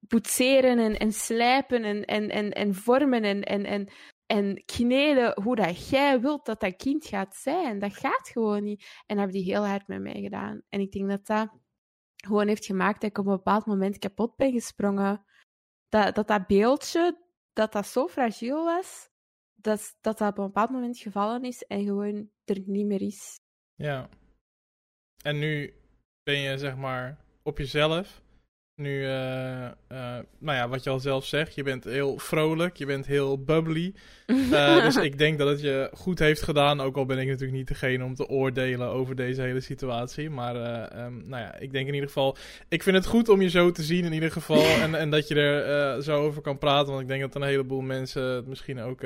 poetseren 0.09 0.79
en, 0.79 0.99
en 0.99 1.12
slijpen 1.12 1.85
en, 1.85 2.05
en, 2.05 2.31
en, 2.31 2.51
en 2.51 2.75
vormen 2.75 3.23
en, 3.23 3.43
en, 3.43 3.64
en, 3.64 3.89
en 4.27 4.64
kneden 4.64 5.43
hoe 5.43 5.57
dat 5.57 5.89
jij 5.89 6.20
wilt 6.20 6.47
dat 6.47 6.61
dat 6.61 6.77
kind 6.77 7.07
gaat 7.07 7.37
zijn. 7.37 7.79
Dat 7.79 7.97
gaat 7.97 8.29
gewoon 8.29 8.64
niet. 8.64 8.81
En 8.81 9.16
dat 9.16 9.16
hebben 9.16 9.37
die 9.37 9.53
heel 9.53 9.66
hard 9.66 9.89
met 9.89 10.01
mij 10.01 10.20
gedaan. 10.20 10.62
En 10.68 10.81
ik 10.81 10.93
denk 10.93 11.09
dat 11.09 11.27
dat 11.27 11.61
gewoon 12.16 12.49
heeft 12.49 12.66
gemaakt 12.66 13.01
dat 13.01 13.11
ik 13.11 13.18
op 13.18 13.27
een 13.27 13.37
bepaald 13.37 13.66
moment 13.66 13.99
kapot 13.99 14.37
ben 14.37 14.53
gesprongen. 14.53 15.25
Dat 15.89 16.14
dat, 16.14 16.29
dat 16.29 16.47
beeldje, 16.47 17.18
dat 17.53 17.73
dat 17.73 17.87
zo 17.87 18.09
fragiel 18.09 18.64
was, 18.64 19.09
dat, 19.55 19.97
dat 20.01 20.18
dat 20.18 20.31
op 20.31 20.39
een 20.39 20.47
bepaald 20.47 20.70
moment 20.70 20.99
gevallen 20.99 21.43
is 21.43 21.62
en 21.62 21.85
gewoon 21.85 22.31
er 22.45 22.61
niet 22.66 22.87
meer 22.87 23.03
is. 23.03 23.41
Ja. 23.75 24.09
En 25.23 25.39
nu 25.39 25.82
ben 26.23 26.39
je 26.39 26.59
zeg 26.59 26.77
maar 26.77 27.16
op 27.43 27.59
jezelf. 27.59 28.23
Nu, 28.75 29.05
eh, 29.05 29.64
eh, 29.64 29.73
nou 30.39 30.57
ja, 30.59 30.68
wat 30.68 30.85
je 30.85 30.91
al 30.91 31.01
zelf 31.01 31.25
zegt, 31.25 31.55
je 31.55 31.62
bent 31.62 31.85
heel 31.85 32.18
vrolijk, 32.18 32.77
je 32.77 32.87
bent 32.87 33.07
heel 33.07 33.43
bubbly. 33.45 33.95
Eh, 34.53 34.83
dus 34.83 34.97
ik 34.97 35.18
denk 35.18 35.39
dat 35.39 35.49
het 35.49 35.61
je 35.61 35.91
goed 35.93 36.18
heeft 36.18 36.43
gedaan, 36.43 36.81
ook 36.81 36.97
al 36.97 37.07
ben 37.07 37.18
ik 37.18 37.27
natuurlijk 37.27 37.53
niet 37.53 37.68
degene 37.68 38.05
om 38.05 38.14
te 38.14 38.29
oordelen 38.29 38.89
over 38.89 39.16
deze 39.16 39.43
hele 39.43 39.61
situatie. 39.61 40.31
Maar 40.31 40.57
eh, 40.57 41.01
ehm, 41.01 41.29
nou 41.29 41.43
ja, 41.43 41.59
ik 41.59 41.73
denk 41.73 41.87
in 41.87 41.95
ieder 41.95 42.09
geval, 42.09 42.37
ik 42.68 42.83
vind 42.83 42.97
het 42.97 43.07
goed 43.07 43.29
om 43.29 43.43
je 43.43 43.51
zo 43.51 43.70
te 43.70 43.83
zien 43.83 44.05
in 44.05 44.12
ieder 44.12 44.31
geval. 44.31 44.64
en, 44.85 44.95
en 44.95 45.11
dat 45.11 45.29
je 45.29 45.35
er 45.35 46.03
zo 46.03 46.20
over 46.23 46.43
kan 46.43 46.59
praten, 46.59 46.89
want 46.89 47.01
ik 47.01 47.09
denk 47.09 47.20
dat 47.20 47.35
een 47.35 47.43
heleboel 47.43 47.81
mensen 47.81 48.23
het 48.23 48.47
misschien 48.47 48.81
ook 48.81 49.01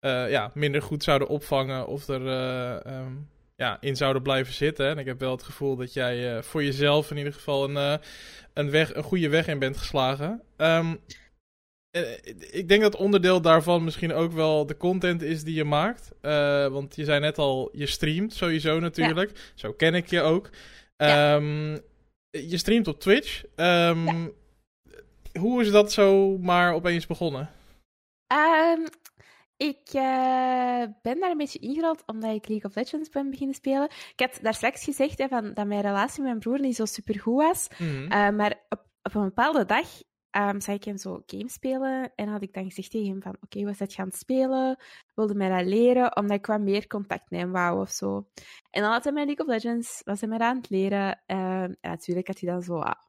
ja, 0.00 0.50
minder 0.54 0.82
goed 0.82 1.02
zouden 1.02 1.28
opvangen 1.28 1.86
of 1.86 2.08
er... 2.08 2.26
eh, 2.26 2.86
ehm, 2.86 3.12
ja, 3.56 3.76
in 3.80 3.96
zouden 3.96 4.22
blijven 4.22 4.54
zitten. 4.54 4.88
En 4.88 4.98
ik 4.98 5.06
heb 5.06 5.20
wel 5.20 5.30
het 5.30 5.42
gevoel 5.42 5.76
dat 5.76 5.92
jij 5.92 6.36
eh, 6.36 6.42
voor 6.42 6.64
jezelf 6.64 7.10
in 7.10 7.16
ieder 7.16 7.32
geval 7.32 7.64
een, 7.64 7.76
eh, 7.76 8.06
een, 8.52 8.70
weg, 8.70 8.94
een 8.94 9.02
goede 9.02 9.28
weg 9.28 9.46
in 9.46 9.58
bent 9.58 9.76
geslagen. 9.76 10.42
Ehm, 10.56 10.94
eh, 11.90 12.12
ik 12.50 12.68
denk 12.68 12.82
dat 12.82 12.96
onderdeel 12.96 13.40
daarvan 13.40 13.84
misschien 13.84 14.12
ook 14.12 14.32
wel 14.32 14.66
de 14.66 14.76
content 14.76 15.22
is 15.22 15.44
die 15.44 15.54
je 15.54 15.64
maakt. 15.64 16.10
Want 16.70 16.96
je 16.96 17.04
zei 17.04 17.20
net 17.20 17.38
al, 17.38 17.70
je 17.72 17.86
streamt 17.86 18.34
sowieso 18.34 18.80
natuurlijk. 18.80 19.52
Zo 19.54 19.72
ken 19.72 19.94
ik 19.94 20.06
je 20.06 20.20
ook. 20.20 20.50
Ja. 20.96 21.36
Ehm, 21.36 21.78
Je 22.30 22.58
streamt 22.58 22.88
op 22.88 23.00
Twitch. 23.00 23.44
Ehm, 23.54 24.28
Hoe 25.38 25.62
is 25.62 25.70
dat 25.70 25.92
zo 25.92 26.38
maar 26.38 26.74
opeens 26.74 27.06
begonnen? 27.06 27.50
Ik 29.64 29.88
eh, 29.92 30.82
ben 31.02 31.20
daar 31.20 31.30
een 31.30 31.36
beetje 31.36 31.58
ingerold 31.58 32.02
omdat 32.06 32.34
ik 32.34 32.48
League 32.48 32.70
of 32.70 32.76
Legends 32.76 33.08
ben 33.08 33.30
beginnen 33.30 33.54
spelen. 33.54 33.84
Ik 33.84 34.14
had 34.16 34.38
daar 34.42 34.54
straks 34.54 34.84
gezegd 34.84 35.18
hè, 35.18 35.28
van, 35.28 35.54
dat 35.54 35.66
mijn 35.66 35.80
relatie 35.80 36.22
met 36.22 36.28
mijn 36.30 36.38
broer 36.38 36.60
niet 36.60 36.76
zo 36.76 36.84
super 36.84 37.20
goed 37.20 37.42
was. 37.42 37.68
Mhm. 37.78 38.12
Eh, 38.12 38.30
maar 38.30 38.64
op, 38.68 38.86
op 39.02 39.14
een 39.14 39.22
bepaalde 39.22 39.64
dag 39.64 39.86
ehm 40.30 40.60
zag 40.60 40.74
ik 40.74 40.84
hem 40.84 40.96
zo 40.96 41.22
games 41.26 41.52
spelen. 41.52 42.12
En 42.14 42.28
had 42.28 42.42
ik 42.42 42.52
dan 42.52 42.64
gezegd 42.64 42.90
tegen 42.90 43.08
hem 43.08 43.22
van, 43.22 43.36
oké, 43.40 43.64
wat 43.64 43.76
zit 43.76 43.94
je 43.94 44.02
aan 44.02 44.08
het 44.08 44.16
spelen? 44.16 44.76
Wilde 45.14 45.34
mij 45.34 45.48
dat 45.48 45.66
leren, 45.66 46.16
omdat 46.16 46.36
ik 46.36 46.46
wat 46.46 46.60
meer 46.60 46.86
contact 46.86 47.30
met 47.30 47.40
hem 47.40 47.52
wou 47.52 47.80
of 47.80 47.90
zo. 47.90 48.26
En 48.70 48.82
dan 48.82 48.92
had 48.92 49.04
hij 49.04 49.12
mij 49.12 49.24
League 49.24 49.46
of 49.46 49.52
Legends, 49.52 50.00
was 50.04 50.20
hij 50.20 50.28
mij 50.28 50.38
dat 50.38 50.48
aan 50.48 50.56
het 50.56 50.70
leren. 50.70 51.22
Ehm, 51.26 51.72
en 51.80 51.90
natuurlijk 51.90 52.26
had 52.26 52.40
hij 52.40 52.50
dan 52.50 52.62
zo 52.62 52.78
ah, 52.78 53.00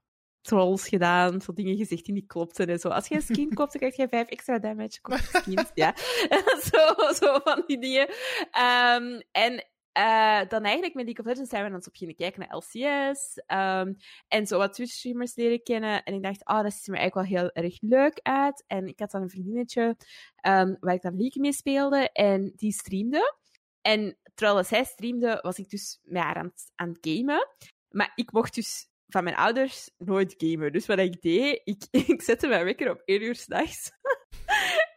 trolls 0.45 0.87
gedaan, 0.87 1.41
zo 1.41 1.53
dingen 1.53 1.77
gezegd 1.77 2.05
die 2.05 2.13
niet 2.13 2.27
klopten 2.27 2.67
en 2.67 2.79
zo. 2.79 2.89
Als 2.89 3.07
je 3.07 3.15
een 3.15 3.21
skin 3.21 3.53
koopt, 3.57 3.71
dan 3.71 3.81
krijg 3.81 3.95
je 3.95 4.07
vijf 4.07 4.27
extra 4.27 4.59
damage. 4.59 5.01
Koop 5.01 5.17
skins, 5.33 5.71
ja. 5.73 5.93
zo, 6.71 7.13
zo 7.13 7.39
van 7.43 7.63
die 7.67 7.79
dingen. 7.79 8.07
Ehm, 8.51 9.21
en 9.31 9.65
eh, 9.91 10.47
dan 10.47 10.63
eigenlijk 10.63 10.93
met 10.93 11.05
League 11.05 11.19
of 11.19 11.25
Legends 11.25 11.49
zijn 11.49 11.63
we 11.63 11.69
dan 11.69 11.79
op 11.79 11.91
beginnen 11.91 12.15
kijken 12.15 12.39
naar 12.39 12.57
LCS. 12.57 13.41
ehm, 13.45 13.93
en 14.27 14.47
zo 14.47 14.57
wat 14.57 14.73
Twitch-streamers 14.73 15.35
leren 15.35 15.63
kennen. 15.63 16.03
En 16.03 16.13
ik 16.13 16.23
dacht, 16.23 16.47
oh, 16.47 16.61
dat 16.61 16.73
ziet 16.73 16.87
er 16.87 16.99
eigenlijk 16.99 17.29
wel 17.29 17.39
heel 17.39 17.51
erg 17.51 17.77
leuk 17.81 18.19
uit. 18.21 18.63
En 18.67 18.87
ik 18.87 18.99
had 18.99 19.11
dan 19.11 19.21
een 19.21 19.29
vriendinnetje 19.29 19.97
ehm, 20.35 20.75
waar 20.79 20.93
ik 20.93 21.01
dan 21.01 21.17
League 21.17 21.41
mee 21.41 21.53
speelde. 21.53 22.09
En 22.11 22.53
die 22.55 22.71
streamde. 22.71 23.35
En 23.81 24.17
terwijl 24.33 24.63
zij 24.63 24.83
streamde, 24.83 25.39
was 25.41 25.57
ik 25.57 25.69
dus 25.69 25.99
met 26.03 26.23
haar 26.23 26.35
aan 26.35 26.53
aan 26.75 26.89
het 26.89 26.97
gamen. 27.01 27.47
Maar 27.89 28.11
ik 28.15 28.31
mocht 28.31 28.55
dus 28.55 28.87
van 29.07 29.23
mijn 29.23 29.35
ouders 29.35 29.89
nooit 29.97 30.35
gamen. 30.37 30.71
Dus 30.71 30.85
wat 30.85 30.99
ik 30.99 31.21
deed, 31.21 31.61
ik, 31.63 31.83
ik 32.13 32.21
zette 32.21 32.47
mijn 32.47 32.65
wekker 32.65 32.89
op 32.89 33.01
1 33.05 33.21
uur 33.21 33.35
s'nachts. 33.35 33.91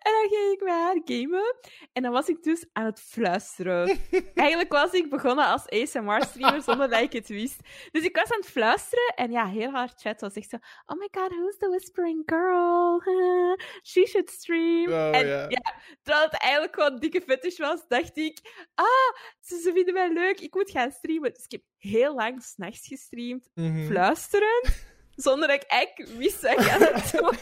En 0.09 0.15
dan 0.21 0.29
ging 0.39 0.53
ik 0.53 0.61
met 0.63 0.73
haar 0.73 1.01
gamen. 1.05 1.57
En 1.93 2.03
dan 2.03 2.13
was 2.13 2.29
ik 2.29 2.43
dus 2.43 2.67
aan 2.73 2.85
het 2.85 3.01
fluisteren. 3.01 3.99
Eigenlijk 4.35 4.73
was 4.73 4.93
ik 4.93 5.11
begonnen 5.11 5.47
als 5.47 5.69
ASMR-streamer 5.69 6.63
zonder 6.63 6.89
dat 6.91 7.01
ik 7.01 7.13
het 7.13 7.29
wist. 7.29 7.61
Dus 7.91 8.05
ik 8.05 8.17
was 8.17 8.33
aan 8.33 8.39
het 8.41 8.51
fluisteren 8.51 9.13
en 9.15 9.31
ja, 9.31 9.47
heel 9.47 9.71
hard 9.71 10.01
chat 10.01 10.21
was 10.21 10.35
echt 10.35 10.51
zo... 10.51 10.57
Oh 10.87 10.99
my 10.99 11.09
god, 11.11 11.31
who's 11.31 11.59
the 11.59 11.69
whispering 11.69 12.23
girl? 12.27 13.03
She 13.91 14.07
should 14.07 14.31
stream. 14.31 14.89
Oh, 14.93 15.17
en 15.17 15.27
ja. 15.27 15.49
terwijl 16.03 16.25
het 16.25 16.41
eigenlijk 16.41 16.75
gewoon 16.75 16.93
een 16.93 17.01
dikke 17.01 17.21
fetish 17.21 17.59
was, 17.59 17.85
dacht 17.89 18.17
ik... 18.17 18.39
Ah, 18.75 18.87
ze, 19.41 19.61
ze 19.61 19.73
vinden 19.75 19.95
mij 19.95 20.13
leuk, 20.13 20.41
ik 20.41 20.55
moet 20.55 20.71
gaan 20.71 20.91
streamen. 20.91 21.33
Dus 21.35 21.45
ik 21.45 21.51
heb 21.53 21.63
heel 21.79 22.15
lang 22.15 22.43
s'nachts 22.43 22.87
gestreamd, 22.87 23.51
Mhm. 23.55 23.87
fluisterend, 23.87 24.87
zonder 25.27 25.49
dat 25.49 25.63
ik 25.63 25.69
eigenlijk 25.71 26.11
wist 26.19 26.43
dat 26.43 26.53
ik 26.53 26.69
aan 26.69 26.83
het 26.83 27.11
doen 27.13 27.21
was. 27.21 27.41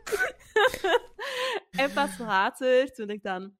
en 1.82 1.92
pas 1.92 2.18
later, 2.18 2.92
toen 2.92 3.10
ik 3.10 3.22
dan 3.22 3.54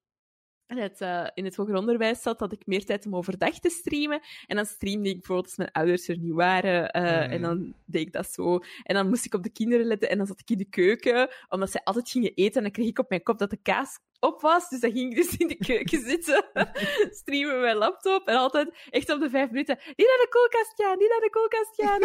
het, 0.77 1.01
eh, 1.01 1.27
in 1.33 1.45
het 1.45 1.55
hoger 1.55 1.75
onderwijs 1.75 2.21
zat, 2.21 2.39
had 2.39 2.51
ik 2.51 2.65
meer 2.65 2.85
tijd 2.85 3.05
om 3.05 3.15
overdag 3.15 3.59
te 3.59 3.69
streamen. 3.69 4.21
En 4.47 4.55
dan 4.55 4.65
streamde 4.65 5.09
ik 5.09 5.15
bijvoorbeeld 5.15 5.47
als 5.47 5.55
mijn 5.57 5.71
ouders 5.71 6.07
er 6.07 6.17
niet 6.17 6.33
waren. 6.33 6.89
eh, 6.91 7.01
Mhm. 7.03 7.31
En 7.31 7.41
dan 7.41 7.73
deed 7.85 8.07
ik 8.07 8.13
dat 8.13 8.27
zo. 8.27 8.59
En 8.83 8.95
dan 8.95 9.07
moest 9.09 9.25
ik 9.25 9.33
op 9.33 9.43
de 9.43 9.51
kinderen 9.51 9.85
letten. 9.85 10.09
En 10.09 10.17
dan 10.17 10.27
zat 10.27 10.39
ik 10.39 10.49
in 10.49 10.57
de 10.57 10.69
keuken, 10.69 11.29
omdat 11.49 11.71
zij 11.71 11.81
altijd 11.83 12.09
gingen 12.09 12.33
eten. 12.33 12.55
En 12.55 12.63
dan 12.63 12.71
kreeg 12.71 12.87
ik 12.87 12.99
op 12.99 13.09
mijn 13.09 13.23
kop 13.23 13.37
dat 13.39 13.49
de 13.49 13.61
kaas 13.61 13.99
op 14.19 14.41
was. 14.41 14.69
Dus 14.69 14.79
dan 14.79 14.91
ging 14.91 15.09
ik 15.11 15.15
dus 15.17 15.37
in 15.37 15.47
de 15.47 15.55
keuken 15.57 15.99
zitten, 16.09 16.45
streamen 17.21 17.53
met 17.53 17.61
mijn 17.61 17.75
laptop. 17.77 18.27
En 18.27 18.35
altijd 18.35 18.87
echt 18.89 19.09
op 19.09 19.19
de 19.19 19.29
vijf 19.29 19.49
minuten, 19.49 19.75
niet 19.85 20.07
naar 20.07 20.21
de 20.21 20.27
koelkast 20.29 20.73
gaan, 20.75 20.97
niet 20.97 21.09
naar 21.09 21.19
de 21.19 21.29
koelkast 21.29 21.75
gaan. 21.75 22.01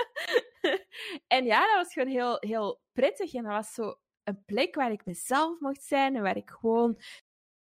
en 1.38 1.44
ja, 1.44 1.60
dat 1.66 1.84
was 1.84 1.92
gewoon 1.92 2.08
heel, 2.08 2.36
heel 2.40 2.80
prettig. 2.92 3.34
En 3.34 3.42
dat 3.42 3.52
was 3.52 3.72
zo 3.74 3.94
een 4.24 4.42
plek 4.46 4.74
waar 4.74 4.92
ik 4.92 5.04
mezelf 5.04 5.60
mocht 5.60 5.82
zijn 5.82 6.16
en 6.16 6.22
waar 6.22 6.36
ik 6.36 6.50
gewoon, 6.50 6.98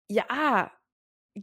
ja, 0.06 0.80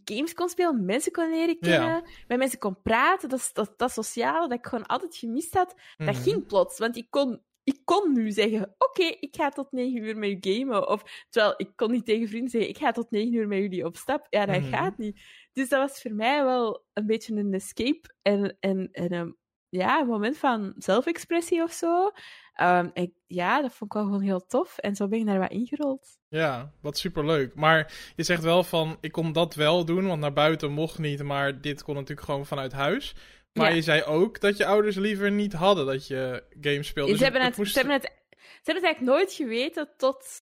games 0.03 0.34
kon 0.34 0.49
spelen, 0.49 0.86
mensen 0.86 1.12
kon 1.12 1.30
leren 1.30 1.60
kennen, 1.60 2.03
met 2.28 2.38
mensen 2.38 2.60
kon 2.60 2.82
praten. 2.82 3.30
Dat, 3.30 3.49
dat, 3.53 3.74
dat 3.78 3.91
sociale 3.91 4.47
dat 4.47 4.57
ik 4.57 4.66
gewoon 4.66 4.86
altijd 4.86 5.16
gemist 5.16 5.53
had, 5.53 5.76
dat 5.97 6.16
Mhm. 6.16 6.24
ging 6.24 6.45
plots. 6.47 6.78
Want 6.80 6.95
ik 6.97 7.07
kon, 7.10 7.43
ik 7.64 7.82
kon 7.86 8.14
nu 8.14 8.32
zeggen, 8.32 8.76
oké, 8.78 9.03
ik 9.03 9.36
ga 9.36 9.49
tot 9.49 9.72
negen 9.72 10.03
uur 10.03 10.18
met 10.18 10.30
u 10.45 10.51
gamen. 10.53 10.88
Of, 10.89 11.26
terwijl 11.30 11.53
ik 11.57 11.72
kon 11.76 11.91
niet 11.91 12.05
tegen 12.05 12.28
vrienden 12.28 12.49
zeggen, 12.49 12.70
ik 12.70 12.78
ga 12.78 12.91
tot 12.91 13.12
negen 13.12 13.34
uur 13.34 13.47
met 13.47 13.60
jullie 13.60 13.86
op 13.86 13.95
stap. 13.95 14.28
Ja, 14.30 14.45
dat 14.45 14.62
Mhm. 14.62 14.70
gaat 14.70 14.97
niet. 14.97 15.22
Dus 15.53 15.70
dat 15.70 15.89
was 15.89 16.01
voor 16.01 16.14
mij 16.14 16.43
wel 16.43 16.86
een 16.93 17.05
beetje 17.05 17.36
een 17.36 17.53
escape 17.53 18.16
en, 18.22 18.57
en, 18.60 18.89
en 18.91 19.38
ja, 19.70 20.00
een 20.00 20.08
moment 20.08 20.38
van 20.38 20.74
zelfexpressie 20.78 21.64
of 21.64 21.72
zo. 21.72 22.12
Ehm, 22.54 22.90
ik, 22.94 23.12
ja, 23.28 23.62
dat 23.62 23.74
vond 23.74 23.92
ik 23.94 23.98
wel 23.98 24.06
gewoon 24.06 24.22
heel 24.22 24.46
tof. 24.46 24.78
En 24.78 24.96
zo 24.96 25.08
ben 25.08 25.20
ik 25.20 25.26
daar 25.26 25.40
wat 25.40 25.52
ingerold. 25.52 26.18
Ja, 26.28 26.72
wat 26.82 26.98
superleuk. 26.98 27.56
Maar 27.56 27.94
je 28.16 28.24
zegt 28.24 28.44
wel 28.44 28.64
van, 28.64 28.98
ik 29.02 29.12
kon 29.12 29.32
dat 29.34 29.56
wel 29.56 29.86
doen, 29.86 30.08
want 30.08 30.20
naar 30.22 30.34
buiten 30.34 30.72
mocht 30.72 30.98
niet, 31.00 31.24
maar 31.24 31.62
dit 31.62 31.84
kon 31.84 31.96
natuurlijk 31.96 32.28
gewoon 32.28 32.46
vanuit 32.46 32.72
huis. 32.72 33.16
Maar 33.54 33.70
Ja. 33.70 33.76
je 33.76 33.82
zei 33.82 34.04
ook 34.04 34.40
dat 34.42 34.58
je 34.58 34.66
ouders 34.66 34.96
liever 34.96 35.32
niet 35.32 35.54
hadden 35.54 35.86
dat 35.86 36.08
je 36.08 36.44
games 36.62 36.88
speelde. 36.88 37.10
ze, 37.12 37.16
Dus 37.18 37.24
hebben 37.28 37.42
het, 37.46 37.58
moest- 37.58 37.72
ze, 37.74 37.78
hebben 37.80 37.96
het, 37.96 38.12
ze 38.30 38.46
hebben 38.64 38.84
het 38.84 38.84
eigenlijk 38.84 39.18
nooit 39.18 39.34
geweten 39.34 39.90
tot 39.98 40.42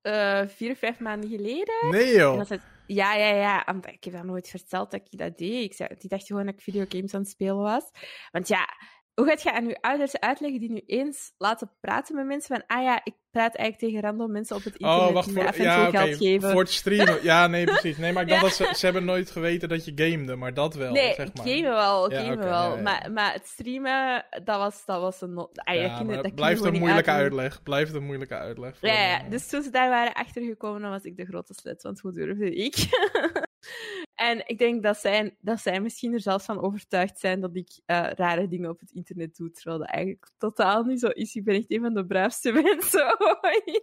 eh, 0.00 0.42
vier, 0.46 0.76
vijf 0.76 0.98
maanden 0.98 1.30
geleden. 1.30 1.74
Nee 1.90 2.12
En 2.12 2.18
joh. 2.18 2.36
dat 2.36 2.48
het, 2.48 2.62
ja, 2.94 3.14
ja, 3.14 3.34
ja. 3.34 3.66
omdat 3.66 3.92
Ik 3.92 4.04
heb 4.04 4.12
dat 4.12 4.24
nooit 4.24 4.48
verteld 4.48 4.90
dat 4.90 5.00
ik 5.10 5.18
dat 5.18 5.38
deed. 5.38 5.64
Ik 5.64 5.74
zei, 5.74 5.90
die 5.98 6.08
dacht 6.08 6.26
gewoon 6.26 6.46
dat 6.46 6.54
ik 6.54 6.60
videogames 6.60 7.14
aan 7.14 7.20
het 7.20 7.30
spelen 7.30 7.56
was. 7.56 7.90
Want 8.30 8.48
ja, 8.48 8.68
hoe 9.14 9.26
gaat 9.26 9.42
je 9.42 9.52
aan 9.52 9.66
je 9.66 9.80
ouders 9.80 10.20
uitleggen 10.20 10.60
die 10.60 10.70
nu 10.70 10.82
eens 10.86 11.32
laten 11.38 11.70
praten 11.80 12.16
met 12.16 12.26
mensen 12.26 12.56
van, 12.56 12.76
ah 12.76 12.82
ja, 12.82 13.00
ik 13.04 13.14
praat 13.30 13.54
eigenlijk 13.54 13.78
tegen 13.92 14.08
random 14.08 14.32
mensen 14.32 14.56
op 14.56 14.64
het 14.64 14.72
internet 14.76 15.08
Oh, 15.08 15.12
wacht 15.12 15.26
die 15.26 15.34
voor, 15.34 15.42
me 15.42 15.48
af 15.48 15.56
en 15.56 15.64
ja, 15.64 15.84
toe 15.84 15.98
geld 15.98 16.16
geven. 16.16 16.50
voor 16.50 16.60
het 16.60 16.70
streamen. 16.70 17.18
Ja, 17.22 17.46
nee, 17.46 17.64
precies. 17.74 17.96
Nee, 17.96 18.12
maar 18.12 18.22
ik 18.22 18.28
Ja. 18.28 18.40
dat 18.40 18.52
ze, 18.54 18.72
ze 18.76 18.84
hebben 18.84 19.04
nooit 19.04 19.30
geweten 19.30 19.68
dat 19.68 19.84
je 19.84 19.92
gamede, 19.94 20.36
maar 20.36 20.54
dat 20.54 20.74
wel, 20.74 20.92
Nee, 20.92 21.14
zeg 21.14 21.34
maar. 21.34 21.46
gamen 21.46 21.70
wel, 21.70 22.10
Ja, 22.12 22.20
gamen 22.20 22.38
wel. 22.38 22.78
Maar, 22.82 23.10
maar 23.12 23.32
het 23.32 23.46
streamen, 23.46 24.24
dat 24.44 24.58
was, 24.58 24.84
dat 24.84 25.00
was 25.00 25.20
een... 25.20 25.38
Ah, 25.54 25.74
ja, 25.74 26.04
dat 26.04 26.34
blijft 26.34 26.64
een 26.64 26.78
moeilijke 26.78 27.10
uitleg. 27.10 27.62
Blijft 27.62 27.94
een 27.94 28.04
moeilijke 28.04 28.34
uitleg. 28.36 28.76
Ja, 28.80 28.92
ja, 29.08 29.28
dus 29.28 29.46
toen 29.48 29.62
ze 29.62 29.70
daar 29.70 29.88
waren 29.88 30.12
achtergekomen, 30.12 30.80
dan 30.80 30.90
was 30.90 31.02
ik 31.04 31.16
de 31.16 31.24
grote 31.26 31.54
slet, 31.54 31.82
want 31.82 32.00
hoe 32.00 32.12
durfde 32.12 32.54
ik? 32.54 32.74
en 34.22 34.42
ik 34.46 34.58
denk 34.58 34.82
dat 34.82 34.96
zij, 34.96 35.36
dat 35.40 35.60
zij 35.60 35.80
misschien 35.80 36.12
er 36.12 36.20
zelfs 36.20 36.44
van 36.44 36.62
overtuigd 36.62 37.18
zijn 37.18 37.40
dat 37.40 37.56
ik 37.56 37.80
eh, 37.86 38.10
rare 38.14 38.48
dingen 38.48 38.70
op 38.70 38.80
het 38.80 38.90
internet 38.90 39.36
doe, 39.36 39.50
terwijl 39.50 39.78
dat 39.78 39.88
eigenlijk 39.88 40.30
totaal 40.38 40.82
niet 40.82 41.00
zo 41.00 41.06
is. 41.06 41.34
Ik 41.34 41.44
ben 41.44 41.54
echt 41.54 41.70
een 41.70 41.80
van 41.80 41.94
de 41.94 42.06
braafste 42.06 42.52
mensen 42.62 43.16
ooit. 43.20 43.82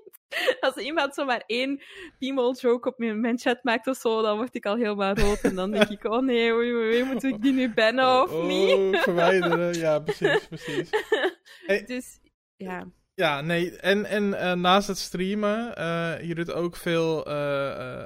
Als 0.60 0.76
iemand 0.76 1.14
zomaar 1.14 1.44
één 1.46 1.82
female 2.20 2.56
joke 2.60 2.88
op 2.88 2.98
mijn, 2.98 3.20
mijn 3.20 3.40
chat 3.40 3.64
maakt 3.64 3.88
of 3.88 3.98
zo, 3.98 4.22
dan 4.22 4.38
word 4.38 4.56
ik 4.56 4.66
al 4.66 4.76
helemaal 4.76 5.14
rood. 5.14 5.42
En 5.42 5.56
dan 5.56 5.72
denk 5.72 5.90
ik, 5.90 6.04
oh 6.04 6.22
nee, 6.22 6.54
oei, 6.54 6.74
oei, 6.74 7.04
moet 7.04 7.24
ik 7.24 7.42
die 7.42 7.54
nu 7.54 7.74
bannen 7.74 8.22
of 8.22 8.32
oh, 8.32 8.46
niet? 8.46 8.98
verwijderen. 9.04 9.74
Ja, 9.74 10.00
precies, 10.00 10.48
precies. 10.48 10.90
Hey. 11.66 11.84
Dus, 11.84 12.20
ja. 12.56 12.88
Ja, 13.14 13.42
nee. 13.42 13.78
En, 13.78 14.06
en 14.06 14.34
eh, 14.34 14.54
naast 14.54 14.88
het 14.88 14.98
streamen, 14.98 15.76
eh 15.76 16.22
je 16.22 16.36
doet 16.36 16.52
ook 16.52 16.76
veel 16.76 17.28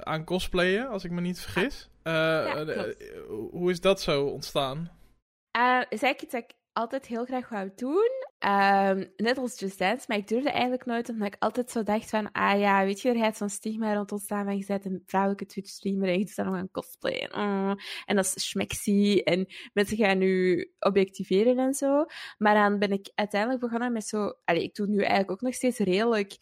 aan 0.03 0.23
cosplayen, 0.23 0.87
als 0.87 1.03
ik 1.03 1.11
me 1.11 1.21
niet 1.21 1.39
vergis. 1.39 1.91
Eh, 2.03 2.51
eh, 2.51 2.79
eh, 2.79 2.95
hoe 3.51 3.71
is 3.71 3.81
dat 3.81 4.01
zo 4.01 4.25
ontstaan? 4.25 4.89
Is 5.89 6.01
eigenlijk 6.01 6.21
iets 6.21 6.31
dat 6.31 6.43
ik 6.43 6.53
altijd 6.73 7.05
heel 7.05 7.25
graag 7.25 7.49
wou 7.49 7.71
doen. 7.75 8.09
Ehm, 8.39 9.05
net 9.15 9.37
als 9.37 9.59
Just 9.59 9.79
Dance, 9.79 10.05
maar 10.07 10.17
ik 10.17 10.27
durfde 10.27 10.49
eigenlijk 10.49 10.85
nooit, 10.85 11.09
omdat 11.09 11.27
ik 11.27 11.35
altijd 11.39 11.71
zo 11.71 11.83
dacht 11.83 12.09
van, 12.09 12.31
ah 12.31 12.59
ja, 12.59 12.85
weet 12.85 13.01
je, 13.01 13.09
er 13.09 13.15
gaat 13.15 13.37
zo'n 13.37 13.49
stigma 13.49 13.93
rond 13.93 14.11
ontstaan 14.11 14.45
van 14.45 14.57
je 14.57 14.65
bent 14.65 14.85
een 14.85 15.03
vrouwelijke 15.05 15.45
Twitch-streamer 15.45 16.07
en 16.07 16.19
je 16.19 16.25
doet 16.25 16.35
dan 16.35 16.45
nog 16.45 16.55
een 16.55 16.71
cosplay. 16.71 17.13
En, 17.13 17.39
mm, 17.41 17.75
en 18.05 18.15
dat 18.15 18.25
is 18.25 18.49
schmexy 18.49 19.21
en 19.23 19.47
mensen 19.73 19.97
gaan 19.97 20.17
nu 20.17 20.65
objectiveren 20.79 21.59
en 21.59 21.73
zo. 21.73 22.05
Maar 22.37 22.53
dan 22.53 22.79
ben 22.79 22.91
ik 22.91 23.11
uiteindelijk 23.15 23.61
begonnen 23.61 23.91
met 23.91 24.07
zo... 24.07 24.33
Allee, 24.43 24.63
ik 24.63 24.75
doe 24.75 24.87
nu 24.87 24.97
eigenlijk 24.99 25.31
ook 25.31 25.41
nog 25.41 25.53
steeds 25.53 25.77
redelijk 25.77 26.37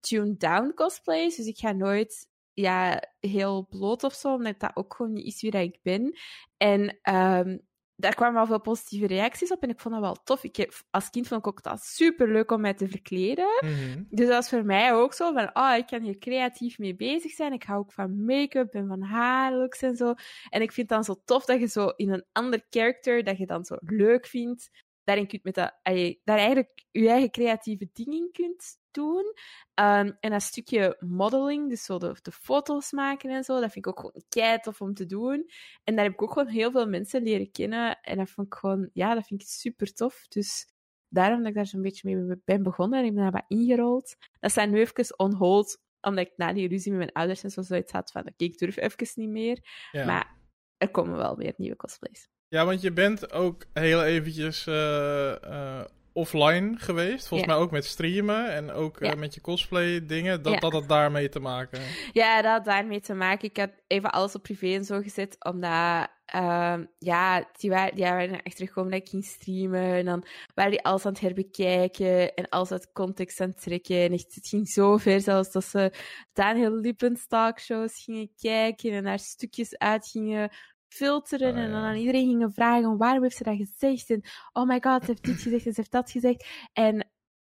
tuned-down 0.00 0.72
cosplays, 0.74 1.36
dus 1.36 1.46
ik 1.46 1.58
ga 1.58 1.72
nooit 1.72 2.28
ja, 2.56 3.02
heel 3.20 3.66
bloot 3.70 4.04
of 4.04 4.14
zo, 4.14 4.34
omdat 4.34 4.60
dat 4.60 4.70
ook 4.74 4.94
gewoon 4.94 5.12
niet 5.12 5.26
is 5.26 5.40
wie 5.42 5.50
dat 5.50 5.62
ik 5.62 5.78
ben. 5.82 6.18
En 6.56 6.98
ehm, 7.02 7.58
daar 7.96 8.14
kwamen 8.14 8.40
al 8.40 8.46
veel 8.46 8.60
positieve 8.60 9.06
reacties 9.06 9.52
op 9.52 9.62
en 9.62 9.68
ik 9.68 9.80
vond 9.80 9.94
dat 9.94 10.02
wel 10.02 10.22
tof. 10.24 10.44
Ik 10.44 10.56
heb, 10.56 10.72
als 10.90 11.10
kind 11.10 11.28
vond 11.28 11.40
ik 11.40 11.46
ook 11.46 11.62
dat 11.62 11.82
super 11.82 12.32
leuk 12.32 12.50
om 12.50 12.60
mij 12.60 12.74
te 12.74 12.88
verkleden. 12.88 13.48
Mhm. 13.60 14.02
Dus 14.08 14.26
dat 14.26 14.34
was 14.34 14.48
voor 14.48 14.64
mij 14.64 14.94
ook 14.94 15.14
zo 15.14 15.32
van, 15.32 15.50
oh, 15.52 15.74
ik 15.76 15.86
kan 15.86 16.02
hier 16.02 16.18
creatief 16.18 16.78
mee 16.78 16.94
bezig 16.94 17.32
zijn. 17.32 17.52
Ik 17.52 17.62
hou 17.62 17.78
ook 17.78 17.92
van 17.92 18.24
make-up 18.24 18.74
en 18.74 18.86
van 18.86 19.02
haarlooks 19.02 19.82
en 19.82 19.96
zo. 19.96 20.14
En 20.48 20.62
ik 20.62 20.72
vind 20.72 20.90
het 20.90 20.98
dan 20.98 21.04
zo 21.04 21.22
tof 21.24 21.44
dat 21.44 21.60
je 21.60 21.66
zo 21.66 21.88
in 21.88 22.12
een 22.12 22.24
ander 22.32 22.66
character, 22.70 23.24
dat 23.24 23.38
je 23.38 23.46
dan 23.46 23.64
zo 23.64 23.76
leuk 23.80 24.26
vindt, 24.26 24.70
daarin 25.04 25.26
kunt 25.26 25.44
met 25.44 25.54
dat, 25.54 25.78
daar 26.24 26.38
eigenlijk 26.38 26.84
je 26.90 27.08
eigen 27.08 27.30
creatieve 27.30 27.88
dingen 27.92 28.28
kunt 28.32 28.78
doen. 28.96 29.34
Ehm, 29.74 30.12
en 30.20 30.30
dat 30.30 30.42
stukje 30.42 30.96
modeling, 30.98 31.68
dus 31.68 31.84
zo 31.84 31.98
de, 31.98 32.16
de 32.22 32.32
foto's 32.32 32.92
maken 32.92 33.30
en 33.30 33.44
zo, 33.44 33.60
dat 33.60 33.72
vind 33.72 33.86
ik 33.86 33.86
ook 33.86 33.98
gewoon 33.98 34.22
kei 34.28 34.58
tof 34.58 34.80
om 34.80 34.94
te 34.94 35.06
doen. 35.06 35.50
En 35.84 35.94
daar 35.94 36.04
heb 36.04 36.12
ik 36.12 36.22
ook 36.22 36.32
gewoon 36.32 36.48
heel 36.48 36.70
veel 36.70 36.86
mensen 36.86 37.22
leren 37.22 37.50
kennen. 37.50 38.00
En 38.00 38.16
dat 38.16 38.30
vond 38.30 38.46
ik 38.46 38.54
gewoon, 38.54 38.90
ja, 38.92 39.14
dat 39.14 39.26
vind 39.26 39.42
ik 39.42 39.48
super 39.48 39.92
tof. 39.92 40.28
Dus 40.28 40.66
daarom 41.08 41.38
dat 41.38 41.48
ik 41.48 41.54
daar 41.54 41.66
zo'n 41.66 41.82
beetje 41.82 42.14
mee 42.14 42.36
ben 42.44 42.62
begonnen 42.62 42.98
en 42.98 43.04
ik 43.04 43.14
ben 43.14 43.22
daar 43.22 43.32
wat 43.32 43.44
ingerold. 43.48 44.16
Dat 44.40 44.52
zijn 44.52 44.70
nu 44.70 44.80
even 44.80 45.18
on 45.18 45.34
hold, 45.34 45.82
omdat 46.00 46.26
ik 46.26 46.32
na 46.36 46.52
die 46.52 46.68
ruzie 46.68 46.90
met 46.90 47.00
mijn 47.00 47.12
ouders 47.12 47.42
en 47.42 47.50
zo 47.50 47.62
zoiets 47.62 47.92
had 47.92 48.10
van, 48.10 48.20
oké, 48.20 48.44
ik 48.44 48.58
durf 48.58 48.76
even 48.76 49.06
niet 49.14 49.30
meer. 49.30 49.88
Ja. 49.92 50.06
Maar 50.06 50.36
er 50.76 50.90
komen 50.90 51.16
wel 51.16 51.36
weer 51.36 51.54
nieuwe 51.56 51.76
cosplays. 51.76 52.28
ja, 52.48 52.64
want 52.64 52.80
je 52.80 52.92
bent 52.92 53.32
ook 53.32 53.66
heel 53.72 54.04
eventjes 54.04 54.66
eh, 54.66 55.42
eh, 55.42 55.84
offline 56.16 56.74
geweest. 56.78 57.28
Volgens 57.28 57.48
Ja. 57.50 57.54
mij 57.54 57.64
ook 57.64 57.70
met 57.70 57.84
streamen 57.84 58.52
en 58.54 58.70
ook 58.70 59.00
eh, 59.00 59.14
met 59.14 59.34
je 59.34 59.40
cosplay 59.40 60.06
dingen. 60.06 60.42
Dat, 60.42 60.52
Ja. 60.52 60.58
dat 60.58 60.72
had 60.72 60.88
daarmee 60.88 61.28
te 61.28 61.40
maken. 61.40 61.80
Ja, 62.12 62.42
dat 62.42 62.52
had 62.52 62.64
daarmee 62.64 63.00
te 63.00 63.14
maken. 63.14 63.48
Ik 63.48 63.56
had 63.56 63.70
even 63.86 64.10
alles 64.12 64.34
op 64.34 64.42
privé 64.42 64.74
en 64.74 64.84
zo 64.84 65.00
gezet, 65.00 65.36
omdat 65.44 66.08
ehm, 66.26 66.84
ja, 66.98 67.48
die 67.58 67.70
waren, 67.70 67.94
die 67.94 68.04
waren 68.04 68.28
erachter 68.28 68.66
gekomen 68.66 68.90
dat 68.90 69.00
ik 69.00 69.08
ging 69.08 69.24
streamen. 69.24 69.94
En 69.94 70.04
dan 70.04 70.24
waren 70.54 70.70
die 70.70 70.82
alles 70.84 71.06
aan 71.06 71.12
het 71.12 71.20
herbekijken 71.20 72.34
en 72.34 72.48
alles 72.48 72.72
uit 72.72 72.92
context 72.92 73.40
aan 73.40 73.48
het 73.48 73.62
trekken. 73.62 73.96
En 73.96 74.12
echt, 74.12 74.34
het 74.34 74.48
ging 74.48 74.68
zo 74.68 74.96
ver 74.96 75.20
zelfs 75.20 75.50
dat 75.52 75.64
ze 75.64 75.92
Daniel 76.32 76.80
Lippens 76.80 77.26
talkshows 77.26 78.02
gingen 78.04 78.30
kijken 78.40 78.92
en 78.92 79.04
daar 79.04 79.18
stukjes 79.18 79.78
uit 79.78 80.06
gingen 80.08 80.50
filteren. 80.88 81.54
Ah, 81.54 81.62
en 81.62 81.70
dan 81.70 81.82
aan 81.82 81.96
iedereen 81.96 82.26
gingen 82.26 82.52
vragen, 82.52 82.96
waarom 82.96 83.22
heeft 83.22 83.36
ze 83.36 83.44
dat 83.44 83.56
gezegd? 83.56 84.10
En 84.10 84.22
oh 84.52 84.66
my 84.68 84.80
god, 84.80 85.00
ze 85.04 85.10
heeft 85.10 85.24
dit 85.24 85.40
gezegd 85.40 85.66
en 85.66 85.72
ze 85.72 85.80
heeft 85.80 85.92
dat 85.92 86.10
gezegd. 86.10 86.46
En 86.72 87.08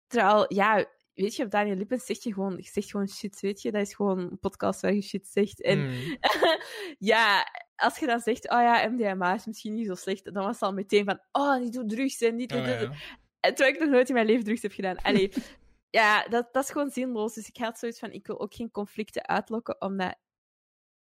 terwijl, 0.07 0.45
ja... 0.55 0.93
Weet 1.15 1.37
je, 1.37 1.45
op 1.45 1.51
Daniel 1.51 1.77
Lippens 1.77 2.05
zeg 2.07 2.23
je 2.23 2.33
gewoon, 2.33 2.59
zegt 2.63 2.91
gewoon 2.91 3.09
shit, 3.09 3.41
weet 3.41 3.63
je. 3.63 3.73
Dat 3.73 3.81
is 3.83 3.95
gewoon 3.95 4.19
een 4.19 4.39
podcast 4.39 4.81
waar 4.81 4.95
je 4.95 5.03
shit 5.03 5.29
zegt. 5.29 5.63
En 5.63 5.79
Mm. 5.79 6.17
ja, 6.99 7.47
als 7.77 7.99
je 7.99 8.07
dan 8.07 8.21
zegt, 8.21 8.51
oh 8.51 8.61
ja, 8.61 8.89
MDMA 8.89 9.35
is 9.35 9.47
misschien 9.47 9.75
niet 9.75 9.87
zo 9.87 9.95
slecht, 9.95 10.25
dan 10.25 10.45
was 10.45 10.55
het 10.55 10.63
al 10.63 10.73
meteen 10.73 11.05
van, 11.05 11.21
oh, 11.33 11.57
die 11.59 11.71
doet 11.71 11.89
drugs 11.89 12.21
en 12.21 12.33
Oh, 12.33 12.39
dit. 12.39 12.51
ja. 12.51 12.93
En 13.41 13.55
terwijl 13.55 13.75
ik 13.75 13.81
nog 13.81 13.89
nooit 13.89 14.09
in 14.09 14.15
mijn 14.15 14.27
leven 14.27 14.45
drugs 14.45 14.63
heb 14.63 14.73
gedaan. 14.73 14.97
Allee, 14.97 15.33
ja, 15.91 16.29
dat, 16.29 16.49
dat 16.53 16.65
is 16.65 16.71
gewoon 16.71 16.91
zinloos. 16.91 17.35
Dus 17.35 17.49
ik 17.49 17.57
had 17.57 17.79
zoiets 17.79 17.99
van, 17.99 18.13
ik 18.13 18.27
wil 18.27 18.41
ook 18.41 18.55
geen 18.55 18.71
conflicten 18.71 19.27
uitlokken, 19.27 19.81
omdat 19.81 20.17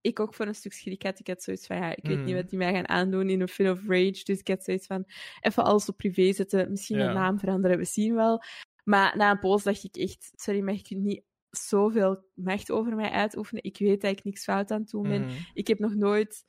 ik 0.08 0.20
ook 0.20 0.34
voor 0.34 0.46
een 0.48 0.56
stuk 0.56 0.74
schrik 0.74 1.04
had. 1.04 1.20
Ik 1.20 1.28
had 1.28 1.44
zoiets 1.44 1.68
van, 1.68 1.78
ja, 1.78 1.96
ik 1.96 2.06
weet 2.08 2.18
niet 2.18 2.26
Mhm. 2.26 2.36
wat 2.36 2.50
die 2.50 2.58
mij 2.58 2.74
gaan 2.74 2.88
aandoen 2.90 3.30
in 3.30 3.42
een 3.42 3.48
fit 3.48 3.70
of 3.70 3.80
rage. 3.88 4.22
Dus 4.24 4.40
ik 4.40 4.48
had 4.48 4.64
zoiets 4.64 4.86
van, 4.88 5.06
even 5.40 5.64
alles 5.64 5.90
op 5.90 5.98
privé 5.98 6.34
zetten, 6.34 6.70
misschien 6.70 6.98
Ja. 6.98 7.04
mijn 7.04 7.16
naam 7.18 7.40
veranderen, 7.40 7.78
we 7.78 7.86
zien 7.86 8.16
wel. 8.16 8.42
Maar 8.84 9.18
na 9.18 9.32
een 9.32 9.40
poos 9.40 9.64
dacht 9.64 9.84
ik 9.84 9.96
echt, 9.96 10.32
sorry, 10.36 10.62
maar 10.62 10.74
je 10.74 10.82
kunt 10.82 11.04
niet 11.04 11.24
zoveel 11.50 12.26
macht 12.34 12.72
over 12.72 12.96
mij 12.96 13.10
uitoefenen. 13.10 13.64
Ik 13.64 13.78
weet 13.78 14.02
dat 14.02 14.12
ik 14.12 14.24
niks 14.24 14.44
fout 14.44 14.72
aan 14.72 14.82
het 14.82 14.90
doen 14.90 15.04
ben. 15.10 15.22
Mhm. 15.26 15.32
Ik 15.54 15.68
heb 15.68 15.80
nog 15.80 15.96
nooit. 15.96 16.46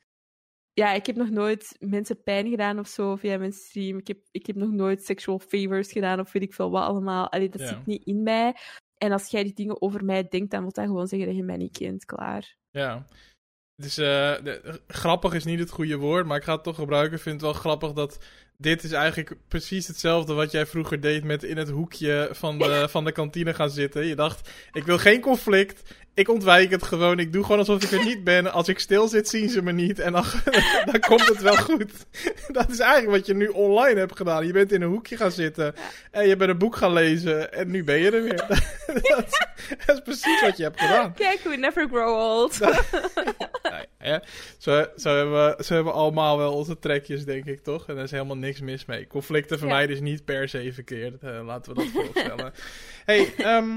Ja, 0.73 0.93
ik 0.93 1.05
heb 1.05 1.15
nog 1.15 1.29
nooit 1.29 1.75
mensen 1.79 2.23
pijn 2.23 2.49
gedaan 2.49 2.79
of 2.79 2.87
zo 2.87 3.15
via 3.15 3.37
mijn 3.37 3.51
stream. 3.51 3.97
Ik 3.97 4.07
heb, 4.07 4.17
ik 4.31 4.45
heb 4.45 4.55
nog 4.55 4.71
nooit 4.71 5.03
sexual 5.03 5.39
favors 5.39 5.91
gedaan 5.91 6.19
of 6.19 6.31
weet 6.31 6.43
ik 6.43 6.53
veel 6.53 6.69
wat 6.71 6.83
allemaal. 6.83 7.31
Allee, 7.31 7.49
dat 7.49 7.61
Ja. 7.61 7.67
zit 7.67 7.85
niet 7.85 8.03
in 8.05 8.23
mij. 8.23 8.55
En 8.97 9.11
als 9.11 9.27
jij 9.31 9.43
die 9.43 9.53
dingen 9.53 9.81
over 9.81 10.05
mij 10.05 10.27
denkt, 10.27 10.51
dan 10.51 10.61
wil 10.61 10.71
dat 10.71 10.85
gewoon 10.85 11.07
zeggen 11.07 11.27
dat 11.27 11.37
je 11.37 11.43
mij 11.43 11.57
niet 11.57 11.77
kent. 11.77 12.05
Klaar. 12.05 12.55
Ja. 12.69 13.05
Dus 13.81 13.95
de- 13.95 14.79
grappig 14.87 15.33
is 15.33 15.43
niet 15.43 15.59
het 15.59 15.69
goede 15.69 15.97
woord, 15.97 16.25
maar 16.25 16.37
ik 16.37 16.43
ga 16.43 16.53
het 16.53 16.63
toch 16.63 16.75
gebruiken. 16.75 17.15
Ik 17.17 17.21
vind 17.21 17.35
het 17.35 17.51
wel 17.51 17.61
grappig 17.61 17.91
dat 17.93 18.17
dit 18.57 18.83
is 18.83 18.91
eigenlijk 18.91 19.35
precies 19.47 19.87
hetzelfde 19.87 20.33
wat 20.33 20.51
jij 20.51 20.65
vroeger 20.65 21.01
deed 21.01 21.23
met 21.23 21.43
in 21.43 21.57
het 21.57 21.69
hoekje 21.69 22.29
van 22.31 22.57
de, 22.57 22.87
van 22.89 23.05
de 23.05 23.11
kantine 23.11 23.53
gaan 23.53 23.69
zitten. 23.69 24.05
Je 24.05 24.15
dacht, 24.15 24.49
ik 24.71 24.83
wil 24.83 24.97
geen 24.97 25.21
conflict, 25.21 25.95
ik 26.19 26.29
ontwijk 26.29 26.71
het 26.71 26.83
gewoon, 26.83 27.19
ik 27.19 27.33
doe 27.33 27.43
gewoon 27.43 27.57
alsof 27.59 27.83
ik 27.83 27.91
er 27.91 28.05
niet 28.05 28.23
ben. 28.23 28.51
Als 28.51 28.67
ik 28.67 28.79
stil 28.79 29.07
zit, 29.07 29.27
zien 29.29 29.49
ze 29.49 29.61
me 29.61 29.71
niet 29.71 29.99
en 29.99 30.11
dan, 30.11 30.23
dan 30.91 30.99
komt 30.99 31.27
het 31.27 31.41
wel 31.41 31.55
goed. 31.55 31.91
Dat 32.47 32.69
is 32.69 32.79
eigenlijk 32.79 33.17
wat 33.17 33.25
je 33.25 33.33
nu 33.33 33.47
online 33.47 33.99
hebt 33.99 34.17
gedaan. 34.17 34.45
Je 34.45 34.51
bent 34.53 34.71
in 34.71 34.81
een 34.81 34.89
hoekje 34.89 35.17
gaan 35.17 35.31
zitten 35.31 35.73
en 36.11 36.27
je 36.27 36.35
bent 36.35 36.49
een 36.49 36.57
boek 36.57 36.75
gaan 36.75 36.93
lezen 36.93 37.53
en 37.53 37.71
nu 37.71 37.83
ben 37.83 37.97
je 37.99 38.11
er 38.11 38.23
weer. 38.23 38.45
Dat, 38.87 39.25
is- 39.27 39.47
dat 39.85 39.95
is 39.95 40.01
precies 40.03 40.41
wat 40.41 40.57
je 40.57 40.63
hebt 40.63 40.81
gedaan. 40.81 41.13
Kijk, 41.13 41.39
we 41.43 41.55
never 41.55 41.87
grow 41.87 42.15
old. 42.17 42.59
Hè? 43.97 44.17
Zo, 44.57 44.85
zo, 44.97 45.15
hebben 45.15 45.33
we, 45.57 45.63
zo 45.63 45.73
hebben 45.73 45.93
we 45.93 45.99
allemaal 45.99 46.37
wel 46.37 46.53
onze 46.53 46.79
trekjes, 46.79 47.25
denk 47.25 47.45
ik, 47.45 47.63
toch? 47.63 47.87
En 47.87 47.97
er 47.97 48.03
is 48.03 48.11
helemaal 48.11 48.37
niks 48.37 48.59
mis 48.61 48.85
mee. 48.85 49.07
Conflicten 49.07 49.55
Ja. 49.55 49.61
vermijden 49.61 49.95
is 49.95 50.01
niet 50.01 50.25
per 50.25 50.49
se 50.49 50.73
verkeerd. 50.73 51.21
eh, 51.23 51.45
laten 51.45 51.73
we 51.73 51.77
dat 51.83 51.89
vooropstellen. 51.93 52.53
hey, 53.05 53.33
ehm, 53.37 53.67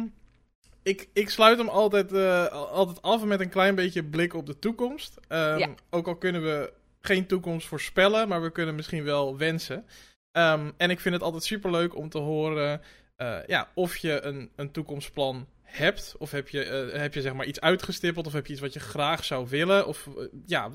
ik, 0.83 1.09
ik 1.12 1.30
sluit 1.30 1.59
hem 1.59 1.68
altijd, 1.68 2.12
eh, 2.12 2.47
al- 2.47 2.68
altijd 2.68 3.03
af 3.03 3.24
met 3.24 3.41
een 3.41 3.49
klein 3.49 3.74
beetje 3.74 4.05
blik 4.05 4.35
op 4.35 4.47
de 4.47 4.59
toekomst. 4.59 5.16
Ehm, 5.28 5.59
Ja. 5.59 5.68
Ook 5.91 6.07
al 6.07 6.16
kunnen 6.16 6.43
we 6.43 6.72
geen 7.01 7.26
toekomst 7.26 7.66
voorspellen, 7.66 8.28
maar 8.28 8.43
we 8.43 8.51
kunnen 8.53 8.74
misschien 8.74 9.05
wel 9.05 9.37
wensen. 9.37 9.87
Ehm, 10.33 10.70
en 10.76 10.91
ik 10.91 11.01
vind 11.01 11.14
het 11.14 11.24
altijd 11.24 11.45
superleuk 11.45 11.97
om 11.97 12.09
te 12.09 12.18
horen 12.18 12.80
eh, 13.16 13.39
ja, 13.47 13.68
of 13.74 13.97
je 13.97 14.20
een, 14.22 14.51
een 14.57 14.70
toekomstplan 14.70 15.47
hebt. 15.62 16.14
Of 16.18 16.30
heb 16.30 16.49
je, 16.49 16.64
eh, 16.64 17.01
heb 17.01 17.14
je 17.14 17.20
zeg 17.20 17.33
maar 17.35 17.47
iets 17.47 17.61
uitgestippeld. 17.61 18.26
Of 18.26 18.33
heb 18.33 18.47
je 18.47 18.53
iets 18.53 18.62
wat 18.62 18.72
je 18.72 18.80
graag 18.80 19.24
zou 19.24 19.49
willen. 19.49 19.87
Of 19.87 20.09
ja, 20.47 20.70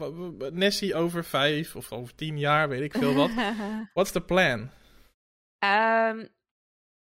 Nessie 0.52 0.96
over 0.96 1.24
vijf 1.24 1.76
of 1.76 1.92
over 1.92 2.16
tien 2.16 2.40
jaar, 2.40 2.70
weet 2.70 2.82
ik 2.82 2.94
veel 2.94 3.14
wat. 3.14 3.30
What's 3.94 4.12
the 4.12 4.22
plan? 4.22 4.70
Ehm, 5.60 6.26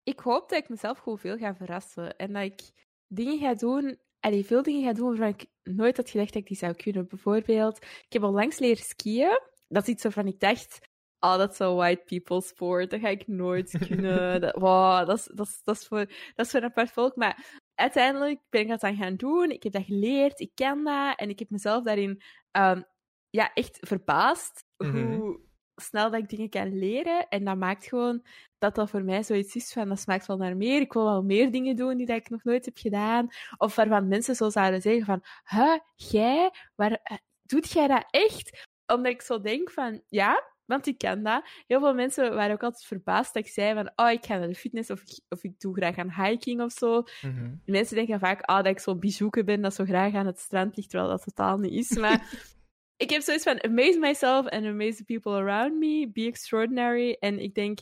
ik 0.09 0.21
hoop 0.21 0.49
dat 0.49 0.59
ik 0.59 0.69
mezelf 0.69 0.99
gewoon 0.99 1.19
veel 1.19 1.37
ga 1.37 1.55
verrassen. 1.55 2.17
En 2.17 2.33
dat 2.33 2.43
ik 2.43 2.61
dingen 3.07 3.39
ga 3.39 3.55
doen, 3.55 3.99
allee, 4.21 4.45
veel 4.45 4.63
dingen 4.63 4.85
ga 4.85 4.93
doen 4.93 5.09
waarvan 5.09 5.29
ik 5.29 5.47
nooit 5.63 5.97
had 5.97 6.11
gedacht 6.11 6.33
dat 6.33 6.43
ik 6.43 6.49
die 6.49 6.57
zou 6.57 6.75
kunnen. 6.75 7.09
Bijvoorbeeld, 7.09 7.77
ik 7.83 8.13
heb 8.13 8.23
al 8.23 8.33
langs 8.33 8.59
leren 8.59 8.85
skiën. 8.85 9.41
Dat 9.69 9.83
is 9.83 9.89
iets 9.89 10.03
waarvan 10.03 10.27
ik 10.27 10.41
dacht, 10.41 10.79
oh, 11.21 11.37
dat 11.37 11.53
is 11.53 11.59
een 11.59 11.75
white 11.75 12.03
people 12.05 12.43
sport, 12.43 12.91
dat 12.91 13.01
ga 13.01 13.09
ik 13.09 13.27
nooit 13.27 13.79
kunnen. 13.89 14.41
dat, 14.41 14.55
wow, 14.55 15.07
dat, 15.07 15.19
is, 15.19 15.31
dat, 15.35 15.47
is, 15.47 15.61
dat, 15.65 15.77
is 15.77 15.87
voor, 15.87 16.07
dat 16.35 16.47
is 16.47 16.51
voor 16.51 16.61
een 16.61 16.67
apart 16.67 16.91
volk. 16.91 17.17
Maar 17.17 17.61
uiteindelijk 17.75 18.41
ben 18.49 18.61
ik 18.61 18.69
dat 18.69 18.81
dan 18.81 18.97
gaan 18.97 19.17
doen. 19.17 19.51
Ik 19.51 19.63
heb 19.63 19.73
dat 19.73 19.85
geleerd, 19.85 20.41
ik 20.41 20.51
ken 20.55 20.85
dat. 20.85 21.19
En 21.19 21.29
ik 21.29 21.39
heb 21.39 21.51
mezelf 21.51 21.85
daarin 21.85 22.23
um, 22.53 22.85
ja, 23.31 23.53
echt 23.53 23.79
verbaasd 23.81 24.67
Mhm. 24.79 25.15
hoe 25.15 25.41
snel 25.81 26.11
dat 26.11 26.21
ik 26.21 26.29
dingen 26.29 26.49
kan 26.49 26.79
leren. 26.79 27.29
En 27.29 27.45
dat 27.45 27.57
maakt 27.57 27.87
gewoon 27.87 28.23
dat 28.59 28.75
dat 28.75 28.91
voor 28.91 29.03
mij 29.03 29.23
zoiets 29.23 29.57
is 29.57 29.73
van, 29.73 29.89
dat 29.89 30.01
smaakt 30.01 30.27
wel 30.27 30.37
naar 30.37 30.57
meer. 30.57 30.81
Ik 30.81 30.93
wil 30.93 31.05
wel 31.05 31.23
meer 31.23 31.51
dingen 31.51 31.77
doen 31.77 31.97
die 31.97 32.07
dat 32.07 32.17
ik 32.17 32.31
nog 32.31 32.45
nooit 32.45 32.65
heb 32.65 32.79
gedaan. 32.79 33.29
Of 33.57 33.75
waarvan 33.75 34.09
mensen 34.09 34.35
zo 34.35 34.51
zouden 34.51 34.83
zeggen 34.83 35.05
van, 35.05 35.23
huh, 35.45 35.79
jij, 35.95 36.51
waar, 36.75 37.01
eh, 37.03 37.17
doet 37.43 37.71
jij 37.71 37.87
dat 37.87 38.05
echt? 38.11 38.67
Omdat 38.87 39.13
ik 39.13 39.23
zo 39.23 39.41
denk 39.41 39.71
van, 39.71 40.03
ja, 40.09 40.43
want 40.69 40.87
ik 40.87 40.99
kan 40.99 41.23
dat. 41.23 41.45
Heel 41.67 41.81
veel 41.81 41.95
mensen 41.95 42.35
waren 42.35 42.53
ook 42.53 42.63
altijd 42.63 42.85
verbaasd 42.85 43.35
dat 43.35 43.45
ik 43.45 43.53
zei 43.53 43.75
van, 43.75 43.93
oh, 43.97 44.11
ik 44.11 44.27
ga 44.27 44.37
naar 44.37 44.49
de 44.49 44.55
fitness 44.55 44.91
of 44.91 45.01
ik, 45.01 45.21
of 45.29 45.45
ik 45.45 45.61
doe 45.61 45.75
graag 45.75 45.97
aan 45.97 46.25
hiking 46.25 46.61
of 46.61 46.73
zo. 46.73 47.03
Mhm. 47.23 47.55
Mensen 47.65 47.97
denken 47.97 48.19
vaak, 48.19 48.41
ah, 48.41 48.57
dat 48.57 48.67
ik 48.67 48.79
zo'n 48.79 49.01
bijzoeken 49.01 49.45
ben 49.45 49.61
dat 49.61 49.75
zo 49.75 49.85
graag 49.85 50.15
aan 50.15 50.27
het 50.27 50.39
strand 50.39 50.77
ligt, 50.77 50.91
terwijl 50.91 51.11
dat 51.11 51.25
totaal 51.25 51.59
niet 51.59 51.73
is. 51.73 51.99
Maar 51.99 52.21
ik 52.99 53.11
heb 53.11 53.23
zoiets 53.23 53.45
van, 53.45 53.63
amaze 53.65 53.99
myself 53.99 54.47
and 54.47 54.67
amaze 54.67 54.97
the 54.97 55.05
people 55.05 55.33
around 55.33 55.79
me, 55.79 56.09
be 56.13 56.27
extraordinary. 56.27 57.17
En 57.21 57.39
ik 57.39 57.55
denk 57.55 57.79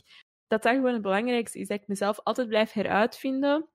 dat 0.47 0.61
dat 0.63 0.75
gewoon 0.75 0.93
het 0.93 1.01
belangrijkste 1.01 1.59
is, 1.59 1.67
dat 1.67 1.81
ik 1.81 1.87
mezelf 1.87 2.19
altijd 2.23 2.47
blijf 2.47 2.71
heruitvinden, 2.71 3.69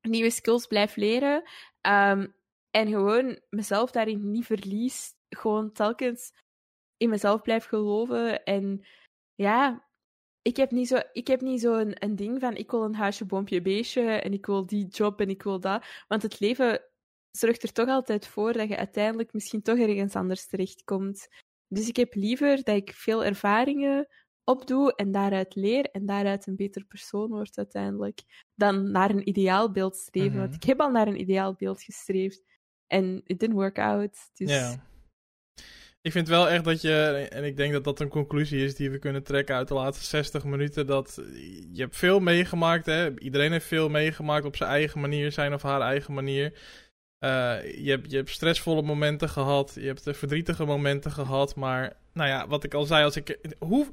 nieuwe 0.00 0.30
skills 0.30 0.66
blijf 0.66 0.96
leren, 0.96 1.42
ehm, 1.80 2.26
en 2.70 2.88
gewoon 2.88 3.40
mezelf 3.50 3.90
daarin 3.90 4.30
niet 4.30 4.46
verlies. 4.46 5.14
Gewoon 5.28 5.72
telkens 5.72 6.32
in 6.96 7.08
mezelf 7.08 7.42
blijf 7.42 7.64
geloven. 7.64 8.44
En 8.44 8.86
ja, 9.34 9.88
ik 10.42 10.56
heb 10.56 10.70
niet 10.70 10.88
zo, 10.88 10.98
ik 11.12 11.26
heb 11.26 11.40
niet 11.40 11.60
zo 11.60 11.74
een, 11.74 12.04
een 12.04 12.16
ding 12.16 12.40
van 12.40 12.56
ik 12.56 12.70
wil 12.70 12.84
een 12.84 12.94
huisje, 12.94 13.24
boompje, 13.24 13.62
beestje 13.62 14.10
en 14.10 14.32
ik 14.32 14.46
wil 14.46 14.66
die 14.66 14.86
job 14.86 15.20
en 15.20 15.28
ik 15.28 15.42
wil 15.42 15.60
dat. 15.60 15.84
Want 16.08 16.22
het 16.22 16.40
leven 16.40 16.82
zorgt 17.32 17.62
er 17.62 17.72
toch 17.72 17.88
altijd 17.88 18.26
voor 18.26 18.52
dat 18.52 18.68
je 18.68 18.76
uiteindelijk 18.76 19.32
misschien 19.32 19.62
toch 19.62 19.78
ergens 19.78 20.14
anders 20.14 20.46
terechtkomt. 20.46 21.28
Dus 21.68 21.88
ik 21.88 21.96
heb 21.96 22.14
liever 22.14 22.56
dat 22.56 22.76
ik 22.76 22.92
veel 22.92 23.24
ervaringen 23.24 24.08
opdoe 24.44 24.94
en 24.94 25.12
daaruit 25.12 25.54
leer 25.54 25.84
en 25.90 26.06
daaruit 26.06 26.46
een 26.46 26.56
beter 26.56 26.84
persoon 26.84 27.28
word 27.28 27.58
uiteindelijk, 27.58 28.20
dan 28.54 28.90
naar 28.90 29.10
een 29.10 29.28
ideaalbeeld 29.28 29.96
streven. 29.96 30.30
Mhm. 30.30 30.40
Want 30.40 30.54
ik 30.54 30.62
heb 30.62 30.80
al 30.80 30.90
naar 30.90 31.06
een 31.06 31.20
ideaalbeeld 31.20 31.82
gestreefd 31.82 32.42
en 32.86 33.22
it 33.24 33.40
didn't 33.40 33.58
work 33.58 33.78
out. 33.78 34.30
Dus 34.34 34.50
Ja. 34.50 34.90
Ik 36.02 36.12
vind 36.12 36.28
wel 36.28 36.48
echt 36.48 36.64
dat 36.64 36.80
je, 36.80 37.28
en 37.30 37.44
ik 37.44 37.56
denk 37.56 37.72
dat 37.72 37.84
dat 37.84 38.00
een 38.00 38.08
conclusie 38.08 38.64
is 38.64 38.74
die 38.74 38.90
we 38.90 38.98
kunnen 38.98 39.22
trekken 39.22 39.54
uit 39.54 39.68
de 39.68 39.74
laatste 39.74 40.04
60 40.04 40.44
minuten, 40.44 40.86
dat 40.86 41.14
je 41.72 41.82
hebt 41.82 41.96
veel 41.96 42.20
meegemaakt, 42.20 42.86
hè? 42.86 43.20
Iedereen 43.20 43.52
heeft 43.52 43.66
veel 43.66 43.88
meegemaakt 43.88 44.44
op 44.44 44.56
zijn 44.56 44.70
eigen 44.70 45.00
manier, 45.00 45.32
zijn 45.32 45.54
of 45.54 45.62
haar 45.62 45.80
eigen 45.80 46.14
manier. 46.14 46.58
Eh, 47.22 47.54
je, 47.84 47.90
hebt, 47.90 48.10
je 48.10 48.16
hebt 48.16 48.30
stressvolle 48.30 48.82
momenten 48.82 49.28
gehad, 49.28 49.72
je 49.74 49.86
hebt 49.86 50.06
eh, 50.06 50.14
verdrietige 50.14 50.64
momenten 50.64 51.10
gehad, 51.10 51.54
maar 51.54 51.92
nou 52.12 52.28
ja, 52.28 52.46
wat 52.48 52.64
ik 52.64 52.74
al 52.74 52.84
zei, 52.84 53.04
als 53.04 53.16
ik, 53.16 53.38
hoe, 53.58 53.86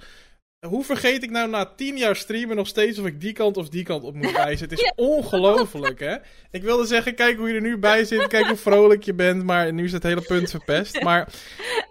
hoe 0.68 0.84
vergeet 0.84 1.24
ik 1.24 1.30
nou 1.30 1.50
na 1.50 1.66
tien 1.66 1.98
jaar 1.98 2.16
streamen 2.16 2.56
nog 2.56 2.68
steeds 2.68 3.00
of 3.00 3.06
ik 3.06 3.22
die 3.22 3.34
kant 3.34 3.58
of 3.58 3.70
die 3.70 3.84
kant 3.84 4.04
op 4.04 4.16
moet 4.16 4.32
wijzen? 4.46 4.70
Het 4.70 4.80
is 4.80 4.94
ongelooflijk, 4.96 6.00
hè? 6.00 6.16
Ik 6.52 6.64
wilde 6.64 6.86
zeggen, 6.86 7.16
kijk 7.16 7.38
hoe 7.38 7.48
je 7.48 7.54
er 7.54 7.62
nu 7.62 7.78
bij 7.78 8.06
zit, 8.06 8.28
kijk 8.28 8.48
hoe 8.48 8.58
vrolijk 8.58 9.04
je 9.04 9.14
bent, 9.14 9.44
maar 9.44 9.74
nu 9.74 9.84
is 9.84 9.92
het 9.92 10.04
hele 10.04 10.22
punt 10.22 10.50
verpest. 10.50 11.02
Maar 11.02 11.34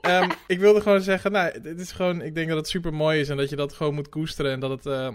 ehm, 0.01 0.31
ik 0.47 0.59
wilde 0.59 0.81
gewoon 0.81 1.03
zeggen, 1.03 1.33
nou, 1.33 1.61
dit 1.61 1.81
is 1.81 1.93
gewoon, 1.93 2.23
ik 2.23 2.35
denk 2.35 2.49
dat 2.49 2.57
het 2.57 2.69
super 2.69 2.95
mooi 2.95 3.21
is 3.21 3.29
en 3.29 3.37
dat 3.37 3.51
je 3.51 3.57
dat 3.57 3.73
gewoon 3.73 3.95
moet 3.95 4.09
koesteren 4.09 4.53
en 4.53 4.61
dat 4.61 4.71
het, 4.71 4.87
eh, 4.87 5.11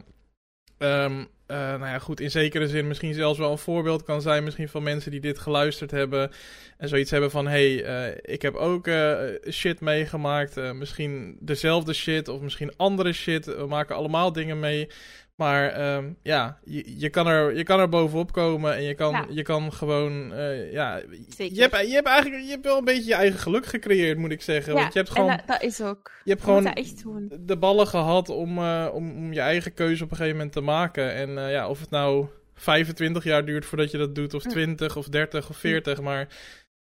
ehm, 0.78 1.26
eh, 1.54 1.60
nou 1.60 1.86
ja, 1.86 2.00
goed, 2.00 2.20
in 2.20 2.32
zekere 2.32 2.68
zin 2.68 2.88
misschien 2.88 3.14
zelfs 3.14 3.40
wel 3.40 3.52
een 3.52 3.58
voorbeeld 3.58 4.04
kan 4.04 4.22
zijn, 4.22 4.44
misschien 4.44 4.70
van 4.70 4.84
mensen 4.84 5.12
die 5.12 5.20
dit 5.20 5.40
geluisterd 5.40 5.92
hebben 5.92 6.32
en 6.78 6.88
zoiets 6.88 7.12
hebben 7.12 7.32
van, 7.32 7.48
hey, 7.48 7.84
eh, 7.84 8.18
ik 8.22 8.42
heb 8.42 8.56
ook 8.56 8.88
eh, 8.88 9.18
shit 9.50 9.80
meegemaakt, 9.80 10.74
misschien 10.74 11.38
dezelfde 11.40 11.94
shit 11.94 12.28
of 12.28 12.42
misschien 12.42 12.74
andere 12.78 13.14
shit, 13.14 13.46
we 13.46 13.66
maken 13.68 13.96
allemaal 13.96 14.32
dingen 14.32 14.60
mee. 14.60 14.88
Maar 15.36 15.70
ehm, 15.70 16.12
ja, 16.22 16.60
je, 16.64 17.00
je, 17.00 17.10
kan 17.10 17.28
er, 17.28 17.56
je 17.56 17.64
kan 17.64 17.80
er 17.80 17.90
bovenop 17.90 18.32
komen 18.32 18.76
en 18.76 18.84
je 18.84 18.94
kan, 18.94 19.12
Ja. 19.12 19.26
je 19.30 19.42
kan 19.42 19.74
gewoon, 19.74 20.34
eh, 20.34 20.72
ja, 20.72 21.02
Zeker. 21.28 21.56
je 21.56 21.62
hebt, 21.62 21.88
je 21.88 21.94
hebt 21.94 22.08
eigenlijk 22.08 22.44
je 22.44 22.50
hebt 22.50 22.66
wel 22.66 22.78
een 22.78 22.84
beetje 22.86 23.10
je 23.10 23.14
eigen 23.14 23.40
geluk 23.40 23.66
gecreëerd, 23.66 24.18
moet 24.18 24.32
ik 24.32 24.42
zeggen. 24.42 24.74
Ja, 24.74 24.80
Want 24.80 24.94
je 24.94 25.00
hebt 25.00 25.12
gewoon 25.12 25.30
dat, 25.30 25.44
dat 25.48 25.62
is 25.62 25.82
ook. 25.82 26.12
je 26.24 26.32
hebt 26.32 26.44
gewoon 26.44 26.66
echt 26.74 27.04
de 27.40 27.58
ballen 27.58 27.88
gehad 27.88 28.30
om, 28.30 28.58
eh, 28.58 28.90
om, 28.94 29.12
om 29.18 29.34
je 29.34 29.40
eigen 29.40 29.74
keuze 29.74 30.04
op 30.04 30.10
een 30.12 30.16
gegeven 30.18 30.38
moment 30.38 30.54
te 30.56 30.62
maken. 30.62 31.14
En 31.14 31.38
eh, 31.38 31.52
ja, 31.52 31.70
of 31.70 31.80
het 31.80 31.90
nou 31.90 32.28
25 32.54 33.24
jaar 33.24 33.46
duurt 33.46 33.66
voordat 33.66 33.92
je 33.92 33.98
dat 33.98 34.16
doet, 34.16 34.34
of 34.34 34.44
Ja. 34.44 34.50
20 34.50 34.96
of 34.96 35.08
30 35.10 35.50
of 35.50 35.58
40. 35.58 36.02
Maar 36.02 36.28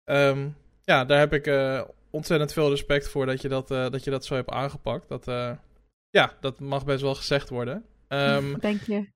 ehm, 0.04 0.48
ja, 0.84 1.06
daar 1.06 1.20
heb 1.20 1.34
ik 1.34 1.74
ontzettend 2.10 2.54
veel 2.54 2.70
respect 2.70 3.10
voor 3.10 3.26
dat 3.26 3.42
je 3.42 3.48
dat, 3.48 3.68
dat 3.68 4.04
je 4.04 4.12
dat 4.12 4.26
zo 4.26 4.36
hebt 4.36 4.50
aangepakt. 4.50 5.08
Dat, 5.10 5.26
ja, 6.10 6.34
dat 6.42 6.60
mag 6.60 6.86
best 6.86 7.02
wel 7.02 7.16
gezegd 7.16 7.50
worden. 7.50 7.86
Ehm, 8.10 8.54
Dank 8.60 8.82
je. 8.82 9.10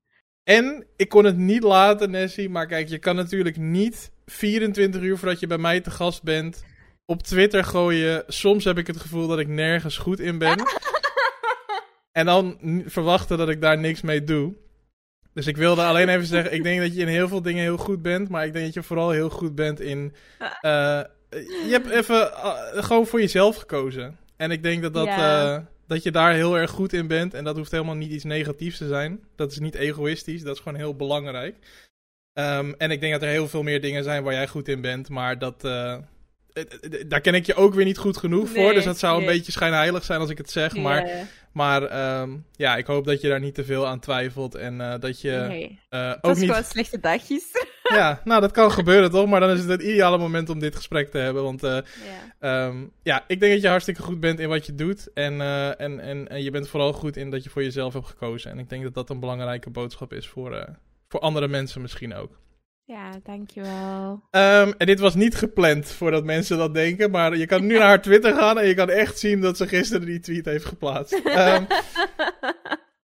en 0.44 0.86
ik 0.96 1.08
kon 1.08 1.24
het 1.24 1.36
niet 1.36 1.62
laten, 1.62 2.10
Nessie. 2.10 2.48
Maar 2.50 2.66
kijk, 2.66 2.88
je 2.88 2.98
kan 2.98 3.16
natuurlijk 3.16 3.56
niet 3.56 4.10
24 4.26 5.00
uur 5.02 5.18
voordat 5.18 5.40
je 5.40 5.46
bij 5.46 5.58
mij 5.58 5.80
te 5.80 5.90
gast 5.90 6.22
bent. 6.22 6.64
op 7.06 7.22
Twitter 7.22 7.64
gooien. 7.64 8.24
Soms 8.26 8.64
heb 8.64 8.78
ik 8.78 8.86
het 8.86 8.96
gevoel 8.96 9.26
dat 9.26 9.38
ik 9.38 9.48
nergens 9.48 9.96
goed 9.98 10.20
in 10.20 10.38
ben. 10.38 10.62
en 12.18 12.26
dan 12.26 12.58
verwachten 12.86 13.38
dat 13.38 13.48
ik 13.48 13.60
daar 13.60 13.78
niks 13.78 14.00
mee 14.00 14.24
doe. 14.24 14.54
Dus 15.32 15.46
ik 15.46 15.56
wilde 15.56 15.82
alleen 15.82 16.08
even 16.08 16.26
zeggen: 16.26 16.52
ik 16.54 16.62
denk 16.62 16.80
dat 16.80 16.94
je 16.94 17.00
in 17.00 17.08
heel 17.08 17.28
veel 17.28 17.42
dingen 17.42 17.62
heel 17.62 17.76
goed 17.76 18.02
bent. 18.02 18.28
Maar 18.28 18.46
ik 18.46 18.52
denk 18.52 18.64
dat 18.64 18.74
je 18.74 18.82
vooral 18.82 19.10
heel 19.10 19.30
goed 19.30 19.54
bent 19.54 19.80
in. 19.80 20.14
eh, 20.60 21.02
je 21.40 21.68
hebt 21.70 21.90
even 21.90 22.32
eh, 22.32 22.54
gewoon 22.84 23.06
voor 23.06 23.20
jezelf 23.20 23.56
gekozen. 23.56 24.18
En 24.36 24.50
ik 24.50 24.62
denk 24.62 24.82
dat 24.82 24.94
dat. 24.94 25.06
Ja. 25.06 25.54
eh, 25.56 25.62
dat 25.86 26.02
je 26.02 26.10
daar 26.10 26.32
heel 26.34 26.58
erg 26.58 26.70
goed 26.70 26.92
in 26.92 27.06
bent. 27.06 27.34
En 27.34 27.44
dat 27.44 27.56
hoeft 27.56 27.70
helemaal 27.70 27.94
niet 27.94 28.10
iets 28.10 28.24
negatiefs 28.24 28.78
te 28.78 28.88
zijn. 28.88 29.24
Dat 29.36 29.50
is 29.52 29.58
niet 29.58 29.74
egoïstisch. 29.74 30.42
Dat 30.42 30.54
is 30.56 30.62
gewoon 30.62 30.78
heel 30.78 30.96
belangrijk. 30.96 31.56
Ehm, 32.32 32.72
en 32.78 32.90
ik 32.90 33.00
denk 33.00 33.12
dat 33.12 33.22
er 33.22 33.28
heel 33.28 33.48
veel 33.48 33.62
meer 33.62 33.80
dingen 33.80 34.04
zijn 34.04 34.22
waar 34.22 34.32
jij 34.32 34.48
goed 34.48 34.68
in 34.68 34.80
bent. 34.80 35.08
Maar 35.08 35.38
dat. 35.38 35.64
eh, 35.64 35.98
daar 37.06 37.20
ken 37.20 37.34
ik 37.34 37.46
je 37.46 37.54
ook 37.54 37.74
weer 37.74 37.84
niet 37.84 37.98
goed 37.98 38.16
genoeg 38.16 38.48
voor. 38.48 38.74
Dus 38.74 38.84
dat 38.84 38.98
zou 38.98 39.20
een 39.20 39.26
beetje 39.26 39.52
schijnheilig 39.52 40.04
zijn 40.04 40.20
als 40.20 40.30
ik 40.30 40.38
het 40.38 40.50
zeg. 40.50 40.76
Maar, 40.76 41.06
Ja, 41.06 41.24
maar 41.52 41.82
ehm, 41.82 42.36
ja, 42.56 42.76
ik 42.76 42.86
hoop 42.86 43.04
dat 43.04 43.20
je 43.20 43.28
daar 43.28 43.40
niet 43.40 43.54
te 43.54 43.64
veel 43.64 43.86
aan 43.86 44.00
twijfelt. 44.00 44.54
En 44.54 44.80
eh, 44.80 45.00
dat 45.00 45.20
je 45.20 45.44
nee. 45.48 45.80
eh, 45.88 46.08
Het 46.08 46.16
ook 46.16 46.22
was 46.22 46.38
niet. 46.38 46.48
gewoon 46.48 46.64
slechte 46.64 47.00
dagjes. 47.00 47.44
Ja, 47.84 48.20
nou, 48.24 48.40
dat 48.40 48.50
kan 48.50 48.72
gebeuren 48.72 49.10
toch? 49.10 49.28
Maar 49.28 49.40
dan 49.40 49.50
is 49.50 49.60
het 49.60 49.68
het 49.68 49.82
ideale 49.82 50.18
moment 50.18 50.48
om 50.48 50.58
dit 50.58 50.76
gesprek 50.76 51.10
te 51.10 51.18
hebben. 51.18 51.42
Want 51.42 51.62
eh, 51.62 51.70
ja. 52.40 52.66
Ehm, 52.66 52.76
ja, 53.02 53.24
ik 53.26 53.40
denk 53.40 53.52
dat 53.52 53.62
je 53.62 53.68
hartstikke 53.68 54.02
goed 54.02 54.20
bent 54.20 54.38
in 54.40 54.48
wat 54.48 54.66
je 54.66 54.74
doet. 54.74 55.12
En, 55.12 55.40
eh, 55.40 55.80
en, 55.80 56.00
en, 56.00 56.28
en 56.28 56.42
je 56.42 56.50
bent 56.50 56.68
vooral 56.68 56.92
goed 56.92 57.16
in 57.16 57.30
dat 57.30 57.44
je 57.44 57.50
voor 57.50 57.62
jezelf 57.62 57.92
hebt 57.92 58.06
gekozen. 58.06 58.50
En 58.50 58.58
ik 58.58 58.68
denk 58.68 58.82
dat 58.82 58.94
dat 58.94 59.10
een 59.10 59.20
belangrijke 59.20 59.70
boodschap 59.70 60.12
is 60.12 60.28
voor, 60.28 60.54
eh, 60.56 60.74
voor 61.08 61.20
andere 61.20 61.48
mensen 61.48 61.80
misschien 61.80 62.14
ook. 62.14 62.30
Ja, 62.84 63.10
dankjewel. 63.22 64.22
Ehm, 64.30 64.72
en 64.78 64.86
dit 64.86 65.00
was 65.00 65.14
niet 65.14 65.34
gepland 65.36 65.86
voordat 65.90 66.24
mensen 66.24 66.58
dat 66.58 66.74
denken. 66.74 67.10
Maar 67.10 67.36
je 67.36 67.46
kan 67.46 67.66
nu 67.66 67.78
naar 67.78 67.86
haar 67.88 68.02
Twitter 68.08 68.34
gaan 68.34 68.58
en 68.58 68.66
je 68.66 68.74
kan 68.74 68.90
echt 68.90 69.18
zien 69.18 69.40
dat 69.40 69.56
ze 69.56 69.68
gisteren 69.68 70.06
die 70.06 70.20
tweet 70.20 70.44
heeft 70.44 70.64
geplaatst. 70.64 71.12
Ehm, 71.24 71.64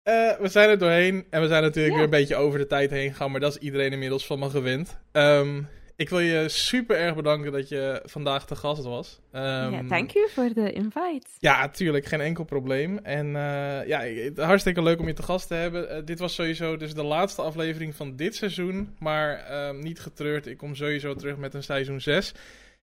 eh, 0.03 0.31
we 0.39 0.47
zijn 0.47 0.69
er 0.69 0.77
doorheen 0.77 1.25
en 1.29 1.41
we 1.41 1.47
zijn 1.47 1.61
natuurlijk 1.63 1.89
Ja. 1.89 1.95
weer 1.95 2.03
een 2.03 2.19
beetje 2.19 2.35
over 2.35 2.59
de 2.59 2.67
tijd 2.67 2.89
heen 2.91 3.09
gegaan. 3.11 3.31
Maar 3.31 3.39
dat 3.39 3.55
is 3.55 3.61
iedereen 3.61 3.91
inmiddels 3.91 4.25
van 4.25 4.39
me 4.39 4.49
gewend. 4.49 4.97
Ehm, 5.11 5.61
ik 6.01 6.09
wil 6.09 6.19
je 6.19 6.49
super 6.49 6.97
erg 6.97 7.15
bedanken 7.15 7.51
dat 7.51 7.69
je 7.69 8.01
vandaag 8.05 8.45
te 8.45 8.55
gast 8.55 8.83
was. 8.83 9.19
ja, 9.31 9.71
Ehm, 9.71 9.87
dank 9.87 10.15
u 10.15 10.27
voor 10.29 10.53
de 10.53 10.71
invite. 10.71 11.27
Ja, 11.39 11.69
tuurlijk, 11.69 12.05
geen 12.05 12.21
enkel 12.21 12.43
probleem. 12.43 12.97
En 12.97 13.35
eh, 13.35 13.87
ja, 13.87 14.03
hartstikke 14.35 14.83
leuk 14.83 14.99
om 14.99 15.07
je 15.07 15.13
te 15.13 15.23
gast 15.23 15.47
te 15.47 15.53
hebben. 15.53 15.89
Eh, 15.89 16.01
dit 16.05 16.19
was 16.19 16.35
sowieso 16.35 16.77
dus 16.77 16.93
de 16.93 17.03
laatste 17.03 17.41
aflevering 17.41 17.95
van 17.95 18.15
dit 18.15 18.35
seizoen. 18.35 18.95
Maar 18.99 19.37
ehm, 19.37 19.79
niet 19.79 19.99
getreurd, 19.99 20.47
ik 20.47 20.57
kom 20.57 20.75
sowieso 20.75 21.13
terug 21.13 21.37
met 21.37 21.53
een 21.53 21.63
seizoen 21.63 22.01
6. 22.01 22.33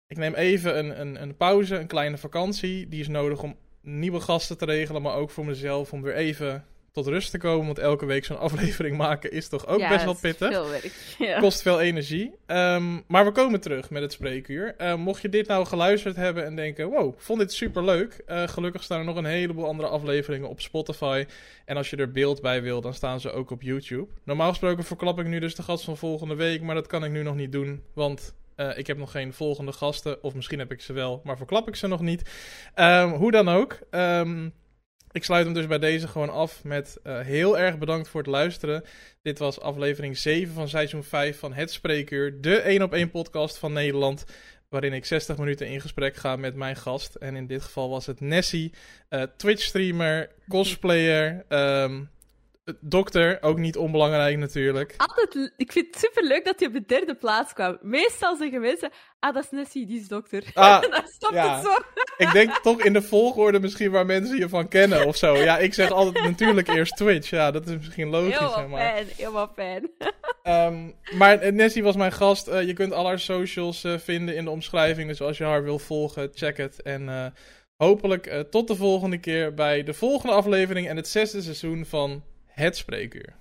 Ik 0.07 0.17
neem 0.17 0.35
even 0.35 0.79
een, 0.79 1.01
een, 1.01 1.23
een 1.23 1.37
pauze, 1.37 1.77
een 1.77 1.87
kleine 1.87 2.19
vakantie. 2.19 2.89
Die 2.89 3.01
is 3.01 3.09
nodig 3.09 3.43
om 3.43 3.57
nieuwe 3.83 4.21
gasten 4.21 4.59
te 4.59 4.65
regelen, 4.65 5.03
maar 5.03 5.15
ook 5.15 5.31
voor 5.31 5.45
mezelf 5.45 5.93
om 5.93 6.03
weer 6.03 6.15
even 6.15 6.65
tot 6.93 7.07
rust 7.07 7.31
te 7.31 7.39
komen. 7.39 7.67
Want 7.67 7.79
elke 7.79 8.07
week 8.07 8.25
zo'n 8.25 8.39
aflevering 8.49 8.97
maken 8.97 9.33
is 9.33 9.49
toch 9.49 9.67
ook 9.67 9.79
ja, 9.79 9.89
best 9.89 10.05
wel 10.05 10.17
pittig. 10.21 10.49
Veel 10.49 10.69
werk. 10.69 10.93
Ja. 11.19 11.41
Kost 11.41 11.63
veel 11.63 11.81
energie. 11.81 12.35
Ehm, 12.47 13.01
maar 13.07 13.25
we 13.25 13.33
komen 13.33 13.61
terug 13.61 13.91
met 13.91 14.03
het 14.03 14.13
spreekuur. 14.13 14.75
Eh, 14.77 14.95
mocht 14.95 15.23
je 15.23 15.29
dit 15.29 15.47
nou 15.47 15.67
geluisterd 15.67 16.17
hebben 16.17 16.45
en 16.45 16.57
denken: 16.57 16.89
wow, 16.89 17.15
vond 17.19 17.39
dit 17.39 17.53
super 17.53 17.85
leuk. 17.85 18.23
gelukkig 18.27 18.83
staan 18.83 18.99
er 18.99 19.05
nog 19.05 19.17
een 19.17 19.25
heleboel 19.25 19.67
andere 19.67 19.89
afleveringen 19.89 20.49
op 20.49 20.61
Spotify. 20.61 21.25
En 21.65 21.77
als 21.77 21.91
je 21.91 21.97
er 21.97 22.11
beeld 22.11 22.41
bij 22.41 22.63
wil, 22.63 22.81
dan 22.81 22.95
staan 22.95 23.21
ze 23.21 23.33
ook 23.33 23.51
op 23.51 23.63
YouTube. 23.63 24.07
Normaal 24.25 24.49
gesproken 24.49 24.85
verklap 24.85 25.21
ik 25.21 25.27
nu 25.27 25.39
dus 25.39 25.55
de 25.55 25.63
gast 25.63 25.85
van 25.85 25.97
volgende 25.97 26.35
week. 26.35 26.63
Maar 26.63 26.75
dat 26.75 26.87
kan 26.87 27.05
ik 27.05 27.11
nu 27.11 27.23
nog 27.23 27.35
niet 27.35 27.53
doen. 27.53 27.83
Want 27.93 28.35
eh, 28.59 28.79
ik 28.79 28.87
heb 28.87 28.99
nog 28.99 29.11
geen 29.11 29.33
volgende 29.33 29.73
gasten. 29.73 30.23
Of 30.23 30.35
misschien 30.35 30.59
heb 30.59 30.73
ik 30.73 30.81
ze 30.81 30.93
wel, 30.93 31.21
maar 31.25 31.37
verklap 31.37 31.69
ik 31.69 31.77
ze 31.77 31.87
nog 31.87 32.01
niet. 32.01 32.31
Ehm, 32.75 33.09
hoe 33.09 33.31
dan 33.31 33.49
ook. 33.49 33.79
Ehm, 33.91 34.49
Ik 35.11 35.25
sluit 35.25 35.45
hem 35.45 35.55
dus 35.55 35.67
bij 35.67 35.79
deze 35.79 36.09
gewoon 36.09 36.31
af 36.31 36.65
met 36.65 36.99
uh, 37.05 37.21
heel 37.21 37.59
erg 37.59 37.79
bedankt 37.79 38.09
voor 38.09 38.21
het 38.21 38.31
luisteren. 38.31 38.85
Dit 39.23 39.39
was 39.39 39.61
aflevering 39.61 40.19
7 40.19 40.55
van 40.55 40.69
seizoen 40.69 41.05
5 41.05 41.39
van 41.39 41.53
Het 41.53 41.71
Spreekuur, 41.71 42.41
de 42.41 42.57
1 42.57 42.83
op 42.83 42.93
1 42.93 43.11
podcast 43.11 43.59
van 43.59 43.73
Nederland. 43.73 44.25
Waarin 44.69 44.93
ik 44.93 45.05
60 45.05 45.39
minuten 45.39 45.67
in 45.69 45.81
gesprek 45.81 46.17
ga 46.17 46.37
met 46.37 46.55
mijn 46.55 46.77
gast. 46.77 47.15
En 47.15 47.37
in 47.37 47.47
dit 47.47 47.63
geval 47.63 47.91
was 47.91 48.07
het 48.07 48.21
Nessie, 48.21 48.73
uh, 49.11 49.23
Twitch-streamer, 49.37 50.31
cosplayer, 50.49 51.45
um, 51.49 52.11
dokter, 52.81 53.39
ook 53.41 53.59
niet 53.59 53.77
onbelangrijk 53.77 54.39
natuurlijk. 54.39 54.95
Altijd, 54.97 55.53
ik 55.57 55.73
vind 55.73 55.87
het 55.87 55.99
super 55.99 56.25
leuk 56.25 56.45
dat 56.45 56.61
je 56.61 56.67
op 56.67 56.73
de 56.73 56.85
derde 56.87 57.15
plaats 57.15 57.53
kwam. 57.53 57.79
Meestal 57.81 58.37
zeggen 58.37 58.61
mensen, 58.61 58.91
ah, 59.19 59.35
dat 59.35 59.45
is 59.45 59.51
Nessie, 59.51 59.87
die 59.87 60.01
is 60.01 60.09
dokter. 60.09 60.45
Ah, 60.55 60.83
dan 60.91 61.03
stopt 61.05 61.35
ja. 61.35 61.55
het 61.55 61.65
zo. 61.65 61.73
ik 62.17 62.33
denk 62.33 62.59
toch 62.63 62.83
in 62.83 62.93
de 62.93 63.03
volgorde 63.03 63.61
misschien 63.61 63.91
waar 63.91 64.07
mensen 64.07 64.39
je 64.39 64.49
van 64.49 64.69
kennen 64.69 65.07
of 65.07 65.17
zo. 65.17 65.37
Ja, 65.37 65.59
ik 65.59 65.75
zeg 65.75 65.91
altijd 65.91 66.25
natuurlijk 66.25 66.69
eerst 66.69 66.97
Twitch. 66.97 67.31
Ja, 67.31 67.51
dat 67.51 67.67
is 67.67 67.77
misschien 67.77 68.09
logisch. 68.09 68.39
Heel 68.39 68.69
maar. 68.69 68.81
fijn, 68.81 69.07
helemaal 69.17 69.53
fijn. 69.55 69.91
um, 70.43 70.95
maar 71.19 71.53
Nessie 71.53 71.83
was 71.83 71.97
mijn 71.97 72.13
gast. 72.13 72.49
Uh, 72.49 72.63
je 72.63 72.73
kunt 72.73 72.93
al 72.93 73.07
haar 73.07 73.21
socials 73.21 73.85
uh, 73.85 73.99
vinden 73.99 74.37
in 74.37 74.45
de 74.45 74.51
omschrijving. 74.51 75.09
Dus 75.09 75.21
als 75.21 75.39
je 75.39 75.45
haar 75.45 75.63
wil 75.63 75.79
volgen, 75.79 76.31
check 76.35 76.57
het. 76.57 76.83
En 76.83 77.03
uh, 77.03 77.27
hopelijk 77.77 78.45
tot 78.51 78.69
de 78.69 78.77
volgende 78.77 79.19
keer 79.19 79.55
bij 79.55 79.83
de 79.83 79.95
volgende 79.95 80.35
aflevering 80.35 80.89
en 80.89 80.97
het 80.97 81.09
zesde 81.09 81.43
seizoen 81.43 81.87
van 81.87 82.23
het 82.59 82.77
spreekuur. 82.77 83.39